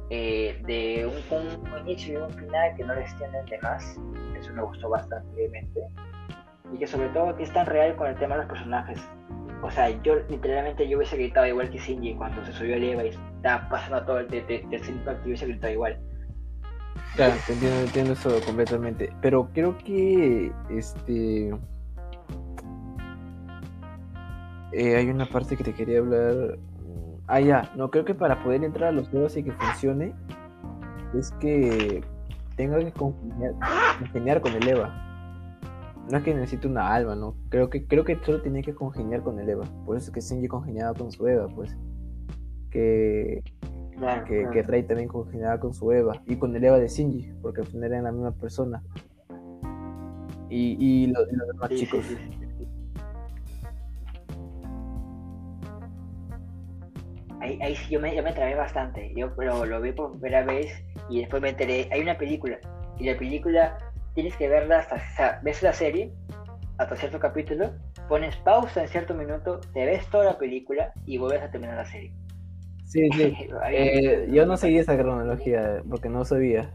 eh, 0.10 0.62
de 0.66 1.06
un, 1.06 1.74
un, 1.74 1.80
inicio 1.80 2.14
y 2.14 2.24
un 2.24 2.32
final 2.32 2.76
que 2.76 2.84
no 2.84 2.94
le 2.94 3.02
extienden 3.02 3.46
de 3.48 3.60
más. 3.60 4.00
Eso 4.40 4.54
me 4.54 4.62
gustó 4.62 4.90
bastante, 4.90 5.28
obviamente. 5.34 5.82
Y 6.72 6.78
que 6.78 6.88
sobre 6.88 7.10
todo 7.10 7.36
que 7.36 7.44
es 7.44 7.52
tan 7.52 7.66
real 7.66 7.96
con 7.96 8.08
el 8.08 8.16
tema 8.16 8.36
de 8.36 8.42
los 8.42 8.50
personajes 8.50 9.02
o 9.62 9.72
sea, 9.72 9.90
yo 10.04 10.16
literalmente 10.30 10.88
yo 10.88 10.98
hubiese 10.98 11.18
gritado 11.18 11.48
igual 11.48 11.70
que 11.70 11.80
Shinji 11.80 12.16
cuando 12.16 12.46
se 12.46 12.54
subió 12.54 12.76
a 12.76 12.78
Eva 12.78 13.04
y 13.06 13.10
estaba 13.10 13.70
pasando 13.70 14.06
todo 14.06 14.20
el 14.20 14.28
tercer 14.28 14.64
impacto, 14.90 15.22
yo 15.24 15.28
hubiese 15.28 15.48
gritado 15.48 15.74
igual. 15.74 16.00
Claro, 17.16 17.34
te 17.46 17.54
entiendo, 17.54 17.80
entiendo 17.80 18.14
eso 18.14 18.40
completamente. 18.46 19.12
Pero 19.22 19.50
creo 19.54 19.78
que 19.80 20.52
este 20.70 21.50
eh, 24.72 24.96
hay 24.96 25.10
una 25.10 25.26
parte 25.26 25.56
que 25.56 25.64
te 25.64 25.74
quería 25.74 26.00
hablar. 26.00 26.58
Ah, 27.28 27.40
ya, 27.40 27.72
no 27.76 27.90
creo 27.90 28.06
que 28.06 28.14
para 28.14 28.44
poder 28.44 28.64
entrar 28.64 28.90
a 28.90 28.92
los 28.92 29.10
juegos 29.10 29.36
y 29.36 29.44
que 29.44 29.52
funcione 29.52 30.14
es 31.18 31.32
que 31.40 32.04
tenga 32.56 32.78
que 32.80 32.92
congeniar, 32.92 34.42
con 34.42 34.54
el 34.54 34.68
Eva. 34.68 35.07
No 36.10 36.18
es 36.18 36.24
que 36.24 36.34
necesite 36.34 36.68
una 36.68 36.94
alma, 36.94 37.16
¿no? 37.16 37.36
Creo 37.50 37.70
que, 37.70 37.86
creo 37.86 38.06
que 38.06 38.18
solo 38.24 38.42
tenía 38.42 38.62
que 38.62 38.74
congeniar 38.74 39.24
con 39.24 39.40
el 39.40 39.50
Eva. 39.50 39.66
Por 39.86 39.98
eso 39.98 40.08
es 40.08 40.14
que 40.14 40.22
Shinji 40.22 40.48
congeniaba 40.48 40.94
con 40.94 41.12
su 41.12 41.28
Eva, 41.28 41.48
pues. 41.48 41.78
Que, 42.72 43.44
que, 44.28 44.64
Rey 44.64 44.84
también 44.84 45.10
congeniaba 45.10 45.60
con 45.60 45.74
su 45.74 45.92
Eva. 45.92 46.14
Y 46.26 46.38
con 46.38 46.56
el 46.56 46.64
Eva 46.64 46.80
de 46.80 46.88
Shinji, 46.88 47.34
porque 47.42 47.62
al 47.62 47.68
final 47.68 47.92
eran 47.92 48.06
la 48.06 48.12
misma 48.12 48.32
persona. 48.32 48.82
Y, 50.50 50.78
y, 50.80 51.08
los 51.08 51.28
demás 51.28 51.70
chicos. 51.72 52.06
ahí, 57.42 57.60
ahí 57.62 57.76
sí 57.76 57.94
yo 57.94 58.00
me, 58.00 58.16
yo 58.16 58.24
me 58.24 58.32
trabé 58.32 58.56
bastante. 58.56 59.12
Yo 59.14 59.32
lo, 59.38 59.66
lo 59.66 59.82
vi 59.82 59.92
por 59.92 60.12
primera 60.12 60.46
vez 60.46 60.72
y 61.10 61.20
después 61.20 61.42
me 61.42 61.50
enteré. 61.50 61.90
Hay 61.92 62.02
una 62.02 62.18
película. 62.18 62.60
Y 62.98 63.06
la 63.06 63.18
película 63.18 63.78
tienes 64.18 64.36
que 64.36 64.50
verla 64.50 64.80
hasta, 64.80 64.96
o 64.96 65.16
sea, 65.16 65.40
ves 65.44 65.62
la 65.62 65.72
serie 65.74 66.12
hasta 66.80 66.96
cierto 66.96 67.20
capítulo, 67.20 67.70
pones 68.10 68.36
pausa 68.38 68.82
en 68.82 68.88
cierto 68.88 69.14
minuto, 69.14 69.62
te 69.76 69.86
ves 69.86 70.08
toda 70.08 70.26
la 70.26 70.38
película 70.40 70.92
y 71.06 71.20
vuelves 71.20 71.44
a 71.44 71.52
terminar 71.52 71.76
la 71.76 71.86
serie. 71.86 72.12
Sí, 72.86 73.08
sí. 73.12 73.48
Eh, 73.70 74.28
yo 74.32 74.48
no 74.48 74.58
seguí 74.58 74.80
esa 74.80 74.98
cronología 74.98 75.84
porque 75.88 76.10
no 76.10 76.26
sabía. 76.26 76.68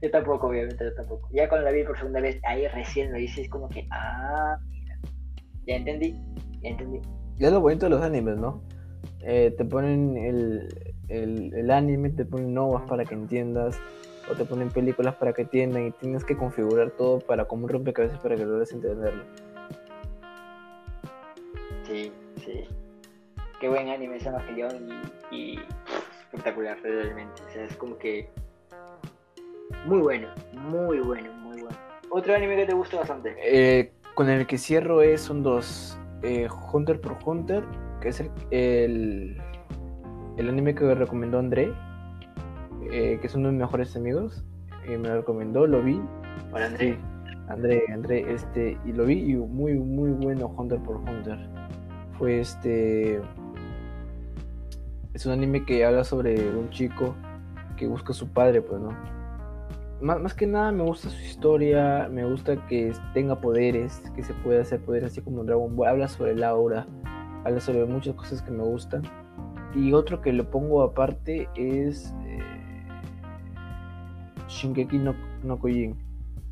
Yo, 0.00 0.10
tampoco, 0.12 0.46
obviamente, 0.46 0.84
yo 0.84 0.94
tampoco. 0.94 1.28
Ya 1.32 1.48
cuando 1.48 1.64
la 1.64 1.72
vi 1.72 1.82
por 1.82 1.98
segunda 1.98 2.20
vez, 2.20 2.38
ahí 2.44 2.68
recién 2.68 3.10
lo 3.10 3.18
hice, 3.18 3.42
es 3.42 3.48
como 3.48 3.68
que, 3.68 3.84
ah, 3.90 4.58
mira, 4.70 4.96
ya 5.66 5.74
entendí, 5.74 6.14
ya 6.62 6.68
entendí. 6.68 7.00
Ya 7.36 7.50
lo 7.50 7.60
bonito 7.60 7.86
de 7.86 7.90
los 7.90 8.02
animes, 8.02 8.36
¿no? 8.36 8.62
Eh, 9.22 9.52
te 9.58 9.64
ponen 9.64 10.16
el, 10.18 10.92
el, 11.08 11.52
el 11.52 11.70
anime, 11.72 12.10
te 12.10 12.24
ponen 12.24 12.54
novas 12.54 12.84
para 12.88 13.04
que 13.04 13.14
entiendas 13.14 13.76
o 14.30 14.34
te 14.34 14.44
ponen 14.44 14.68
películas 14.70 15.14
para 15.16 15.32
que 15.32 15.42
entiendan 15.42 15.86
y 15.86 15.90
tienes 15.92 16.24
que 16.24 16.36
configurar 16.36 16.90
todo 16.92 17.20
para 17.20 17.46
como 17.46 17.64
un 17.64 17.70
rompecabezas 17.70 18.18
para 18.20 18.36
que 18.36 18.44
logres 18.44 18.72
entenderlo. 18.72 19.24
Sí, 21.84 22.12
sí. 22.44 22.64
Qué 23.60 23.68
buen 23.68 23.88
anime 23.88 24.16
ese 24.16 24.28
Evangelion 24.28 24.88
y, 25.30 25.36
y 25.36 25.60
espectacular 26.20 26.78
realmente. 26.82 27.42
O 27.48 27.50
sea, 27.50 27.64
es 27.64 27.76
como 27.76 27.96
que 27.98 28.28
muy 29.84 30.00
bueno, 30.00 30.28
muy 30.52 31.00
bueno, 31.00 31.32
muy 31.32 31.62
bueno. 31.62 31.76
¿Otro 32.10 32.34
anime 32.34 32.56
que 32.56 32.66
te 32.66 32.74
gusta 32.74 32.98
bastante? 32.98 33.34
Eh, 33.42 33.92
con 34.14 34.28
el 34.28 34.46
que 34.46 34.58
cierro 34.58 35.02
es, 35.02 35.20
son 35.20 35.42
dos. 35.42 35.98
Eh, 36.22 36.48
Hunter 36.72 37.00
por 37.00 37.16
Hunter, 37.24 37.64
que 38.00 38.08
es 38.08 38.20
el, 38.20 38.30
el, 38.50 39.36
el 40.36 40.48
anime 40.48 40.74
que 40.74 40.94
recomendó 40.94 41.38
André, 41.38 41.72
eh, 42.90 43.18
que 43.20 43.26
es 43.26 43.34
uno 43.34 43.48
de 43.48 43.52
mis 43.52 43.60
mejores 43.60 43.94
amigos, 43.96 44.44
y 44.86 44.96
me 44.96 45.08
lo 45.08 45.16
recomendó, 45.16 45.66
lo 45.66 45.82
vi. 45.82 46.00
Hola 46.52 46.66
André. 46.66 46.98
André, 47.48 47.82
André, 47.92 48.32
este, 48.32 48.78
y 48.84 48.92
lo 48.92 49.06
vi 49.06 49.32
y 49.32 49.36
muy, 49.36 49.74
muy 49.74 50.10
bueno 50.10 50.48
Hunter 50.48 50.78
por 50.80 50.96
Hunter. 50.96 51.38
Fue 52.18 52.40
este. 52.40 53.20
Es 55.14 55.24
un 55.24 55.32
anime 55.32 55.64
que 55.64 55.84
habla 55.84 56.04
sobre 56.04 56.50
un 56.54 56.68
chico 56.70 57.14
que 57.76 57.86
busca 57.86 58.12
a 58.12 58.14
su 58.14 58.28
padre, 58.28 58.60
pues, 58.60 58.80
¿no? 58.80 58.90
Más, 60.00 60.20
más 60.20 60.34
que 60.34 60.46
nada 60.46 60.70
me 60.72 60.84
gusta 60.84 61.08
su 61.08 61.20
historia, 61.22 62.08
me 62.10 62.24
gusta 62.24 62.66
que 62.66 62.92
tenga 63.14 63.40
poderes, 63.40 64.02
que 64.14 64.22
se 64.22 64.34
pueda 64.34 64.60
hacer 64.60 64.80
poderes 64.80 65.12
así 65.12 65.22
como 65.22 65.42
Dragon 65.44 65.74
Ball. 65.74 65.88
Habla 65.88 66.08
sobre 66.08 66.36
la 66.36 66.48
aura, 66.50 66.86
habla 67.44 67.60
sobre 67.60 67.84
muchas 67.86 68.14
cosas 68.14 68.42
que 68.42 68.50
me 68.50 68.62
gustan. 68.62 69.02
Y 69.74 69.92
otro 69.92 70.20
que 70.20 70.32
lo 70.32 70.50
pongo 70.50 70.82
aparte 70.82 71.48
es 71.54 72.14
Shingeki 74.48 74.98
no, 74.98 75.14
no 75.44 75.58
Kojin, 75.58 75.94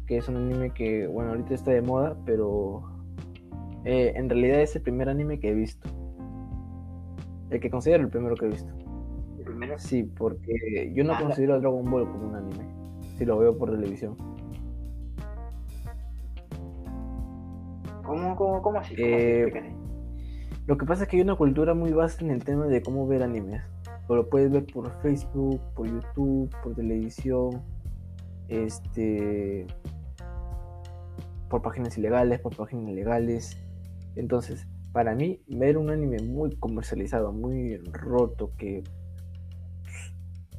que 0.07 0.19
es 0.19 0.29
un 0.29 0.37
anime 0.37 0.71
que, 0.71 1.07
bueno, 1.07 1.31
ahorita 1.31 1.55
está 1.55 1.73
de 1.73 1.83
moda, 1.83 2.17
pero 2.25 2.83
eh, 3.85 4.13
en 4.15 4.29
realidad 4.29 4.61
es 4.61 4.77
el 4.77 4.83
primer 4.83 5.09
anime 5.09 5.41
que 5.41 5.51
he 5.51 5.55
visto. 5.55 5.89
El 7.51 7.61
que 7.61 7.71
considero 7.71 8.05
el 8.05 8.11
primero 8.11 8.37
que 8.37 8.47
he 8.47 8.49
visto. 8.51 8.73
¿El 9.39 9.45
primero? 9.45 9.79
Sí, 9.79 10.03
porque 10.03 10.93
yo 10.95 11.05
no 11.05 11.15
ah, 11.15 11.21
considero 11.21 11.55
a 11.55 11.59
Dragon 11.59 11.91
Ball 11.91 12.11
como 12.11 12.29
un 12.29 12.35
anime, 12.37 12.67
si 13.17 13.25
lo 13.25 13.39
veo 13.39 13.57
por 13.57 13.71
televisión. 13.71 14.17
¿Cómo, 18.05 18.37
cómo, 18.37 18.63
cómo 18.63 18.79
así? 18.79 18.95
Eh, 18.99 19.73
lo 20.67 20.77
que 20.77 20.85
pasa 20.85 21.05
es 21.05 21.09
que 21.09 21.17
hay 21.17 21.23
una 21.23 21.35
cultura 21.37 21.75
muy 21.75 21.93
vasta 21.93 22.25
en 22.25 22.31
el 22.31 22.45
tema 22.45 22.67
de 22.67 22.83
cómo 22.83 23.07
ver 23.07 23.23
animes. 23.23 23.63
Lo 24.09 24.29
puedes 24.29 24.51
ver 24.51 24.67
por 24.67 24.91
Facebook, 25.03 25.61
por 25.75 25.87
YouTube, 25.89 26.51
por 26.63 26.75
televisión, 26.75 27.63
este 28.49 29.67
por 31.49 31.63
páginas 31.63 31.97
ilegales, 31.97 32.41
por 32.41 32.57
páginas 32.57 32.93
legales. 32.93 33.57
Entonces, 34.17 34.67
para 34.93 35.15
mí, 35.15 35.43
ver 35.47 35.79
un 35.79 35.91
anime 35.91 36.19
muy 36.23 36.57
comercializado, 36.57 37.33
muy 37.33 37.77
roto, 37.77 38.53
que, 38.57 38.83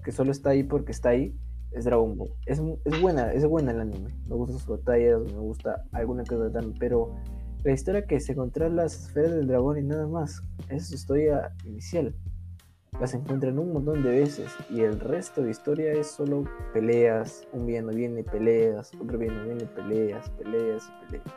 que 0.04 0.12
solo 0.12 0.32
está 0.32 0.52
ahí 0.52 0.64
porque 0.64 0.92
está 0.92 1.10
ahí, 1.10 1.36
es 1.72 1.86
Dragon 1.86 2.18
Ball. 2.18 2.30
Es, 2.46 2.62
es 2.86 3.02
buena, 3.02 3.34
es 3.34 3.46
buena 3.46 3.72
el 3.72 3.82
anime. 3.82 4.14
Me 4.28 4.36
gustan 4.36 4.60
sus 4.60 4.68
batallas, 4.68 5.20
me 5.22 5.40
gusta 5.40 5.84
alguna 5.92 6.24
que 6.24 6.36
otra, 6.36 6.62
pero 6.80 7.16
la 7.64 7.74
historia 7.74 8.06
que 8.06 8.20
se 8.20 8.34
encuentra 8.34 8.70
las 8.70 9.08
esferas 9.08 9.32
del 9.32 9.48
dragón 9.48 9.80
y 9.80 9.84
nada 9.84 10.08
más, 10.08 10.42
es 10.70 10.88
su 10.88 10.96
historia 10.96 11.52
inicial 11.66 12.16
las 13.00 13.14
encuentran 13.14 13.60
un 13.60 13.74
montón 13.74 14.02
de 14.04 14.10
veces 14.10 14.56
y 14.70 14.82
el 14.82 15.00
resto 15.00 15.42
de 15.44 15.52
historia 15.52 15.92
es 15.94 16.08
solo 16.08 16.44
peleas, 16.74 17.48
un 17.52 17.66
viene 17.66 17.94
viene 17.94 18.24
peleas, 18.24 18.92
otro 19.00 19.18
viene 19.18 19.44
viene 19.44 19.66
peleas, 19.66 20.30
peleas 20.32 20.90
y 20.90 21.06
peleas. 21.06 21.36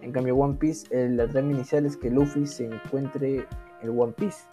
En 0.00 0.12
cambio 0.12 0.36
One 0.36 0.54
Piece, 0.54 0.86
la 1.10 1.26
trama 1.26 1.52
inicial 1.52 1.84
es 1.84 1.96
que 1.96 2.10
Luffy 2.10 2.46
se 2.46 2.66
encuentre 2.66 3.46
el 3.82 3.90
One 3.90 4.12
Piece, 4.12 4.44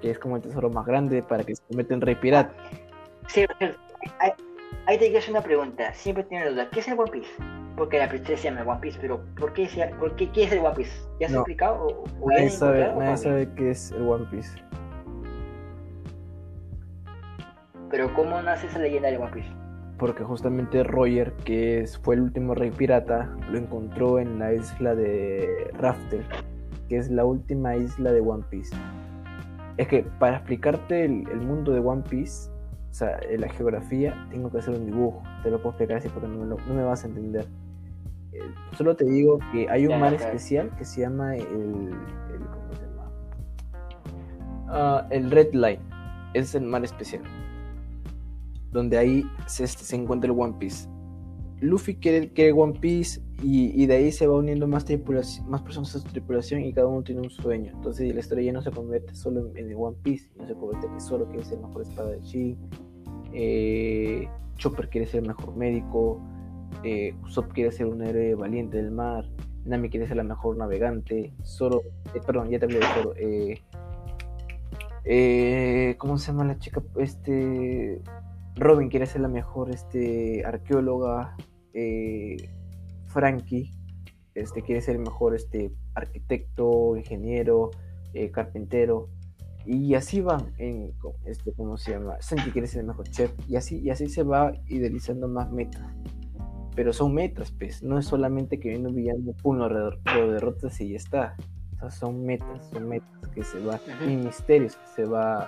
que 0.00 0.10
es 0.10 0.18
como 0.18 0.36
el 0.36 0.42
tesoro 0.42 0.70
más 0.70 0.86
grande 0.86 1.22
para 1.22 1.42
que 1.42 1.56
se 1.56 1.62
convierta 1.64 1.94
en 1.94 2.00
rey 2.02 2.14
pirata. 2.14 2.54
Sí, 3.26 3.46
ahí 4.86 4.98
te 4.98 5.06
quiero 5.06 5.18
hacer 5.18 5.30
una 5.30 5.42
pregunta, 5.42 5.92
siempre 5.94 6.24
tiene 6.24 6.44
la 6.44 6.50
duda, 6.50 6.70
¿qué 6.70 6.80
es 6.80 6.88
el 6.88 6.98
One 6.98 7.10
Piece? 7.10 7.30
Porque 7.76 7.98
la 7.98 8.08
princesa 8.08 8.42
se 8.42 8.50
llama 8.50 8.70
One 8.70 8.80
Piece, 8.80 8.98
pero 9.00 9.20
¿por 9.36 9.52
qué, 9.54 9.68
por 9.98 10.14
qué, 10.14 10.30
qué 10.30 10.44
es 10.44 10.52
el 10.52 10.58
One 10.58 10.76
Piece? 10.76 10.92
¿Ya 11.18 11.28
se 11.28 11.34
ha 11.34 11.38
explicado? 11.38 12.04
nadie 12.26 12.50
sabe, 12.50 12.92
nadie 12.96 13.16
sabe 13.16 13.48
qué 13.56 13.70
es 13.70 13.90
el 13.92 14.06
One 14.06 14.26
Piece. 14.30 14.50
Pero 17.90 18.14
¿cómo 18.14 18.40
nace 18.40 18.68
esa 18.68 18.78
leyenda 18.78 19.10
de 19.10 19.18
One 19.18 19.32
Piece? 19.32 19.50
Porque 19.98 20.22
justamente 20.22 20.84
Roger, 20.84 21.32
que 21.44 21.84
fue 22.02 22.14
el 22.14 22.22
último 22.22 22.54
rey 22.54 22.70
pirata, 22.70 23.36
lo 23.50 23.58
encontró 23.58 24.20
en 24.20 24.38
la 24.38 24.54
isla 24.54 24.94
de 24.94 25.70
Raftel, 25.74 26.24
que 26.88 26.96
es 26.96 27.10
la 27.10 27.24
última 27.24 27.76
isla 27.76 28.12
de 28.12 28.20
One 28.20 28.44
Piece. 28.48 28.74
Es 29.76 29.88
que 29.88 30.04
para 30.18 30.36
explicarte 30.36 31.04
el, 31.04 31.40
mundo 31.40 31.72
de 31.72 31.80
One 31.80 32.04
Piece, 32.08 32.48
o 32.90 32.94
sea, 32.94 33.18
la 33.36 33.48
geografía, 33.48 34.14
tengo 34.30 34.50
que 34.50 34.58
hacer 34.58 34.74
un 34.74 34.86
dibujo. 34.86 35.22
Te 35.42 35.50
lo 35.50 35.58
puedo 35.58 35.70
explicar 35.70 35.96
así 35.96 36.08
porque 36.08 36.28
no 36.28 36.56
me, 36.56 36.84
vas 36.84 37.04
a 37.04 37.08
entender. 37.08 37.46
Eh, 38.32 38.40
solo 38.76 38.94
te 38.94 39.04
digo 39.04 39.40
que 39.52 39.68
hay 39.68 39.86
un 39.88 39.98
mar 39.98 40.14
especial 40.14 40.70
que 40.76 40.84
se 40.84 41.00
llama 41.00 41.36
el, 41.36 41.44
¿cómo 41.44 42.72
se 42.72 42.82
llama? 42.86 43.12
Ah, 44.68 45.06
el 45.10 45.30
Red 45.30 45.52
Line. 45.52 45.80
Es 46.32 46.54
el 46.54 46.62
mar 46.62 46.84
especial 46.84 47.22
donde 48.72 48.98
ahí 48.98 49.24
se, 49.46 49.66
se 49.66 49.96
encuentra 49.96 50.30
el 50.30 50.38
One 50.38 50.54
Piece. 50.58 50.88
Luffy 51.60 51.96
quiere, 51.96 52.32
quiere 52.32 52.52
One 52.52 52.78
Piece 52.80 53.20
y, 53.42 53.86
de 53.86 53.94
ahí 53.94 54.12
se 54.12 54.26
va 54.26 54.36
uniendo 54.36 54.66
más, 54.66 54.86
más 55.46 55.62
personas 55.62 55.94
a 55.94 55.98
su 55.98 56.08
tripulación 56.08 56.62
y 56.62 56.72
cada 56.72 56.86
uno 56.86 57.02
tiene 57.02 57.20
un 57.20 57.30
sueño. 57.30 57.72
Entonces 57.74 58.12
la 58.14 58.20
historia 58.20 58.44
ya 58.44 58.52
no 58.52 58.62
se 58.62 58.70
convierte 58.70 59.14
solo 59.14 59.50
en, 59.54 59.74
One 59.74 59.96
Piece, 60.02 60.30
no 60.36 60.46
se 60.46 60.54
convierte 60.54 60.88
que 60.92 61.00
solo 61.00 61.26
quiere 61.26 61.44
ser 61.44 61.58
el 61.58 61.66
mejor 61.66 61.82
espada 61.82 62.10
de 62.10 62.20
Chi. 62.20 62.56
Eh, 63.32 64.28
Chopper 64.56 64.88
quiere 64.88 65.06
ser 65.06 65.20
el 65.22 65.28
mejor 65.28 65.56
médico. 65.56 66.20
Eh, 66.82 67.14
Usopp 67.24 67.52
quiere 67.52 67.72
ser 67.72 67.86
un 67.86 68.02
héroe 68.02 68.34
valiente 68.34 68.76
del 68.78 68.90
mar. 68.90 69.26
Nami 69.64 69.90
quiere 69.90 70.06
ser 70.06 70.16
la 70.16 70.24
mejor 70.24 70.56
navegante. 70.56 71.34
Zoro, 71.44 71.82
eh, 72.14 72.20
perdón, 72.24 72.48
ya 72.50 72.58
te 72.58 72.64
hablé 72.64 72.78
de 72.78 72.86
Zoro. 72.94 73.14
Eh, 75.04 75.94
¿Cómo 75.98 76.18
se 76.18 76.32
llama 76.32 76.44
la 76.44 76.58
chica? 76.58 76.82
Este. 76.96 78.00
Robin 78.56 78.88
quiere 78.88 79.06
ser 79.06 79.22
la 79.22 79.28
mejor 79.28 79.70
este, 79.70 80.44
arqueóloga, 80.44 81.36
eh, 81.72 82.36
Frankie 83.06 83.72
este, 84.34 84.62
quiere 84.62 84.80
ser 84.80 84.96
el 84.96 85.02
mejor 85.02 85.34
este, 85.34 85.72
arquitecto, 85.94 86.96
ingeniero, 86.96 87.70
eh, 88.14 88.30
carpintero, 88.30 89.08
y 89.66 89.94
así 89.94 90.20
van 90.20 90.52
en, 90.58 90.92
este, 91.26 91.52
¿cómo 91.52 91.76
se 91.76 91.92
llama? 91.92 92.16
Santi 92.20 92.50
quiere 92.50 92.66
ser 92.66 92.80
el 92.80 92.86
mejor 92.88 93.08
chef, 93.08 93.32
y 93.48 93.56
así, 93.56 93.78
y 93.80 93.90
así 93.90 94.08
se 94.08 94.22
va 94.22 94.52
idealizando 94.66 95.28
más 95.28 95.52
metas. 95.52 95.82
Pero 96.74 96.92
son 96.92 97.12
metas, 97.14 97.52
pues, 97.52 97.82
no 97.82 97.98
es 97.98 98.06
solamente 98.06 98.58
que 98.58 98.70
viene 98.70 98.88
un 98.88 98.94
villano, 98.94 99.32
pum, 99.42 99.58
lo, 99.58 99.90
derrotas 100.32 100.80
y 100.80 100.90
ya 100.90 100.96
está. 100.96 101.36
Son 101.88 102.24
metas, 102.24 102.68
son 102.72 102.88
metas 102.88 103.28
que 103.34 103.42
se 103.42 103.64
va, 103.64 103.80
y 104.06 104.16
misterios 104.16 104.76
que 104.76 104.86
se 104.86 105.04
va 105.04 105.44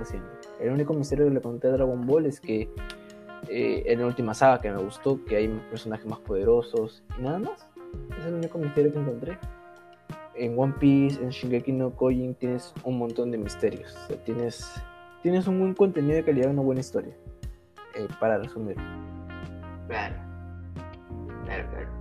haciendo. 0.00 0.28
El 0.60 0.72
único 0.72 0.94
misterio 0.94 1.26
que 1.26 1.32
le 1.32 1.40
conté 1.40 1.68
a 1.68 1.72
Dragon 1.72 2.06
Ball 2.06 2.26
es 2.26 2.40
que 2.40 2.70
eh, 3.48 3.82
en 3.86 4.00
la 4.00 4.06
última 4.06 4.32
saga 4.34 4.60
que 4.60 4.70
me 4.70 4.82
gustó, 4.82 5.22
que 5.24 5.36
hay 5.36 5.48
personajes 5.70 6.06
más 6.06 6.20
poderosos 6.20 7.02
y 7.18 7.22
nada 7.22 7.38
más. 7.38 7.68
es 8.18 8.26
el 8.26 8.34
único 8.34 8.58
misterio 8.58 8.92
que 8.92 8.98
encontré. 8.98 9.38
En 10.34 10.58
One 10.58 10.74
Piece, 10.80 11.22
en 11.22 11.28
Shingeki 11.28 11.72
no 11.72 11.90
Kyojin 11.90 12.34
tienes 12.34 12.72
un 12.82 12.98
montón 12.98 13.30
de 13.30 13.38
misterios. 13.38 13.96
tienes, 14.24 14.68
tienes 15.22 15.46
un 15.46 15.60
buen 15.60 15.74
contenido 15.74 16.16
de 16.16 16.24
calidad 16.24 16.48
y 16.48 16.52
una 16.52 16.62
buena 16.62 16.80
historia. 16.80 17.14
Eh, 17.94 18.08
para 18.18 18.38
resumir. 18.38 18.76
Claro. 19.86 20.16
Claro, 21.44 21.70
claro. 21.70 21.93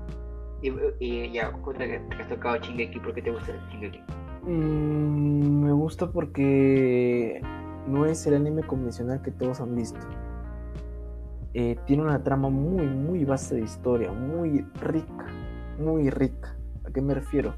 Y, 0.99 1.31
ya, 1.31 1.51
cuenta 1.51 1.85
que 1.85 2.01
has 2.19 2.29
tocado 2.29 2.57
Shingeki, 2.57 2.99
¿por 3.01 3.13
qué 3.13 3.21
te 3.21 3.31
gusta 3.31 3.51
Shingeki? 3.69 3.99
Mm, 4.43 5.65
me 5.65 5.71
gusta 5.73 6.09
porque 6.09 7.41
no 7.87 8.05
es 8.05 8.25
el 8.27 8.35
anime 8.35 8.63
convencional 8.63 9.21
que 9.21 9.31
todos 9.31 9.59
han 9.59 9.75
visto. 9.75 9.99
Eh, 11.53 11.75
tiene 11.85 12.03
una 12.03 12.23
trama 12.23 12.49
muy, 12.49 12.85
muy 12.87 13.25
vasta 13.25 13.55
de 13.55 13.61
historia, 13.61 14.11
muy 14.11 14.65
rica, 14.81 15.27
muy 15.77 16.09
rica. 16.09 16.55
¿A 16.85 16.91
qué 16.91 17.01
me 17.01 17.13
refiero? 17.13 17.53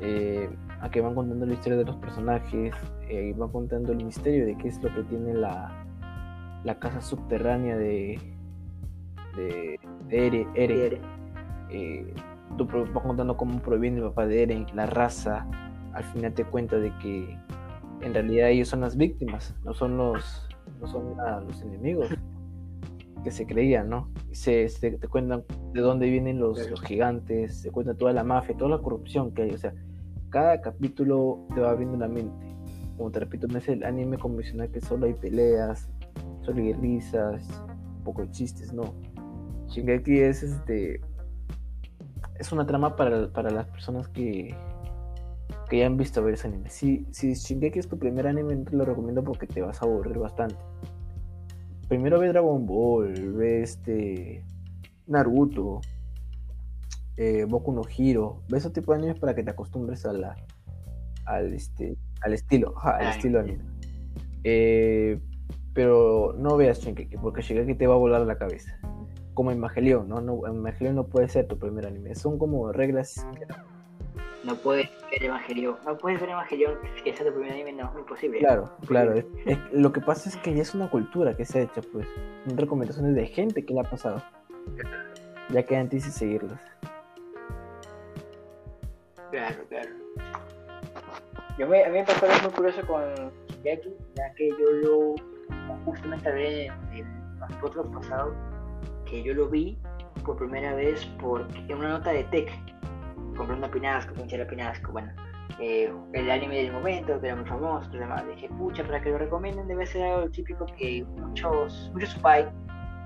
Eh, 0.00 0.50
a 0.80 0.90
que 0.90 1.00
van 1.00 1.14
contando 1.14 1.46
la 1.46 1.54
historia 1.54 1.78
de 1.78 1.84
los 1.84 1.96
personajes, 1.96 2.74
eh, 3.08 3.30
y 3.30 3.32
van 3.32 3.50
contando 3.50 3.92
el 3.92 4.04
misterio 4.04 4.44
de 4.44 4.56
qué 4.58 4.68
es 4.68 4.82
lo 4.82 4.94
que 4.94 5.02
tiene 5.04 5.34
la, 5.34 5.86
la 6.64 6.78
casa 6.78 7.00
subterránea 7.00 7.76
de, 7.76 8.18
de, 9.36 9.78
Ere. 10.10 10.46
Ere. 10.54 11.00
Tú 12.56 12.66
vas 12.66 13.04
contando 13.04 13.36
cómo 13.36 13.60
proviene 13.60 13.98
el 13.98 14.04
papá 14.04 14.26
de 14.26 14.42
Eren, 14.42 14.66
la 14.74 14.86
raza. 14.86 15.46
Al 15.92 16.04
final 16.04 16.34
te 16.34 16.44
cuenta 16.44 16.76
de 16.76 16.92
que 16.98 17.38
en 18.00 18.14
realidad 18.14 18.50
ellos 18.50 18.68
son 18.68 18.80
las 18.80 18.96
víctimas, 18.96 19.54
no 19.64 19.72
son 19.72 19.96
los, 19.96 20.48
no 20.80 20.86
son 20.86 21.16
los 21.46 21.62
enemigos 21.62 22.08
que 23.22 23.30
se 23.30 23.46
creían, 23.46 23.88
¿no? 23.88 24.10
Se, 24.32 24.68
te 24.80 25.08
cuentan 25.08 25.44
de 25.72 25.80
dónde 25.80 26.10
vienen 26.10 26.38
los, 26.38 26.68
los, 26.70 26.82
gigantes, 26.82 27.56
se 27.56 27.70
cuenta 27.70 27.94
toda 27.94 28.12
la 28.12 28.22
mafia, 28.22 28.56
toda 28.56 28.76
la 28.76 28.82
corrupción 28.82 29.32
que 29.32 29.42
hay, 29.42 29.50
o 29.50 29.58
sea, 29.58 29.72
cada 30.28 30.60
capítulo 30.60 31.46
te 31.54 31.60
va 31.60 31.70
abriendo 31.70 31.96
la 31.96 32.08
mente. 32.08 32.54
Como 32.98 33.10
te 33.10 33.20
repito, 33.20 33.46
no 33.46 33.58
es 33.58 33.68
el 33.68 33.82
anime 33.82 34.18
convencional 34.18 34.70
que 34.70 34.80
solo 34.80 35.06
hay 35.06 35.14
peleas, 35.14 35.88
solo 36.42 36.60
hay 36.60 36.74
risas, 36.74 37.64
un 37.96 38.04
poco 38.04 38.22
de 38.22 38.30
chistes, 38.30 38.72
no. 38.72 38.94
Shingeki 39.68 40.18
es 40.18 40.42
este 40.42 41.00
es 42.38 42.52
una 42.52 42.66
trama 42.66 42.96
para, 42.96 43.28
para 43.32 43.50
las 43.50 43.66
personas 43.66 44.08
que, 44.08 44.54
que 45.68 45.78
ya 45.78 45.86
han 45.86 45.96
visto 45.96 46.22
ver 46.22 46.34
ese 46.34 46.48
anime. 46.48 46.70
Si, 46.70 47.06
si 47.10 47.34
Shingeki 47.34 47.78
es 47.78 47.88
tu 47.88 47.98
primer 47.98 48.26
anime, 48.26 48.54
no 48.56 48.64
te 48.64 48.76
lo 48.76 48.84
recomiendo 48.84 49.22
porque 49.22 49.46
te 49.46 49.62
vas 49.62 49.82
a 49.82 49.86
aburrir 49.86 50.18
bastante 50.18 50.56
primero 51.88 52.18
ve 52.18 52.28
Dragon 52.28 52.66
Ball, 52.66 53.32
ve 53.32 53.62
este 53.62 54.44
Naruto, 55.06 55.80
eh, 57.16 57.44
Boku 57.48 57.72
no 57.72 57.82
Hiro, 57.96 58.42
ve 58.48 58.58
ese 58.58 58.70
tipo 58.70 58.92
de 58.92 58.98
animes 58.98 59.18
para 59.18 59.34
que 59.34 59.42
te 59.42 59.50
acostumbres 59.50 60.04
a 60.06 60.12
la, 60.12 60.36
al, 61.26 61.52
este, 61.52 61.96
al 62.22 62.32
estilo, 62.32 62.74
al 62.82 63.08
estilo 63.08 63.40
anime. 63.40 63.64
Eh, 64.42 65.20
pero 65.72 66.34
no 66.38 66.56
veas 66.56 66.80
Shingeki, 66.80 67.16
porque 67.18 67.42
Shingeki 67.42 67.74
te 67.74 67.86
va 67.86 67.94
a 67.94 67.98
volar 67.98 68.22
la 68.22 68.38
cabeza. 68.38 68.78
Como 69.34 69.50
Evangelion, 69.50 70.08
¿no? 70.08 70.20
no 70.20 70.46
Evangelion 70.46 70.94
no 70.94 71.06
puede 71.06 71.28
ser 71.28 71.46
tu 71.46 71.58
primer 71.58 71.86
anime. 71.86 72.14
Son 72.14 72.38
como 72.38 72.72
reglas 72.72 73.26
no 74.44 74.56
puedes 74.56 74.90
ver 75.10 75.24
Evangelion, 75.24 75.76
no 75.86 75.96
puedes 75.96 76.20
ver 76.20 76.30
Evangelion 76.30 76.78
que 77.02 77.14
sea 77.14 77.26
tu 77.26 77.32
primer 77.32 77.52
anime, 77.52 77.72
no, 77.72 77.90
es 77.90 77.98
imposible. 77.98 78.38
Claro, 78.38 78.70
claro. 78.86 79.14
lo 79.72 79.92
que 79.92 80.00
pasa 80.00 80.28
es 80.28 80.36
que 80.36 80.54
ya 80.54 80.62
es 80.62 80.74
una 80.74 80.90
cultura 80.90 81.36
que 81.36 81.44
se 81.44 81.60
ha 81.60 81.62
hecho, 81.62 81.80
pues. 81.92 82.06
Son 82.46 82.56
recomendaciones 82.56 83.14
de 83.14 83.26
gente 83.26 83.64
que 83.64 83.72
le 83.72 83.80
ha 83.80 83.84
pasado. 83.84 84.22
Ya 85.50 85.62
queda 85.62 85.80
en 85.80 85.88
ti 85.88 86.00
si 86.00 86.10
seguirlas. 86.10 86.60
Claro, 89.30 89.64
claro. 89.68 89.90
Yo 91.58 91.68
me, 91.68 91.84
a 91.84 91.88
mí 91.88 91.98
me 91.98 92.04
pasó 92.04 92.26
algo 92.26 92.42
muy 92.42 92.52
curioso 92.52 92.86
con 92.86 93.02
Shingeki, 93.48 93.94
ya 94.14 94.34
que 94.34 94.50
yo 94.50 94.72
lo 94.82 95.14
justamente 95.84 96.28
hablé 96.28 96.66
en 96.66 97.38
los 97.38 97.62
otros 97.62 97.86
pasados, 97.88 98.34
que 99.04 99.22
yo 99.22 99.34
lo 99.34 99.48
vi 99.48 99.78
por 100.24 100.36
primera 100.36 100.74
vez 100.74 101.04
porque 101.20 101.58
en 101.68 101.78
una 101.78 101.88
nota 101.90 102.10
de 102.10 102.24
Tech 102.24 102.50
comprando 103.36 103.70
Pinasco, 103.70 104.14
Pinchera 104.14 104.46
Pinasco, 104.46 104.92
bueno, 104.92 105.12
eh, 105.60 105.92
el 106.12 106.30
anime 106.30 106.56
del 106.56 106.72
momento, 106.72 107.20
que 107.20 107.26
era 107.26 107.36
muy 107.36 107.44
famoso, 107.44 107.88
y 107.92 107.98
demás. 107.98 108.24
Dije, 108.26 108.48
pucha, 108.48 108.84
para 108.84 109.00
que 109.00 109.10
lo 109.10 109.18
recomienden 109.18 109.68
debe 109.68 109.86
ser 109.86 110.02
algo 110.02 110.30
típico 110.30 110.66
que 110.66 111.04
muchos, 111.16 111.90
muchos 111.92 112.10
spy, 112.10 112.44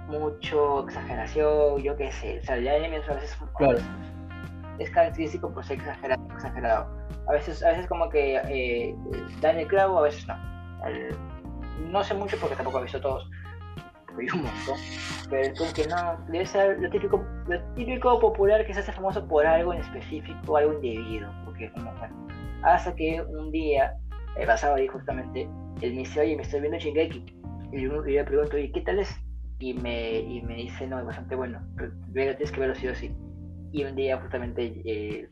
mucho 0.08 0.84
exageración, 0.86 1.82
yo 1.82 1.96
qué 1.96 2.10
sé, 2.12 2.38
o 2.40 2.44
sea, 2.44 2.56
el 2.56 2.68
anime 2.68 2.96
a 2.96 3.14
veces 3.14 3.36
es 4.78 4.90
característico 4.90 5.52
por 5.52 5.64
ser 5.64 5.78
exagerado, 5.78 6.22
exagerado. 6.34 6.98
A 7.28 7.32
veces, 7.32 7.62
a 7.62 7.70
veces 7.70 7.86
como 7.88 8.08
que 8.08 8.36
eh, 8.36 8.94
dan 9.40 9.58
el 9.58 9.66
clavo, 9.66 9.98
a 9.98 10.02
veces 10.02 10.26
no. 10.26 10.36
no 11.90 12.04
sé 12.04 12.14
mucho 12.14 12.36
porque 12.40 12.56
tampoco 12.56 12.78
he 12.78 12.82
visto 12.82 13.00
todos, 13.00 13.28
un 14.26 14.42
montón. 14.42 14.78
Pero 15.30 15.64
es 15.64 15.72
que 15.72 15.86
no, 15.86 16.18
debe 16.28 16.46
ser 16.46 16.78
lo 16.80 16.90
típico, 16.90 17.24
lo 17.46 17.60
típico 17.74 18.18
popular 18.20 18.66
que 18.66 18.74
se 18.74 18.80
hace 18.80 18.92
famoso 18.92 19.26
por 19.26 19.46
algo 19.46 19.72
en 19.72 19.80
específico, 19.80 20.56
algo 20.56 20.74
indebido. 20.74 21.30
Porque, 21.44 21.70
como, 21.72 21.92
bueno, 21.98 22.28
hasta 22.62 22.94
que 22.94 23.22
un 23.22 23.50
día, 23.50 23.94
el 24.36 24.46
pasado 24.46 24.76
ahí 24.76 24.88
justamente, 24.88 25.48
él 25.82 25.92
me 25.92 26.00
dice, 26.00 26.20
oye, 26.20 26.36
me 26.36 26.42
estoy 26.42 26.60
viendo 26.60 26.78
Shingeki. 26.78 27.24
Y 27.72 27.82
yo, 27.82 28.02
le 28.02 28.24
pregunto, 28.24 28.58
¿y 28.58 28.72
qué 28.72 28.80
tal 28.80 28.98
es? 28.98 29.14
Y 29.60 29.74
me, 29.74 30.20
y 30.20 30.42
me 30.42 30.54
dice, 30.54 30.86
no, 30.86 30.98
es 31.00 31.06
bastante 31.06 31.34
bueno, 31.34 31.60
pero 31.76 31.90
tienes 32.36 32.52
que 32.52 32.60
verlo 32.60 32.74
sí 32.74 32.88
o 32.88 32.94
sí. 32.94 33.14
Y 33.72 33.84
un 33.84 33.96
día, 33.96 34.18
justamente, 34.20 34.80
eh, 34.84 35.28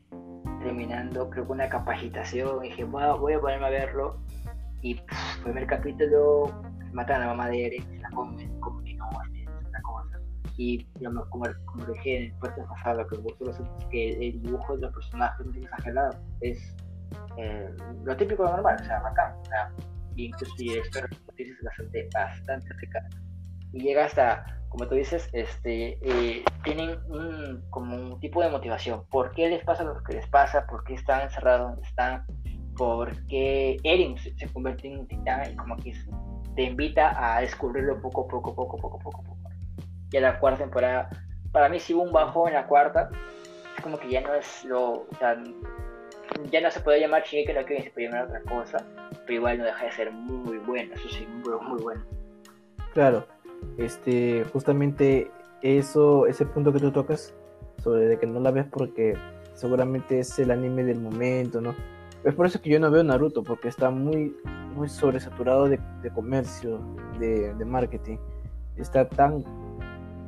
terminando, 0.63 1.31
creo 1.31 1.47
que 1.47 1.53
una 1.53 1.69
capacitación, 1.69 2.61
dije, 2.61 2.85
wow, 2.85 3.19
voy 3.19 3.35
a 3.35 3.41
ponerme 3.41 3.67
a 3.67 3.71
verlo. 3.71 4.19
Y 4.83 4.95
pff, 4.95 5.43
primer 5.43 5.67
capítulo, 5.67 6.53
matan 6.93 7.23
a 7.23 7.27
la 7.27 7.27
mamá 7.29 7.49
de 7.49 7.67
Eren, 7.67 7.96
se 8.37 8.47
la 8.47 8.61
comen, 8.61 8.61
como 8.61 8.83
que 8.83 8.95
no, 8.95 9.09
es 9.35 9.69
una 9.69 9.83
cosa. 9.83 10.21
Y 10.57 10.87
digamos, 10.95 11.27
como, 11.29 11.47
como 11.67 11.85
dije 11.87 12.17
en 12.17 12.23
el 12.25 12.39
puesto 12.39 12.65
pasado, 12.67 13.07
que 13.09 13.17
es 13.17 13.57
que 13.91 14.29
el 14.29 14.43
dibujo 14.43 14.77
de 14.77 14.83
los 14.83 14.95
personajes 14.95 15.47
no 15.47 15.53
es 15.53 15.59
exagerado, 15.59 16.19
es 16.41 16.77
eh, 17.37 17.71
lo 18.05 18.17
típico 18.17 18.45
lo 18.45 18.53
normal, 18.53 18.77
o 18.81 18.85
sea, 18.85 19.01
bacán. 19.01 19.37
O 19.41 19.45
sea, 19.45 19.73
y 20.17 20.27
incluso 20.27 20.55
si 20.57 20.71
espero 20.79 21.09
que 21.37 21.43
es 21.43 21.63
bastante, 21.63 22.09
bastante 22.15 22.73
rica. 22.75 23.07
Y 23.73 23.81
llega 23.81 24.07
hasta, 24.07 24.45
como 24.71 24.89
tú 24.89 24.95
dices, 24.95 25.29
este, 25.33 25.99
eh, 26.03 26.45
tienen 26.65 26.99
un, 27.09 27.63
como 27.71 27.97
un 27.97 28.21
tipo 28.21 28.43
de 28.43 28.51
motivación. 28.51 29.05
¿Por 29.11 29.33
qué 29.33 29.49
les 29.49 29.63
pasa 29.65 29.85
lo 29.85 30.03
que 30.03 30.15
les 30.15 30.27
pasa? 30.29 30.67
¿Por 30.67 30.85
qué 30.85 30.95
están 30.95 31.23
encerrados 31.23 31.73
donde 31.73 31.89
están? 31.89 32.25
¿Por 32.77 33.27
qué 33.27 33.77
Eren 33.85 34.17
se, 34.19 34.37
se 34.37 34.49
convierte 34.53 34.89
en 34.89 35.01
un 35.01 35.09
titán 35.09 35.53
y 35.53 35.57
como 35.57 35.77
que 35.77 35.93
te 36.57 36.63
invita 36.63 37.15
a 37.17 37.41
descubrirlo 37.43 38.01
poco, 38.01 38.27
poco, 38.27 38.55
poco, 38.55 38.77
poco, 38.77 38.99
poco, 38.99 39.23
poco. 39.23 39.51
Ya 40.11 40.21
la 40.21 40.39
cuarta 40.41 40.61
temporada, 40.61 41.11
para 41.53 41.69
mí 41.69 41.79
sí 41.79 41.95
hubo 41.95 42.03
un 42.03 42.13
bajo 42.13 42.49
en 42.49 42.55
la 42.55 42.67
cuarta, 42.67 43.11
es 43.77 43.83
como 43.83 43.99
que 43.99 44.09
ya 44.09 44.23
no 44.23 44.35
es 44.35 44.65
lo, 44.65 45.07
ya 46.51 46.61
no 46.61 46.71
se 46.71 46.81
puede 46.81 47.01
llamar 47.01 47.25
Shingeki 47.25 47.53
no 47.53 47.65
Kyojin, 47.67 47.85
se 47.85 47.91
puede 47.91 48.07
llamar 48.07 48.25
otra 48.25 48.41
cosa, 48.43 48.79
pero 49.27 49.35
igual 49.35 49.59
no 49.59 49.65
deja 49.65 49.85
de 49.85 49.93
ser 49.93 50.11
muy 50.13 50.59
bueno, 50.59 50.95
eso 50.95 51.09
sí, 51.11 51.27
muy, 51.27 51.55
muy 51.69 51.83
bueno. 51.83 52.03
Claro, 52.95 53.27
este, 53.77 54.45
justamente 54.53 55.31
eso, 55.61 56.27
ese 56.27 56.47
punto 56.47 56.73
que 56.73 56.81
tú 56.81 56.91
tocas, 56.91 57.35
sobre 57.83 58.07
de 58.07 58.19
que 58.19 58.27
no 58.27 58.41
la 58.41 58.51
ves 58.51 58.67
porque 58.71 59.15
seguramente 59.53 60.21
es 60.21 60.39
el 60.39 60.51
anime 60.51 60.85
del 60.85 61.01
momento, 61.01 61.61
¿no? 61.61 61.75
Es 62.27 62.35
por 62.35 62.45
eso 62.45 62.61
que 62.61 62.71
yo 62.71 62.81
no 62.81 62.91
veo 62.91 63.05
Naruto, 63.05 63.45
porque 63.45 63.69
está 63.69 63.89
muy, 63.89 64.35
muy 64.75 64.89
sobresaturado 64.89 65.69
de, 65.69 65.79
de 66.03 66.11
comercio, 66.11 66.81
de, 67.21 67.55
marketing. 67.65 68.17
Está 68.77 69.09
tan. 69.09 69.45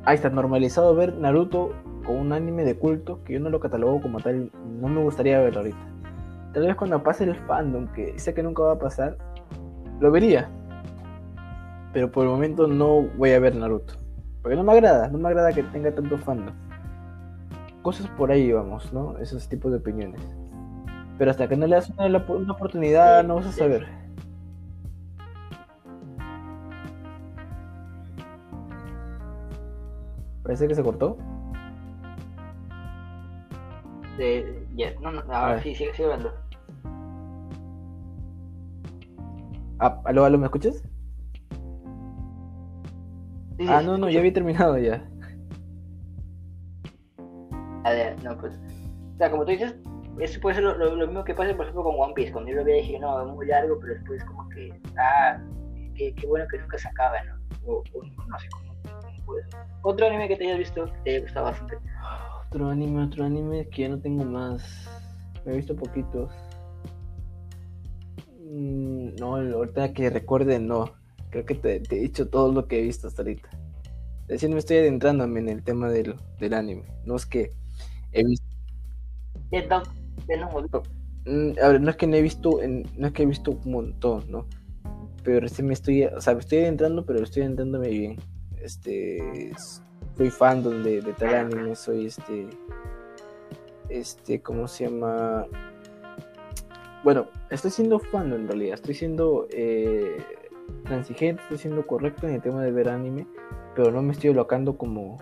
Ahí 0.05 0.15
está 0.15 0.29
normalizado 0.29 0.95
ver 0.95 1.13
Naruto 1.15 1.73
con 2.05 2.15
un 2.15 2.31
anime 2.31 2.63
de 2.63 2.77
culto 2.77 3.21
que 3.25 3.33
yo 3.33 3.41
no 3.41 3.49
lo 3.49 3.59
catalogo 3.59 4.01
como 4.01 4.21
tal. 4.21 4.49
No 4.79 4.87
me 4.87 5.03
gustaría 5.03 5.41
verlo 5.41 5.59
ahorita. 5.59 5.77
Tal 6.53 6.67
vez 6.67 6.75
cuando 6.77 7.03
pase 7.03 7.25
el 7.25 7.35
fandom, 7.35 7.87
que 7.87 8.17
sé 8.17 8.33
que 8.33 8.43
nunca 8.43 8.63
va 8.63 8.73
a 8.73 8.79
pasar, 8.79 9.17
lo 9.99 10.09
vería. 10.09 10.49
Pero 11.91 12.09
por 12.09 12.23
el 12.23 12.31
momento 12.31 12.65
no 12.65 13.01
voy 13.17 13.31
a 13.31 13.39
ver 13.41 13.57
Naruto. 13.57 13.95
Porque 14.41 14.55
no 14.55 14.63
me 14.63 14.71
agrada, 14.71 15.09
no 15.09 15.17
me 15.17 15.27
agrada 15.27 15.51
que 15.51 15.63
tenga 15.63 15.93
tanto 15.93 16.17
fandom. 16.17 16.55
Cosas 17.81 18.07
por 18.11 18.31
ahí 18.31 18.53
vamos, 18.53 18.93
¿no? 18.93 19.17
Esos 19.17 19.49
tipos 19.49 19.69
de 19.73 19.79
opiniones. 19.79 20.21
Pero 21.19 21.31
hasta 21.31 21.49
que 21.49 21.57
no 21.57 21.67
le 21.67 21.75
das 21.75 21.89
una, 21.89 22.05
una 22.29 22.53
oportunidad, 22.53 23.25
no 23.25 23.35
vas 23.35 23.47
a 23.47 23.51
saber. 23.51 23.85
Parece 30.43 30.69
que 30.69 30.75
se 30.75 30.81
cortó. 30.81 31.17
Ya, 34.75 34.93
no, 35.01 35.11
no, 35.11 35.21
ahora 35.29 35.61
sí, 35.61 35.75
sigue, 35.75 35.93
sigue 35.93 36.05
hablando. 36.05 36.33
Ah, 39.79 40.01
¿Aló, 40.05 40.23
aló, 40.23 40.37
me 40.37 40.45
escuchas? 40.45 40.81
ah, 43.67 43.81
no, 43.81 43.97
no, 43.97 44.09
ya 44.09 44.19
había 44.19 44.31
terminado 44.31 44.77
ya. 44.77 45.05
A 47.83 47.91
ver, 47.91 48.23
no, 48.23 48.37
pues. 48.37 48.53
O 49.15 49.17
sea, 49.17 49.29
como 49.29 49.43
tú 49.43 49.51
dices, 49.51 49.75
eso 50.19 50.39
puede 50.41 50.55
ser 50.55 50.63
lo, 50.63 51.07
mismo 51.07 51.23
que 51.23 51.33
pasa, 51.33 51.55
por 51.55 51.65
ejemplo, 51.65 51.83
con 51.83 51.95
One 51.97 52.13
Piece. 52.13 52.31
Cuando 52.31 52.51
yo 52.51 52.57
lo 52.57 52.65
vi 52.65 52.73
dije, 52.73 52.99
no, 52.99 53.21
es 53.21 53.33
muy 53.33 53.47
largo, 53.47 53.79
pero 53.79 53.93
después, 53.93 54.23
como 54.25 54.47
que, 54.49 54.71
ah, 54.97 55.41
qué, 55.95 56.13
bueno 56.27 56.45
que 56.49 56.57
nunca 56.59 56.77
se 56.77 56.87
acaba, 56.87 57.23
¿no? 57.23 57.35
O, 57.65 57.83
no 57.93 58.39
sé 58.39 58.47
cómo. 58.49 58.69
Otro 59.83 60.07
anime 60.07 60.27
que 60.27 60.35
te 60.35 60.45
hayas 60.45 60.59
visto 60.59 60.85
que 60.85 60.99
te 61.03 61.09
haya 61.11 61.21
gustado 61.21 61.45
bastante. 61.45 61.77
Otro 62.47 62.67
anime, 62.67 63.03
otro 63.03 63.23
anime 63.25 63.67
que 63.69 63.83
ya 63.83 63.89
no 63.89 63.99
tengo 63.99 64.25
más. 64.25 64.89
Me 65.45 65.53
he 65.53 65.57
visto 65.57 65.75
poquitos. 65.75 66.31
Mm, 68.39 69.15
no, 69.19 69.35
ahorita 69.35 69.93
que 69.93 70.09
recuerde, 70.09 70.59
no. 70.59 70.91
Creo 71.29 71.45
que 71.45 71.55
te, 71.55 71.75
he 71.75 71.99
dicho 71.99 72.27
todo 72.27 72.51
lo 72.51 72.67
que 72.67 72.79
he 72.79 72.81
visto 72.81 73.07
hasta 73.07 73.21
ahorita. 73.21 73.49
Recién 74.27 74.51
me 74.51 74.59
estoy 74.59 74.77
adentrándome 74.77 75.39
en 75.39 75.49
el 75.49 75.63
tema 75.63 75.89
del, 75.89 76.15
del 76.39 76.53
anime. 76.53 76.83
No 77.05 77.15
es 77.15 77.25
que 77.25 77.51
he 78.11 78.23
visto. 78.23 78.47
Mm, 81.25 81.51
a 81.61 81.67
ver, 81.69 81.81
no 81.81 81.89
es 81.89 81.95
que 81.97 82.07
no 82.07 82.15
he 82.15 82.21
visto, 82.21 82.59
no 82.97 83.07
es 83.07 83.13
que 83.13 83.23
he 83.23 83.25
visto 83.25 83.51
un 83.51 83.71
montón, 83.71 84.23
¿no? 84.29 84.47
Pero 85.23 85.41
recién 85.41 85.67
me 85.67 85.73
estoy, 85.73 86.05
o 86.05 86.21
sea, 86.21 86.33
me 86.33 86.39
estoy 86.39 86.59
adentrando, 86.59 87.05
pero 87.05 87.23
estoy 87.23 87.43
adentrándome 87.43 87.89
bien. 87.89 88.17
Este, 88.61 89.51
soy 90.17 90.29
fan 90.29 90.63
de, 90.63 91.01
de 91.01 91.13
tal 91.13 91.35
anime, 91.35 91.75
soy 91.75 92.07
este, 92.07 92.47
este, 93.89 94.41
¿cómo 94.41 94.67
se 94.67 94.85
llama? 94.85 95.45
Bueno, 97.03 97.27
estoy 97.49 97.71
siendo 97.71 97.99
fan 97.99 98.33
en 98.33 98.47
realidad, 98.47 98.75
estoy 98.75 98.93
siendo 98.93 99.47
eh, 99.51 100.17
transigente, 100.85 101.41
estoy 101.43 101.57
siendo 101.57 101.87
correcto 101.87 102.27
en 102.27 102.35
el 102.35 102.41
tema 102.41 102.61
de 102.61 102.71
ver 102.71 102.89
anime, 102.89 103.27
pero 103.75 103.91
no 103.91 104.01
me 104.01 104.11
estoy 104.11 104.33
locando 104.33 104.77
como, 104.77 105.17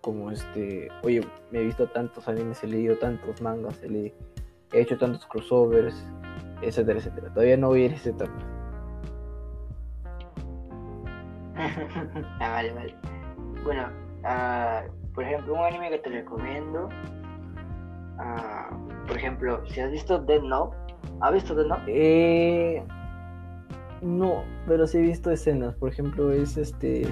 como 0.00 0.30
este, 0.30 0.88
oye, 1.02 1.20
me 1.50 1.60
he 1.60 1.64
visto 1.64 1.88
tantos 1.88 2.28
animes, 2.28 2.62
he 2.62 2.68
leído 2.68 2.96
tantos 2.96 3.40
mangas, 3.42 3.82
he, 3.82 4.14
he 4.72 4.80
hecho 4.80 4.96
tantos 4.98 5.26
crossovers, 5.26 5.94
etcétera, 6.62 6.98
etcétera. 6.98 7.32
Todavía 7.32 7.56
no 7.56 7.68
voy 7.68 7.82
a 7.82 7.84
ir 7.86 7.92
a 7.92 7.94
esa 7.94 8.10
etapa. 8.10 8.32
ah, 12.40 12.50
vale, 12.50 12.72
vale. 12.72 12.94
Bueno, 13.64 13.88
uh, 14.22 15.12
por 15.12 15.24
ejemplo, 15.24 15.54
un 15.54 15.60
anime 15.60 15.90
que 15.90 15.98
te 15.98 16.10
recomiendo, 16.10 16.88
uh, 18.18 19.06
por 19.06 19.16
ejemplo, 19.16 19.62
si 19.66 19.80
has 19.80 19.90
visto 19.90 20.18
Dead 20.18 20.42
Note, 20.42 20.76
¿has 21.20 21.32
visto 21.32 21.54
Dead 21.54 21.66
Note? 21.66 21.82
Eh, 21.88 22.82
no, 24.02 24.44
pero 24.66 24.86
sí 24.86 24.98
he 24.98 25.00
visto 25.00 25.30
escenas. 25.30 25.74
Por 25.74 25.90
ejemplo, 25.90 26.30
es 26.30 26.56
este. 26.56 27.02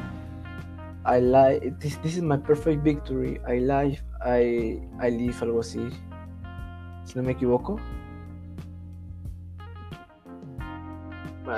I 1.05 1.21
like. 1.21 1.73
This, 1.79 1.99
is 2.05 2.23
my 2.23 2.39
perfect 2.39 2.83
victory. 2.83 3.41
I 3.49 3.61
live. 3.61 4.03
I, 4.25 4.81
I 5.01 5.11
live, 5.11 5.37
algo 5.43 5.61
así. 5.61 5.89
Si 7.07 7.19
no 7.19 7.25
me 7.25 7.33
equivoco. 7.33 7.79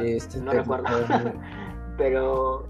este, 0.03 0.41
no 0.41 0.53
recuerdo. 0.53 0.87
pero. 1.99 2.69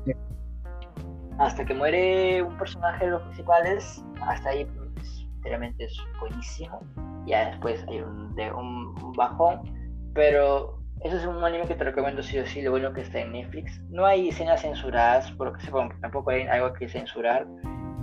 Hasta 1.39 1.65
que 1.65 1.75
muere 1.75 2.43
un 2.43 2.57
personaje 2.57 3.05
de 3.05 3.11
los 3.13 3.23
principales, 3.23 4.05
hasta 4.23 4.49
ahí 4.49 4.65
pues, 4.65 5.29
realmente 5.43 5.85
es 5.85 5.97
buenísimo. 6.19 6.81
Ya 7.27 7.51
después 7.51 7.85
hay 7.89 8.01
un, 8.01 8.35
un 8.57 9.13
bajón. 9.13 9.61
Pero 10.15 10.79
eso 11.05 11.17
es 11.17 11.27
un 11.27 11.43
anime 11.45 11.67
que 11.67 11.77
te 11.77 11.85
recomiendo 11.85 12.23
sí 12.23 12.39
o 12.39 12.47
sí, 12.47 12.61
lo 12.61 12.73
bueno 12.73 12.93
que 12.93 13.03
está 13.03 13.21
en 13.21 13.33
Netflix. 13.33 13.81
No 13.89 14.05
hay 14.05 14.31
escenas 14.31 14.63
censuradas, 14.63 15.31
por 15.33 15.49
lo 15.49 15.53
que 15.53 15.61
sepa, 15.65 15.89
tampoco 16.01 16.31
hay 16.31 16.43
algo 16.43 16.73
que 16.73 16.89
censurar. 16.89 17.47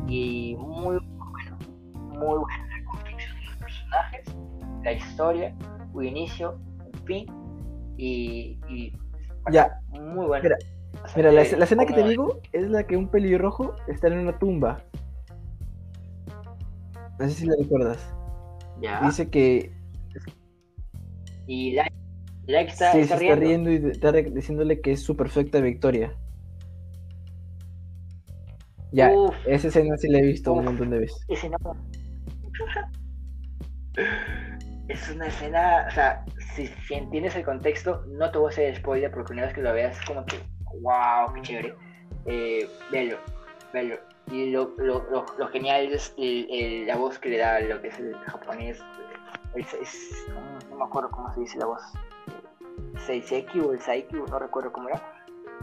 Y 0.07 0.56
muy 0.57 0.97
bueno, 0.97 1.57
muy 1.91 2.38
buena 2.38 2.68
la 2.68 2.85
construcción 2.85 3.38
de 3.38 3.45
los 3.45 3.56
personajes, 3.57 4.35
la 4.85 4.93
historia, 4.93 5.53
un 5.93 6.05
inicio, 6.05 6.57
un 6.79 7.05
fin. 7.05 7.25
Y, 7.97 8.59
ya, 9.51 9.79
muy 9.91 10.27
bueno. 10.27 10.49
Mira, 11.15 11.31
la, 11.31 11.41
escena 11.41 11.85
que 11.85 11.93
te 11.93 12.07
digo 12.07 12.39
es 12.53 12.69
la 12.69 12.85
que 12.87 12.95
un 12.95 13.09
pelirrojo 13.09 13.75
está 13.87 14.07
en 14.07 14.19
una 14.19 14.37
tumba. 14.39 14.83
No 17.19 17.27
sé 17.27 17.31
si 17.31 17.45
la 17.47 17.55
recuerdas. 17.59 18.13
Ya. 18.81 19.01
Dice 19.01 19.29
que. 19.29 19.71
Y 21.47 21.73
la 21.73 21.87
Like 22.47 22.71
está, 22.71 22.91
sí, 22.91 22.99
está, 22.99 23.17
riendo. 23.17 23.71
y 23.71 23.77
está 23.77 24.11
diciéndole 24.11 24.81
que 24.81 24.91
es 24.91 25.01
su 25.01 25.15
perfecta 25.17 25.59
victoria. 25.59 26.15
Ya, 28.91 29.11
esa 29.47 29.67
escena 29.67 29.97
sí 29.97 30.07
la 30.07 30.19
he 30.19 30.21
visto 30.21 30.53
un 30.53 30.65
montón 30.65 30.91
de 30.91 30.99
veces. 30.99 31.25
Es 34.87 35.09
una 35.09 35.27
escena, 35.27 35.85
o 35.87 35.91
sea, 35.91 36.23
si, 36.53 36.69
entiendes 36.91 37.35
el 37.35 37.43
contexto, 37.43 38.03
no 38.07 38.29
te 38.31 38.37
voy 38.37 38.47
a 38.47 38.49
hacer 38.49 38.75
spoiler 38.75 39.11
porque 39.11 39.33
una 39.33 39.43
vez 39.43 39.53
que 39.53 39.61
lo 39.61 39.73
veas 39.73 39.99
es 39.99 40.05
como 40.05 40.25
que, 40.25 40.37
wow, 40.81 41.33
qué 41.33 41.41
chévere. 41.41 41.75
Eh, 42.25 42.69
velo, 42.91 43.17
velo. 43.73 43.97
Y 44.31 44.51
lo, 44.51 44.73
lo, 44.77 45.05
lo, 45.09 45.47
genial 45.49 45.91
es 45.91 46.13
la 46.17 46.95
voz 46.95 47.19
que 47.19 47.29
le 47.29 47.37
da 47.37 47.59
lo 47.59 47.81
que 47.81 47.89
es 47.89 47.99
el 47.99 48.15
japonés. 48.15 48.79
no 50.69 50.75
me 50.77 50.83
acuerdo 50.83 51.09
cómo 51.11 51.33
se 51.33 51.41
dice 51.41 51.57
la 51.59 51.65
voz 51.65 51.81
Seiseki 53.05 53.59
o 53.59 53.73
el 53.73 53.79
Saiki, 53.79 54.15
no 54.15 54.39
recuerdo 54.39 54.71
cómo 54.71 54.89
era, 54.89 55.01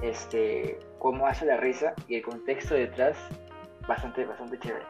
este, 0.03 0.79
cómo 0.99 1.27
hace 1.27 1.47
la 1.47 1.57
risa 1.57 1.95
y 2.09 2.17
el 2.17 2.23
contexto 2.23 2.75
detrás, 2.75 3.17
bastante, 3.87 4.25
bastante 4.25 4.59
chévere. 4.59 4.85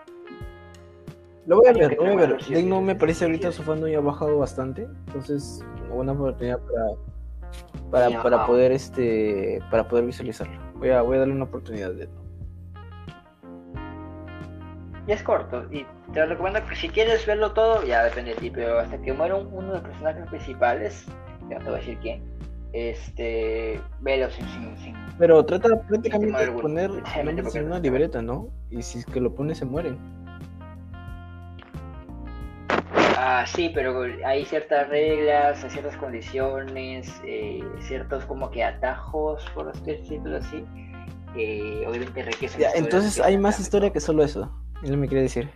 Lo 1.46 1.56
voy 1.56 1.68
a 1.68 1.72
ver, 1.72 1.96
lo 1.96 2.02
voy 2.02 2.22
a 2.22 2.26
ver. 2.26 2.64
no 2.64 2.80
me 2.80 2.94
parece 2.94 3.24
ahorita 3.24 3.50
su 3.50 3.62
fandom 3.62 3.90
ya 3.90 3.98
ha 3.98 4.00
bajado 4.00 4.38
bastante, 4.38 4.88
entonces 5.06 5.64
una 5.86 5.94
buena 5.94 6.12
oportunidad 6.12 6.60
para 6.60 8.08
para, 8.08 8.22
para 8.22 8.46
poder 8.46 8.72
este 8.72 9.60
para 9.70 9.88
poder 9.88 10.06
visualizarlo. 10.06 10.58
Voy 10.74 10.90
a 10.90 11.02
voy 11.02 11.16
a 11.16 11.20
darle 11.20 11.34
una 11.34 11.44
oportunidad 11.44 11.92
de 11.92 12.08
Y 15.06 15.12
es 15.12 15.22
corto, 15.22 15.64
y 15.72 15.84
te 16.12 16.24
recomiendo 16.24 16.64
que 16.68 16.76
si 16.76 16.88
quieres 16.88 17.26
verlo 17.26 17.52
todo, 17.52 17.82
ya 17.84 18.04
depende 18.04 18.34
de 18.34 18.40
ti, 18.40 18.50
pero 18.50 18.78
hasta 18.78 18.96
que 19.02 19.12
muera 19.12 19.34
uno 19.34 19.66
de 19.66 19.72
los 19.74 19.82
personajes 19.82 20.28
principales, 20.28 21.06
ya 21.50 21.58
no 21.58 21.64
te 21.64 21.70
voy 21.70 21.74
a 21.74 21.78
decir 21.78 21.98
quién, 22.00 22.22
este, 22.72 23.80
velo 24.00 24.30
sin, 24.30 24.46
sin, 24.78 24.94
Pero 25.18 25.44
trata 25.44 25.68
prácticamente 25.88 26.46
de 26.46 26.52
poner 26.52 26.90
en 27.54 27.66
una 27.66 27.80
libreta, 27.80 28.22
¿no? 28.22 28.48
Y 28.70 28.82
si 28.82 29.00
es 29.00 29.06
que 29.06 29.20
lo 29.20 29.34
pone 29.34 29.56
se 29.56 29.64
mueren. 29.64 29.98
Ah, 33.24 33.44
sí, 33.46 33.70
pero 33.72 34.02
hay 34.24 34.44
ciertas 34.44 34.88
reglas, 34.88 35.62
hay 35.62 35.70
ciertas 35.70 35.96
condiciones, 35.96 37.08
eh, 37.24 37.62
ciertos 37.78 38.24
como 38.24 38.50
que 38.50 38.64
atajos, 38.64 39.48
por 39.54 39.72
decirlo 39.84 40.38
así, 40.38 40.64
que 41.32 41.84
obviamente 41.86 42.18
enriquecen. 42.18 42.62
entonces 42.74 43.20
hay 43.20 43.38
más 43.38 43.60
historia 43.60 43.90
que 43.90 44.00
solo 44.00 44.24
eso, 44.24 44.52
es 44.82 44.88
lo 44.88 44.96
que 44.96 45.00
me 45.02 45.06
quiere 45.06 45.22
decir. 45.22 45.48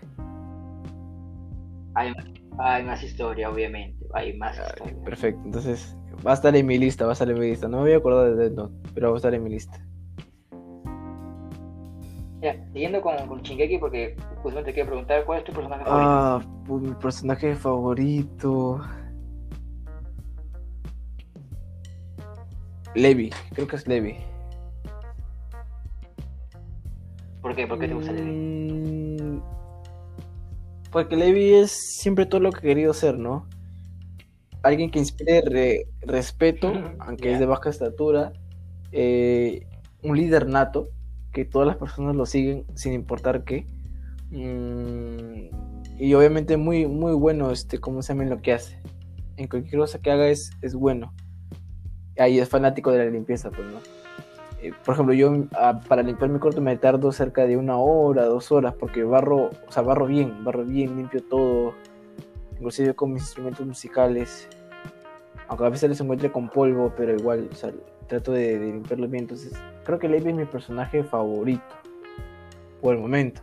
Hay, 1.96 2.12
hay 2.58 2.84
más 2.84 3.02
historia, 3.02 3.50
obviamente, 3.50 4.06
hay 4.14 4.36
más 4.38 4.56
historia. 4.58 4.94
Perfecto, 5.04 5.40
entonces 5.44 5.96
Va 6.24 6.30
a 6.30 6.34
estar 6.34 6.54
en 6.56 6.66
mi 6.66 6.78
lista, 6.78 7.04
va 7.04 7.10
a 7.10 7.14
estar 7.14 7.28
en 7.28 7.38
mi 7.38 7.50
lista. 7.50 7.68
No 7.68 7.78
me 7.78 7.82
voy 7.84 7.92
a 7.92 7.96
acordar 7.98 8.30
de 8.30 8.36
Death 8.36 8.52
Note, 8.52 8.74
pero 8.94 9.10
va 9.10 9.14
a 9.14 9.18
estar 9.18 9.34
en 9.34 9.44
mi 9.44 9.50
lista. 9.50 9.78
Ya, 12.42 12.54
siguiendo 12.72 13.00
con, 13.00 13.16
con 13.26 13.42
Shingeki, 13.42 13.78
porque 13.78 14.16
justamente 14.42 14.72
quiero 14.72 14.88
preguntar, 14.88 15.24
¿cuál 15.24 15.38
es 15.38 15.44
tu 15.44 15.52
personaje 15.52 15.84
favorito? 15.84 16.10
Ah, 16.10 16.42
mi 16.68 16.94
personaje 16.94 17.54
favorito. 17.54 18.80
Levi, 22.94 23.30
creo 23.54 23.66
que 23.66 23.76
es 23.76 23.86
Levi. 23.86 24.16
¿Por 27.40 27.54
qué? 27.54 27.66
¿Por 27.66 27.78
qué 27.78 27.88
te 27.88 27.94
gusta 27.94 28.12
Levi? 28.12 28.30
Mm, 28.30 29.40
porque 30.90 31.16
Levi 31.16 31.54
es 31.54 31.72
siempre 32.00 32.26
todo 32.26 32.40
lo 32.40 32.52
que 32.52 32.58
he 32.58 32.62
querido 32.62 32.92
ser, 32.92 33.18
¿no? 33.18 33.46
alguien 34.66 34.90
que 34.90 34.98
inspire 34.98 35.86
respeto, 36.02 36.72
aunque 36.98 37.32
es 37.32 37.38
de 37.38 37.46
baja 37.46 37.70
estatura, 37.70 38.32
eh, 38.92 39.66
un 40.02 40.16
líder 40.16 40.46
nato, 40.46 40.88
que 41.36 41.44
todas 41.44 41.68
las 41.68 41.76
personas 41.76 42.16
lo 42.16 42.24
siguen 42.24 42.64
sin 42.72 42.94
importar 42.94 43.44
qué. 43.44 43.66
Mm, 44.30 45.50
y 45.98 46.14
obviamente 46.14 46.56
muy, 46.56 46.86
muy 46.86 47.12
bueno, 47.12 47.50
este, 47.50 47.76
como 47.78 48.00
se 48.00 48.14
llama 48.14 48.24
lo 48.24 48.40
que 48.40 48.54
hace. 48.54 48.80
En 49.36 49.46
cualquier 49.46 49.82
cosa 49.82 49.98
que 49.98 50.10
haga 50.10 50.28
es, 50.28 50.52
es 50.62 50.74
bueno. 50.74 51.12
Ahí 52.18 52.38
es 52.38 52.48
fanático 52.48 52.90
de 52.90 53.04
la 53.04 53.10
limpieza, 53.10 53.50
pues, 53.50 53.68
¿no? 53.70 53.80
Eh, 54.62 54.72
por 54.82 54.94
ejemplo, 54.94 55.12
yo 55.12 55.44
ah, 55.52 55.78
para 55.86 56.02
limpiar 56.02 56.30
mi 56.30 56.38
corto 56.38 56.62
me 56.62 56.74
tardo 56.78 57.12
cerca 57.12 57.46
de 57.46 57.58
una 57.58 57.76
hora, 57.76 58.24
dos 58.24 58.50
horas, 58.50 58.72
porque 58.72 59.04
barro, 59.04 59.50
o 59.68 59.72
sea, 59.72 59.82
barro 59.82 60.06
bien, 60.06 60.42
barro 60.42 60.64
bien, 60.64 60.96
limpio 60.96 61.22
todo, 61.22 61.74
inclusive 62.52 62.94
con 62.94 63.12
mis 63.12 63.24
instrumentos 63.24 63.66
musicales. 63.66 64.48
Aunque 65.48 65.66
a 65.66 65.68
veces 65.68 65.90
les 65.90 66.00
encuentre 66.00 66.32
con 66.32 66.48
polvo, 66.48 66.94
pero 66.96 67.14
igual 67.14 67.50
trato 68.06 68.32
de, 68.32 68.58
limpiarlo 68.58 69.08
bien. 69.08 69.24
Entonces, 69.24 69.52
creo 69.84 69.98
que 69.98 70.08
Levi 70.08 70.30
es 70.30 70.36
mi 70.36 70.44
personaje 70.44 71.04
favorito. 71.04 71.62
por 72.80 72.94
el 72.94 73.00
momento. 73.00 73.40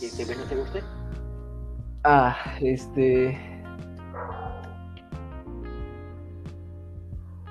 ¿Y 0.00 0.06
este 0.06 0.36
no 0.36 0.44
te 0.44 0.56
guste? 0.56 0.82
Ah, 2.04 2.36
este. 2.60 3.38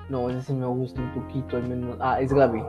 No, 0.08 0.28
ese 0.28 0.42
sí 0.42 0.52
me 0.52 0.66
gusta 0.66 1.00
un 1.00 1.12
poquito, 1.14 1.56
al 1.56 1.68
menos. 1.68 1.96
Ah, 2.00 2.20
es 2.20 2.32
Gaby, 2.32 2.64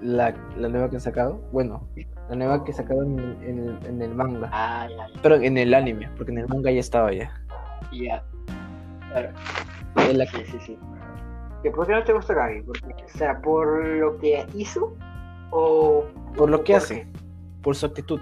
la, 0.00 0.34
la 0.56 0.68
nueva 0.68 0.88
que 0.88 0.96
han 0.96 1.02
sacado. 1.02 1.42
Bueno, 1.52 1.86
la 2.30 2.36
nueva 2.36 2.64
que 2.64 2.72
sacaron 2.72 3.18
en, 3.42 3.58
el, 3.58 3.78
en 3.86 4.00
el 4.00 4.14
manga. 4.14 4.48
Ah, 4.50 4.88
ya, 4.88 5.20
Pero 5.22 5.36
en 5.36 5.58
el 5.58 5.74
anime, 5.74 6.08
porque 6.16 6.32
en 6.32 6.38
el 6.38 6.48
manga 6.48 6.70
ya 6.70 6.80
estaba 6.80 7.12
ya. 7.12 7.30
Ya. 7.92 8.24
Claro. 9.10 9.28
Es 9.96 10.16
la 10.16 10.26
Sí, 10.26 10.44
sí, 10.44 10.58
sí. 10.60 10.78
¿Que 11.62 11.70
¿Por 11.70 11.86
qué 11.86 11.92
no 11.94 12.04
te 12.04 12.12
gusta 12.12 12.34
Gaby? 12.34 12.62
Porque, 12.62 13.04
o 13.04 13.18
sea, 13.18 13.40
¿por 13.40 13.84
lo 13.84 14.18
que 14.18 14.46
hizo? 14.54 14.96
¿O 15.50 16.04
Por 16.36 16.50
lo 16.50 16.62
que 16.62 16.74
¿Por 16.74 16.82
hace, 16.82 17.06
por 17.62 17.74
su 17.74 17.86
actitud. 17.86 18.20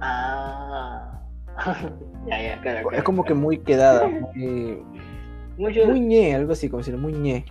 Ah. 0.00 1.22
ya, 2.26 2.42
ya, 2.42 2.60
claro. 2.60 2.78
Es 2.80 2.86
claro, 2.88 3.04
como 3.04 3.24
que 3.24 3.34
muy 3.34 3.58
quedada, 3.58 4.06
muy, 4.34 4.82
Mucho... 5.56 5.86
muy 5.86 6.00
ñe, 6.00 6.34
algo 6.34 6.52
así, 6.52 6.68
como 6.68 6.78
decirlo, 6.78 7.00
muy 7.00 7.12
ñe. 7.12 7.44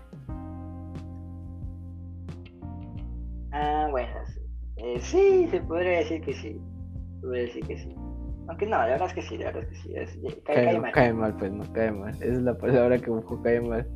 Ah, 3.51 3.87
bueno. 3.89 4.11
sí. 4.25 4.39
Eh, 4.77 4.99
sí, 4.99 5.47
se 5.49 5.61
podría 5.61 5.99
decir 5.99 6.21
que 6.21 6.33
sí. 6.33 6.61
Se 7.15 7.21
podría 7.21 7.43
decir 7.43 7.65
que 7.65 7.77
sí. 7.77 7.95
Aunque 8.53 8.67
no, 8.67 8.77
la 8.77 8.85
verdad 8.85 9.07
es 9.07 9.13
que 9.15 9.21
sí, 9.23 9.35
la 9.39 9.45
verdad 9.45 9.63
es 9.63 9.69
que 9.69 9.75
sí. 9.77 9.93
Es, 9.95 10.11
cae, 10.45 10.55
Cae, 10.55 10.65
cae 10.65 10.79
mal. 10.79 10.91
cae 10.91 11.13
mal, 11.13 11.35
pues, 11.37 11.51
no, 11.51 11.73
cae 11.73 11.91
mal. 11.91 12.13
Esa 12.17 12.25
es 12.25 12.41
la 12.43 12.55
palabra 12.55 12.99
que 12.99 13.09
busco, 13.09 13.41
cae 13.41 13.59
mal. 13.61 13.87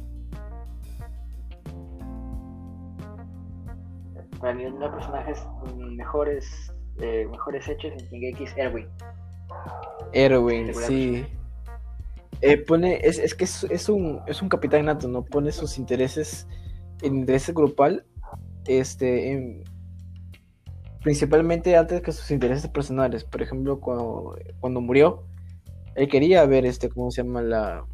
Para 4.40 4.56
mí, 4.56 4.66
uno 4.66 4.80
de 4.80 4.86
los 4.86 4.96
personajes 4.96 5.48
mejores, 5.78 6.74
eh, 6.98 7.28
mejores 7.30 7.68
hechos 7.68 7.92
en 7.92 8.00
Shingeki 8.00 8.46
es 8.46 8.58
Erwin. 8.58 8.88
Erwin, 10.14 10.74
sí. 10.74 11.24
Eh, 12.42 12.58
pone, 12.58 13.00
es, 13.04 13.20
es 13.20 13.36
que 13.36 13.44
es, 13.44 13.64
es 13.66 13.90
un, 13.90 14.22
es 14.26 14.42
un 14.42 14.50
capitán 14.50 14.86
nato, 14.86 15.08
¿no? 15.08 15.24
Pone 15.24 15.52
sus 15.52 15.78
intereses, 15.78 16.48
el 17.04 17.14
interés 17.14 17.54
grupal, 17.54 18.08
este, 18.66 19.34
en- 19.34 19.64
principalmente 21.02 21.76
antes 21.76 22.02
que 22.02 22.12
sus 22.12 22.32
intereses 22.32 22.70
personales. 22.70 23.24
Por 23.24 23.42
ejemplo, 23.42 23.80
cuando, 23.80 24.38
cuando 24.60 24.82
murió, 24.82 25.24
él 25.96 26.08
quería 26.10 26.46
ver, 26.46 26.66
este, 26.66 26.90
¿cómo 26.90 27.12
se 27.12 27.24
llama? 27.24 27.42
La, 27.42 27.86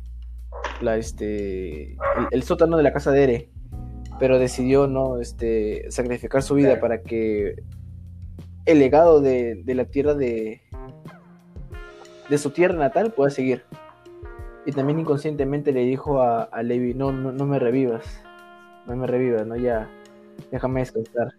la, 0.82 0.98
este, 0.98 1.94
el, 1.94 1.98
el 2.32 2.44
sótano 2.44 2.78
de 2.78 2.84
la 2.84 2.94
casa 2.94 3.12
de 3.12 3.24
Ere, 3.24 3.50
pero 4.20 4.40
decidió, 4.40 4.88
¿no? 4.88 5.20
Este, 5.20 5.90
sacrificar 5.92 6.42
su 6.44 6.56
vida 6.56 6.70
Claro. 6.70 6.82
para 6.82 7.02
que 7.02 7.56
el 8.66 8.80
legado 8.80 9.22
de, 9.22 9.62
de 9.64 9.76
la 9.76 9.86
tierra 9.86 10.14
de, 10.14 10.62
de 12.30 12.38
su 12.38 12.52
tierra 12.52 12.76
natal 12.76 13.12
pueda 13.14 13.30
seguir. 13.30 13.64
Y 14.66 14.72
también 14.72 15.00
inconscientemente 15.00 15.74
le 15.74 15.82
dijo 15.82 16.22
a, 16.22 16.44
a 16.44 16.64
Levi, 16.64 16.94
no, 16.94 17.12
no, 17.12 17.34
no 17.34 17.46
me 17.46 17.60
revivas, 17.60 18.06
no 18.88 18.96
me 18.96 19.08
revivas, 19.08 19.46
no 19.46 19.58
ya, 19.58 19.90
déjame 20.52 20.80
descansar. 20.80 21.34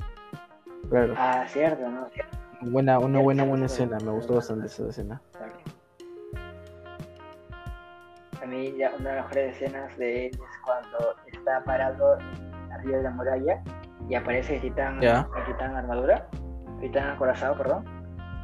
Claro, 0.89 1.15
Ah, 1.16 1.44
cierto, 1.48 1.89
¿no? 1.89 2.09
Cierto. 2.11 2.36
buena, 2.62 2.98
una 2.98 3.06
cierto, 3.09 3.23
buena, 3.24 3.43
cierto, 3.43 3.51
buena 3.51 3.66
escena, 3.66 3.98
me 4.05 4.11
gustó 4.12 4.35
bastante 4.35 4.66
esa 4.66 4.89
escena. 4.89 5.20
A 8.43 8.47
mí 8.47 8.74
ya 8.77 8.93
una 8.98 9.11
de 9.11 9.16
las 9.16 9.24
mejores 9.24 9.56
escenas 9.56 9.97
de 9.97 10.27
él 10.27 10.32
es 10.35 10.59
cuando 10.65 11.15
está 11.32 11.65
parado 11.65 12.19
arriba 12.73 12.98
de 12.98 13.02
la 13.02 13.11
muralla 13.11 13.62
y 14.09 14.15
aparece 14.15 14.56
el 14.56 14.61
titán, 14.62 15.02
el 15.02 15.44
titán 15.47 15.74
armadura, 15.77 16.27
el 16.77 16.81
titán 16.81 17.11
acorazado, 17.11 17.56
perdón, 17.56 17.85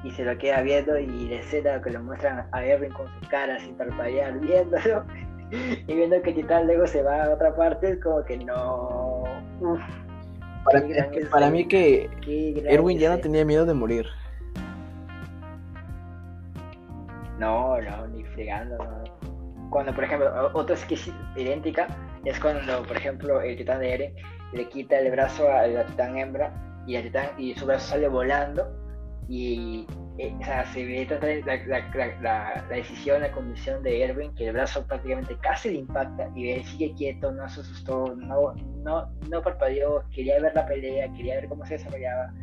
y 0.02 0.10
se 0.12 0.24
lo 0.24 0.36
queda 0.38 0.62
viendo 0.62 0.98
y 0.98 1.28
la 1.28 1.36
escena 1.36 1.82
que 1.82 1.90
lo 1.90 2.02
muestran 2.02 2.46
a 2.52 2.64
Erwin 2.64 2.92
con 2.92 3.06
su 3.08 3.28
cara 3.28 3.58
sin 3.58 3.74
parpadear 3.76 4.38
viéndolo 4.40 5.04
y 5.50 5.94
viendo 5.94 6.22
que 6.22 6.30
el 6.30 6.36
titán 6.36 6.66
luego 6.66 6.86
se 6.86 7.02
va 7.02 7.24
a 7.24 7.30
otra 7.34 7.54
parte 7.54 7.90
es 7.90 8.02
como 8.02 8.24
que 8.24 8.38
no 8.38 9.24
Uf, 9.60 9.80
Para, 10.64 10.78
es 10.80 11.06
que 11.08 11.26
para 11.26 11.50
mí 11.50 11.66
que 11.66 12.10
Erwin 12.66 12.98
ya 12.98 13.10
no 13.16 13.20
tenía 13.20 13.44
miedo 13.44 13.64
de 13.64 13.74
morir. 13.74 14.06
No, 17.38 17.80
no, 17.80 18.06
ni 18.08 18.22
fregando, 18.24 18.76
no. 18.76 19.70
Cuando, 19.70 19.94
por 19.94 20.04
ejemplo, 20.04 20.50
otra 20.52 20.74
es 20.74 20.84
que 20.84 20.94
es 20.94 21.10
idéntica, 21.36 21.86
es 22.24 22.38
cuando, 22.38 22.82
por 22.82 22.96
ejemplo, 22.96 23.40
el 23.40 23.56
titán 23.56 23.80
de 23.80 23.94
Eren 23.94 24.14
le 24.52 24.68
quita 24.68 24.98
el 24.98 25.10
brazo 25.10 25.50
a 25.50 25.66
la 25.66 25.86
titán 25.86 26.18
hembra 26.18 26.52
y, 26.86 26.94
la 26.94 27.02
titán, 27.02 27.30
y 27.38 27.54
su 27.54 27.66
brazo 27.66 27.90
sale 27.90 28.08
volando 28.08 28.79
y, 29.30 29.86
eh, 30.18 30.34
o 30.40 30.44
sea, 30.44 30.66
se 30.72 30.84
ve 30.84 31.06
la, 31.08 31.56
la, 31.66 31.88
la, 31.94 32.20
la- 32.20 32.64
decisión, 32.68 33.22
la 33.22 33.30
condición 33.30 33.80
de 33.84 34.02
Erwin, 34.02 34.34
que 34.34 34.48
el 34.48 34.54
brazo 34.54 34.84
prácticamente 34.86 35.36
casi 35.40 35.70
le 35.70 35.76
impacta 35.76 36.28
y 36.34 36.50
él 36.50 36.64
sigue 36.64 36.92
quieto, 36.94 37.30
no 37.30 37.48
se 37.48 37.60
asustó, 37.60 38.16
no, 38.16 38.54
no, 38.82 39.08
no 39.28 39.40
parpadeó, 39.40 40.02
quería 40.12 40.40
ver 40.40 40.52
la 40.54 40.66
pelea, 40.66 41.12
quería 41.12 41.36
ver 41.36 41.48
cómo 41.48 41.64
se 41.64 41.74
desarrollaba. 41.74 42.34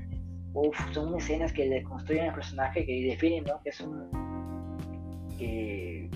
Uf, 0.53 0.79
son 0.93 1.13
escenas 1.17 1.51
que 1.51 1.65
le 1.67 1.83
construyen 1.83 2.29
al 2.29 2.35
personaje 2.35 2.85
que 2.85 3.01
definen, 3.09 3.43
¿no? 3.43 3.59
Que 3.61 3.69
es 3.69 3.81
un 3.81 4.09
que 5.37 6.09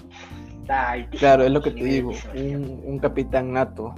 está 0.61 0.91
altísimo. 0.91 1.19
Claro, 1.19 1.43
es 1.43 1.52
lo 1.52 1.61
que 1.61 1.72
te 1.72 1.84
digo, 1.84 2.11
un, 2.34 2.81
un 2.85 2.99
capitán 2.99 3.52
nato. 3.52 3.93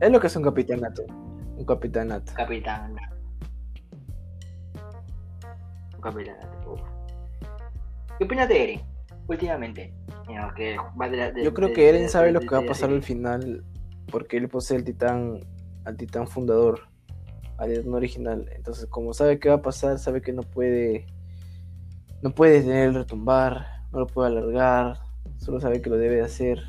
Es 0.00 0.10
lo 0.10 0.18
que 0.18 0.26
es 0.28 0.36
un 0.36 0.42
capitán 0.42 0.80
nato, 0.80 1.04
un 1.56 1.64
capitán 1.66 2.08
nato. 2.08 2.32
Capitán. 2.34 2.96
Uf. 6.66 6.80
¿Qué 8.18 8.24
opinas 8.24 8.48
de 8.48 8.62
Eren? 8.64 8.80
Últimamente. 9.28 9.92
Mira, 10.28 10.52
que 10.56 10.76
va 11.00 11.08
de 11.08 11.16
la- 11.16 11.32
de- 11.32 11.44
Yo 11.44 11.52
creo 11.52 11.68
de- 11.68 11.74
que 11.74 11.88
Eren 11.88 12.08
sabe 12.08 12.32
lo 12.32 12.40
que 12.40 12.48
va 12.54 12.58
a 12.58 12.66
pasar 12.66 12.90
al 12.90 13.02
final, 13.02 13.64
porque 14.10 14.36
él 14.36 14.48
posee 14.48 14.76
el 14.76 14.84
titán, 14.84 15.40
al 15.84 15.96
titán 15.96 16.28
fundador, 16.28 16.80
al 17.58 17.72
titán 17.74 17.94
original. 17.94 18.48
Entonces, 18.54 18.86
como 18.86 19.12
sabe 19.14 19.38
qué 19.38 19.48
va 19.48 19.56
a 19.56 19.62
pasar, 19.62 19.98
sabe 19.98 20.22
que 20.22 20.32
no 20.32 20.42
puede, 20.42 21.06
no 22.22 22.30
puede 22.34 22.60
tener 22.60 22.88
el 22.88 22.94
retumbar, 22.94 23.66
no 23.92 24.00
lo 24.00 24.06
puede 24.06 24.28
alargar, 24.28 24.98
solo 25.38 25.60
sabe 25.60 25.82
que 25.82 25.90
lo 25.90 25.96
debe 25.96 26.16
de 26.16 26.22
hacer. 26.22 26.60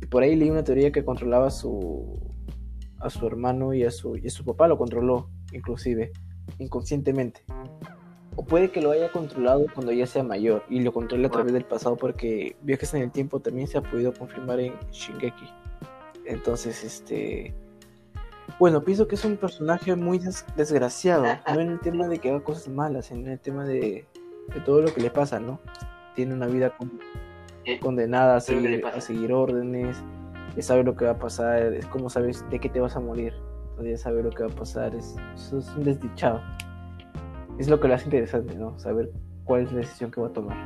Y 0.00 0.06
por 0.06 0.22
ahí 0.22 0.36
leí 0.36 0.50
una 0.50 0.64
teoría 0.64 0.92
que 0.92 1.04
controlaba 1.04 1.48
a 1.48 1.50
su, 1.50 2.20
a 3.00 3.10
su 3.10 3.26
hermano 3.26 3.74
y 3.74 3.84
a 3.84 3.90
su, 3.90 4.16
y 4.16 4.26
a 4.26 4.30
su 4.30 4.44
papá 4.44 4.68
lo 4.68 4.78
controló, 4.78 5.30
inclusive, 5.52 6.12
inconscientemente. 6.58 7.42
O 8.36 8.44
puede 8.44 8.70
que 8.70 8.80
lo 8.82 8.90
haya 8.90 9.10
controlado 9.10 9.64
cuando 9.74 9.92
ya 9.92 10.06
sea 10.06 10.22
mayor 10.22 10.62
y 10.68 10.80
lo 10.80 10.92
controle 10.92 11.26
a 11.26 11.30
través 11.30 11.52
del 11.54 11.64
pasado 11.64 11.96
porque 11.96 12.54
viajes 12.62 12.92
en 12.94 13.02
el 13.02 13.10
tiempo 13.10 13.40
también 13.40 13.66
se 13.66 13.78
ha 13.78 13.82
podido 13.82 14.12
confirmar 14.12 14.60
en 14.60 14.74
Shingeki. 14.92 15.48
Entonces, 16.26 16.84
este... 16.84 17.54
Bueno, 18.58 18.82
pienso 18.84 19.08
que 19.08 19.16
es 19.16 19.24
un 19.24 19.36
personaje 19.36 19.94
muy 19.96 20.18
des- 20.18 20.44
desgraciado, 20.56 21.24
no 21.54 21.60
en 21.60 21.70
el 21.72 21.80
tema 21.80 22.08
de 22.08 22.18
que 22.18 22.30
haga 22.30 22.40
cosas 22.44 22.68
malas, 22.68 23.06
sino 23.06 23.20
en 23.20 23.32
el 23.32 23.40
tema 23.40 23.64
de, 23.64 24.06
de 24.54 24.60
todo 24.64 24.82
lo 24.82 24.92
que 24.94 25.00
le 25.00 25.10
pasa, 25.10 25.40
¿no? 25.40 25.58
Tiene 26.14 26.34
una 26.34 26.46
vida 26.46 26.76
con- 26.76 27.00
Eh, 27.64 27.80
condenada 27.80 28.36
a 28.36 28.40
¿qué 28.40 28.52
es 28.52 28.56
lo 28.56 28.62
que 28.62 28.68
le 28.68 28.76
seguir, 28.76 28.86
a 28.94 29.00
seguir 29.00 29.32
órdenes, 29.32 29.96
ya 30.54 30.62
sabe 30.62 30.84
lo 30.84 30.94
que 30.94 31.04
va 31.04 31.12
a 31.12 31.18
pasar, 31.18 31.72
es 31.72 31.84
como 31.86 32.08
sabes 32.08 32.48
de 32.48 32.58
qué 32.60 32.68
te 32.68 32.80
vas 32.80 32.94
a 32.96 33.00
morir, 33.00 33.34
entonces 33.70 33.98
ya 33.98 34.04
sabe 34.04 34.22
lo 34.22 34.30
que 34.30 34.44
va 34.44 34.50
a 34.50 34.54
pasar, 34.54 34.94
es, 34.94 35.16
es 35.34 35.52
un 35.76 35.82
desdichado. 35.84 36.40
Es 37.58 37.68
lo 37.68 37.80
que 37.80 37.88
lo 37.88 37.94
hace 37.94 38.04
interesante, 38.04 38.54
¿no? 38.54 38.78
Saber 38.78 39.10
cuál 39.44 39.62
es 39.62 39.72
la 39.72 39.78
decisión 39.78 40.10
que 40.10 40.20
va 40.20 40.28
a 40.28 40.32
tomar. 40.32 40.56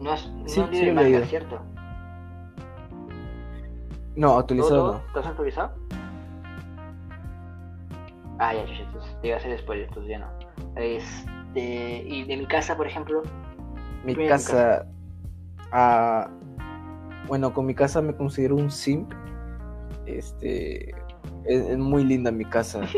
No 0.00 0.14
es 0.14 0.28
no 0.30 0.48
Sí, 0.48 0.62
sí. 0.72 1.24
¿cierto? 1.26 1.60
No, 4.16 4.28
¿Todo, 4.28 4.38
actualizado 4.38 4.92
no. 4.94 5.12
¿Te 5.12 5.18
has 5.20 5.26
actualizado? 5.26 5.72
Ah, 8.38 8.54
ya, 8.54 8.66
chucha, 8.66 8.82
entonces 8.82 9.16
te 9.20 9.28
iba 9.28 9.36
a 9.36 9.38
hacer 9.38 9.58
spoiler, 9.58 9.88
entonces 9.88 10.10
ya 10.10 10.18
no. 10.18 10.26
Este, 10.76 12.02
y 12.02 12.24
de 12.24 12.36
mi 12.36 12.46
casa, 12.46 12.76
por 12.76 12.86
ejemplo, 12.86 13.22
Mi 14.04 14.14
casa. 14.26 14.86
ah, 15.70 16.28
bueno, 17.28 17.54
con 17.54 17.66
mi 17.66 17.74
casa 17.74 18.02
me 18.02 18.14
considero 18.16 18.56
un 18.56 18.70
simp. 18.70 19.12
Este. 20.06 20.92
Es, 21.44 21.66
es 21.68 21.78
muy 21.78 22.04
linda 22.04 22.30
mi 22.30 22.44
casa. 22.44 22.80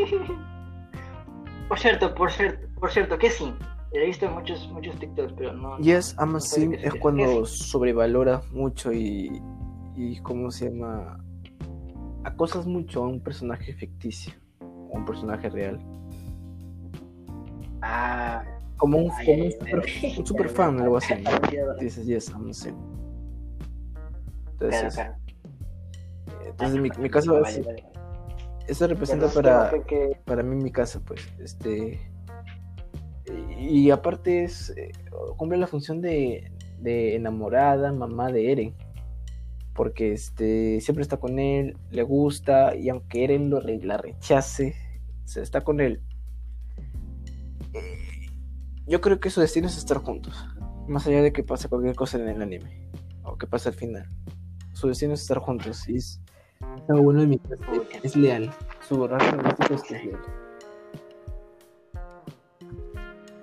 Por 1.67 1.79
cierto, 1.79 2.13
por 2.13 2.31
cierto, 2.31 2.67
por 2.79 2.91
cierto, 2.91 3.17
¿qué 3.17 3.31
sí? 3.31 3.51
He 3.91 4.05
visto 4.05 4.29
muchos, 4.29 4.69
muchos 4.71 4.95
TikToks, 4.99 5.33
pero 5.33 5.53
no. 5.53 5.79
Yes, 5.79 6.15
I'm 6.19 6.29
a 6.29 6.33
no 6.33 6.39
se 6.39 6.65
es 6.85 6.93
cuando 6.95 7.23
¿Qué 7.23 7.45
sobrevalora 7.47 8.41
mucho 8.51 8.91
y. 8.93 9.41
y 9.95 10.19
¿Cómo 10.19 10.51
se 10.51 10.69
llama? 10.69 11.17
Acosas 12.23 12.67
mucho 12.67 13.03
a 13.03 13.07
un 13.07 13.19
personaje 13.19 13.73
ficticio. 13.73 14.33
O 14.59 14.97
un 14.97 15.05
personaje 15.05 15.49
real. 15.49 15.79
Ah, 17.81 18.43
Como 18.77 18.97
un, 18.97 19.11
Ay, 19.11 19.25
como 19.25 19.43
un 19.45 19.51
super, 19.51 19.83
ay. 20.03 20.15
un 20.19 20.25
super 20.25 20.49
fan, 20.49 20.79
algo 20.81 20.97
así. 20.97 21.13
¿no? 21.15 21.75
Dices, 21.79 22.05
yes, 22.05 22.29
I'm 22.29 22.49
a 22.49 22.53
simp. 22.53 22.77
Entonces, 24.51 24.99
entonces 26.45 26.79
mi, 26.79 26.89
mi, 26.99 27.09
caso 27.09 27.39
es, 27.41 27.61
eso 28.67 28.87
representa 28.87 29.27
para, 29.29 29.71
para 30.25 30.43
mí 30.43 30.55
mi 30.55 30.71
casa, 30.71 30.99
pues, 31.05 31.21
este, 31.39 31.99
y 33.57 33.89
aparte 33.91 34.43
es, 34.43 34.71
eh, 34.71 34.91
cumple 35.37 35.57
la 35.57 35.67
función 35.67 36.01
de, 36.01 36.51
de 36.79 37.15
enamorada, 37.15 37.91
mamá 37.91 38.31
de 38.31 38.51
Eren, 38.51 38.75
porque 39.73 40.13
este, 40.13 40.79
siempre 40.81 41.01
está 41.01 41.17
con 41.17 41.39
él, 41.39 41.77
le 41.91 42.03
gusta, 42.03 42.75
y 42.75 42.89
aunque 42.89 43.23
Eren 43.23 43.49
lo, 43.49 43.59
la 43.61 43.97
rechace, 43.97 44.75
se 45.25 45.41
está 45.41 45.61
con 45.61 45.79
él. 45.81 46.01
Eh, 47.73 48.29
yo 48.87 49.01
creo 49.01 49.19
que 49.19 49.29
su 49.29 49.41
destino 49.41 49.67
es 49.67 49.77
estar 49.77 49.97
juntos, 49.97 50.47
más 50.87 51.05
allá 51.07 51.21
de 51.21 51.33
que 51.33 51.43
pase 51.43 51.67
cualquier 51.67 51.95
cosa 51.95 52.17
en 52.17 52.29
el 52.29 52.41
anime, 52.41 52.89
o 53.23 53.37
que 53.37 53.47
pase 53.47 53.69
al 53.69 53.75
final. 53.75 54.07
Su 54.73 54.87
destino 54.87 55.13
es 55.13 55.21
estar 55.21 55.39
juntos, 55.39 55.89
y 55.89 55.97
es, 55.97 56.21
bueno 56.87 57.21
de 57.21 57.27
mi 57.27 57.37
es 58.05 58.15
leal. 58.15 58.51
Su 58.87 59.07
raza 59.07 59.35
es 59.73 59.81
que 59.81 59.95
es 59.95 60.05
leal. 60.05 60.21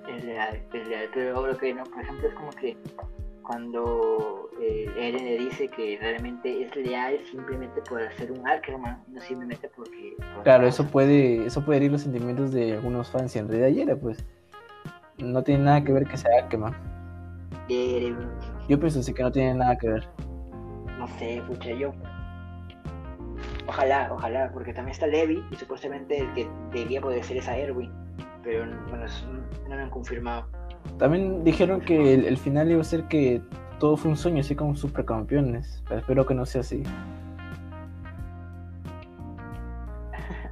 Es 0.07 0.23
leal, 0.23 0.61
es 0.73 0.87
leal, 0.87 1.09
pero 1.13 1.47
lo 1.47 1.57
que 1.57 1.73
no, 1.73 1.83
por 1.83 2.01
ejemplo, 2.01 2.27
es 2.29 2.33
como 2.33 2.49
que 2.51 2.77
cuando 3.41 4.49
eh, 4.61 4.85
Eren 4.97 5.25
le 5.25 5.37
dice 5.37 5.67
que 5.67 5.97
realmente 5.99 6.63
es 6.63 6.73
leal 6.77 7.19
simplemente 7.29 7.81
por 7.81 8.01
hacer 8.01 8.31
un 8.31 8.47
Ackerman, 8.47 9.03
no 9.09 9.19
simplemente 9.19 9.69
porque... 9.75 10.15
claro, 10.43 10.65
eso 10.65 10.87
puede, 10.87 11.45
eso 11.45 11.63
puede 11.65 11.79
herir 11.79 11.91
los 11.91 12.03
sentimientos 12.03 12.53
de 12.53 12.73
algunos 12.73 13.11
fans 13.11 13.35
y 13.35 13.39
en 13.39 13.49
realidad 13.49 13.67
ayer 13.67 13.99
pues 13.99 14.25
no 15.17 15.43
tiene 15.43 15.65
nada 15.65 15.83
que 15.83 15.91
ver 15.91 16.07
que 16.07 16.15
sea 16.15 16.31
Ackerman. 16.41 16.73
Yo 18.69 18.79
pienso 18.79 19.03
sí 19.03 19.13
que 19.13 19.23
no 19.23 19.31
tiene 19.31 19.55
nada 19.55 19.77
que 19.77 19.89
ver. 19.89 20.07
No 20.97 21.07
sé, 21.19 21.43
pucha, 21.47 21.71
yo... 21.71 21.93
Ojalá, 23.67 24.09
ojalá, 24.11 24.51
porque 24.51 24.73
también 24.73 24.91
está 24.93 25.07
Levi 25.07 25.43
y 25.51 25.55
supuestamente 25.55 26.19
el 26.19 26.33
que 26.33 26.47
debía 26.73 26.99
poder 26.99 27.23
ser 27.23 27.37
esa 27.37 27.57
Erwin, 27.57 27.91
pero 28.43 28.65
bueno, 28.89 29.05
no 29.69 29.75
me 29.75 29.81
han 29.81 29.89
confirmado. 29.89 30.47
También 30.97 31.43
dijeron 31.43 31.81
que 31.81 32.13
el, 32.13 32.37
final 32.37 32.71
iba 32.71 32.81
a 32.81 32.83
ser 32.83 33.03
que 33.05 33.41
todo 33.79 33.97
fue 33.97 34.11
un 34.11 34.17
sueño, 34.17 34.41
así 34.41 34.55
como 34.55 34.75
supercampeones. 34.75 35.83
Pero 35.87 35.99
espero 35.99 36.25
que 36.25 36.33
no 36.33 36.45
sea 36.45 36.61
así. 36.61 36.83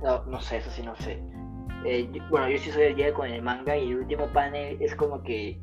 No, 0.04 0.26
no 0.26 0.42
sé, 0.42 0.58
eso 0.58 0.72
sí 0.72 0.82
no 0.82 0.96
sé. 0.96 1.22
Eh, 1.86 2.10
bueno, 2.32 2.50
yo 2.50 2.58
sí 2.58 2.72
soy 2.72 2.86
el 2.86 2.96
día 2.96 3.14
con 3.14 3.30
el 3.30 3.44
manga 3.44 3.78
y 3.78 3.90
el 3.90 3.98
último 4.00 4.26
panel 4.34 4.82
es 4.82 4.96
como 4.96 5.22
que. 5.22 5.62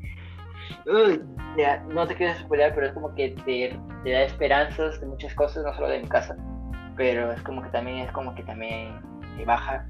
no 1.89 2.07
te 2.07 2.15
quiero 2.15 2.39
spoiler, 2.39 2.73
pero 2.73 2.87
es 2.87 2.93
como 2.93 3.13
que 3.17 3.31
te, 3.31 3.77
te, 4.05 4.11
da 4.13 4.23
esperanzas 4.23 5.01
de 5.01 5.07
muchas 5.09 5.35
cosas, 5.35 5.65
no 5.65 5.75
solo 5.75 5.89
de 5.89 6.03
mi 6.03 6.09
casa. 6.09 6.37
Pero 6.99 7.33
es 7.33 7.41
como 7.43 7.63
que 7.63 7.69
también 7.71 7.99
es 7.99 8.13
como 8.13 8.35
que 8.35 8.43
también 8.43 9.01
te 9.37 9.45
baja 9.45 9.87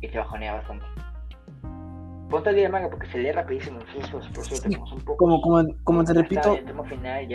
y 0.00 0.08
te 0.08 0.18
bajonea 0.18 0.54
bastante. 0.54 0.84
Ponte 2.28 2.50
el 2.50 2.56
día 2.56 2.64
de 2.64 2.70
manga 2.70 2.90
porque 2.90 3.06
se 3.06 3.18
lee 3.18 3.30
rapidísimo. 3.30 3.78
Eso, 3.96 4.20
por 4.34 4.44
suerte, 4.44 4.76
un 4.76 5.00
poco, 5.00 5.16
como, 5.16 5.40
como, 5.40 5.64
como 5.84 6.04
te 6.04 6.12
repito, 6.12 6.58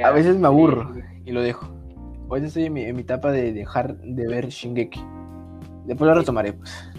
a 0.04 0.12
veces 0.12 0.38
me 0.38 0.48
aburro 0.48 0.92
y 1.26 1.32
lo 1.32 1.42
dejo. 1.42 1.74
Hoy 2.28 2.44
estoy 2.44 2.66
en 2.66 2.74
mi, 2.74 2.84
en 2.84 2.96
mi 2.96 3.04
etapa 3.04 3.32
de 3.32 3.54
dejar 3.54 3.96
de 3.96 4.28
ver 4.28 4.50
Shingeki. 4.50 5.04
Después 5.86 6.08
lo 6.08 6.16
retomaré, 6.16 6.54
pues. 6.54 6.92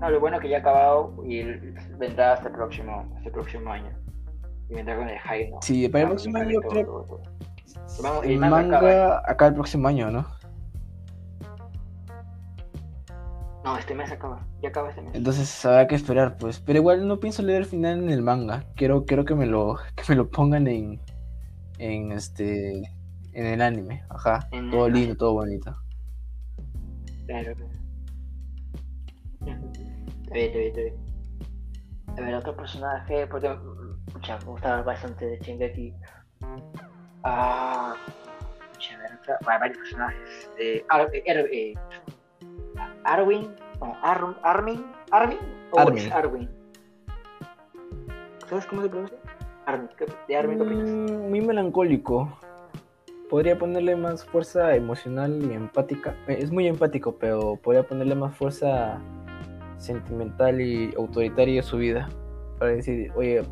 No, 0.00 0.10
lo 0.10 0.20
bueno 0.20 0.36
es 0.36 0.42
que 0.42 0.48
ya 0.48 0.58
ha 0.58 0.60
acabado 0.60 1.14
y 1.24 1.42
vendrá 1.98 2.34
hasta 2.34 2.48
el 2.48 2.54
próximo, 2.54 3.12
hasta 3.16 3.28
el 3.28 3.32
próximo 3.32 3.70
año. 3.70 3.90
Y 4.68 4.74
vendrá 4.74 4.96
con 4.96 5.08
el 5.08 5.18
high, 5.18 5.50
¿no? 5.50 5.60
Sí, 5.60 5.88
para 5.88 6.04
el 6.04 6.10
próximo 6.10 6.38
año 6.38 6.60
creo. 6.60 7.20
El 8.24 8.38
manga 8.38 9.22
acá 9.24 9.46
el 9.48 9.54
próximo 9.54 9.88
año, 9.88 10.10
¿no? 10.10 10.26
No, 13.64 13.78
este 13.78 13.94
mes 13.94 14.10
acaba. 14.10 14.44
Ya 14.60 14.70
acaba 14.70 14.90
este 14.90 15.02
mes. 15.02 15.14
Entonces 15.14 15.64
habrá 15.64 15.86
que 15.86 15.94
esperar, 15.94 16.36
pues. 16.36 16.58
Pero 16.58 16.80
igual 16.80 17.06
no 17.06 17.20
pienso 17.20 17.42
leer 17.42 17.62
el 17.62 17.66
final 17.66 18.02
en 18.02 18.10
el 18.10 18.22
manga. 18.22 18.64
Quiero, 18.74 19.04
quiero 19.04 19.24
que 19.24 19.34
me 19.34 19.46
lo, 19.46 19.76
que 19.96 20.02
me 20.08 20.16
lo 20.16 20.28
pongan 20.28 20.66
en, 20.66 21.00
en 21.78 22.12
este, 22.12 22.78
en 23.32 23.46
el 23.46 23.62
anime. 23.62 24.04
Ajá. 24.08 24.48
todo 24.70 24.88
lindo, 24.88 25.16
todo 25.16 25.34
bonito. 25.34 25.76
Claro. 27.26 27.52
Está 30.32 30.34
bien, 30.34 30.46
está 30.46 30.58
bien, 30.58 30.68
está 30.68 30.80
bien. 30.80 30.96
A 32.16 32.20
ver, 32.22 32.34
otro 32.36 32.56
personaje, 32.56 33.26
porque 33.26 33.54
mucha, 34.14 34.38
me 34.38 34.44
gustaba 34.44 34.82
bastante 34.82 35.26
de 35.26 35.38
Shingeki. 35.40 35.94
Ah, 37.24 37.94
a 37.94 39.48
ver, 39.48 39.60
varios 39.60 39.78
personajes. 39.78 40.50
Eh, 40.58 40.84
eh, 41.14 41.22
eh 41.24 41.74
Arwin, 43.04 43.54
no, 43.80 43.96
Armin, 44.02 44.84
Armin 45.10 45.38
o 45.70 45.78
Armin. 45.78 46.12
Arwin. 46.12 46.48
¿Sabes 48.48 48.66
cómo 48.66 48.82
se 48.82 48.88
pronuncia? 48.88 49.18
Armin, 49.66 49.88
de 50.28 50.36
Armin, 50.36 50.58
¿qué 50.58 50.64
opinas? 50.64 50.88
Mm, 50.88 51.30
muy 51.30 51.40
melancólico. 51.40 52.38
Podría 53.30 53.56
ponerle 53.56 53.96
más 53.96 54.24
fuerza 54.24 54.74
emocional 54.74 55.42
y 55.42 55.54
empática. 55.54 56.14
Es 56.26 56.50
muy 56.50 56.66
empático, 56.66 57.16
pero 57.18 57.56
podría 57.56 57.82
ponerle 57.84 58.14
más 58.14 58.36
fuerza 58.36 59.00
sentimental 59.78 60.60
y 60.60 60.92
autoritaria 60.96 61.60
a 61.60 61.64
su 61.64 61.78
vida. 61.78 62.08
Para 62.58 62.72
decir, 62.72 63.10
oye, 63.14 63.42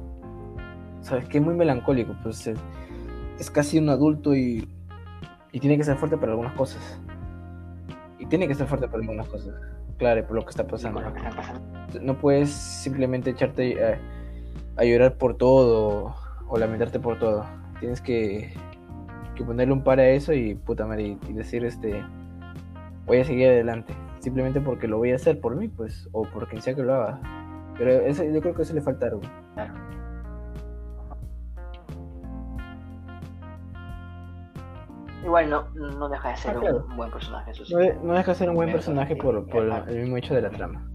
¿sabes 1.01 1.25
qué? 1.27 1.41
Muy 1.41 1.55
melancólico. 1.55 2.15
Pues 2.23 2.51
es, 3.41 3.51
casi 3.51 3.79
un 3.79 3.89
adulto 3.89 4.35
y, 4.35 4.69
y 5.53 5.61
tiene 5.61 5.77
que 5.77 5.85
ser 5.85 5.97
fuerte 5.97 6.17
para 6.17 6.33
algunas 6.33 6.55
cosas. 6.55 7.01
Y 8.19 8.27
tiene 8.27 8.47
que 8.47 8.55
ser 8.55 8.67
fuerte 8.67 8.87
por 8.87 9.01
algunas 9.01 9.27
cosas. 9.29 9.55
Claro, 9.99 10.27
por 10.27 10.37
lo 10.37 10.45
que 10.45 10.51
está 10.51 10.67
pasando. 10.67 11.03
No 12.01 12.19
puedes 12.19 12.51
simplemente 12.51 13.31
echarte 13.31 13.99
a, 14.77 14.85
llorar 14.85 15.15
por 15.19 15.37
todo 15.37 16.15
o 16.49 16.59
lamentarte 16.59 17.01
por 17.01 17.19
todo. 17.19 17.45
Tienes 17.81 18.01
que, 18.01 18.55
que 19.35 19.45
ponerle 19.45 19.73
un 19.73 19.83
par 19.83 20.01
a 20.01 20.09
eso 20.09 20.33
y 20.33 20.55
puta 20.55 20.87
madre 20.87 21.19
y 21.29 21.33
decir 21.33 21.65
este 21.65 22.03
voy 23.07 23.19
a 23.19 23.25
seguir 23.25 23.49
adelante. 23.49 23.93
Simplemente 24.21 24.61
porque 24.61 24.87
lo 24.87 24.99
voy 24.99 25.13
a 25.13 25.17
hacer 25.17 25.41
por 25.41 25.57
mí, 25.57 25.69
pues, 25.69 26.09
o 26.13 26.23
por 26.23 26.47
quien 26.49 26.63
sea 26.63 26.75
que 26.75 26.83
lo 26.83 26.95
haga. 26.95 27.21
Pero 27.77 27.91
eso, 27.91 28.23
yo 28.25 28.41
creo 28.41 28.55
que 28.55 28.63
eso 28.63 28.75
le 28.75 28.83
falta 28.83 29.07
algo. 29.07 29.23
Claro. 29.55 29.75
Igual 35.25 35.51
no, 35.51 35.69
no 35.75 36.09
deja 36.09 36.31
de 36.31 36.37
ser 36.37 36.57
ah, 36.57 36.75
un 36.89 36.97
buen 36.97 37.11
personaje. 37.11 37.51
Eso 37.51 37.65
no, 38.03 38.15
deja 38.15 38.33
de 38.33 38.39
ser 38.39 38.49
un 38.49 38.57
buen 38.57 38.73
personaje 38.73 39.17
por, 39.17 39.47
por 39.49 39.63
el 39.89 40.01
mismo 40.01 40.17
hecho 40.17 40.35
de 40.35 40.43
la 40.43 40.51
trama. 40.51 40.87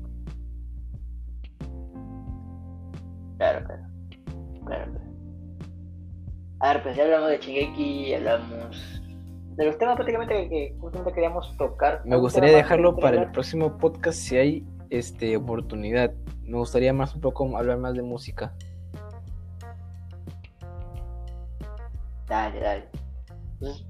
Claro, 3.37 3.65
claro. 3.65 3.83
Claro, 4.65 4.91
A 6.59 6.73
ver, 6.73 6.83
pues 6.83 6.95
ya 6.95 7.03
hablamos 7.03 7.29
de 7.29 7.37
Shingeki, 7.37 8.13
hablamos 8.15 9.01
de 9.55 9.65
los 9.65 9.77
temas 9.77 9.95
prácticamente 9.95 10.49
que, 10.49 10.75
justamente 10.79 11.13
queríamos 11.13 11.55
tocar. 11.57 12.01
Me 12.05 12.17
gustaría 12.17 12.55
dejarlo 12.55 12.95
para 12.95 13.21
el 13.21 13.31
próximo 13.31 13.77
podcast 13.77 14.17
si 14.19 14.37
hay 14.37 14.67
este 14.89 15.37
oportunidad. 15.37 16.13
Me 16.43 16.57
gustaría 16.57 16.93
más 16.93 17.15
un 17.15 17.21
poco 17.21 17.57
hablar 17.57 17.77
más 17.77 17.93
de 17.93 18.01
música. 18.01 18.53
Dale, 22.27 22.59
dale. 22.59 22.89
Entonces, 23.53 23.85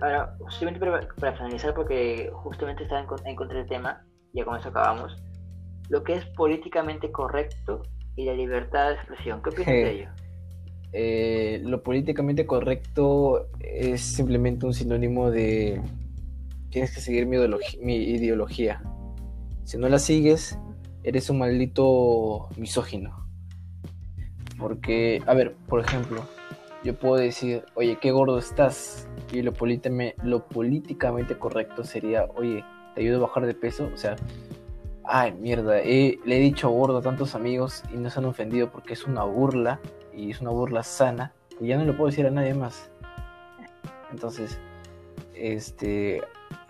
ahora, 0.00 0.36
simplemente 0.50 1.08
para, 1.18 1.32
finalizar, 1.34 1.74
porque 1.74 2.30
justamente 2.32 2.84
estaba 2.84 3.04
en, 3.24 3.36
contra 3.36 3.58
del 3.58 3.68
tema, 3.68 4.04
ya 4.32 4.44
con 4.44 4.58
eso 4.58 4.68
acabamos. 4.68 5.16
Lo 5.88 6.02
que 6.04 6.14
es 6.14 6.24
políticamente 6.36 7.10
correcto 7.10 7.82
y 8.16 8.24
la 8.24 8.34
libertad 8.34 8.88
de 8.88 8.94
expresión. 8.94 9.42
¿Qué 9.42 9.50
opinas 9.50 9.66
de 9.66 9.90
ello? 9.94 10.08
Eh, 10.92 11.62
lo 11.64 11.82
políticamente 11.82 12.44
correcto 12.46 13.48
es 13.60 14.02
simplemente 14.02 14.66
un 14.66 14.74
sinónimo 14.74 15.30
de 15.30 15.80
tienes 16.68 16.94
que 16.94 17.00
seguir 17.00 17.26
mi, 17.26 17.38
mi 17.80 17.96
ideología. 17.96 18.82
Si 19.64 19.78
no 19.78 19.88
la 19.88 19.98
sigues, 19.98 20.58
eres 21.04 21.30
un 21.30 21.38
maldito 21.38 22.48
misógino. 22.56 23.26
Porque, 24.58 25.22
a 25.26 25.34
ver, 25.34 25.54
por 25.68 25.80
ejemplo, 25.80 26.26
yo 26.84 26.98
puedo 26.98 27.16
decir, 27.16 27.64
oye, 27.74 27.96
qué 28.00 28.10
gordo 28.10 28.38
estás. 28.38 29.08
Y 29.32 29.42
lo, 29.42 29.52
lo 30.24 30.46
políticamente 30.46 31.38
correcto 31.38 31.84
sería, 31.84 32.26
oye, 32.34 32.64
te 32.94 33.02
ayudo 33.02 33.18
a 33.18 33.28
bajar 33.28 33.46
de 33.46 33.54
peso. 33.54 33.88
O 33.94 33.96
sea, 33.96 34.16
ay, 35.04 35.32
mierda, 35.32 35.76
le 35.76 36.18
he 36.24 36.40
dicho 36.40 36.68
gordo 36.70 36.98
a 36.98 37.02
tantos 37.02 37.34
amigos 37.34 37.82
y 37.92 37.96
no 37.96 38.10
se 38.10 38.18
han 38.18 38.24
ofendido 38.24 38.70
porque 38.70 38.94
es 38.94 39.06
una 39.06 39.24
burla 39.24 39.80
y 40.14 40.30
es 40.30 40.40
una 40.40 40.50
burla 40.50 40.82
sana. 40.82 41.32
Y 41.60 41.68
ya 41.68 41.78
no 41.78 41.84
lo 41.84 41.96
puedo 41.96 42.10
decir 42.10 42.26
a 42.26 42.30
nadie 42.30 42.54
más. 42.54 42.90
Entonces, 44.10 44.58
este, 45.34 46.20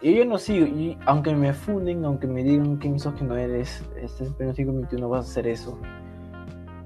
yo 0.02 0.24
no 0.26 0.38
sigo, 0.38 0.66
y 0.66 0.96
aunque 1.06 1.34
me 1.34 1.52
funden, 1.54 2.04
aunque 2.04 2.26
me 2.26 2.44
digan 2.44 2.78
que 2.78 2.88
no 2.88 3.36
eres, 3.36 3.82
este 3.96 4.24
es 4.24 4.56
siglo 4.56 4.72
XXI 4.80 4.96
vas 5.02 5.26
a 5.26 5.30
hacer 5.30 5.46
eso. 5.46 5.78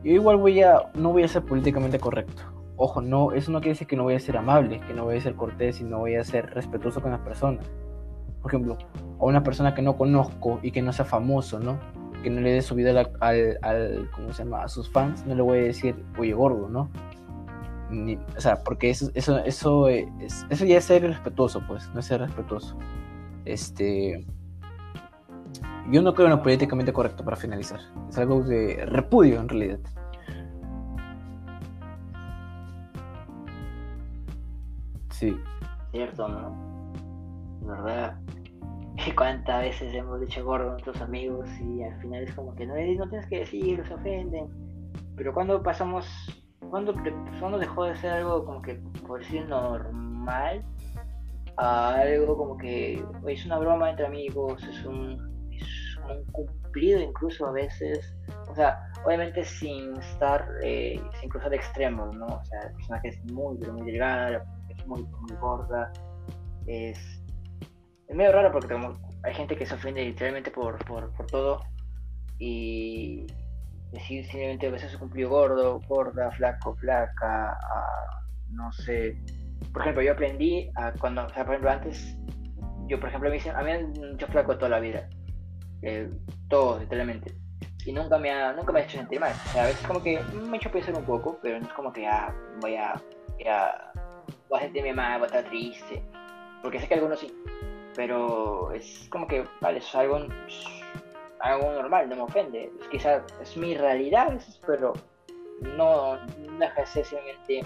Yo 0.02 0.12
igual 0.12 0.36
voy 0.36 0.62
a, 0.62 0.90
no 0.94 1.12
voy 1.12 1.24
a 1.24 1.28
ser 1.28 1.42
políticamente 1.42 1.98
correcto 1.98 2.55
ojo, 2.76 3.00
no, 3.00 3.32
eso 3.32 3.50
no 3.50 3.60
quiere 3.60 3.72
decir 3.72 3.86
que 3.86 3.96
no 3.96 4.04
voy 4.04 4.14
a 4.14 4.20
ser 4.20 4.36
amable, 4.36 4.80
que 4.80 4.94
no 4.94 5.04
voy 5.04 5.16
a 5.16 5.20
ser 5.20 5.34
cortés 5.34 5.80
y 5.80 5.84
no 5.84 5.98
voy 5.98 6.16
a 6.16 6.24
ser 6.24 6.50
respetuoso 6.54 7.00
con 7.00 7.10
las 7.10 7.20
personas. 7.20 7.64
Por 8.42 8.50
ejemplo, 8.50 8.78
a 9.18 9.24
una 9.24 9.42
persona 9.42 9.74
que 9.74 9.82
no 9.82 9.96
conozco 9.96 10.60
y 10.62 10.70
que 10.70 10.82
no 10.82 10.92
sea 10.92 11.04
famoso, 11.04 11.58
¿no? 11.58 11.78
Que 12.22 12.30
no 12.30 12.40
le 12.40 12.52
dé 12.52 12.62
su 12.62 12.74
vida 12.74 12.90
al, 13.20 13.58
al, 13.62 14.10
¿cómo 14.14 14.32
se 14.32 14.44
llama? 14.44 14.62
A 14.62 14.68
sus 14.68 14.90
fans, 14.90 15.26
no 15.26 15.34
le 15.34 15.42
voy 15.42 15.58
a 15.58 15.62
decir, 15.62 15.96
oye, 16.18 16.32
gordo, 16.32 16.68
¿no? 16.68 16.90
o 18.36 18.40
sea, 18.40 18.62
porque 18.64 18.90
eso, 18.90 19.10
eso, 19.14 19.38
eso, 19.38 19.88
es, 19.88 20.44
eso 20.50 20.64
ya 20.64 20.78
es 20.78 20.84
ser 20.84 21.02
respetuoso, 21.02 21.62
pues, 21.68 21.88
no 21.94 22.00
es 22.00 22.06
ser 22.06 22.20
respetuoso. 22.20 22.76
Este, 23.44 24.26
yo 25.90 26.02
no 26.02 26.14
creo 26.14 26.26
en 26.26 26.32
lo 26.32 26.42
políticamente 26.42 26.92
correcto 26.92 27.24
para 27.24 27.36
finalizar. 27.36 27.80
Es 28.08 28.18
algo 28.18 28.42
de 28.42 28.84
repudio 28.86 29.40
en 29.40 29.48
realidad. 29.48 29.78
Sí. 35.18 35.34
Cierto, 35.92 36.28
¿no? 36.28 36.92
¿Verdad? 37.62 38.18
¿Cuántas 39.16 39.62
veces 39.62 39.94
hemos 39.94 40.20
dicho 40.20 40.44
gordo 40.44 40.68
a 40.68 40.72
nuestros 40.72 41.00
amigos 41.00 41.48
y 41.58 41.82
al 41.82 41.98
final 42.02 42.22
es 42.24 42.34
como 42.34 42.54
que 42.54 42.66
no, 42.66 42.74
no 42.74 43.08
tienes 43.08 43.26
que 43.26 43.38
decir, 43.38 43.82
se 43.86 43.94
ofenden? 43.94 44.48
Pero 45.16 45.32
cuando 45.32 45.62
pasamos, 45.62 46.06
cuando, 46.68 46.94
cuando 47.40 47.58
dejó 47.58 47.84
de 47.84 47.96
ser 47.96 48.10
algo 48.10 48.44
como 48.44 48.60
que, 48.60 48.74
por 49.06 49.20
decir, 49.20 49.48
normal, 49.48 50.62
a 51.56 51.94
algo 51.94 52.36
como 52.36 52.58
que 52.58 53.02
es 53.26 53.46
una 53.46 53.58
broma 53.58 53.88
entre 53.88 54.04
amigos, 54.04 54.62
es 54.64 54.84
un, 54.84 55.48
es 55.50 55.96
un 56.10 56.24
cumplido 56.32 57.00
incluso 57.00 57.46
a 57.46 57.52
veces, 57.52 58.14
o 58.50 58.54
sea, 58.54 58.78
obviamente 59.06 59.42
sin 59.44 59.96
estar, 59.96 60.46
eh, 60.62 61.00
sin 61.20 61.30
cruzar 61.30 61.54
extremos, 61.54 62.14
¿no? 62.14 62.26
O 62.26 62.44
sea, 62.44 62.60
el 62.68 62.72
personaje 62.74 63.08
es 63.08 63.32
muy, 63.32 63.56
muy 63.56 63.90
delgada, 63.90 64.44
muy, 64.86 65.02
muy 65.02 65.36
gorda, 65.40 65.92
es, 66.66 66.98
es 68.08 68.16
medio 68.16 68.32
raro 68.32 68.52
porque 68.52 68.74
hay 69.24 69.34
gente 69.34 69.56
que 69.56 69.66
se 69.66 69.74
ofende 69.74 70.04
literalmente 70.04 70.50
por, 70.50 70.84
por, 70.84 71.12
por 71.12 71.26
todo 71.26 71.60
y 72.38 73.26
decir 73.92 74.24
simplemente 74.26 74.66
a 74.66 74.70
veces 74.70 74.92
se 74.92 74.98
cumplió 74.98 75.28
gordo, 75.28 75.80
gorda, 75.88 76.30
flaco, 76.32 76.74
flaca, 76.76 77.58
no 78.50 78.72
sé, 78.72 79.16
por 79.72 79.82
ejemplo, 79.82 80.02
yo 80.02 80.12
aprendí 80.12 80.70
a 80.74 80.92
cuando, 80.92 81.24
o 81.24 81.28
sea, 81.30 81.44
por 81.44 81.54
ejemplo, 81.54 81.70
antes, 81.70 82.16
yo, 82.88 82.98
por 82.98 83.08
ejemplo, 83.08 83.28
me 83.28 83.36
dicen, 83.36 83.54
a 83.54 83.60
mí 83.60 83.64
me 83.64 83.72
han 83.72 84.14
hecho 84.14 84.26
flaco 84.28 84.56
toda 84.56 84.70
la 84.70 84.80
vida, 84.80 85.08
eh, 85.82 86.10
todo, 86.48 86.78
literalmente, 86.78 87.34
y 87.84 87.92
nunca 87.92 88.18
me 88.18 88.30
ha, 88.30 88.52
nunca 88.52 88.72
me 88.72 88.80
ha 88.80 88.84
hecho 88.84 88.98
sentir 88.98 89.20
mal, 89.20 89.32
o 89.32 89.48
sea, 89.50 89.64
a 89.64 89.66
veces 89.66 89.86
como 89.86 90.02
que 90.02 90.20
me 90.20 90.56
ha 90.56 90.56
hecho 90.56 90.70
pensar 90.70 90.94
un 90.94 91.04
poco, 91.04 91.38
pero 91.42 91.58
no 91.58 91.66
es 91.66 91.72
como 91.72 91.92
que, 91.92 92.06
ah, 92.06 92.34
voy 92.60 92.76
a, 92.76 93.00
voy 93.32 93.48
a, 93.48 93.92
voy 94.48 94.58
a 94.58 94.62
sentirme 94.62 94.92
mal, 94.92 95.18
voy 95.18 95.24
a 95.24 95.26
estar 95.26 95.44
triste, 95.44 96.02
porque 96.62 96.80
sé 96.80 96.88
que 96.88 96.94
algunos 96.94 97.20
sí, 97.20 97.34
pero 97.94 98.72
es 98.72 99.08
como 99.10 99.26
que, 99.26 99.44
vale, 99.60 99.78
eso 99.78 99.88
es 99.88 99.94
algo, 99.94 100.18
algo 101.40 101.72
normal, 101.72 102.08
no 102.08 102.16
me 102.16 102.22
ofende, 102.22 102.70
es, 102.80 102.88
quizás 102.88 103.22
es 103.40 103.56
mi 103.56 103.74
realidad, 103.74 104.38
pero 104.66 104.92
no, 105.76 106.16
no 106.16 106.58
deja 106.58 106.80
de 106.80 106.86
ser 106.86 107.04
simplemente 107.04 107.62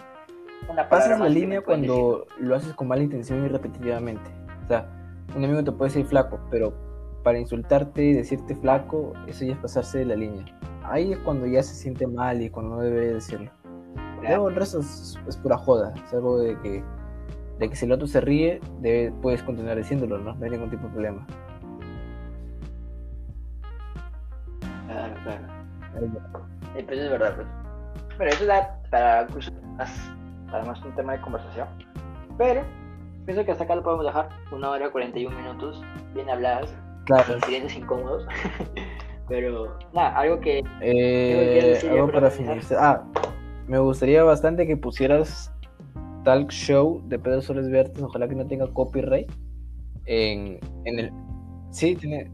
Pasas 0.89 1.19
la 1.19 1.29
línea 1.29 1.63
cuando 1.63 2.27
lo 2.39 2.55
haces 2.55 2.75
con 2.75 2.89
mala 2.89 3.03
intención 3.03 3.45
y 3.45 3.49
repetitivamente. 3.49 4.31
O 4.65 4.69
sea, 4.69 4.89
un 5.35 5.45
amigo 5.45 5.65
te 5.65 5.73
puede 5.73 5.91
decir 5.91 6.07
flaco, 6.07 6.39
pero 6.51 6.73
para 7.23 7.39
insultarte 7.39 8.03
y 8.03 8.13
decirte 8.13 8.55
flaco, 8.55 9.13
eso 9.27 9.45
ya 9.45 9.53
es 9.53 9.59
pasarse 9.59 9.99
de 9.99 10.05
la 10.07 10.17
línea. 10.17 10.45
Ahí 10.85 11.13
es 11.13 11.19
cuando 11.19 11.47
ya 11.47 11.63
se 11.63 11.75
siente 11.75 12.07
mal 12.07 12.41
y 12.41 12.51
cuando 12.51 12.77
no 12.77 12.83
debe 12.83 13.15
decirlo. 13.15 13.51
Luego 14.23 14.49
el 14.49 14.55
resto 14.55 14.81
es, 14.81 15.19
pura 15.43 15.57
joda. 15.59 15.95
Es 16.05 16.13
algo 16.13 16.39
de 16.39 16.59
que, 16.61 16.85
de 17.59 17.69
que 17.69 17.77
si 17.77 17.87
el 17.87 17.93
otro 17.93 18.07
se 18.07 18.21
ríe, 18.21 18.61
puedes 19.23 19.43
continuar 19.43 19.77
diciéndolo, 19.77 20.19
¿no? 20.19 20.35
No 20.35 20.45
hay 20.45 20.51
ningún 20.51 20.71
tipo 20.71 20.87
de 20.87 20.93
problema. 20.93 21.27
Claro, 24.87 25.15
claro. 25.23 25.47
Pues 26.73 26.99
es 26.99 27.11
verdad, 27.11 27.37
pues. 27.37 27.49
Pero 28.19 28.31
eso 28.31 28.47
da 28.47 28.81
para 28.91 29.23
incluso 29.23 29.51
además 30.53 30.83
un 30.85 30.95
tema 30.95 31.13
de 31.13 31.21
conversación. 31.21 31.69
Pero 32.37 32.63
pienso 33.25 33.45
que 33.45 33.53
hasta 33.53 33.65
acá 33.65 33.77
lo 33.77 33.83
podemos 33.83 34.07
dejar, 34.07 34.29
una 34.53 34.71
hora 34.71 34.91
41 34.91 35.37
minutos, 35.37 35.83
bien 36.15 36.29
habladas, 36.29 36.75
claro. 37.07 37.37
incidentes 37.37 37.77
incómodos. 37.77 38.27
Pero 39.29 39.79
nada, 39.93 40.17
algo 40.17 40.41
que... 40.41 40.61
Eh, 40.81 41.79
algo 41.89 42.11
para 42.11 42.31
finalizar. 42.31 42.79
Ah, 42.81 43.05
me 43.71 43.79
gustaría 43.79 44.23
bastante 44.25 44.67
que 44.67 44.77
pusieras 44.77 45.53
Talk 46.25 46.51
Show 46.51 47.03
de 47.07 47.19
Pedro 47.19 47.41
Soles 47.41 47.71
Vertes, 47.71 48.03
ojalá 48.03 48.29
que 48.29 48.35
no 48.35 48.47
tenga 48.47 48.67
copyright. 48.67 49.31
En, 50.07 50.59
en 50.85 50.99
el... 50.99 51.13
Sí, 51.71 51.95
tiene... 51.95 52.31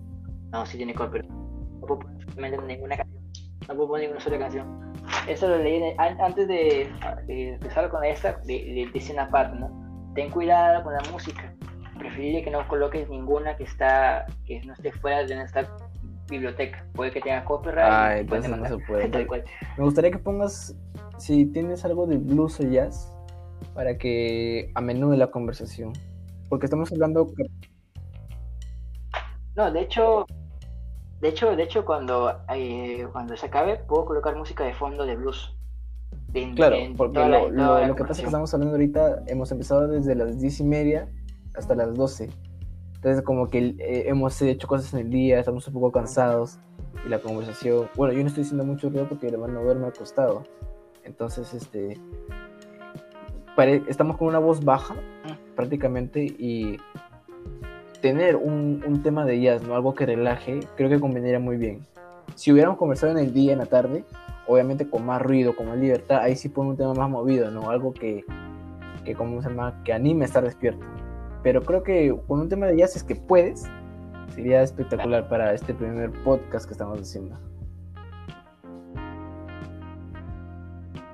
No, 0.50 0.64
sí 0.66 0.78
tiene 0.78 0.94
copyright. 0.94 1.30
No 1.30 1.86
puedo 1.86 2.00
poner 2.00 2.62
ninguna 2.64 2.96
canción. 2.96 3.22
No 3.68 3.74
puedo 3.74 3.88
poner 3.88 4.08
ninguna 4.08 4.20
sola 4.20 4.38
canción 4.38 4.86
eso 5.28 5.48
lo 5.48 5.58
leí 5.58 5.94
antes 5.98 6.48
de, 6.48 6.88
empezar 7.28 7.88
con 7.90 8.04
esta, 8.04 8.40
le 8.44 8.88
dice 8.92 9.12
una 9.12 9.28
parte, 9.28 9.58
¿no? 9.58 9.70
Ten 10.14 10.30
cuidado 10.30 10.82
con 10.82 10.94
la 10.94 11.02
música. 11.10 11.52
Preferible 11.98 12.42
que 12.42 12.50
no 12.50 12.66
coloques 12.68 13.08
ninguna 13.08 13.56
que 13.56 13.64
está 13.64 14.26
que 14.44 14.60
no 14.64 14.74
esté 14.74 14.92
fuera 14.92 15.24
de 15.24 15.34
nuestra 15.34 15.66
biblioteca. 16.28 16.86
Puede 16.94 17.11
que 17.11 17.20
tenga 17.20 17.44
copyright. 17.44 17.90
Ah, 17.90 18.19
entonces 18.19 18.51
no 18.51 18.66
se 18.66 18.78
puede. 18.78 19.09
Me 19.78 19.85
gustaría 19.85 20.11
que 20.11 20.19
pongas, 20.19 20.77
si 21.19 21.47
tienes 21.47 21.85
algo 21.85 22.07
de 22.07 22.19
blues 22.19 22.61
o 22.61 22.65
jazz, 22.65 23.12
para 23.74 23.97
que 23.98 24.70
a 24.74 24.81
menudo 24.81 25.16
la 25.16 25.28
conversación. 25.28 25.93
Porque 26.48 26.66
estamos 26.66 26.93
hablando... 26.93 27.32
No, 29.57 29.73
de 29.73 29.81
hecho, 29.81 30.27
de 31.20 31.28
hecho, 31.28 31.57
de 31.57 31.62
hecho 31.62 31.85
cuando, 31.85 32.40
eh, 32.55 33.07
cuando 33.12 33.36
se 33.36 33.47
acabe, 33.47 33.77
puedo 33.77 34.05
colocar 34.05 34.36
música 34.36 34.65
de 34.65 34.74
fondo 34.74 35.07
de 35.07 35.16
blues. 35.16 35.57
claro, 36.55 36.77
porque 36.97 37.19
lo, 37.19 37.94
que 37.94 38.03
pasa 38.03 38.12
es 38.12 38.20
que 38.20 38.27
estamos 38.27 38.53
hablando 38.53 38.74
ahorita, 38.74 39.23
hemos 39.27 39.51
empezado 39.51 39.89
desde 39.89 40.15
las 40.15 40.39
diez 40.39 40.61
y 40.61 40.65
media 40.65 41.09
hasta 41.55 41.74
las 41.74 41.94
12. 41.94 42.28
Entonces, 43.07 43.24
como 43.24 43.49
que 43.51 43.77
eh, 43.78 44.09
hemos 44.09 44.43
hecho 44.43 44.66
cosas 44.66 44.93
en 44.93 44.99
el 44.99 45.11
día, 45.11 45.39
estamos 45.39 45.65
un 45.69 45.74
poco 45.74 45.93
cansados. 45.93 46.59
Y 47.07 47.09
la 47.09 47.20
conversación. 47.20 47.89
Bueno, 47.95 48.12
yo 48.12 48.20
no 48.23 48.27
estoy 48.27 48.43
diciendo 48.43 48.65
mucho 48.65 48.89
ruido 48.89 49.09
porque 49.09 49.28
el 49.28 49.35
hermano 49.35 49.62
duerme 49.62 49.87
acostado. 49.87 50.43
Entonces, 51.05 51.55
este. 51.55 52.01
estamos 53.87 54.16
con 54.16 54.27
una 54.27 54.41
voz 54.41 54.65
baja, 54.65 54.95
mm. 54.95 55.55
prácticamente, 55.55 56.24
y 56.24 56.78
tener 58.01 58.35
un, 58.35 59.01
tema 59.05 59.24
de 59.24 59.41
jazz, 59.41 59.62
¿no? 59.62 59.77
Algo 59.77 59.95
que 59.95 60.05
relaje, 60.05 60.59
creo 60.77 60.91
que 60.91 60.99
convendría 60.99 61.39
muy 61.39 61.59
bien. 61.59 61.87
Si 62.35 62.51
hubiéramos 62.51 62.77
conversado 62.77 63.12
en 63.12 63.19
el 63.19 63.33
día, 63.33 63.53
en 63.53 63.61
la 63.61 63.66
tarde, 63.66 64.05
obviamente 64.49 64.91
con 64.91 65.07
más 65.07 65.23
ruido, 65.23 65.55
con 65.55 65.69
más 65.69 65.78
libertad, 65.78 66.23
ahí 66.23 66.35
sí 66.35 66.49
pone 66.49 66.70
un 66.70 66.77
tema 66.77 66.93
más 66.93 67.09
movido, 67.09 67.53
¿no? 67.53 67.70
Algo 67.70 67.95
que, 67.95 68.24
que 69.05 69.15
¿cómo 69.15 69.41
se 69.43 69.49
llama? 69.49 69.81
Que 69.85 69.93
anime 69.93 70.24
a 70.24 70.27
estar 70.27 70.43
despierto. 70.43 70.85
Pero 71.42 71.62
creo 71.62 71.82
que 71.82 72.14
con 72.26 72.40
un 72.40 72.48
tema 72.48 72.66
de 72.66 72.76
jazz 72.76 72.96
es 72.96 73.04
que 73.04 73.14
puedes, 73.14 73.68
sería 74.34 74.62
espectacular 74.62 75.28
para 75.28 75.54
este 75.54 75.74
primer 75.74 76.10
podcast 76.24 76.66
que 76.66 76.72
estamos 76.72 77.00
haciendo. 77.00 77.36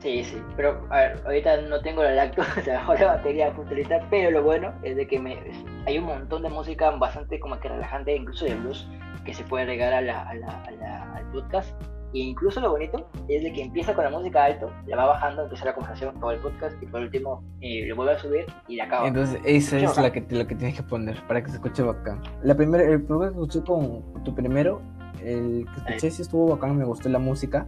Sí, 0.03 0.25
sí, 0.25 0.43
pero 0.57 0.85
a 0.91 0.97
ver, 0.97 1.23
ahorita 1.25 1.61
no 1.63 1.81
tengo 1.81 2.03
la 2.03 2.13
lacto, 2.13 2.43
o 2.59 2.61
sea, 2.63 2.85
la 2.99 3.07
batería 3.07 3.53
funcionalista, 3.53 4.05
pero 4.11 4.33
lo 4.33 4.43
bueno 4.43 4.73
es 4.83 4.97
de 4.97 5.07
que 5.07 5.21
me, 5.21 5.39
hay 5.87 5.99
un 5.99 6.07
montón 6.07 6.43
de 6.43 6.49
música 6.49 6.91
bastante 6.91 7.39
como 7.39 7.61
que 7.61 7.69
relajante, 7.69 8.17
incluso 8.17 8.45
de 8.45 8.57
blues, 8.57 8.89
que 9.25 9.33
se 9.33 9.45
puede 9.45 9.67
regar 9.67 9.93
a 9.93 10.01
la, 10.01 10.29
a 10.29 10.35
la, 10.35 11.15
al 11.15 11.25
podcast. 11.31 11.81
E 12.15 12.19
incluso 12.19 12.61
lo 12.61 12.71
bonito 12.71 13.07
es 13.29 13.43
de 13.43 13.53
que 13.53 13.63
empieza 13.63 13.95
con 13.95 14.05
la 14.05 14.11
música 14.11 14.45
alto, 14.45 14.71
la 14.87 14.97
va 14.97 15.07
bajando, 15.07 15.43
empieza 15.45 15.65
la 15.65 15.75
conversación, 15.75 16.19
todo 16.21 16.31
el 16.33 16.41
podcast 16.41 16.83
y 16.83 16.87
por 16.87 17.01
último 17.01 17.43
eh, 17.61 17.87
lo 17.87 17.97
vuelve 17.97 18.13
a 18.13 18.19
subir 18.19 18.47
y 18.69 18.77
la 18.77 18.85
acaba. 18.85 19.09
Entonces 19.09 19.41
esa 19.45 19.79
es 19.79 19.97
la 19.97 20.13
que, 20.13 20.21
lo 20.21 20.47
que 20.47 20.55
tienes 20.55 20.77
que 20.77 20.83
poner 20.83 21.21
para 21.27 21.43
que 21.43 21.49
se 21.49 21.57
escuche 21.57 21.83
bacán. 21.83 22.21
La 22.43 22.55
primera, 22.55 22.85
el 22.85 23.03
primero 23.03 23.21
que 23.21 23.41
escuché 23.41 23.63
con 23.65 24.25
tu 24.25 24.35
primero, 24.35 24.83
el 25.23 25.67
que 25.67 25.81
escuché 25.81 26.11
sí 26.11 26.23
estuvo 26.23 26.49
bacán, 26.49 26.77
me 26.77 26.85
gustó 26.85 27.09
la 27.09 27.19
música 27.19 27.67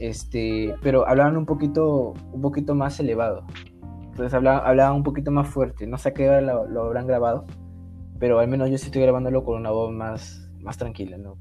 este, 0.00 0.74
pero 0.82 1.06
hablaban 1.06 1.36
un 1.36 1.44
poquito, 1.44 2.14
un 2.32 2.40
poquito 2.40 2.74
más 2.74 2.98
elevado. 2.98 3.44
Entonces 4.10 4.32
hablaban, 4.34 4.96
un 4.96 5.02
poquito 5.02 5.30
más 5.30 5.46
fuerte. 5.46 5.86
No 5.86 5.98
sé 5.98 6.08
a 6.08 6.14
qué 6.14 6.28
hora 6.28 6.40
lo, 6.40 6.82
habrán 6.82 7.06
grabado, 7.06 7.44
pero 8.18 8.38
al 8.38 8.48
menos 8.48 8.70
yo 8.70 8.78
sí 8.78 8.86
estoy 8.86 9.02
grabándolo 9.02 9.44
con 9.44 9.56
una 9.56 9.70
voz 9.70 9.92
más, 9.92 10.50
más 10.60 10.78
tranquila, 10.78 11.18
¿no? 11.18 11.36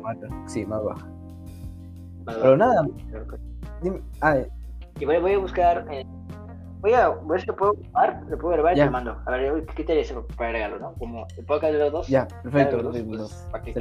más, 0.00 0.16
sí, 0.46 0.64
más 0.64 0.82
baja. 0.82 1.10
Pero 2.26 2.56
nada. 2.56 2.86
Dime, 3.82 4.00
ah, 4.20 4.38
y 5.00 5.04
voy, 5.04 5.32
a 5.34 5.38
buscar. 5.38 5.86
Eh, 5.90 6.04
voy 6.80 6.94
a 6.94 7.10
ver 7.10 7.40
si 7.40 7.46
lo 7.46 7.56
puedo 7.56 7.74
grabar, 7.74 8.22
lo 8.28 8.38
puedo 8.38 8.54
grabar 8.54 8.76
y 8.76 8.80
te 8.80 8.90
mando. 8.90 9.20
A 9.26 9.30
ver, 9.30 9.66
¿qué 9.74 9.84
te 9.84 9.94
dice 9.94 10.14
para 10.36 10.50
agregarlo, 10.50 10.78
no? 10.78 10.94
Como 10.94 11.26
el 11.36 11.44
podcast 11.44 11.72
de 11.72 11.78
los 11.78 11.92
dos. 11.92 12.08
Ya, 12.08 12.28
perfecto. 12.42 12.76
Los 12.82 12.94
dos, 12.94 13.02
pues, 13.02 13.48
para 13.50 13.64
que 13.64 13.72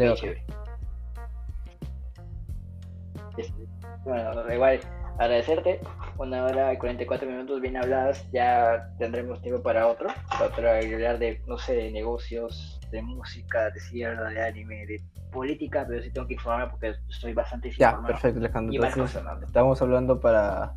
bueno, 4.06 4.54
igual, 4.54 4.80
agradecerte. 5.18 5.80
Una 6.18 6.46
hora 6.46 6.74
y 6.74 6.78
44 6.78 7.28
minutos 7.28 7.62
bien 7.62 7.78
habladas. 7.78 8.26
Ya 8.32 8.90
tendremos 8.98 9.42
tiempo 9.42 9.62
para 9.62 9.88
otro. 9.88 10.10
Para 10.38 10.80
hablar 10.80 11.20
de, 11.20 11.42
no 11.48 11.58
sé, 11.58 11.76
de 11.76 11.92
negocios, 11.92 12.80
de 12.94 13.02
música, 13.02 13.70
de 13.72 13.80
cierre, 13.80 14.34
de 14.34 14.42
anime, 14.42 14.86
de 14.86 15.02
política. 15.32 15.86
Pero 15.88 16.02
sí 16.02 16.12
tengo 16.12 16.28
que 16.28 16.36
informarme 16.36 16.72
porque 16.72 16.94
estoy 17.10 17.34
bastante 17.34 17.72
Ya, 17.72 18.00
perfecto, 18.02 18.40
Alejandro. 18.40 18.86
Entonces, 18.86 19.22
estamos 19.44 19.82
hablando 19.82 20.20
para, 20.20 20.76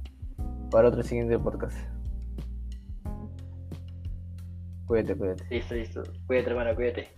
para 0.70 0.88
otro 0.88 1.02
siguiente 1.02 1.38
podcast. 1.38 1.76
Cuídate, 4.86 5.16
cuídate. 5.16 5.44
Listo, 5.50 5.74
listo. 5.74 6.02
Cuídate, 6.26 6.50
hermano, 6.50 6.74
cuídate. 6.74 7.08